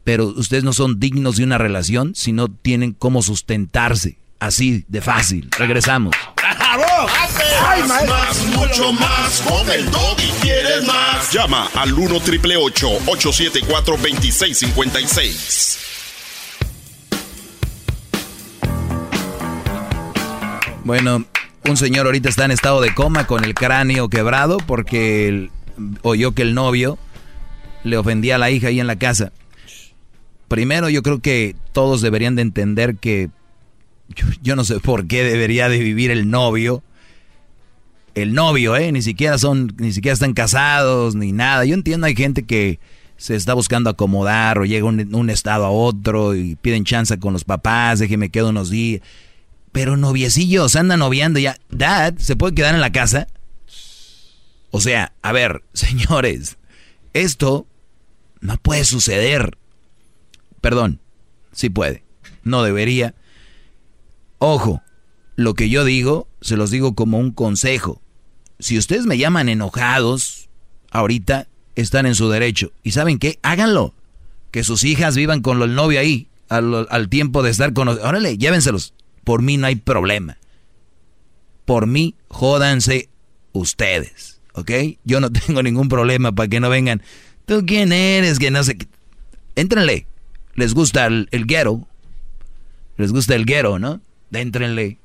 pero 0.05 0.27
ustedes 0.27 0.63
no 0.63 0.73
son 0.73 1.01
dignos 1.01 1.37
de 1.37 1.45
una 1.45 1.59
relación 1.59 2.15
si 2.15 2.31
no 2.31 2.49
tienen 2.49 2.93
cómo 2.93 3.23
sustentarse. 3.23 4.19
Así 4.39 4.85
de 4.87 5.01
fácil. 5.01 5.49
Regresamos. 5.59 6.15
Hay 7.67 7.83
más, 7.89 8.47
mucho 8.55 8.93
más. 8.93 9.41
Con 9.41 9.71
el 9.71 9.87
y 9.87 10.31
quieres 10.43 10.87
más. 10.87 11.33
Llama 11.33 11.71
al 11.75 11.93
1 11.95 12.21
triple 12.21 12.57
874 12.59 13.97
2656. 13.97 15.79
Bueno, 20.85 21.25
un 21.69 21.77
señor 21.77 22.07
ahorita 22.07 22.29
está 22.29 22.45
en 22.45 22.51
estado 22.51 22.81
de 22.81 22.95
coma 22.95 23.27
con 23.27 23.45
el 23.45 23.55
cráneo 23.55 24.09
quebrado 24.09 24.59
porque 24.59 25.51
oyó 26.03 26.33
que 26.33 26.43
el 26.43 26.55
novio 26.55 26.99
le 27.85 27.97
ofendía 27.97 28.37
a 28.37 28.39
la 28.39 28.51
hija 28.51 28.69
ahí 28.69 28.81
en 28.81 28.87
la 28.87 28.97
casa 28.97 29.33
primero 30.49 30.89
yo 30.89 31.03
creo 31.03 31.21
que 31.21 31.57
todos 31.73 32.01
deberían 32.01 32.37
de 32.37 32.43
entender 32.43 32.97
que 32.97 33.31
yo, 34.43 34.57
no 34.57 34.65
sé 34.65 34.81
por 34.81 35.07
qué 35.07 35.25
debería 35.25 35.69
de 35.69 35.79
vivir 35.79 36.11
el 36.11 36.31
novio. 36.31 36.83
El 38.15 38.35
novio, 38.35 38.77
¿eh? 38.77 38.93
Ni 38.93 39.03
siquiera 39.03 39.37
son, 39.37 39.75
ni 39.79 39.93
siquiera 39.93 40.15
están 40.15 40.33
casados, 40.33 41.15
ni 41.15 41.33
nada. 41.33 41.65
Yo 41.65 41.75
entiendo, 41.75 42.07
hay 42.07 42.15
gente 42.15 42.45
que 42.45 42.79
se 43.19 43.35
está 43.35 43.55
buscando 43.55 43.91
acomodar 43.91 44.59
o 44.59 44.65
llega 44.65 44.87
un, 44.87 45.15
un 45.15 45.31
estado 45.31 45.65
a 45.65 45.71
otro 45.71 46.35
y 46.35 46.55
piden 46.57 46.85
chance 46.85 47.19
con 47.19 47.33
los 47.33 47.45
papás, 47.45 47.99
déjeme 47.99 48.31
quedo 48.31 48.51
unos 48.51 48.71
días. 48.71 49.03
Pero 49.77 49.99
noviecillos, 49.99 50.75
andan 50.75 51.01
noviando 51.01 51.39
ya. 51.39 51.59
Dad, 51.69 52.15
¿se 52.17 52.35
puede 52.35 52.55
quedar 52.55 52.75
en 52.75 52.81
la 52.81 52.93
casa? 52.93 53.27
O 54.71 54.81
sea, 54.81 55.13
a 55.21 55.33
ver, 55.33 55.65
señores, 55.75 56.57
esto 57.13 57.67
no 58.41 58.57
puede 58.57 58.87
suceder. 58.87 59.59
Perdón, 60.63 60.99
sí 61.53 61.69
puede. 61.69 62.05
No 62.43 62.63
debería. 62.63 63.15
Ojo, 64.39 64.81
lo 65.35 65.53
que 65.53 65.69
yo 65.69 65.85
digo, 65.85 66.27
se 66.41 66.57
los 66.57 66.71
digo 66.71 66.95
como 66.95 67.19
un 67.19 67.31
consejo. 67.31 68.01
Si 68.59 68.79
ustedes 68.79 69.05
me 69.05 69.19
llaman 69.19 69.51
enojados, 69.51 70.49
ahorita 70.91 71.49
están 71.75 72.07
en 72.07 72.15
su 72.15 72.31
derecho. 72.31 72.73
¿Y 72.83 72.93
saben 72.93 73.19
qué? 73.19 73.39
Háganlo. 73.43 73.93
Que 74.53 74.65
sus 74.65 74.85
hijas 74.85 75.17
vivan 75.17 75.43
con 75.43 75.61
el 75.61 75.75
novio 75.75 76.01
ahí, 76.01 76.29
al, 76.49 77.11
tiempo 77.11 77.43
de 77.43 77.51
estar 77.51 77.75
con... 77.75 77.89
Órale, 77.89 78.39
llévenselos. 78.39 78.95
Por 79.27 79.43
mí 79.43 79.57
no 79.57 79.67
hay 79.67 79.75
problema. 79.75 80.39
Por 81.65 81.89
mí, 81.89 82.15
jódanse 82.29 83.11
ustedes. 83.53 84.37
¿ok? 84.57 84.71
Yo 85.05 85.21
no 85.21 85.31
tengo 85.47 85.63
ningún 85.65 85.89
problema 85.89 86.33
para 86.33 86.49
que 86.49 86.61
no 86.61 86.69
vengan. 86.69 87.03
¿Tú 87.45 87.65
quién 87.67 87.93
eres? 87.93 88.39
Que 88.39 88.51
no 88.51 88.65
sé. 88.65 88.79
qué. 88.79 88.87
Éntrenle. 89.57 90.07
Les 90.55 90.75
gusta 90.75 91.07
el, 91.07 91.29
el 91.33 91.45
ghetto. 91.47 91.87
Les 92.97 93.13
gusta 93.13 93.35
el 93.35 93.45
ghetto, 93.45 93.81
¿no? 93.81 94.01
Éntrenle. 94.33 94.99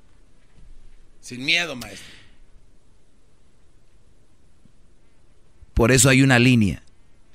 Sin 1.19 1.43
miedo, 1.43 1.76
maestro. 1.76 2.07
Por 5.73 5.91
eso 5.91 6.10
hay 6.10 6.22
una 6.22 6.39
línea. 6.39 6.84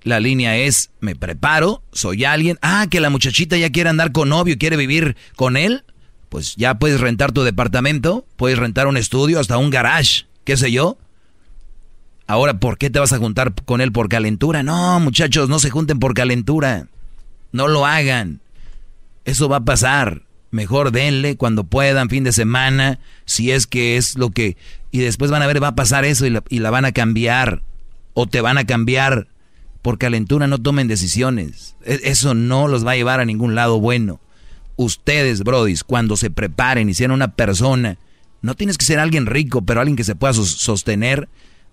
La 0.03 0.21
línea 0.21 0.57
es, 0.57 0.91
me 1.01 1.17
preparo, 1.17 1.83
soy 1.91 2.25
alguien. 2.25 2.59
Ah, 2.63 2.87
que 2.89 3.01
la 3.01 3.11
muchachita 3.11 3.57
ya 3.57 3.71
quiere 3.71 3.91
andar 3.91 4.13
con 4.13 4.29
novio 4.29 4.55
y 4.55 4.59
quiere 4.59 4.77
vivir 4.77 5.17
con 5.35 5.57
él. 5.57 5.85
Pues 6.29 6.57
ya 6.57 6.79
puedes 6.79 7.01
rentar 7.01 7.33
tu 7.33 7.43
departamento, 7.43 8.27
puedes 8.37 8.59
rentar 8.59 8.87
un 8.87 8.97
estudio, 8.97 9.39
hasta 9.41 9.59
un 9.59 9.71
garage, 9.71 10.25
qué 10.45 10.57
sé 10.57 10.73
yo. 10.73 10.99
Ahora, 12.27 12.59
¿por 12.59 12.77
qué 12.79 12.91
te 12.91 12.99
vas 12.99 13.13
a 13.13 13.19
juntar 13.19 13.55
con 13.65 13.81
él 13.81 13.93
por 13.93 14.09
calentura? 14.09 14.63
No, 14.63 14.99
muchachos, 14.99 15.49
no 15.49 15.59
se 15.61 15.71
junten 15.71 16.01
por 16.01 16.15
calentura. 16.15 16.89
No 17.53 17.69
lo 17.69 17.87
hagan. 17.87 18.41
Eso 19.25 19.49
va 19.49 19.59
a 19.59 19.65
pasar. 19.65 20.23
Mejor 20.51 20.91
denle 20.91 21.37
cuando 21.37 21.65
puedan, 21.65 22.09
fin 22.11 22.25
de 22.25 22.33
semana, 22.33 22.99
si 23.25 23.53
es 23.53 23.67
que 23.67 23.97
es 23.97 24.17
lo 24.19 24.31
que... 24.31 24.57
Y 24.91 24.99
después 24.99 25.31
van 25.31 25.43
a 25.43 25.47
ver, 25.47 25.63
va 25.63 25.69
a 25.69 25.75
pasar 25.77 26.05
eso 26.05 26.27
y 26.27 26.59
la, 26.59 26.71
van 26.71 26.85
a 26.85 26.93
cambiar. 26.93 27.63
O 28.15 28.27
te 28.27 28.41
van 28.41 28.59
a 28.59 28.65
cambiar. 28.65 29.29
Por 29.83 29.99
calentura 29.99 30.49
no 30.49 30.59
tomen 30.59 30.89
decisiones. 30.89 31.77
E- 31.85 32.01
Eso 32.05 32.35
no 32.35 32.67
los 32.67 32.85
va 32.85 32.93
a 32.93 32.97
llevar 32.97 33.21
a 33.21 33.25
ningún 33.25 33.55
lado 33.55 33.79
bueno. 33.79 34.21
Ustedes, 34.77 35.43
brodis, 35.43 35.85
cuando 35.85 36.17
se 36.17 36.31
preparen 36.31 36.89
y 36.89 36.95
sean 36.95 37.11
una 37.11 37.35
persona, 37.35 37.99
no 38.43 38.55
tienes 38.55 38.77
que 38.79 38.85
ser 38.85 38.99
alguien 38.99 39.27
rico, 39.27 39.63
pero 39.63 39.81
alguien 39.81 39.97
que 39.97 40.05
se 40.05 40.15
pueda 40.15 40.33
sos- 40.35 40.57
sostener, 40.57 41.29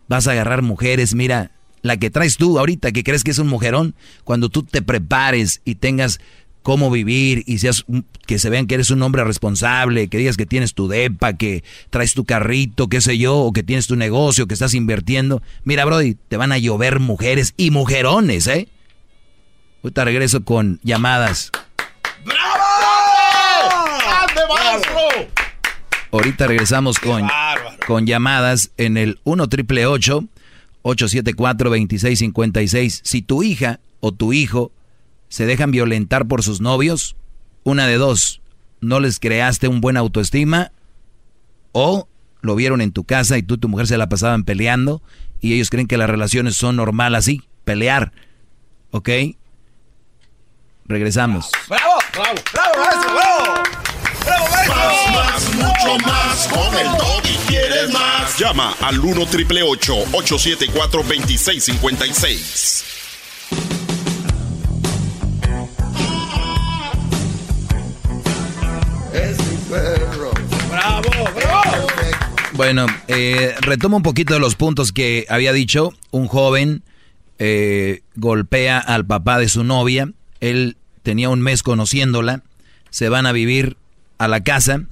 vas 0.07 0.27
a 0.27 0.31
agarrar 0.31 0.61
mujeres, 0.61 1.13
mira, 1.13 1.51
la 1.81 1.97
que 1.97 2.09
traes 2.09 2.38
tú 2.38 2.57
ahorita, 2.59 2.91
que 2.93 3.03
crees 3.03 3.23
que 3.25 3.31
es 3.31 3.39
un 3.39 3.47
mujerón, 3.47 3.93
cuando 4.23 4.47
tú 4.49 4.63
te 4.63 4.81
prepares 4.81 5.61
y 5.65 5.75
tengas 5.75 6.21
cómo 6.61 6.89
vivir 6.89 7.43
y 7.45 7.57
seas 7.57 7.84
que 8.25 8.39
se 8.39 8.49
vean 8.49 8.67
que 8.67 8.75
eres 8.75 8.89
un 8.89 9.01
hombre 9.01 9.25
responsable, 9.25 10.07
que 10.07 10.17
digas 10.17 10.38
que 10.38 10.45
tienes 10.45 10.73
tu 10.73 10.88
depa, 10.88 11.34
que 11.34 11.61
traes 11.89 12.13
tu 12.13 12.23
carrito, 12.23 12.88
qué 12.88 13.01
sé 13.01 13.17
yo, 13.17 13.35
o 13.38 13.51
que 13.51 13.63
tienes 13.63 13.85
tu 13.88 13.97
negocio, 13.97 14.47
que 14.47 14.53
estás 14.53 14.73
invirtiendo. 14.73 15.41
Mira, 15.65 15.84
Brody, 15.84 16.15
te 16.30 16.38
van 16.38 16.53
a 16.53 16.57
llover 16.57 17.01
mujeres 17.01 17.53
y 17.57 17.71
mujerones, 17.71 18.47
¿eh? 18.47 18.69
Ahorita 19.84 20.05
regreso 20.05 20.45
con 20.45 20.80
llamadas. 20.84 21.51
Ahorita 26.11 26.48
regresamos 26.48 26.99
con, 26.99 27.28
con 27.88 28.06
llamadas 28.06 28.72
en 28.78 28.98
el 28.98 29.20
1 29.24 29.49
triple 29.49 29.86
874 29.88 31.70
2656. 31.70 33.02
Si 33.03 33.22
tu 33.22 33.44
hija 33.44 33.80
o 33.99 34.11
tu 34.11 34.34
hijo 34.34 34.72
se 35.30 35.45
dejan 35.45 35.72
violentar 35.72 36.28
por 36.28 36.44
sus 36.44 36.61
novios, 36.61 37.15
una 37.64 37.88
de 37.88 37.98
dos, 37.98 38.41
no 38.82 38.99
les 38.99 39.20
creaste 39.20 39.68
un 39.68 39.82
buen 39.82 39.98
autoestima 39.98 40.72
o 41.72 42.07
lo 42.41 42.56
vieron 42.56 42.82
en 42.82 42.91
tu 42.91 43.06
casa 43.06 43.38
y 43.38 43.44
tú 43.44 43.56
y 43.56 43.57
tu 43.57 43.70
mujer 43.70 43.88
se 43.88 43.98
la 43.98 44.10
pasaban 44.10 44.44
peleando 44.44 45.02
y 45.41 45.53
ellos 45.53 45.70
creen 45.70 45.88
que 45.88 45.98
las 45.98 46.10
relaciones 46.10 46.56
son 46.56 46.76
normal 46.76 47.15
así, 47.15 47.41
pelear. 47.64 48.11
¿Ok? 48.91 49.10
Regresamos. 50.86 51.49
¡Bravo! 51.68 51.94
¡Bravo! 52.14 52.36
¡Bravo, 52.53 52.72
maestro! 52.78 53.14
¡Bravo! 53.14 54.02
¡Bravo, 54.26 54.45
maestro! 54.50 54.76
Más, 54.76 55.10
más, 55.14 55.56
mucho 55.56 55.98
más. 56.06 56.48
Con 56.48 56.78
el 56.78 56.88
doggy 56.98 57.38
quieres 57.48 57.91
más. 57.91 58.38
Llama 58.38 58.76
al 58.82 59.00
1 59.00 59.26
triple 59.28 59.64
874 59.64 61.04
2656. 61.04 62.84
Es 69.14 69.38
mi 69.38 69.58
perro. 69.70 70.32
¡Bravo! 70.70 71.10
¡Bravo! 71.36 71.88
Bueno, 72.54 72.86
eh, 73.08 73.56
retomo 73.62 73.98
un 73.98 74.04
poquito 74.04 74.36
de 74.36 74.40
los 74.40 74.56
puntos 74.56 74.91
que 74.91 75.26
había 75.28 75.54
dicho. 75.54 75.91
Un 76.12 76.28
joven 76.28 76.84
eh, 77.40 78.02
golpea 78.16 78.78
al 78.78 79.06
papá 79.06 79.40
de 79.40 79.50
su 79.50 79.64
novia. 79.64 80.12
Él 80.40 80.78
tenía 81.02 81.30
un 81.30 81.41
mes 81.41 81.64
conociéndola. 81.64 82.44
Se 82.91 83.10
van 83.10 83.26
a 83.26 83.32
vivir 83.32 83.78
a 84.18 84.27
la 84.27 84.44
casa. 84.44 84.84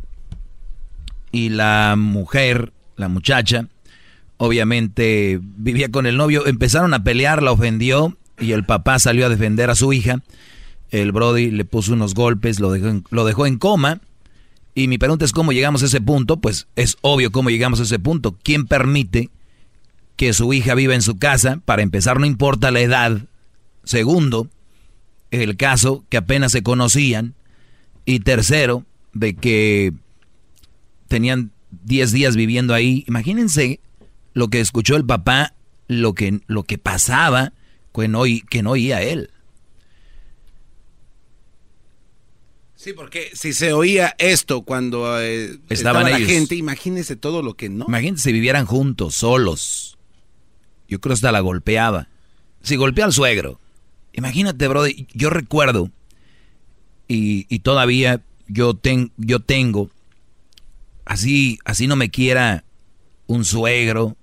Y 1.32 1.50
la 1.50 1.96
mujer, 1.98 2.74
la 2.98 3.08
muchacha, 3.08 3.68
obviamente 4.38 5.40
vivía 5.42 5.90
con 5.90 6.06
el 6.06 6.18
novio. 6.18 6.46
Empezaron 6.46 6.94
a 6.94 7.04
pelear, 7.04 7.42
la 7.42 7.52
ofendió. 7.52 8.18
Y 8.40 8.54
el 8.54 8.66
papá 8.66 8.98
salió 9.00 9.28
a 9.28 9.30
defender 9.30 9.70
a 9.70 9.76
su 9.76 9.94
hija. 9.94 10.22
El 10.90 11.12
Brody 11.12 11.52
le 11.52 11.64
puso 11.64 11.94
unos 11.94 12.14
golpes, 12.14 12.60
lo 12.60 12.72
dejó 12.72 12.88
en, 12.88 13.04
lo 13.12 13.24
dejó 13.24 13.46
en 13.46 13.58
coma. 13.58 14.02
Y 14.74 14.88
mi 14.88 14.98
pregunta 14.98 15.26
es 15.26 15.32
cómo 15.32 15.52
llegamos 15.52 15.84
a 15.84 15.86
ese 15.86 16.02
punto. 16.02 16.38
Pues 16.38 16.68
es 16.76 16.98
obvio 17.02 17.32
cómo 17.32 17.50
llegamos 17.50 17.80
a 17.80 17.84
ese 17.84 18.00
punto. 18.00 18.38
¿Quién 18.44 18.66
permite 18.68 19.30
que 20.16 20.34
su 20.34 20.54
hija 20.54 20.76
viva 20.76 20.96
en 20.96 21.02
su 21.02 21.18
casa? 21.18 21.62
Para 21.66 21.82
empezar, 21.82 22.20
no 22.20 22.26
importa 22.26 22.72
la 22.72 22.82
edad. 22.82 23.22
Segundo, 23.84 24.48
el 25.32 25.56
caso 25.56 26.04
que 26.10 26.18
apenas 26.18 26.52
se 26.52 26.64
conocían. 26.64 27.36
Y 28.06 28.20
tercero, 28.20 28.86
de 29.14 29.36
que 29.36 29.94
tenían 31.08 31.52
10 31.84 32.12
días 32.12 32.36
viviendo 32.36 32.74
ahí. 32.74 33.04
Imagínense 33.08 33.80
lo 34.34 34.48
que 34.50 34.60
escuchó 34.60 34.96
el 34.96 35.06
papá, 35.06 35.54
lo 35.88 36.14
que, 36.14 36.42
lo 36.48 36.64
que 36.64 36.78
pasaba 36.78 37.54
que 37.94 38.08
no, 38.08 38.24
que 38.50 38.64
no 38.64 38.72
oía 38.72 39.02
él. 39.02 39.30
Sí, 42.76 42.94
porque 42.94 43.30
si 43.34 43.54
se 43.54 43.74
oía 43.74 44.16
esto 44.18 44.64
cuando 44.64 45.22
eh, 45.22 45.60
Estaban 45.70 45.70
estaba 45.70 46.04
la 46.10 46.18
ellos. 46.18 46.30
gente, 46.30 46.56
imagínese 46.56 47.16
todo 47.16 47.44
lo 47.44 47.56
que 47.56 47.70
no. 47.70 47.86
Imagínense 47.88 48.24
si 48.24 48.34
vivieran 48.34 48.66
juntos, 48.66 49.14
solos. 49.16 50.00
Yo 50.88 51.00
creo 51.00 51.14
hasta 51.14 51.32
la 51.32 51.42
golpeaba. 51.42 52.08
Si 52.64 52.76
golpea 52.78 53.06
al 53.06 53.14
suegro. 53.14 53.60
Imagínate, 54.14 54.68
brother, 54.68 54.94
yo 55.14 55.30
recuerdo, 55.30 55.92
y, 57.08 57.46
y 57.54 57.60
todavía 57.60 58.22
yo, 58.52 58.74
ten- 58.76 59.12
yo 59.18 59.40
tengo, 59.40 59.90
así, 61.06 61.60
así 61.66 61.88
no 61.88 61.96
me 61.96 62.10
quiera 62.10 62.64
un 63.28 63.46
suegro 63.46 64.18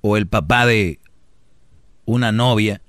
o 0.00 0.16
el 0.16 0.26
papá 0.26 0.66
de 0.66 0.98
una 2.04 2.32
novia. 2.32 2.80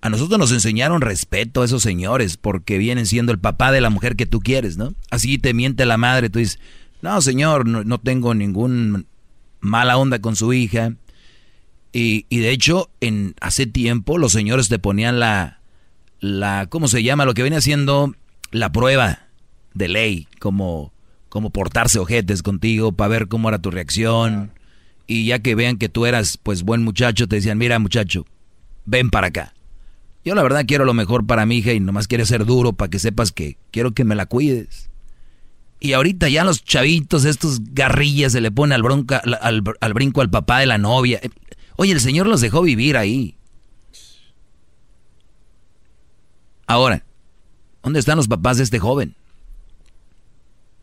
A 0.00 0.10
nosotros 0.10 0.38
nos 0.38 0.52
enseñaron 0.52 1.00
respeto 1.00 1.62
a 1.62 1.64
esos 1.64 1.82
señores 1.82 2.36
porque 2.36 2.76
vienen 2.78 3.06
siendo 3.06 3.32
el 3.32 3.38
papá 3.38 3.70
de 3.72 3.80
la 3.80 3.90
mujer 3.90 4.16
que 4.16 4.26
tú 4.26 4.40
quieres, 4.40 4.76
¿no? 4.76 4.94
Así 5.10 5.38
te 5.38 5.54
miente 5.54 5.86
la 5.86 5.96
madre, 5.96 6.28
tú 6.28 6.38
dices, 6.40 6.58
no 7.02 7.20
señor, 7.20 7.66
no, 7.68 7.84
no 7.84 7.98
tengo 7.98 8.34
ningún 8.34 9.06
mala 9.60 9.96
onda 9.96 10.18
con 10.20 10.34
su 10.36 10.52
hija. 10.52 10.94
Y, 11.92 12.26
y 12.30 12.38
de 12.38 12.50
hecho, 12.50 12.90
en 13.00 13.34
hace 13.40 13.66
tiempo 13.66 14.18
los 14.18 14.32
señores 14.32 14.68
te 14.68 14.78
ponían 14.78 15.20
la, 15.20 15.60
la, 16.20 16.66
¿cómo 16.68 16.88
se 16.88 17.02
llama? 17.02 17.24
Lo 17.24 17.34
que 17.34 17.42
viene 17.42 17.56
haciendo 17.58 18.14
la 18.50 18.72
prueba 18.72 19.26
de 19.74 19.88
ley, 19.88 20.28
como, 20.38 20.92
como 21.28 21.50
portarse 21.50 21.98
ojetes 21.98 22.42
contigo 22.42 22.92
para 22.92 23.08
ver 23.08 23.28
cómo 23.28 23.48
era 23.48 23.60
tu 23.60 23.70
reacción. 23.70 24.52
Y 25.06 25.26
ya 25.26 25.40
que 25.40 25.54
vean 25.54 25.76
que 25.78 25.88
tú 25.88 26.06
eras, 26.06 26.38
pues, 26.42 26.62
buen 26.62 26.82
muchacho, 26.82 27.26
te 27.28 27.36
decían, 27.36 27.58
mira 27.58 27.78
muchacho, 27.78 28.24
ven 28.84 29.10
para 29.10 29.28
acá. 29.28 29.54
Yo 30.24 30.34
la 30.36 30.42
verdad 30.42 30.64
quiero 30.66 30.84
lo 30.84 30.94
mejor 30.94 31.26
para 31.26 31.46
mi 31.46 31.56
hija 31.58 31.72
y 31.72 31.80
nomás 31.80 32.06
quiero 32.06 32.24
ser 32.24 32.44
duro 32.46 32.72
para 32.72 32.88
que 32.90 33.00
sepas 33.00 33.32
que 33.32 33.56
quiero 33.72 33.90
que 33.92 34.04
me 34.04 34.14
la 34.14 34.26
cuides. 34.26 34.88
Y 35.80 35.94
ahorita 35.94 36.28
ya 36.28 36.44
los 36.44 36.62
chavitos, 36.64 37.24
estos 37.24 37.60
garrillas, 37.74 38.30
se 38.32 38.40
le 38.40 38.52
pone 38.52 38.76
al, 38.76 38.84
bronca, 38.84 39.16
al, 39.18 39.34
al- 39.40 39.62
al 39.80 39.94
brinco 39.94 40.20
al 40.20 40.30
papá 40.30 40.60
de 40.60 40.66
la 40.66 40.78
novia. 40.78 41.20
Oye, 41.74 41.90
el 41.90 42.00
Señor 42.00 42.28
los 42.28 42.40
dejó 42.40 42.62
vivir 42.62 42.96
ahí. 42.96 43.34
Ahora, 46.66 47.04
¿dónde 47.82 47.98
están 47.98 48.16
los 48.16 48.28
papás 48.28 48.58
de 48.58 48.62
este 48.62 48.78
joven? 48.78 49.16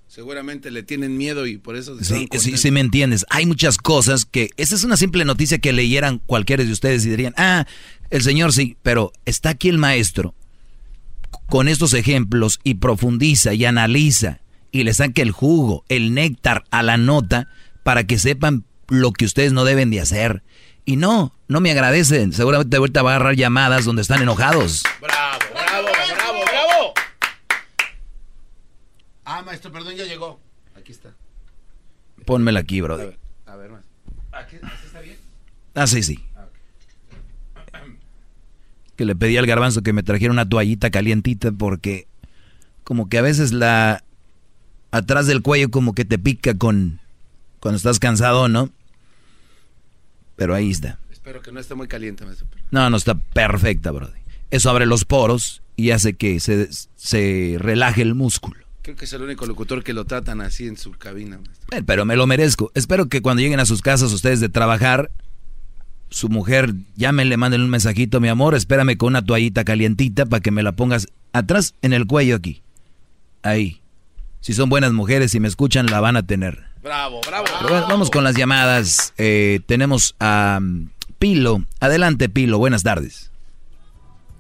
Seguramente 0.10 0.72
le 0.72 0.82
tienen 0.82 1.18
miedo 1.18 1.46
y 1.46 1.60
por 1.60 1.76
eso... 1.76 1.94
Sí, 1.98 2.02
estaban 2.02 2.22
sí, 2.24 2.28
contentos. 2.30 2.62
sí 2.62 2.72
me 2.72 2.80
entiendes. 2.80 3.26
Hay 3.30 3.46
muchas 3.46 3.78
cosas 3.78 4.26
que... 4.26 4.50
Esa 4.58 4.74
es 4.74 4.84
una 4.84 4.98
simple 4.98 5.24
noticia 5.24 5.60
que 5.60 5.72
leyeran 5.72 6.18
cualquiera 6.26 6.64
de 6.64 6.72
ustedes 6.72 7.06
y 7.06 7.12
dirían, 7.12 7.36
ah, 7.38 7.68
el 8.10 8.24
Señor 8.24 8.52
sí, 8.52 8.76
pero 8.82 9.14
está 9.26 9.50
aquí 9.50 9.70
el 9.70 9.78
maestro 9.78 10.34
con 11.46 11.68
estos 11.68 11.94
ejemplos 11.94 12.60
y 12.64 12.76
profundiza 12.76 13.54
y 13.54 13.66
analiza 13.66 14.40
y 14.72 14.84
le 14.84 14.96
saca 14.96 15.22
el 15.22 15.30
jugo, 15.30 15.86
el 15.90 16.16
néctar 16.16 16.64
a 16.72 16.82
la 16.82 16.98
nota 16.98 17.48
para 17.84 18.06
que 18.06 18.18
sepan 18.18 18.66
lo 18.88 19.14
que 19.14 19.26
ustedes 19.26 19.54
no 19.54 19.64
deben 19.64 19.92
de 19.92 20.02
hacer. 20.02 20.42
Y 20.86 20.96
no, 20.96 21.36
no 21.48 21.62
me 21.62 21.70
agradecen. 21.70 22.34
Seguramente 22.34 22.78
ahorita 22.78 23.04
va 23.04 23.12
a 23.12 23.16
agarrar 23.18 23.36
llamadas 23.36 23.86
donde 23.86 24.02
están 24.02 24.24
enojados. 24.24 24.82
¡Bravo, 25.00 25.08
bravo, 25.14 25.29
Ah, 29.40 29.42
maestro, 29.42 29.72
perdón, 29.72 29.96
ya 29.96 30.04
llegó. 30.04 30.38
Aquí 30.76 30.92
está. 30.92 31.16
Pónmela 32.26 32.60
aquí, 32.60 32.82
brother. 32.82 33.18
A 33.46 33.56
ver, 33.56 33.72
más. 33.72 33.86
Aquí, 34.34 34.58
así 34.62 34.86
está 34.86 35.00
bien. 35.00 35.16
Ah, 35.76 35.88
sí, 35.88 36.04
sí. 36.04 36.20
Que 38.98 39.06
le 39.06 39.16
pedí 39.16 39.38
al 39.38 39.46
garbanzo 39.46 39.82
que 39.82 39.94
me 39.94 40.04
trajera 40.04 40.34
una 40.34 40.50
toallita 40.50 40.90
calientita 40.90 41.54
porque 41.54 42.10
como 42.84 43.08
que 43.08 43.18
a 43.18 43.22
veces 43.22 43.54
la 43.54 44.04
atrás 44.92 45.26
del 45.26 45.42
cuello 45.42 45.72
como 45.72 45.96
que 45.96 46.04
te 46.04 46.20
pica 46.20 46.58
con 46.58 47.00
cuando 47.62 47.78
estás 47.78 47.98
cansado, 47.98 48.50
¿no? 48.50 48.70
Pero 50.36 50.54
ahí 50.54 50.70
está. 50.70 51.00
Espero 51.12 51.42
que 51.42 51.54
no 51.54 51.62
esté 51.62 51.76
muy 51.76 51.88
caliente, 51.88 52.26
maestro. 52.26 52.46
No, 52.72 52.90
no 52.90 52.98
está 52.98 53.16
perfecta, 53.16 53.92
brody. 53.92 54.20
Eso 54.52 54.70
abre 54.70 54.86
los 54.86 55.06
poros 55.06 55.64
y 55.78 55.92
hace 55.92 56.18
que 56.18 56.42
se, 56.42 56.68
se 56.98 57.56
relaje 57.58 58.02
el 58.02 58.16
músculo. 58.16 58.69
Creo 58.90 58.98
que 58.98 59.06
es 59.06 59.14
el 59.14 59.22
único 59.22 59.46
locutor 59.46 59.84
que 59.84 59.94
lo 59.94 60.06
tratan 60.06 60.42
así 60.42 60.68
en 60.68 60.76
su 60.76 60.94
cabina. 60.94 61.38
maestro. 61.38 61.78
Eh, 61.78 61.84
Pero 61.86 62.06
me 62.06 62.16
lo 62.16 62.26
merezco. 62.26 62.72
Espero 62.74 63.08
que 63.08 63.22
cuando 63.22 63.44
lleguen 63.44 63.60
a 63.60 63.68
sus 63.68 63.84
casas 63.84 64.12
ustedes 64.14 64.40
de 64.40 64.50
trabajar, 64.50 65.12
su 66.10 66.28
mujer 66.28 66.74
llámenle, 66.96 67.38
manden 67.38 67.62
un 67.62 67.70
mensajito, 67.70 68.20
mi 68.20 68.30
amor, 68.30 68.56
espérame 68.56 68.98
con 68.98 69.10
una 69.10 69.24
toallita 69.24 69.64
calientita 69.64 70.26
para 70.26 70.42
que 70.42 70.50
me 70.50 70.64
la 70.64 70.72
pongas 70.72 71.06
atrás 71.34 71.76
en 71.84 71.94
el 71.94 72.08
cuello 72.08 72.36
aquí. 72.36 72.64
Ahí. 73.44 73.80
Si 74.40 74.54
son 74.54 74.70
buenas 74.70 74.92
mujeres 74.92 75.36
y 75.36 75.40
me 75.40 75.48
escuchan, 75.48 75.86
la 75.86 76.00
van 76.00 76.18
a 76.18 76.26
tener. 76.26 76.64
Bravo, 76.82 77.22
bravo. 77.28 77.46
Pero 77.60 77.70
bueno, 77.70 77.88
vamos 77.90 78.10
con 78.10 78.24
las 78.24 78.36
llamadas. 78.36 79.14
Eh, 79.20 79.60
tenemos 79.68 80.16
a 80.20 80.58
um, 80.60 80.90
Pilo. 81.20 81.64
Adelante, 81.80 82.28
Pilo. 82.28 82.58
Buenas 82.58 82.82
tardes. 82.82 83.30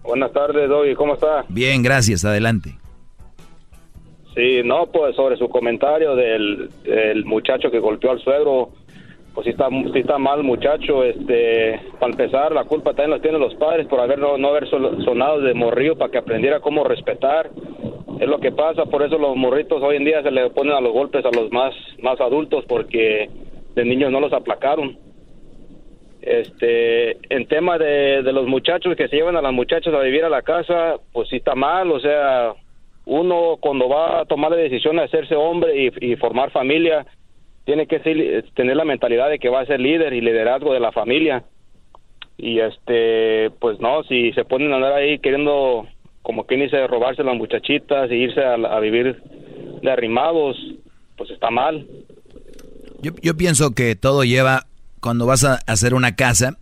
Buenas 0.01 0.33
tardes, 0.33 0.67
Doggy, 0.67 0.95
¿cómo 0.95 1.13
está? 1.13 1.45
Bien, 1.49 1.83
gracias. 1.83 2.25
Adelante. 2.25 2.78
Sí, 4.39 4.61
no, 4.63 4.85
pues 4.85 5.17
sobre 5.17 5.35
su 5.35 5.49
comentario 5.49 6.15
del, 6.15 6.69
muchacho 7.25 7.69
que 7.69 7.79
golpeó 7.79 8.11
al 8.11 8.21
suegro, 8.21 8.69
pues 9.33 9.43
sí 9.43 9.51
está, 9.51 9.67
está 9.95 10.17
mal 10.17 10.43
muchacho, 10.43 11.03
este, 11.03 11.77
para 11.99 12.13
empezar, 12.13 12.53
la 12.53 12.63
culpa 12.63 12.91
también 12.91 13.09
la 13.09 13.21
tienen 13.21 13.41
los 13.41 13.53
padres 13.55 13.85
por 13.87 13.99
haber 13.99 14.17
no, 14.17 14.47
haber 14.47 14.69
sonado 14.69 15.41
de 15.41 15.53
morrillo 15.53 15.97
para 15.97 16.09
que 16.09 16.19
aprendiera 16.19 16.61
cómo 16.61 16.85
respetar. 16.85 17.49
Es 18.21 18.29
lo 18.29 18.39
que 18.39 18.53
pasa, 18.53 18.85
por 18.85 19.03
eso 19.03 19.17
los 19.17 19.35
morritos 19.35 19.83
hoy 19.83 19.97
en 19.97 20.05
día 20.05 20.23
se 20.23 20.31
le 20.31 20.49
ponen 20.51 20.71
a 20.71 20.79
los 20.79 20.93
golpes 20.93 21.25
a 21.25 21.35
los 21.37 21.51
más, 21.51 21.73
más 22.01 22.21
adultos 22.21 22.63
porque 22.65 23.29
de 23.75 23.83
niños 23.83 24.09
no 24.09 24.21
los 24.21 24.31
aplacaron. 24.31 24.97
Este, 26.21 27.17
en 27.29 27.45
tema 27.45 27.77
de, 27.77 28.23
de 28.23 28.31
los 28.31 28.47
muchachos 28.47 28.95
que 28.95 29.09
se 29.09 29.17
llevan 29.17 29.35
a 29.35 29.41
las 29.41 29.51
muchachas 29.51 29.93
a 29.93 29.99
vivir 29.99 30.23
a 30.23 30.29
la 30.29 30.43
casa, 30.43 30.95
pues 31.11 31.27
sí 31.27 31.35
está 31.35 31.55
mal, 31.55 31.91
o 31.91 31.99
sea, 31.99 32.53
uno 33.09 33.57
cuando 33.59 33.89
va 33.89 34.21
a 34.21 34.25
tomar 34.25 34.51
la 34.51 34.57
decisión 34.57 34.97
de 34.97 35.03
hacerse 35.03 35.35
hombre 35.35 35.91
y, 35.99 36.15
formar 36.17 36.51
familia, 36.51 37.07
tiene 37.65 37.87
que 37.87 37.99
ser- 38.01 38.45
tener 38.53 38.75
la 38.75 38.85
mentalidad 38.85 39.29
de 39.29 39.39
que 39.39 39.49
va 39.49 39.61
a 39.61 39.65
ser 39.65 39.79
líder 39.79 40.13
y 40.13 40.21
liderazgo 40.21 40.73
de 40.73 40.79
la 40.79 40.91
familia. 40.91 41.43
Y 42.37 42.59
este, 42.59 43.49
pues 43.59 43.79
no, 43.79 44.03
si 44.03 44.31
se 44.33 44.45
ponen 44.45 44.71
a 44.71 44.75
andar 44.75 44.93
ahí 44.93 45.17
queriendo, 45.19 45.87
como 46.21 46.45
quien 46.45 46.61
dice, 46.61 46.85
robarse 46.87 47.23
las 47.23 47.35
muchachitas 47.35 48.11
y 48.11 48.15
irse 48.15 48.41
a, 48.41 48.53
a 48.53 48.79
vivir 48.79 49.21
de 49.81 49.91
arrimados, 49.91 50.55
pues 51.17 51.31
está 51.31 51.49
mal. 51.49 51.85
Yo, 53.01 53.11
yo 53.21 53.35
pienso 53.35 53.71
que 53.73 53.95
todo 53.95 54.23
lleva, 54.23 54.67
cuando 55.01 55.25
vas 55.25 55.43
a 55.43 55.59
hacer 55.67 55.93
una 55.95 56.15
casa, 56.15 56.57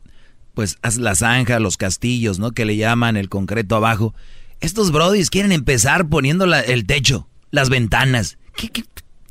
pues 0.53 0.77
haz 0.81 0.97
la 0.97 1.13
zanja, 1.13 1.59
los 1.59 1.77
castillos, 1.77 2.39
¿no? 2.39 2.51
Que 2.51 2.65
le 2.65 2.77
llaman 2.77 3.17
el 3.17 3.27
concreto 3.29 3.75
abajo. 3.75 4.13
Estos 4.61 4.91
brodis 4.91 5.29
quieren 5.29 5.51
empezar 5.51 6.07
poniendo 6.09 6.45
la- 6.45 6.61
el 6.61 6.85
techo, 6.85 7.27
las 7.51 7.69
ventanas. 7.69 8.37
¿Qué, 8.55 8.69
qué? 8.69 8.83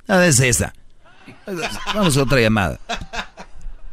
Ah, 0.09 0.24
es 0.27 0.39
esa. 0.40 0.73
Vamos 1.94 2.16
a 2.16 2.23
otra 2.23 2.40
llamada. 2.40 2.78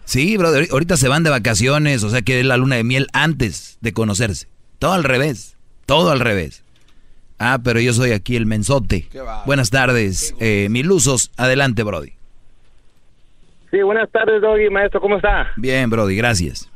Sí, 0.05 0.37
brother, 0.37 0.67
ahorita 0.71 0.97
se 0.97 1.07
van 1.07 1.23
de 1.23 1.29
vacaciones, 1.29 2.03
o 2.03 2.09
sea 2.09 2.21
que 2.21 2.39
es 2.39 2.45
la 2.45 2.57
luna 2.57 2.75
de 2.75 2.83
miel 2.83 3.07
antes 3.13 3.77
de 3.81 3.93
conocerse. 3.93 4.47
Todo 4.79 4.93
al 4.93 5.03
revés, 5.03 5.57
todo 5.85 6.11
al 6.11 6.19
revés. 6.19 6.63
Ah, 7.39 7.59
pero 7.63 7.79
yo 7.79 7.93
soy 7.93 8.11
aquí 8.11 8.35
el 8.35 8.45
mensote. 8.45 9.07
Buenas 9.45 9.69
tardes, 9.69 10.35
eh, 10.39 10.67
Milusos, 10.69 11.31
adelante, 11.37 11.83
Brody. 11.83 12.13
Sí, 13.71 13.81
buenas 13.81 14.09
tardes, 14.11 14.39
Doggy, 14.41 14.69
maestro, 14.69 15.01
¿cómo 15.01 15.15
está? 15.15 15.51
Bien, 15.57 15.89
Brody, 15.89 16.15
gracias. 16.15 16.69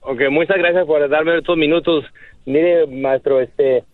Ok, 0.00 0.20
muchas 0.30 0.56
gracias 0.58 0.86
por 0.86 1.08
darme 1.08 1.38
estos 1.38 1.56
minutos. 1.56 2.04
Mire, 2.44 2.86
maestro, 2.86 3.40
este, 3.40 3.84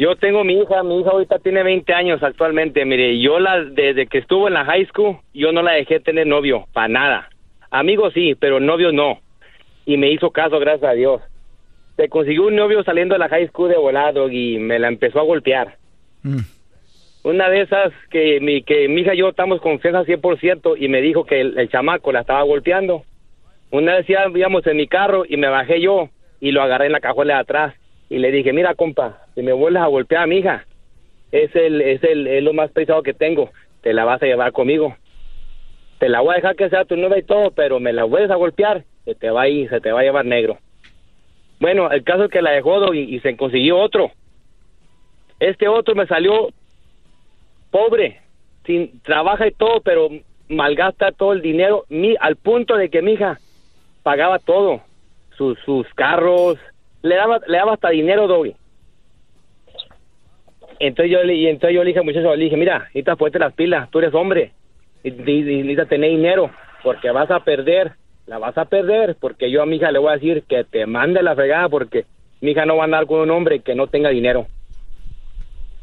yo 0.00 0.16
tengo 0.16 0.44
mi 0.44 0.54
hija, 0.54 0.82
mi 0.82 0.98
hija 0.98 1.10
ahorita 1.10 1.38
tiene 1.40 1.62
20 1.62 1.92
años 1.92 2.22
actualmente. 2.22 2.86
Mire, 2.86 3.20
yo 3.20 3.38
la, 3.38 3.62
desde 3.62 4.06
que 4.06 4.16
estuvo 4.16 4.48
en 4.48 4.54
la 4.54 4.64
high 4.64 4.86
school, 4.86 5.18
yo 5.34 5.52
no 5.52 5.62
la 5.62 5.72
dejé 5.72 6.00
tener 6.00 6.26
novio, 6.26 6.66
para 6.72 6.88
nada. 6.88 7.28
Amigos 7.70 8.14
sí, 8.14 8.34
pero 8.34 8.60
novio 8.60 8.92
no. 8.92 9.20
Y 9.84 9.98
me 9.98 10.10
hizo 10.10 10.30
caso, 10.30 10.58
gracias 10.58 10.90
a 10.90 10.94
Dios. 10.94 11.20
Se 11.96 12.08
consiguió 12.08 12.46
un 12.46 12.56
novio 12.56 12.82
saliendo 12.82 13.14
de 13.14 13.18
la 13.18 13.28
high 13.28 13.48
school 13.48 13.68
de 13.68 13.76
volado 13.76 14.30
y 14.30 14.58
me 14.58 14.78
la 14.78 14.88
empezó 14.88 15.20
a 15.20 15.24
golpear. 15.24 15.76
Una 17.22 17.50
de 17.50 17.60
esas 17.60 17.92
que 18.10 18.40
mi, 18.40 18.62
que 18.62 18.88
mi 18.88 19.02
hija 19.02 19.14
y 19.14 19.18
yo 19.18 19.28
estamos 19.28 19.60
confianza 19.60 20.04
100% 20.04 20.76
y 20.78 20.88
me 20.88 21.02
dijo 21.02 21.24
que 21.24 21.42
el, 21.42 21.58
el 21.58 21.68
chamaco 21.68 22.10
la 22.10 22.20
estaba 22.20 22.42
golpeando. 22.42 23.04
Una 23.70 23.96
vez 23.96 24.06
íbamos 24.08 24.66
en 24.66 24.78
mi 24.78 24.86
carro 24.86 25.24
y 25.28 25.36
me 25.36 25.48
bajé 25.48 25.80
yo 25.80 26.08
y 26.40 26.52
lo 26.52 26.62
agarré 26.62 26.86
en 26.86 26.92
la 26.92 27.00
cajuela 27.00 27.34
de 27.34 27.40
atrás 27.40 27.74
y 28.08 28.18
le 28.18 28.32
dije, 28.32 28.52
mira 28.52 28.74
compa, 28.74 29.18
si 29.34 29.42
me 29.42 29.52
vuelves 29.52 29.82
a 29.82 29.86
golpear 29.86 30.24
a 30.24 30.26
mi 30.26 30.38
hija, 30.38 30.64
es 31.32 31.54
el, 31.54 31.80
es 31.80 32.02
el, 32.02 32.26
es 32.26 32.42
lo 32.42 32.52
más 32.52 32.70
pesado 32.70 33.02
que 33.02 33.14
tengo, 33.14 33.50
te 33.82 33.92
la 33.92 34.04
vas 34.04 34.22
a 34.22 34.26
llevar 34.26 34.52
conmigo. 34.52 34.96
Te 35.98 36.08
la 36.08 36.20
voy 36.20 36.32
a 36.32 36.36
dejar 36.36 36.56
que 36.56 36.70
sea 36.70 36.86
tu 36.86 36.96
nueva 36.96 37.18
y 37.18 37.22
todo, 37.22 37.50
pero 37.50 37.78
me 37.78 37.92
la 37.92 38.04
vuelves 38.04 38.30
a 38.30 38.36
golpear, 38.36 38.84
se 39.04 39.14
te 39.14 39.30
va 39.30 39.42
a 39.42 39.48
ir, 39.48 39.68
se 39.68 39.80
te 39.80 39.92
va 39.92 40.00
a 40.00 40.02
llevar 40.02 40.24
negro. 40.24 40.58
Bueno, 41.60 41.90
el 41.90 42.02
caso 42.04 42.24
es 42.24 42.30
que 42.30 42.40
la 42.40 42.52
dejó 42.52 42.80
Doggy, 42.80 43.14
y, 43.14 43.20
se 43.20 43.36
consiguió 43.36 43.78
otro. 43.78 44.10
Este 45.38 45.68
otro 45.68 45.94
me 45.94 46.06
salió 46.06 46.48
pobre, 47.70 48.20
sin 48.64 49.00
trabaja 49.02 49.46
y 49.46 49.52
todo, 49.52 49.82
pero 49.82 50.08
malgasta 50.48 51.12
todo 51.12 51.34
el 51.34 51.42
dinero, 51.42 51.84
mi, 51.90 52.16
al 52.18 52.36
punto 52.36 52.76
de 52.76 52.88
que 52.88 53.02
mi 53.02 53.12
hija 53.12 53.38
pagaba 54.02 54.38
todo, 54.38 54.80
sus, 55.40 55.58
sus 55.60 55.86
carros, 55.94 56.58
le 57.00 57.14
daba, 57.14 57.40
le 57.46 57.56
daba 57.56 57.72
hasta 57.72 57.88
dinero, 57.88 58.26
Doggy. 58.26 58.54
Entonces 60.78 61.10
yo 61.10 61.22
y 61.24 61.46
entonces 61.46 61.74
yo 61.74 61.82
le 61.82 61.88
dije 61.88 62.02
muchacho, 62.02 62.36
le 62.36 62.44
dije, 62.44 62.58
mira, 62.58 62.80
necesitas 62.80 63.16
ponerte 63.16 63.38
las 63.38 63.54
pilas, 63.54 63.90
tú 63.90 64.00
eres 64.00 64.12
hombre, 64.12 64.52
y, 65.02 65.08
y- 65.08 65.42
necesitas 65.42 65.88
tener 65.88 66.10
dinero, 66.10 66.50
porque 66.82 67.10
vas 67.10 67.30
a 67.30 67.40
perder, 67.40 67.92
la 68.26 68.36
vas 68.36 68.58
a 68.58 68.66
perder, 68.66 69.16
porque 69.18 69.50
yo 69.50 69.62
a 69.62 69.66
mi 69.66 69.76
hija 69.76 69.90
le 69.90 69.98
voy 69.98 70.10
a 70.10 70.16
decir 70.18 70.42
que 70.46 70.62
te 70.64 70.84
mande 70.84 71.22
la 71.22 71.34
fregada, 71.34 71.70
porque 71.70 72.04
mi 72.42 72.50
hija 72.50 72.66
no 72.66 72.76
va 72.76 72.82
a 72.82 72.84
andar 72.84 73.06
con 73.06 73.20
un 73.20 73.30
hombre 73.30 73.60
que 73.60 73.74
no 73.74 73.86
tenga 73.86 74.10
dinero. 74.10 74.46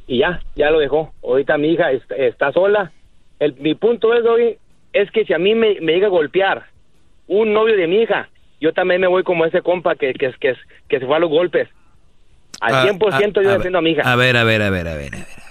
Y 0.05 0.19
ya, 0.19 0.39
ya 0.55 0.69
lo 0.69 0.77
dejó. 0.77 1.13
Ahorita 1.23 1.57
mi 1.57 1.69
hija 1.69 1.91
est- 1.91 2.11
está 2.11 2.51
sola. 2.51 2.91
El, 3.39 3.55
mi 3.55 3.73
punto 3.73 4.13
es, 4.13 4.23
hoy 4.23 4.57
es 4.93 5.09
que 5.11 5.25
si 5.25 5.33
a 5.33 5.39
mí 5.39 5.55
me, 5.55 5.79
me 5.81 5.93
llega 5.93 6.07
a 6.07 6.11
golpear 6.11 6.63
un 7.27 7.53
novio 7.53 7.75
de 7.75 7.87
mi 7.87 8.01
hija, 8.03 8.29
yo 8.59 8.73
también 8.73 9.01
me 9.01 9.07
voy 9.07 9.23
como 9.23 9.45
ese 9.45 9.61
compa 9.61 9.95
que, 9.95 10.13
que, 10.13 10.33
que, 10.39 10.55
que 10.87 10.99
se 10.99 11.05
fue 11.05 11.15
a 11.15 11.19
los 11.19 11.29
golpes. 11.29 11.69
Al 12.59 12.75
Ah, 12.75 12.85
100% 12.85 13.11
ah, 13.11 13.19
yo 13.19 13.39
a 13.39 13.43
ver, 13.43 13.57
defiendo 13.57 13.79
a 13.79 13.81
mi 13.81 13.91
hija. 13.91 14.01
A 14.01 14.15
ver, 14.15 14.35
a 14.37 14.43
ver, 14.43 14.61
a 14.61 14.69
ver, 14.69 14.87
a 14.87 14.95
ver, 14.95 15.07
a 15.07 15.09
ver, 15.09 15.13
a 15.13 15.17
ver, 15.17 15.23
a 15.23 15.25
ver. 15.25 15.47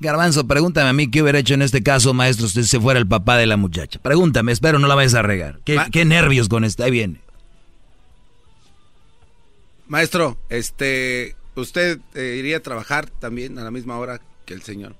Garbanzo, 0.00 0.46
pregúntame 0.46 0.88
a 0.88 0.92
mí 0.94 1.10
qué 1.10 1.22
hubiera 1.22 1.38
hecho 1.38 1.52
en 1.52 1.60
este 1.60 1.82
caso, 1.82 2.14
maestro, 2.14 2.48
si 2.48 2.64
se 2.64 2.80
fuera 2.80 2.98
el 2.98 3.06
papá 3.06 3.36
de 3.36 3.46
la 3.46 3.58
muchacha. 3.58 4.00
Pregúntame, 4.00 4.50
espero 4.50 4.78
no 4.78 4.88
la 4.88 4.94
vayas 4.94 5.14
a 5.14 5.20
regar. 5.20 5.60
¿Qué, 5.64 5.78
qué 5.92 6.06
nervios 6.06 6.48
con 6.48 6.64
esta? 6.64 6.84
Ahí 6.84 6.90
viene. 6.90 7.20
Maestro, 9.88 10.38
este, 10.48 11.36
¿usted 11.54 11.98
eh, 12.14 12.36
iría 12.38 12.58
a 12.58 12.60
trabajar 12.60 13.10
también 13.10 13.58
a 13.58 13.62
la 13.62 13.70
misma 13.70 13.98
hora 13.98 14.20
que 14.46 14.54
el 14.54 14.62
señor? 14.62 14.94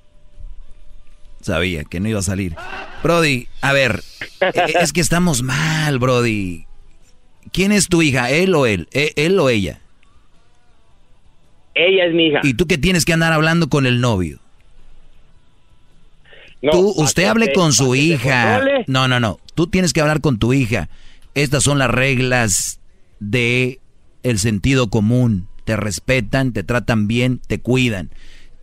Sabía 1.41 1.85
que 1.85 2.01
no 2.01 2.09
iba 2.09 2.19
a 2.21 2.23
salir. 2.23 2.55
Brody, 3.03 3.49
a 3.63 3.73
ver, 3.73 4.03
e- 4.41 4.75
es 4.81 4.93
que 4.93 5.01
estamos 5.01 5.43
mal, 5.43 5.99
Brody. 5.99 6.67
¿Quién 7.53 7.73
es 7.73 7.89
tu 7.89 8.03
hija, 8.03 8.31
él 8.31 8.55
o 8.55 8.67
él? 8.67 8.89
¿E- 8.93 9.13
¿Él 9.17 9.39
o 9.41 9.49
ella? 9.49 9.81
Ella 11.75 12.05
es 12.07 12.15
mi 12.15 12.27
hija. 12.27 12.41
¿Y 12.43 12.55
tú 12.55 12.67
qué 12.67 12.79
tienes 12.79 13.05
que 13.05 13.13
andar 13.13 13.33
hablando 13.33 13.69
con 13.69 13.87
el 13.87 14.01
novio? 14.01 14.39
No, 16.63 16.73
tú, 16.73 16.89
usted 16.97 17.25
hable 17.25 17.47
te- 17.47 17.53
con 17.55 17.73
su 17.73 17.95
hija. 17.95 18.61
No, 18.87 19.09
no, 19.09 19.19
no. 19.19 19.39
Tú 19.55 19.67
tienes 19.69 19.93
que 19.93 20.01
hablar 20.03 20.21
con 20.21 20.39
tu 20.39 20.53
hija. 20.53 20.89
Estas 21.35 21.63
son 21.63 21.79
las 21.79 21.91
reglas 21.91 22.81
de 23.19 23.81
el 24.23 24.39
sentido 24.39 24.91
común. 24.91 25.49
Te 25.65 25.77
respetan, 25.77 26.53
te 26.53 26.63
tratan 26.65 27.07
bien, 27.09 27.41
te 27.47 27.61
cuidan. 27.61 28.11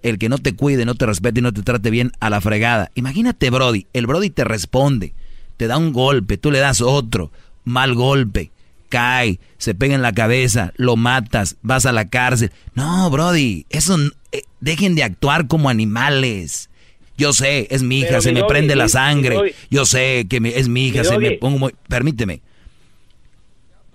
El 0.09 0.17
que 0.17 0.29
no 0.29 0.37
te 0.37 0.53
cuide, 0.55 0.85
no 0.85 0.95
te 0.95 1.05
respete 1.05 1.39
y 1.39 1.43
no 1.43 1.53
te 1.53 1.63
trate 1.63 1.89
bien 1.89 2.11
a 2.19 2.29
la 2.29 2.41
fregada. 2.41 2.91
Imagínate, 2.95 3.49
Brody. 3.49 3.87
El 3.93 4.07
Brody 4.07 4.29
te 4.29 4.43
responde, 4.43 5.13
te 5.57 5.67
da 5.67 5.77
un 5.77 5.91
golpe, 5.93 6.37
tú 6.37 6.51
le 6.51 6.59
das 6.59 6.81
otro, 6.81 7.31
mal 7.65 7.93
golpe, 7.93 8.51
cae, 8.89 9.39
se 9.57 9.75
pega 9.75 9.95
en 9.95 10.01
la 10.01 10.13
cabeza, 10.13 10.71
lo 10.77 10.95
matas, 10.95 11.57
vas 11.61 11.85
a 11.85 11.91
la 11.91 12.07
cárcel. 12.07 12.51
No, 12.73 13.09
Brody, 13.09 13.65
eso 13.69 13.97
eh, 14.31 14.43
dejen 14.61 14.95
de 14.95 15.03
actuar 15.03 15.47
como 15.47 15.69
animales. 15.69 16.69
Yo 17.17 17.33
sé, 17.33 17.67
es 17.71 17.81
mi 17.83 17.99
hija, 17.99 18.07
Pero, 18.09 18.21
se 18.21 18.29
mi 18.29 18.35
me 18.35 18.39
doggy, 18.41 18.49
prende 18.53 18.75
la 18.75 18.87
sangre. 18.89 19.41
mi. 19.43 19.49
Yo 19.71 19.85
sé 19.85 20.27
que 20.29 20.39
me- 20.39 20.57
es 20.57 20.69
mi 20.69 20.87
hija, 20.87 21.01
Mi 21.01 21.07
se 21.07 21.17
me 21.17 21.31
pongo 21.33 21.57
muy... 21.57 21.75
Permíteme. 21.89 22.41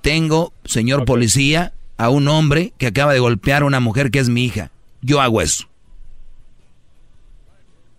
Tengo, 0.01 0.53
señor 0.65 1.05
policía, 1.05 1.73
a 1.97 2.09
un 2.09 2.27
hombre 2.29 2.73
que 2.79 2.89
acaba 2.89 3.13
de 3.13 3.21
golpear 3.21 3.63
a 3.63 3.67
una 3.67 3.79
mujer 3.81 4.11
que 4.11 4.19
es 4.19 4.29
mi 4.29 4.45
hija. 4.45 4.71
Yo 5.03 5.21
hago 5.21 5.41
eso. 5.41 5.69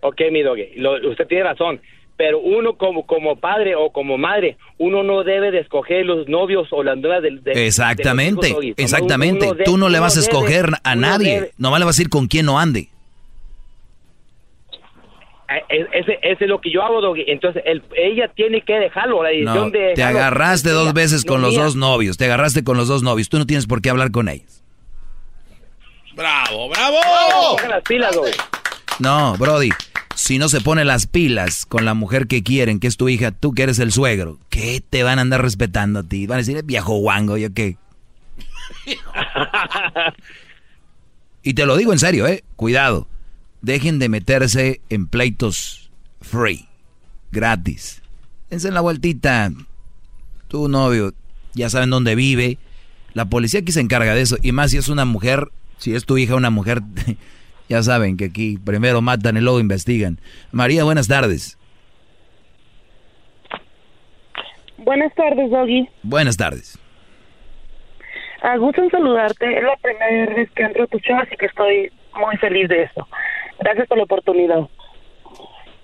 Ok, 0.04 0.22
mi 0.32 0.42
doggy, 0.44 0.70
lo- 0.76 1.10
usted 1.10 1.26
tiene 1.28 1.44
razón. 1.46 1.82
Pero 2.16 2.40
uno 2.40 2.76
como, 2.78 3.08
como 3.08 3.38
padre 3.38 3.76
o 3.76 3.90
como 3.90 4.20
madre, 4.20 4.58
uno 4.78 5.02
no 5.02 5.24
debe 5.24 5.50
de 5.50 5.60
escoger 5.62 6.06
los 6.06 6.28
novios 6.28 6.68
o 6.70 6.84
las 6.84 6.96
nuevas 6.98 7.24
del... 7.24 7.44
de- 7.44 7.66
Exactamente, 7.66 8.48
de 8.54 8.66
hijos, 8.68 8.76
exactamente. 8.78 9.46
Uno 9.48 9.56
de- 9.56 9.64
Tú 9.64 9.78
no 9.78 9.90
le 9.90 10.00
vas 10.00 10.16
a 10.16 10.20
debe- 10.22 10.28
escoger 10.30 10.66
a 10.84 10.96
nadie. 10.96 11.34
debe- 11.42 11.52
Nomás 11.58 11.80
le 11.80 11.86
vas 11.86 11.96
a 11.96 11.98
decir 11.98 12.10
con 12.10 12.28
quién 12.28 12.46
no 12.46 12.60
ande. 12.60 12.90
Eh, 15.50 15.86
Ese, 15.94 16.20
ese 16.22 16.44
es 16.46 16.50
lo 16.50 16.62
que 16.62 16.72
yo 16.72 16.84
hago, 16.84 17.02
Doggy. 17.02 17.26
Entonces, 17.28 17.64
el- 17.66 17.84
ella 17.96 18.28
tiene 18.36 18.62
que 18.62 18.74
dejarlo, 18.74 19.24
la 19.24 19.30
decisión 19.30 19.56
No, 19.56 19.70
de... 19.72 19.94
te 19.96 20.04
agarraste 20.04 20.70
dos 20.70 20.94
veces 20.94 21.26
no 21.26 21.34
con 21.34 21.42
los 21.42 21.52
mía. 21.56 21.64
dos 21.64 21.76
novios. 21.76 22.18
Te 22.18 22.26
agarraste 22.26 22.64
con 22.64 22.78
los 22.78 22.88
dos 22.88 23.02
novios. 23.04 23.30
Tú 23.30 23.38
no 23.40 23.46
tienes 23.46 23.66
por 23.68 23.82
qué 23.82 23.90
hablar 23.90 24.12
con 24.12 24.30
ellos. 24.30 24.62
¡Bravo, 26.16 26.70
bravo! 26.70 27.58
Las 27.70 27.82
pilas. 27.84 28.16
No, 29.00 29.36
Brody. 29.38 29.70
Si 30.16 30.38
no 30.38 30.48
se 30.50 30.62
pone 30.62 30.86
las 30.86 31.08
pilas 31.08 31.66
con 31.66 31.86
la 31.86 31.94
mujer 31.94 32.28
que 32.28 32.44
quieren, 32.44 32.80
que 32.80 32.88
es 32.88 32.98
tu 32.98 33.10
hija, 33.10 33.32
tú 33.32 33.54
que 33.54 33.64
eres 33.64 33.80
el 33.80 33.92
suegro, 33.92 34.40
¿qué 34.50 34.82
te 34.88 35.04
van 35.04 35.18
a 35.20 35.24
andar 35.24 35.42
respetando 35.42 36.00
a 36.00 36.04
ti? 36.04 36.28
Van 36.28 36.36
a 36.36 36.40
decir, 36.40 36.58
"Eh, 36.58 36.62
viejo 36.64 36.96
guango, 36.98 37.38
¿yo 37.38 37.54
qué? 37.54 37.78
Y 41.46 41.56
te 41.56 41.66
lo 41.66 41.76
digo 41.76 41.92
en 41.92 42.00
serio, 42.00 42.26
¿eh? 42.26 42.44
Cuidado. 42.56 43.06
Dejen 43.62 44.00
de 44.00 44.08
meterse 44.08 44.80
en 44.90 45.08
pleitos 45.08 45.92
free, 46.22 46.68
gratis. 47.32 48.02
Dense 48.50 48.72
la 48.72 48.80
vueltita. 48.80 49.52
Tu 50.48 50.70
novio, 50.70 51.14
ya 51.54 51.70
saben 51.70 51.90
dónde 51.90 52.16
vive. 52.16 52.58
La 53.14 53.26
policía 53.26 53.60
aquí 53.60 53.74
se 53.74 53.82
encarga 53.82 54.16
de 54.16 54.22
eso. 54.22 54.38
Y 54.42 54.54
más 54.54 54.72
si 54.72 54.78
es 54.78 54.88
una 54.88 55.04
mujer, 55.04 55.52
si 55.80 55.94
es 55.96 56.06
tu 56.06 56.18
hija 56.18 56.36
una 56.36 56.50
mujer, 56.50 56.82
ya 57.74 57.82
saben 57.82 58.18
que 58.18 58.26
aquí 58.26 58.60
primero 58.64 59.02
matan 59.02 59.36
y 59.36 59.42
luego 59.42 59.60
investigan. 59.60 60.20
María, 60.52 60.84
buenas 60.84 61.08
tardes. 61.08 61.58
Buenas 64.78 65.12
tardes, 65.16 65.50
Doggy. 65.50 65.90
Buenas 66.04 66.38
tardes. 66.38 66.78
A 68.44 68.58
gusto 68.58 68.84
en 68.84 68.92
saludarte. 68.92 69.58
Es 69.58 69.64
la 69.64 69.76
primera 69.78 70.36
vez 70.36 70.52
que 70.52 70.62
entro 70.62 70.84
a 70.84 70.88
tu 70.88 71.00
show, 71.00 71.18
así 71.18 71.36
que 71.36 71.48
estoy 71.48 71.92
muy 72.16 72.38
feliz 72.38 72.70
de 72.70 72.84
eso. 72.84 73.08
Gracias 73.58 73.88
por 73.88 73.98
la 73.98 74.04
oportunidad. 74.04 74.70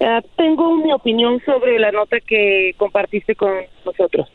Ah, 0.01 0.21
tengo 0.37 0.75
mi 0.77 0.93
opinión 0.93 1.41
sobre 1.43 1.79
la 1.79 1.91
nota 1.91 2.19
que 2.19 2.75
compartiste 2.77 3.33
con 3.33 3.51
nosotros. 3.83 4.29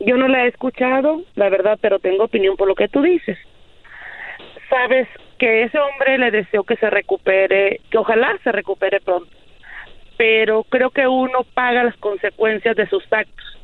Yo 0.00 0.16
no 0.16 0.26
la 0.26 0.46
he 0.46 0.48
escuchado, 0.48 1.22
la 1.36 1.48
verdad, 1.48 1.78
pero 1.80 2.00
tengo 2.00 2.24
opinión 2.24 2.56
por 2.56 2.66
lo 2.66 2.74
que 2.74 2.88
tú 2.88 3.02
dices. 3.02 3.38
Sabes 4.68 5.06
que 5.42 5.64
ese 5.64 5.76
hombre 5.76 6.18
le 6.18 6.30
deseo 6.30 6.62
que 6.62 6.76
se 6.76 6.88
recupere, 6.88 7.80
que 7.90 7.98
ojalá 7.98 8.38
se 8.44 8.52
recupere 8.52 9.00
pronto. 9.00 9.28
Pero 10.16 10.62
creo 10.62 10.90
que 10.90 11.08
uno 11.08 11.42
paga 11.52 11.82
las 11.82 11.96
consecuencias 11.96 12.76
de 12.76 12.86
sus 12.86 13.02
actos. 13.12 13.58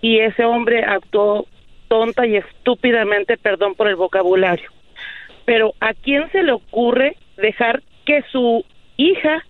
Y 0.00 0.20
ese 0.20 0.44
hombre 0.44 0.84
actuó 0.84 1.48
tonta 1.88 2.24
y 2.24 2.36
estúpidamente, 2.36 3.36
perdón 3.36 3.74
por 3.74 3.88
el 3.88 3.96
vocabulario. 3.96 4.70
Pero 5.44 5.74
¿a 5.80 5.92
quién 5.92 6.30
se 6.30 6.44
le 6.44 6.52
ocurre 6.52 7.16
dejar 7.36 7.82
que 8.06 8.22
su 8.30 8.64
hija 8.96 9.44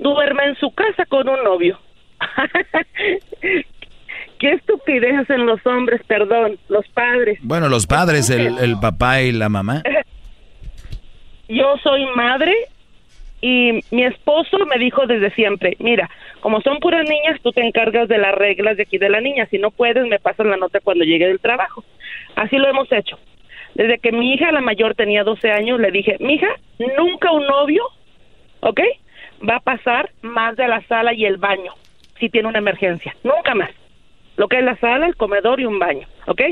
duerma 0.00 0.46
en 0.46 0.56
su 0.56 0.72
casa 0.72 1.06
con 1.06 1.28
un 1.28 1.44
novio? 1.44 1.78
Qué 4.40 4.54
estupidez 4.54 5.20
hacen 5.20 5.46
los 5.46 5.64
hombres, 5.64 6.00
perdón, 6.08 6.58
los 6.68 6.88
padres. 6.88 7.38
Bueno, 7.42 7.68
los 7.68 7.86
padres, 7.86 8.28
el, 8.28 8.58
el 8.58 8.80
papá 8.80 9.22
y 9.22 9.30
la 9.30 9.48
mamá. 9.48 9.84
Yo 11.50 11.76
soy 11.82 12.06
madre 12.14 12.54
y 13.40 13.80
mi 13.90 14.04
esposo 14.04 14.56
me 14.66 14.78
dijo 14.78 15.04
desde 15.06 15.32
siempre, 15.32 15.76
mira, 15.80 16.08
como 16.38 16.60
son 16.60 16.78
puras 16.78 17.08
niñas, 17.08 17.40
tú 17.42 17.50
te 17.50 17.60
encargas 17.60 18.06
de 18.06 18.18
las 18.18 18.36
reglas 18.36 18.76
de 18.76 18.84
aquí 18.84 18.98
de 18.98 19.10
la 19.10 19.20
niña, 19.20 19.46
si 19.46 19.58
no 19.58 19.72
puedes 19.72 20.06
me 20.06 20.20
pasas 20.20 20.46
la 20.46 20.56
nota 20.56 20.78
cuando 20.78 21.04
llegue 21.04 21.26
del 21.26 21.40
trabajo. 21.40 21.82
Así 22.36 22.56
lo 22.56 22.68
hemos 22.68 22.90
hecho. 22.92 23.18
Desde 23.74 23.98
que 23.98 24.12
mi 24.12 24.32
hija, 24.32 24.52
la 24.52 24.60
mayor, 24.60 24.94
tenía 24.94 25.24
12 25.24 25.50
años, 25.50 25.80
le 25.80 25.90
dije, 25.90 26.18
mija, 26.20 26.46
nunca 26.96 27.32
un 27.32 27.44
novio, 27.44 27.82
¿ok? 28.60 28.80
Va 29.48 29.56
a 29.56 29.60
pasar 29.60 30.10
más 30.22 30.54
de 30.56 30.68
la 30.68 30.82
sala 30.82 31.14
y 31.14 31.24
el 31.24 31.38
baño, 31.38 31.72
si 32.20 32.28
tiene 32.28 32.46
una 32.46 32.58
emergencia, 32.58 33.16
nunca 33.24 33.56
más. 33.56 33.70
Lo 34.36 34.46
que 34.46 34.58
es 34.58 34.64
la 34.64 34.76
sala, 34.76 35.06
el 35.06 35.16
comedor 35.16 35.58
y 35.58 35.64
un 35.64 35.80
baño, 35.80 36.06
¿ok? 36.28 36.42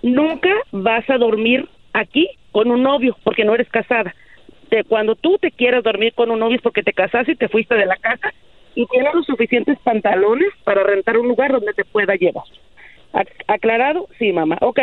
Nunca 0.00 0.48
vas 0.72 1.08
a 1.10 1.18
dormir 1.18 1.68
aquí 1.92 2.30
con 2.50 2.70
un 2.70 2.82
novio 2.82 3.14
porque 3.24 3.44
no 3.44 3.54
eres 3.54 3.68
casada. 3.68 4.14
De 4.70 4.84
cuando 4.84 5.14
tú 5.14 5.38
te 5.38 5.50
quieras 5.50 5.82
dormir 5.82 6.12
con 6.14 6.30
un 6.30 6.38
novio 6.40 6.58
porque 6.62 6.82
te 6.82 6.92
casaste 6.92 7.32
y 7.32 7.36
te 7.36 7.48
fuiste 7.48 7.74
de 7.74 7.86
la 7.86 7.96
casa 7.96 8.32
y 8.74 8.86
tienes 8.86 9.14
los 9.14 9.26
suficientes 9.26 9.78
pantalones 9.80 10.48
para 10.64 10.82
rentar 10.84 11.16
un 11.18 11.28
lugar 11.28 11.52
donde 11.52 11.72
te 11.72 11.84
pueda 11.84 12.14
llevar. 12.16 12.44
Ac- 13.12 13.44
¿Aclarado? 13.46 14.06
Sí, 14.18 14.32
mamá. 14.32 14.58
Ok. 14.60 14.80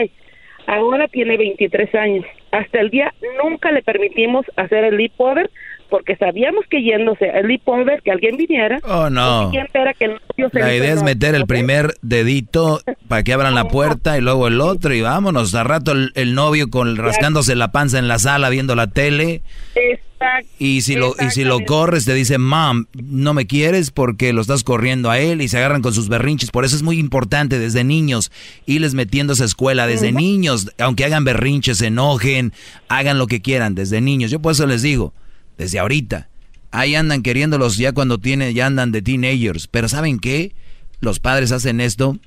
Ahora 0.68 1.08
tiene 1.08 1.38
23 1.38 1.94
años. 1.96 2.26
Hasta 2.52 2.80
el 2.80 2.90
día 2.90 3.14
nunca 3.44 3.72
le 3.72 3.84
permitimos 3.84 4.46
hacer 4.56 4.84
el 4.86 4.98
leapover 4.98 5.52
porque 5.90 6.16
sabíamos 6.16 6.66
que 6.70 6.82
yéndose 6.82 7.30
al 7.30 7.48
leapover, 7.48 8.02
que 8.02 8.12
alguien 8.12 8.38
viniera. 8.38 8.80
Oh, 8.84 9.10
no. 9.10 9.50
¿Quién 9.52 9.66
espera 9.66 9.94
que 9.94 10.06
el 10.06 10.12
novio 10.12 10.50
se 10.52 10.60
La 10.60 10.76
idea 10.76 10.94
es 10.94 11.04
meter 11.04 11.36
el 11.36 11.46
primer 11.46 11.94
dedito 12.02 12.82
para 13.08 13.24
que 13.24 13.34
abran 13.34 13.56
la 13.56 13.68
puerta 13.68 14.18
y 14.18 14.22
luego 14.22 14.48
el 14.48 14.62
otro 14.62 14.94
y 14.94 15.02
vámonos. 15.02 15.54
A 15.56 15.64
rato 15.64 15.92
el, 15.92 16.12
el 16.16 16.36
novio 16.36 16.70
con 16.70 16.96
rascándose 16.96 17.56
la 17.56 17.72
panza 17.72 18.00
en 18.00 18.08
la 18.08 18.20
sala 18.20 18.50
viendo 18.50 18.76
la 18.76 18.88
tele 18.88 19.42
Exacto. 19.76 20.48
y 20.60 20.82
si 20.82 20.96
lo 20.96 21.14
y 21.20 21.30
si 21.32 21.44
lo 21.44 21.60
corres 21.62 22.06
te 22.06 22.14
dice, 22.14 22.38
"Mom, 22.38 22.86
no 22.94 23.34
me 23.34 23.48
quieres 23.48 23.92
porque 23.92 24.34
lo 24.34 24.42
estás 24.42 24.64
corriendo 24.64 25.10
a 25.12 25.20
él" 25.20 25.42
y 25.42 25.48
se 25.48 25.58
agarran 25.58 25.82
con 25.82 25.94
sus 25.94 26.10
berrinches. 26.10 26.52
Por 26.52 26.66
eso 26.66 26.76
es 26.76 26.84
muy 26.84 27.00
importante 27.00 27.60
desde 27.60 27.84
niños 27.84 28.32
irles 28.66 28.94
metiendo 28.94 29.34
a 29.34 29.36
esa 29.36 29.46
escuela 29.46 29.88
desde 29.88 30.12
niños, 30.12 30.72
aunque 30.80 31.06
hagan 31.06 31.24
berrinches, 31.26 31.78
se 31.78 31.88
enojen, 31.88 32.54
hagan 32.88 33.18
lo 33.18 33.28
que 33.28 33.42
quieran 33.42 33.76
desde 33.76 34.02
niños. 34.02 34.32
Yo 34.32 34.40
por 34.40 34.54
eso 34.54 34.66
les 34.66 34.82
digo, 34.82 35.14
desde 35.58 35.80
ahorita. 35.80 36.30
Ahí 36.72 36.96
andan 36.96 37.24
queriéndolos 37.24 37.78
ya 37.78 37.94
cuando 37.94 38.18
tienen, 38.18 38.54
ya 38.54 38.66
andan 38.66 38.92
de 38.92 39.02
teenagers. 39.02 39.68
Pero 39.68 39.88
¿saben 39.88 40.20
qué? 40.20 40.54
Los 41.00 41.20
padres 41.20 41.52
hacen 41.52 41.80
esto 41.80 42.18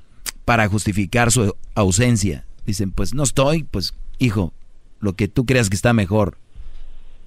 para 0.44 0.68
justificar 0.68 1.30
su 1.30 1.55
ausencia. 1.74 2.44
Dicen, 2.64 2.92
pues 2.92 3.14
no 3.14 3.22
estoy, 3.22 3.64
pues 3.64 3.94
hijo, 4.18 4.52
lo 5.00 5.14
que 5.14 5.28
tú 5.28 5.44
creas 5.44 5.68
que 5.68 5.76
está 5.76 5.92
mejor. 5.92 6.36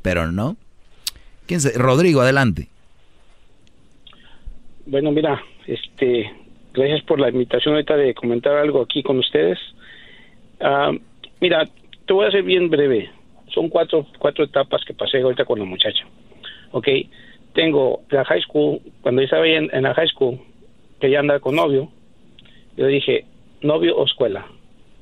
Pero 0.01 0.31
no. 0.31 0.57
¿Quién? 1.45 1.61
Rodrigo, 1.75 2.21
adelante. 2.21 2.67
Bueno, 4.85 5.11
mira, 5.11 5.41
este, 5.67 6.31
gracias 6.73 7.03
por 7.03 7.19
la 7.19 7.29
invitación 7.29 7.75
ahorita 7.75 7.95
de 7.95 8.13
comentar 8.13 8.55
algo 8.55 8.81
aquí 8.81 9.03
con 9.03 9.19
ustedes. 9.19 9.59
Ah, 10.59 10.91
mira, 11.39 11.67
te 12.05 12.13
voy 12.13 12.27
a 12.27 12.31
ser 12.31 12.43
bien 12.43 12.69
breve. 12.69 13.11
Son 13.53 13.69
cuatro, 13.69 14.05
cuatro 14.17 14.45
etapas 14.45 14.83
que 14.85 14.93
pasé 14.93 15.21
ahorita 15.21 15.45
con 15.45 15.59
la 15.59 15.65
muchacha. 15.65 16.05
Ok, 16.71 16.87
tengo 17.53 18.01
la 18.09 18.23
high 18.25 18.41
school, 18.41 18.79
cuando 19.01 19.21
yo 19.21 19.25
estaba 19.25 19.47
en, 19.47 19.69
en 19.73 19.83
la 19.83 19.93
high 19.93 20.07
school, 20.07 20.39
quería 20.99 21.19
andar 21.19 21.41
con 21.41 21.55
novio. 21.55 21.89
Yo 22.77 22.87
dije, 22.87 23.25
novio 23.61 23.97
o 23.97 24.05
escuela, 24.05 24.45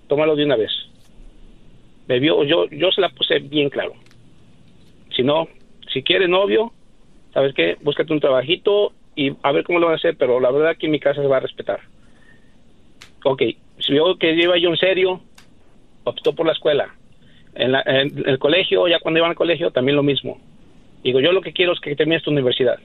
tómalo 0.08 0.36
de 0.36 0.46
una 0.46 0.56
vez. 0.56 0.72
Me 2.08 2.20
vio, 2.20 2.44
yo, 2.44 2.68
yo 2.70 2.92
se 2.92 3.02
la 3.02 3.10
puse 3.10 3.40
bien 3.40 3.70
claro. 3.70 3.94
Si 5.16 5.22
no, 5.22 5.48
si 5.94 6.02
quiere 6.02 6.28
novio, 6.28 6.72
¿sabes 7.34 7.54
qué? 7.54 7.78
Búscate 7.82 8.14
un 8.14 8.20
trabajito 8.20 8.94
y 9.16 9.34
a 9.44 9.52
ver 9.52 9.64
cómo 9.64 9.80
lo 9.80 9.88
van 9.88 9.94
a 9.94 9.98
hacer, 9.98 10.18
pero 10.18 10.40
la 10.40 10.50
verdad 10.50 10.76
que 10.78 10.88
en 10.88 10.94
mi 10.94 11.00
casa 11.00 11.22
se 11.22 11.28
va 11.28 11.38
a 11.38 11.42
respetar. 11.42 11.82
Ok, 13.24 13.44
si 13.80 13.92
vio 13.92 14.18
que 14.18 14.34
iba 14.34 14.58
yo 14.58 14.70
en 14.70 14.78
serio, 14.78 15.22
optó 16.04 16.34
por 16.34 16.48
la 16.48 16.54
escuela. 16.54 16.96
En, 17.56 17.72
la- 17.72 17.84
en 17.86 18.24
el 18.28 18.40
colegio, 18.40 18.88
ya 18.88 19.00
cuando 19.00 19.18
iban 19.20 19.32
al 19.32 19.36
colegio, 19.36 19.72
también 19.72 19.96
lo 19.96 20.04
mismo. 20.04 20.40
Digo, 21.04 21.20
yo 21.20 21.32
lo 21.32 21.42
que 21.42 21.54
quiero 21.54 21.74
es 21.74 21.80
que 21.80 21.96
termines 21.96 22.24
tu 22.24 22.32
universidad. 22.32 22.78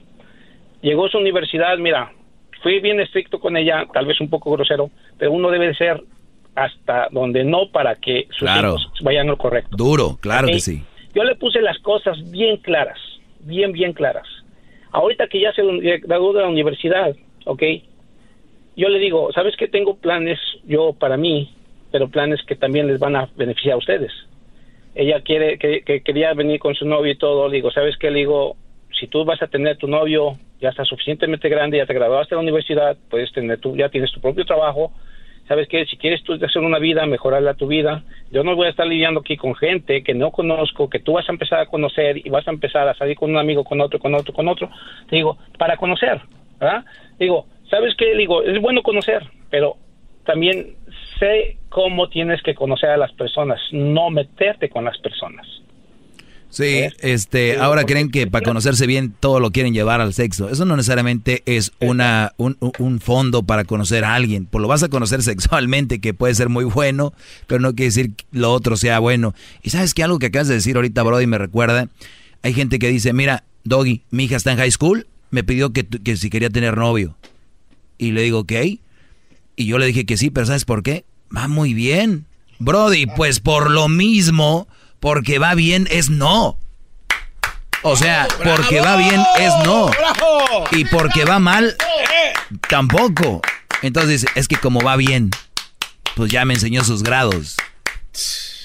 Llegó 0.81 1.05
a 1.05 1.09
su 1.09 1.17
universidad, 1.17 1.77
mira, 1.77 2.11
fui 2.61 2.79
bien 2.79 2.99
estricto 2.99 3.39
con 3.39 3.57
ella, 3.57 3.85
tal 3.93 4.05
vez 4.05 4.19
un 4.21 4.29
poco 4.29 4.51
grosero, 4.51 4.89
pero 5.17 5.31
uno 5.31 5.49
debe 5.51 5.67
de 5.67 5.75
ser 5.75 6.01
hasta 6.55 7.09
donde 7.11 7.43
no 7.43 7.69
para 7.71 7.95
que 7.95 8.27
sus 8.29 8.39
Claro. 8.39 8.69
hijos 8.75 8.91
vayan 9.01 9.27
lo 9.27 9.37
correcto. 9.37 9.75
Duro, 9.75 10.17
claro 10.21 10.47
que 10.47 10.59
sí. 10.59 10.83
Yo 11.13 11.23
le 11.23 11.35
puse 11.35 11.61
las 11.61 11.77
cosas 11.79 12.17
bien 12.31 12.57
claras, 12.57 12.97
bien, 13.41 13.71
bien 13.71 13.93
claras. 13.93 14.27
Ahorita 14.91 15.27
que 15.27 15.41
ya 15.41 15.51
se 15.53 15.61
graduó 15.99 16.33
de 16.33 16.41
la 16.41 16.47
universidad, 16.47 17.13
¿ok? 17.45 17.63
Yo 18.77 18.89
le 18.89 18.99
digo, 18.99 19.31
¿sabes 19.33 19.55
qué? 19.57 19.67
Tengo 19.67 19.95
planes 19.97 20.39
yo 20.65 20.93
para 20.93 21.17
mí, 21.17 21.53
pero 21.91 22.09
planes 22.09 22.41
que 22.43 22.55
también 22.55 22.87
les 22.87 22.99
van 22.99 23.15
a 23.15 23.29
beneficiar 23.35 23.73
a 23.75 23.77
ustedes. 23.77 24.11
Ella 24.95 25.21
quiere, 25.21 25.57
que, 25.59 25.81
que 25.81 26.01
quería 26.01 26.33
venir 26.33 26.59
con 26.59 26.73
su 26.73 26.85
novio 26.85 27.11
y 27.11 27.17
todo. 27.17 27.49
Digo, 27.49 27.69
¿sabes 27.71 27.97
qué? 27.97 28.09
Le 28.09 28.19
digo, 28.19 28.55
si 28.99 29.07
tú 29.07 29.25
vas 29.25 29.41
a 29.41 29.47
tener 29.47 29.77
tu 29.77 29.87
novio, 29.87 30.37
ya 30.61 30.69
estás 30.69 30.87
suficientemente 30.87 31.49
grande, 31.49 31.77
ya 31.77 31.85
te 31.85 31.93
graduaste 31.93 32.33
de 32.33 32.37
la 32.37 32.43
universidad, 32.43 32.97
puedes 33.09 33.31
tener 33.33 33.59
tu, 33.59 33.75
ya 33.75 33.89
tienes 33.89 34.11
tu 34.11 34.21
propio 34.21 34.45
trabajo. 34.45 34.91
¿Sabes 35.47 35.67
qué? 35.67 35.85
Si 35.85 35.97
quieres 35.97 36.23
tú 36.23 36.33
hacer 36.33 36.61
una 36.63 36.79
vida, 36.79 37.05
mejorarla 37.05 37.53
tu 37.53 37.67
vida, 37.67 38.03
yo 38.31 38.43
no 38.43 38.55
voy 38.55 38.65
a 38.65 38.71
estar 38.71 38.87
lidiando 38.87 39.19
aquí 39.19 39.37
con 39.37 39.53
gente 39.53 40.01
que 40.01 40.15
no 40.15 40.31
conozco, 40.31 40.89
que 40.89 40.99
tú 40.99 41.13
vas 41.13 41.29
a 41.29 41.33
empezar 41.33 41.59
a 41.59 41.65
conocer 41.67 42.17
y 42.25 42.29
vas 42.29 42.47
a 42.47 42.51
empezar 42.51 42.87
a 42.87 42.95
salir 42.95 43.15
con 43.15 43.29
un 43.29 43.37
amigo, 43.37 43.63
con 43.63 43.79
otro, 43.79 43.99
con 43.99 44.15
otro, 44.15 44.33
con 44.33 44.47
otro. 44.47 44.71
Te 45.07 45.17
digo, 45.17 45.37
para 45.59 45.77
conocer, 45.77 46.19
¿verdad? 46.59 46.83
Digo, 47.19 47.45
¿sabes 47.69 47.93
qué? 47.95 48.15
Digo, 48.15 48.41
es 48.41 48.59
bueno 48.59 48.81
conocer, 48.81 49.21
pero 49.51 49.77
también 50.25 50.75
sé 51.19 51.57
cómo 51.69 52.09
tienes 52.09 52.41
que 52.43 52.55
conocer 52.55 52.89
a 52.89 52.97
las 52.97 53.11
personas, 53.13 53.59
no 53.71 54.09
meterte 54.09 54.69
con 54.69 54.85
las 54.85 54.97
personas. 54.99 55.47
Sí, 56.49 56.83
este, 57.01 57.57
ahora 57.57 57.83
creen 57.83 58.09
que 58.09 58.27
para 58.27 58.45
conocerse 58.45 58.87
bien 58.87 59.13
todo 59.19 59.41
lo 59.41 59.51
quieren 59.51 59.73
llevar 59.73 59.99
al 59.99 60.13
sexo. 60.13 60.47
Eso 60.47 60.63
no 60.63 60.77
necesariamente 60.77 61.43
es 61.45 61.73
una 61.81 62.31
un, 62.37 62.57
un 62.79 63.01
fondo 63.01 63.43
para 63.43 63.65
conocer 63.65 64.05
a 64.05 64.15
alguien. 64.15 64.45
Pues 64.45 64.61
lo 64.61 64.69
vas 64.69 64.81
a 64.81 64.87
conocer 64.87 65.21
sexualmente, 65.23 65.99
que 65.99 66.13
puede 66.13 66.33
ser 66.33 66.47
muy 66.47 66.63
bueno, 66.63 67.13
pero 67.47 67.59
no 67.59 67.75
quiere 67.75 67.87
decir 67.87 68.15
que 68.15 68.23
lo 68.31 68.53
otro 68.53 68.77
sea 68.77 68.99
bueno. 68.99 69.33
Y 69.63 69.71
sabes 69.71 69.93
que 69.93 70.03
algo 70.03 70.17
que 70.17 70.27
acabas 70.27 70.47
de 70.47 70.53
decir 70.53 70.77
ahorita, 70.77 71.03
Brody, 71.03 71.27
me 71.27 71.37
recuerda. 71.37 71.89
Hay 72.41 72.53
gente 72.53 72.79
que 72.79 72.87
dice, 72.87 73.11
mira, 73.11 73.43
Doggy, 73.65 74.03
mi 74.11 74.23
hija 74.23 74.37
está 74.37 74.53
en 74.53 74.57
high 74.59 74.71
school, 74.71 75.07
me 75.31 75.43
pidió 75.43 75.73
que, 75.73 75.85
que 75.85 76.15
si 76.15 76.29
quería 76.29 76.49
tener 76.49 76.77
novio. 76.77 77.17
Y 77.97 78.11
le 78.11 78.21
digo, 78.21 78.39
ok. 78.39 78.53
Y 79.55 79.65
yo 79.67 79.77
le 79.77 79.85
dije 79.85 80.05
que 80.05 80.17
sí, 80.17 80.29
pero 80.29 80.45
¿sabes 80.45 80.65
por 80.65 80.83
qué? 80.83 81.05
Va 81.35 81.47
muy 81.47 81.73
bien. 81.73 82.25
Brody, 82.59 83.05
pues 83.05 83.39
por 83.39 83.69
lo 83.69 83.87
mismo 83.87 84.67
porque 84.99 85.39
va 85.39 85.55
bien 85.55 85.87
es 85.91 86.09
no. 86.09 86.57
O 87.83 87.95
sea, 87.95 88.27
porque 88.43 88.81
va 88.81 88.97
bien 88.97 89.21
es 89.39 89.53
no. 89.63 89.91
Y 90.71 90.85
porque 90.85 91.23
va 91.23 91.39
mal, 91.39 91.75
tampoco. 92.67 93.41
Entonces, 93.83 94.25
es 94.33 94.47
que 94.47 94.55
como 94.55 94.81
va 94.81 94.95
bien, 94.95 95.29
pues 96.15 96.31
ya 96.31 96.45
me 96.45 96.55
enseñó 96.55 96.83
sus 96.83 97.03
grados. 97.03 97.55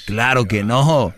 Claro 0.07 0.47
que 0.47 0.65
no. 0.65 1.13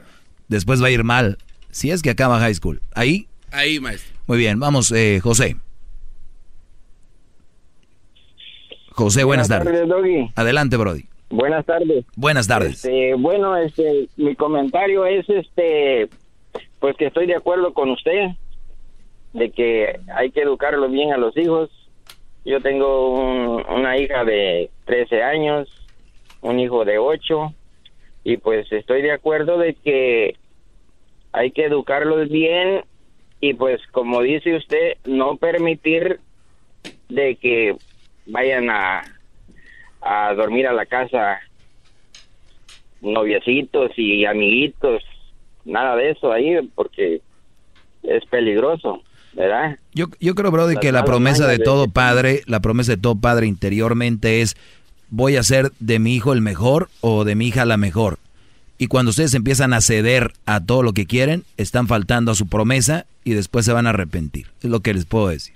Después 0.48 0.82
va 0.82 0.88
a 0.88 0.90
ir 0.90 1.04
mal. 1.04 1.38
Si 1.70 1.90
es 1.90 2.02
que 2.02 2.10
acaba 2.10 2.40
high 2.40 2.54
school. 2.54 2.82
Ahí. 2.94 3.28
Ahí, 3.52 3.78
maestro. 3.78 4.12
Muy 4.26 4.38
bien, 4.38 4.58
vamos, 4.58 4.90
eh, 4.92 5.20
José. 5.22 5.56
José, 9.02 9.24
buenas, 9.24 9.48
tardes. 9.48 9.82
Adelante, 10.36 10.76
Brody. 10.76 11.06
Buenas 11.28 11.66
tardes. 11.66 12.04
Buenas 12.14 12.46
tardes. 12.46 12.84
Este, 12.84 13.14
bueno, 13.14 13.56
este, 13.56 14.06
mi 14.16 14.36
comentario 14.36 15.06
es, 15.06 15.28
este, 15.28 16.08
pues 16.78 16.96
que 16.96 17.06
estoy 17.06 17.26
de 17.26 17.34
acuerdo 17.34 17.74
con 17.74 17.90
usted 17.90 18.28
de 19.32 19.50
que 19.50 19.98
hay 20.14 20.30
que 20.30 20.42
educarlo 20.42 20.88
bien 20.88 21.12
a 21.12 21.16
los 21.16 21.36
hijos. 21.36 21.68
Yo 22.44 22.60
tengo 22.60 23.56
una 23.56 23.98
hija 23.98 24.24
de 24.24 24.70
13 24.84 25.20
años, 25.24 25.68
un 26.40 26.60
hijo 26.60 26.84
de 26.84 26.98
8, 26.98 27.52
y 28.22 28.36
pues 28.36 28.70
estoy 28.70 29.02
de 29.02 29.10
acuerdo 29.10 29.58
de 29.58 29.74
que 29.74 30.36
hay 31.32 31.50
que 31.50 31.64
educarlos 31.64 32.28
bien 32.28 32.84
y 33.40 33.54
pues 33.54 33.80
como 33.90 34.22
dice 34.22 34.54
usted, 34.54 34.96
no 35.04 35.38
permitir 35.38 36.20
de 37.08 37.34
que 37.34 37.76
vayan 38.26 38.70
a 38.70 39.02
a 40.02 40.34
dormir 40.34 40.66
a 40.66 40.72
la 40.72 40.84
casa 40.84 41.40
noviecitos 43.00 43.90
y 43.96 44.24
amiguitos, 44.24 45.02
nada 45.64 45.96
de 45.96 46.10
eso 46.10 46.32
ahí 46.32 46.56
porque 46.74 47.20
es 48.02 48.24
peligroso, 48.26 49.02
¿verdad? 49.32 49.78
Yo, 49.92 50.06
yo 50.20 50.34
creo, 50.34 50.50
Brody, 50.50 50.76
que 50.76 50.92
la 50.92 51.04
promesa 51.04 51.46
de 51.46 51.58
todo 51.58 51.88
padre, 51.88 52.42
la 52.46 52.60
promesa 52.60 52.92
de 52.92 52.98
todo 53.02 53.16
padre 53.16 53.46
interiormente 53.46 54.40
es 54.40 54.56
voy 55.08 55.36
a 55.36 55.42
ser 55.42 55.72
de 55.78 55.98
mi 55.98 56.14
hijo 56.14 56.32
el 56.32 56.40
mejor 56.40 56.88
o 57.00 57.24
de 57.24 57.34
mi 57.34 57.48
hija 57.48 57.64
la 57.64 57.76
mejor. 57.76 58.18
Y 58.78 58.88
cuando 58.88 59.10
ustedes 59.10 59.34
empiezan 59.34 59.72
a 59.72 59.80
ceder 59.80 60.32
a 60.44 60.64
todo 60.64 60.82
lo 60.82 60.92
que 60.92 61.06
quieren, 61.06 61.44
están 61.56 61.86
faltando 61.86 62.32
a 62.32 62.34
su 62.34 62.48
promesa 62.48 63.06
y 63.22 63.34
después 63.34 63.64
se 63.64 63.72
van 63.72 63.86
a 63.86 63.90
arrepentir. 63.90 64.46
Es 64.62 64.70
lo 64.70 64.80
que 64.80 64.94
les 64.94 65.04
puedo 65.04 65.28
decir. 65.28 65.54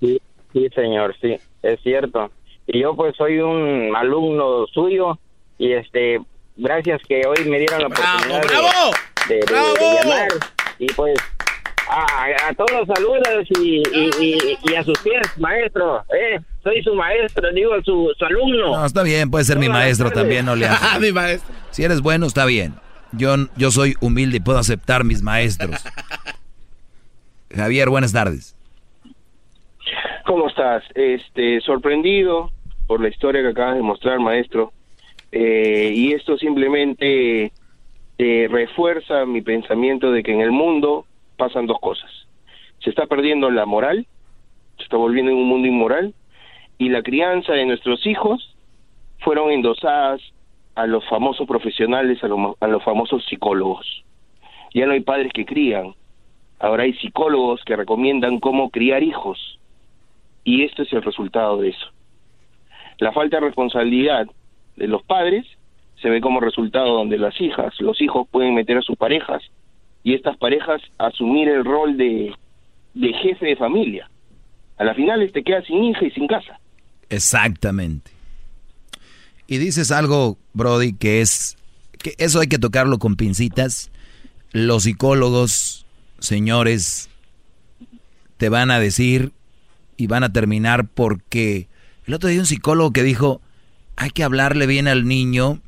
Sí, 0.00 0.20
sí, 0.52 0.68
señor, 0.74 1.16
sí, 1.20 1.36
es 1.62 1.80
cierto 1.82 2.30
y 2.66 2.80
yo 2.80 2.94
pues 2.94 3.16
soy 3.16 3.38
un 3.38 3.94
alumno 3.96 4.66
suyo 4.68 5.18
y 5.58 5.72
este 5.72 6.20
gracias 6.56 7.00
que 7.08 7.22
hoy 7.26 7.48
me 7.48 7.58
dieron 7.58 7.80
la 7.80 7.86
oportunidad 7.86 8.42
De, 9.28 9.36
de, 9.36 9.44
llamar 9.44 10.28
y 10.78 10.86
pues 10.92 11.18
a, 11.90 12.52
todos 12.54 12.70
los 12.72 12.86
saludos 12.86 13.46
y, 13.60 13.82
y, 14.70 14.74
a 14.74 14.84
sus 14.84 14.98
pies, 14.98 15.26
maestro, 15.38 16.04
eh, 16.14 16.38
soy 16.62 16.82
su 16.82 16.94
maestro, 16.94 17.50
digo 17.52 17.72
su, 17.84 18.12
su 18.18 18.24
alumno. 18.24 18.76
No, 18.76 18.84
está 18.84 19.02
bien, 19.02 19.30
puede 19.30 19.44
ser 19.44 19.58
mi 19.58 19.68
maestro 19.68 20.10
también, 20.10 20.44
no 20.44 20.54
le 20.54 20.68
mi 21.00 21.12
maestro. 21.12 21.54
Si 21.70 21.82
eres 21.82 22.00
bueno, 22.00 22.26
está 22.26 22.44
bien. 22.44 22.74
Yo, 23.12 23.34
yo 23.56 23.70
soy 23.70 23.96
humilde 24.00 24.36
y 24.36 24.40
puedo 24.40 24.58
aceptar 24.58 25.04
mis 25.04 25.22
maestros. 25.22 25.82
Javier, 27.54 27.88
buenas 27.88 28.12
tardes. 28.12 28.54
¿Cómo 30.28 30.46
estás? 30.46 30.84
Este, 30.94 31.58
sorprendido, 31.62 32.50
por 32.86 33.00
la 33.00 33.08
historia 33.08 33.40
que 33.40 33.48
acabas 33.48 33.76
de 33.76 33.82
mostrar, 33.82 34.20
maestro. 34.20 34.74
Eh, 35.32 35.90
y 35.94 36.12
esto 36.12 36.36
simplemente 36.36 37.50
eh, 38.18 38.48
refuerza 38.50 39.24
mi 39.24 39.40
pensamiento 39.40 40.12
de 40.12 40.22
que 40.22 40.34
en 40.34 40.42
el 40.42 40.50
mundo 40.50 41.06
pasan 41.38 41.64
dos 41.64 41.80
cosas. 41.80 42.10
Se 42.80 42.90
está 42.90 43.06
perdiendo 43.06 43.50
la 43.50 43.64
moral, 43.64 44.06
se 44.76 44.82
está 44.82 44.98
volviendo 44.98 45.32
en 45.32 45.38
un 45.38 45.48
mundo 45.48 45.66
inmoral, 45.66 46.12
y 46.76 46.90
la 46.90 47.02
crianza 47.02 47.54
de 47.54 47.64
nuestros 47.64 48.06
hijos 48.06 48.54
fueron 49.20 49.50
endosadas 49.50 50.20
a 50.74 50.86
los 50.86 51.08
famosos 51.08 51.48
profesionales, 51.48 52.22
a, 52.22 52.26
a 52.60 52.68
los 52.68 52.84
famosos 52.84 53.24
psicólogos. 53.24 54.04
Ya 54.74 54.84
no 54.84 54.92
hay 54.92 55.00
padres 55.00 55.32
que 55.32 55.46
crían, 55.46 55.94
ahora 56.58 56.82
hay 56.82 56.92
psicólogos 56.92 57.64
que 57.64 57.76
recomiendan 57.76 58.40
cómo 58.40 58.68
criar 58.68 59.02
hijos. 59.02 59.57
Y 60.44 60.64
esto 60.64 60.82
es 60.82 60.92
el 60.92 61.02
resultado 61.02 61.58
de 61.58 61.70
eso. 61.70 61.86
La 62.98 63.12
falta 63.12 63.36
de 63.36 63.46
responsabilidad 63.46 64.26
de 64.76 64.86
los 64.88 65.02
padres 65.02 65.46
se 66.00 66.08
ve 66.08 66.20
como 66.20 66.40
resultado 66.40 66.94
donde 66.94 67.18
las 67.18 67.38
hijas, 67.40 67.74
los 67.80 68.00
hijos 68.00 68.26
pueden 68.30 68.54
meter 68.54 68.78
a 68.78 68.82
sus 68.82 68.96
parejas 68.96 69.42
y 70.02 70.14
estas 70.14 70.36
parejas 70.36 70.80
asumir 70.96 71.48
el 71.48 71.64
rol 71.64 71.96
de, 71.96 72.32
de 72.94 73.12
jefe 73.14 73.46
de 73.46 73.56
familia. 73.56 74.08
A 74.76 74.84
la 74.84 74.94
final 74.94 75.30
te 75.32 75.42
quedas 75.42 75.64
sin 75.66 75.84
hija 75.84 76.04
y 76.04 76.10
sin 76.12 76.26
casa. 76.26 76.60
Exactamente. 77.10 78.10
Y 79.46 79.58
dices 79.58 79.90
algo, 79.90 80.36
Brody, 80.52 80.92
que 80.92 81.20
es 81.20 81.56
que 81.98 82.14
eso 82.18 82.40
hay 82.40 82.46
que 82.46 82.58
tocarlo 82.58 82.98
con 82.98 83.16
pincitas. 83.16 83.90
Los 84.52 84.84
psicólogos, 84.84 85.84
señores, 86.20 87.10
te 88.36 88.48
van 88.48 88.70
a 88.70 88.78
decir 88.78 89.32
y 89.98 90.06
van 90.06 90.24
a 90.24 90.32
terminar 90.32 90.86
porque 90.86 91.68
el 92.06 92.14
otro 92.14 92.30
día 92.30 92.40
un 92.40 92.46
psicólogo 92.46 92.92
que 92.92 93.02
dijo, 93.02 93.42
hay 93.96 94.08
que 94.10 94.22
hablarle 94.24 94.66
bien 94.66 94.88
al 94.88 95.06
niño 95.06 95.60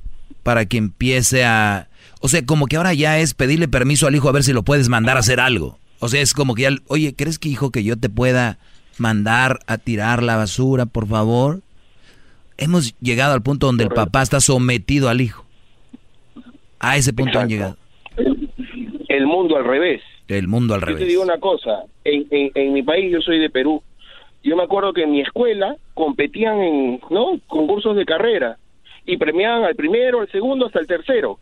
para 0.43 0.65
que 0.65 0.78
empiece 0.78 1.44
a... 1.44 1.89
O 2.20 2.28
sea, 2.28 2.47
como 2.47 2.66
que 2.66 2.77
ahora 2.77 2.94
ya 2.94 3.19
es 3.19 3.35
pedirle 3.35 3.69
permiso 3.69 4.07
al 4.07 4.15
hijo 4.15 4.28
a 4.28 4.32
ver 4.32 4.44
si 4.44 4.52
lo 4.52 4.62
puedes 4.62 4.89
mandar 4.89 5.16
a 5.16 5.20
hacer 5.20 5.40
algo. 5.40 5.78
O 5.98 6.09
sea, 6.09 6.23
es 6.23 6.32
como 6.32 6.55
que 6.55 6.62
ya, 6.62 6.70
oye, 6.86 7.15
¿crees 7.15 7.39
que 7.39 7.48
hijo 7.48 7.70
que 7.70 7.82
yo 7.82 7.98
te 7.98 8.09
pueda 8.09 8.59
mandar 8.98 9.59
a 9.66 9.78
tirar 9.78 10.23
la 10.23 10.36
basura, 10.36 10.86
por 10.86 11.09
favor? 11.09 11.61
Hemos 12.57 12.94
llegado 13.01 13.35
al 13.35 13.43
punto 13.43 13.66
donde 13.66 13.85
el 13.85 13.90
papá 13.90 14.23
está 14.23 14.40
sometido 14.40 15.09
al 15.09 15.20
hijo. 15.20 15.44
A 16.78 16.97
ese 16.97 17.12
punto 17.12 17.39
han 17.39 17.48
llegado. 17.48 17.77
El 19.09 19.27
mundo 19.27 19.57
al 19.57 19.65
revés. 19.65 20.02
El 20.28 20.47
mundo 20.47 20.74
al 20.74 20.82
revés. 20.82 21.01
Yo 21.01 21.05
te 21.07 21.11
digo 21.11 21.23
una 21.23 21.39
cosa, 21.39 21.82
en, 22.05 22.27
en 22.31 22.73
mi 22.73 22.82
país, 22.82 23.11
yo 23.12 23.20
soy 23.20 23.39
de 23.40 23.51
Perú, 23.51 23.82
yo 24.43 24.57
me 24.57 24.62
acuerdo 24.62 24.93
que 24.93 25.03
en 25.03 25.12
mi 25.12 25.21
escuela 25.21 25.77
competían 25.95 26.61
en 26.61 27.01
no 27.11 27.39
concursos 27.47 27.97
de 27.97 28.05
carrera 28.05 28.57
y 29.05 29.17
premiaban 29.17 29.65
al 29.65 29.75
primero, 29.75 30.21
al 30.21 30.31
segundo, 30.31 30.67
hasta 30.67 30.81
el 30.81 30.87
tercero. 30.87 31.39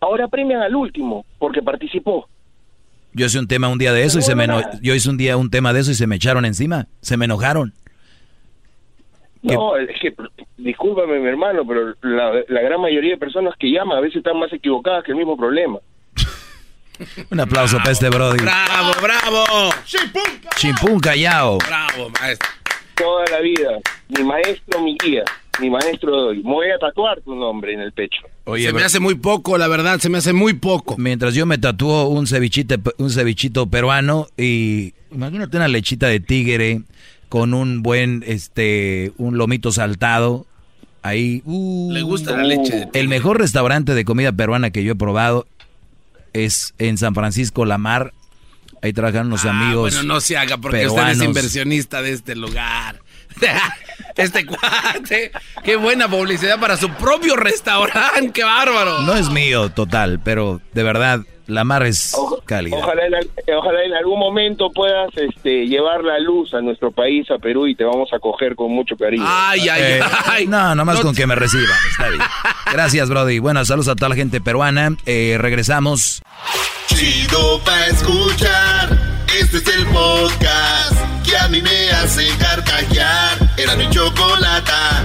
Ahora 0.00 0.28
premian 0.28 0.62
al 0.62 0.74
último 0.74 1.24
porque 1.38 1.62
participó. 1.62 2.28
Yo 3.12 3.26
hice 3.26 3.38
un 3.38 3.48
tema 3.48 3.68
un 3.68 3.78
día 3.78 3.92
de 3.92 4.04
eso 4.04 4.18
y 4.18 4.22
se 4.22 4.34
me 4.36 4.46
yo 4.80 4.94
hice 4.94 5.10
un 5.10 5.16
día 5.16 5.36
un 5.36 5.50
tema 5.50 5.72
de 5.72 5.80
eso 5.80 5.90
y 5.90 5.94
se 5.94 6.06
me 6.06 6.16
echaron 6.16 6.44
encima, 6.44 6.86
se 7.00 7.16
me 7.16 7.24
enojaron. 7.24 7.72
No, 9.42 9.76
es 9.76 9.98
que 10.00 10.14
discúlpame 10.58 11.18
mi 11.18 11.26
hermano, 11.26 11.66
pero 11.66 11.94
la, 12.02 12.44
la 12.46 12.60
gran 12.60 12.80
mayoría 12.80 13.12
de 13.12 13.16
personas 13.16 13.54
que 13.58 13.70
llaman 13.70 13.98
a 13.98 14.00
veces 14.00 14.18
están 14.18 14.38
más 14.38 14.52
equivocadas 14.52 15.02
que 15.02 15.12
el 15.12 15.18
mismo 15.18 15.36
problema. 15.36 15.78
Un 17.30 17.40
aplauso 17.40 17.78
para 17.78 17.92
este 17.92 18.08
Brody. 18.08 18.42
¡Bravo, 18.42 18.92
bravo! 19.00 19.70
Chimpún 20.56 21.00
callao. 21.00 21.58
Bravo, 21.58 22.10
maestro. 22.20 22.48
Toda 22.94 23.24
la 23.30 23.40
vida, 23.40 23.78
mi 24.08 24.24
maestro, 24.24 24.82
mi 24.82 24.96
guía. 25.02 25.24
mi 25.58 25.70
maestro, 25.70 26.34
me 26.34 26.42
voy 26.42 26.70
a 26.70 26.78
tatuar 26.78 27.20
tu 27.22 27.34
nombre 27.34 27.72
en 27.72 27.80
el 27.80 27.92
pecho. 27.92 28.20
Oye, 28.44 28.66
se 28.66 28.72
me 28.72 28.82
hace 28.82 29.00
muy 29.00 29.14
poco, 29.14 29.56
la 29.56 29.68
verdad, 29.68 29.98
se 30.00 30.08
me 30.08 30.18
hace 30.18 30.32
muy 30.32 30.54
poco. 30.54 30.96
Mientras 30.98 31.34
yo 31.34 31.46
me 31.46 31.56
tatúo 31.56 32.08
un 32.08 32.26
cevichite, 32.26 32.78
un 32.98 33.10
cevichito 33.10 33.66
peruano 33.68 34.26
y 34.36 34.92
imagínate 35.10 35.56
una 35.56 35.68
lechita 35.68 36.08
de 36.08 36.20
tigre 36.20 36.82
con 37.28 37.54
un 37.54 37.82
buen, 37.82 38.22
este, 38.26 39.12
un 39.16 39.38
lomito 39.38 39.72
saltado. 39.72 40.46
Ahí, 41.02 41.42
uh, 41.46 41.90
Le 41.92 42.02
gusta 42.02 42.36
la 42.36 42.44
leche 42.44 42.86
de 42.92 43.00
El 43.00 43.08
mejor 43.08 43.38
restaurante 43.38 43.94
de 43.94 44.04
comida 44.04 44.32
peruana 44.32 44.70
que 44.70 44.84
yo 44.84 44.92
he 44.92 44.96
probado 44.96 45.46
es 46.32 46.74
en 46.78 46.98
San 46.98 47.14
Francisco 47.14 47.64
La 47.64 47.78
Mar. 47.78 48.12
Ahí 48.82 48.92
trabajan 48.92 49.26
unos 49.26 49.44
Ah, 49.44 49.50
amigos. 49.50 49.94
bueno, 49.94 50.14
no 50.14 50.20
se 50.20 50.36
haga 50.38 50.56
porque 50.58 50.86
usted 50.86 51.08
es 51.08 51.20
inversionista 51.22 52.00
de 52.02 52.12
este 52.12 52.34
lugar. 52.36 53.00
Este 54.16 54.44
cuate, 54.44 55.30
qué 55.64 55.76
buena 55.76 56.08
publicidad 56.08 56.58
para 56.58 56.76
su 56.76 56.90
propio 56.90 57.36
restaurante, 57.36 58.32
qué 58.34 58.44
bárbaro. 58.44 59.02
No 59.02 59.14
es 59.14 59.30
mío, 59.30 59.70
total, 59.70 60.20
pero 60.22 60.60
de 60.74 60.82
verdad, 60.82 61.20
La 61.46 61.64
Mar 61.64 61.82
es 61.84 62.16
cálida. 62.44 62.76
Ojalá 62.76 63.06
en, 63.06 63.14
al- 63.16 63.30
ojalá 63.58 63.82
en 63.84 63.94
algún 63.94 64.18
momento 64.18 64.70
puedas 64.70 65.08
este, 65.16 65.66
llevar 65.66 66.04
la 66.04 66.18
luz 66.20 66.54
a 66.54 66.60
nuestro 66.60 66.90
país, 66.92 67.30
a 67.30 67.38
Perú, 67.38 67.66
y 67.66 67.74
te 67.74 67.84
vamos 67.84 68.08
a 68.12 68.18
coger 68.18 68.54
con 68.54 68.70
mucho 68.72 68.96
cariño. 68.96 69.24
Ay, 69.26 69.68
ay, 69.68 69.82
Eh, 69.82 70.00
ay. 70.26 70.46
No, 70.46 70.74
nomás 70.74 71.00
con 71.00 71.14
que 71.14 71.26
me 71.26 71.34
reciban, 71.34 71.66
está 71.90 72.08
bien. 72.08 72.20
Gracias, 72.72 73.08
Brody. 73.08 73.38
Bueno, 73.40 73.64
saludos 73.64 73.88
a 73.88 73.96
toda 73.96 74.10
la 74.10 74.14
gente 74.16 74.40
peruana. 74.40 74.90
Eh, 75.06 75.36
regresamos. 75.40 76.22
Chido 76.86 77.60
pa' 77.64 77.86
escuchar. 77.86 78.98
Este 79.40 79.56
es 79.58 79.66
el 79.76 79.86
podcast 79.86 80.92
que 81.28 81.36
a 81.36 81.48
mí 81.48 81.62
me 81.62 81.90
hace 81.90 82.26
carcajear. 82.38 83.38
Era 83.56 83.76
mi 83.76 83.88
chocolata. 83.90 85.04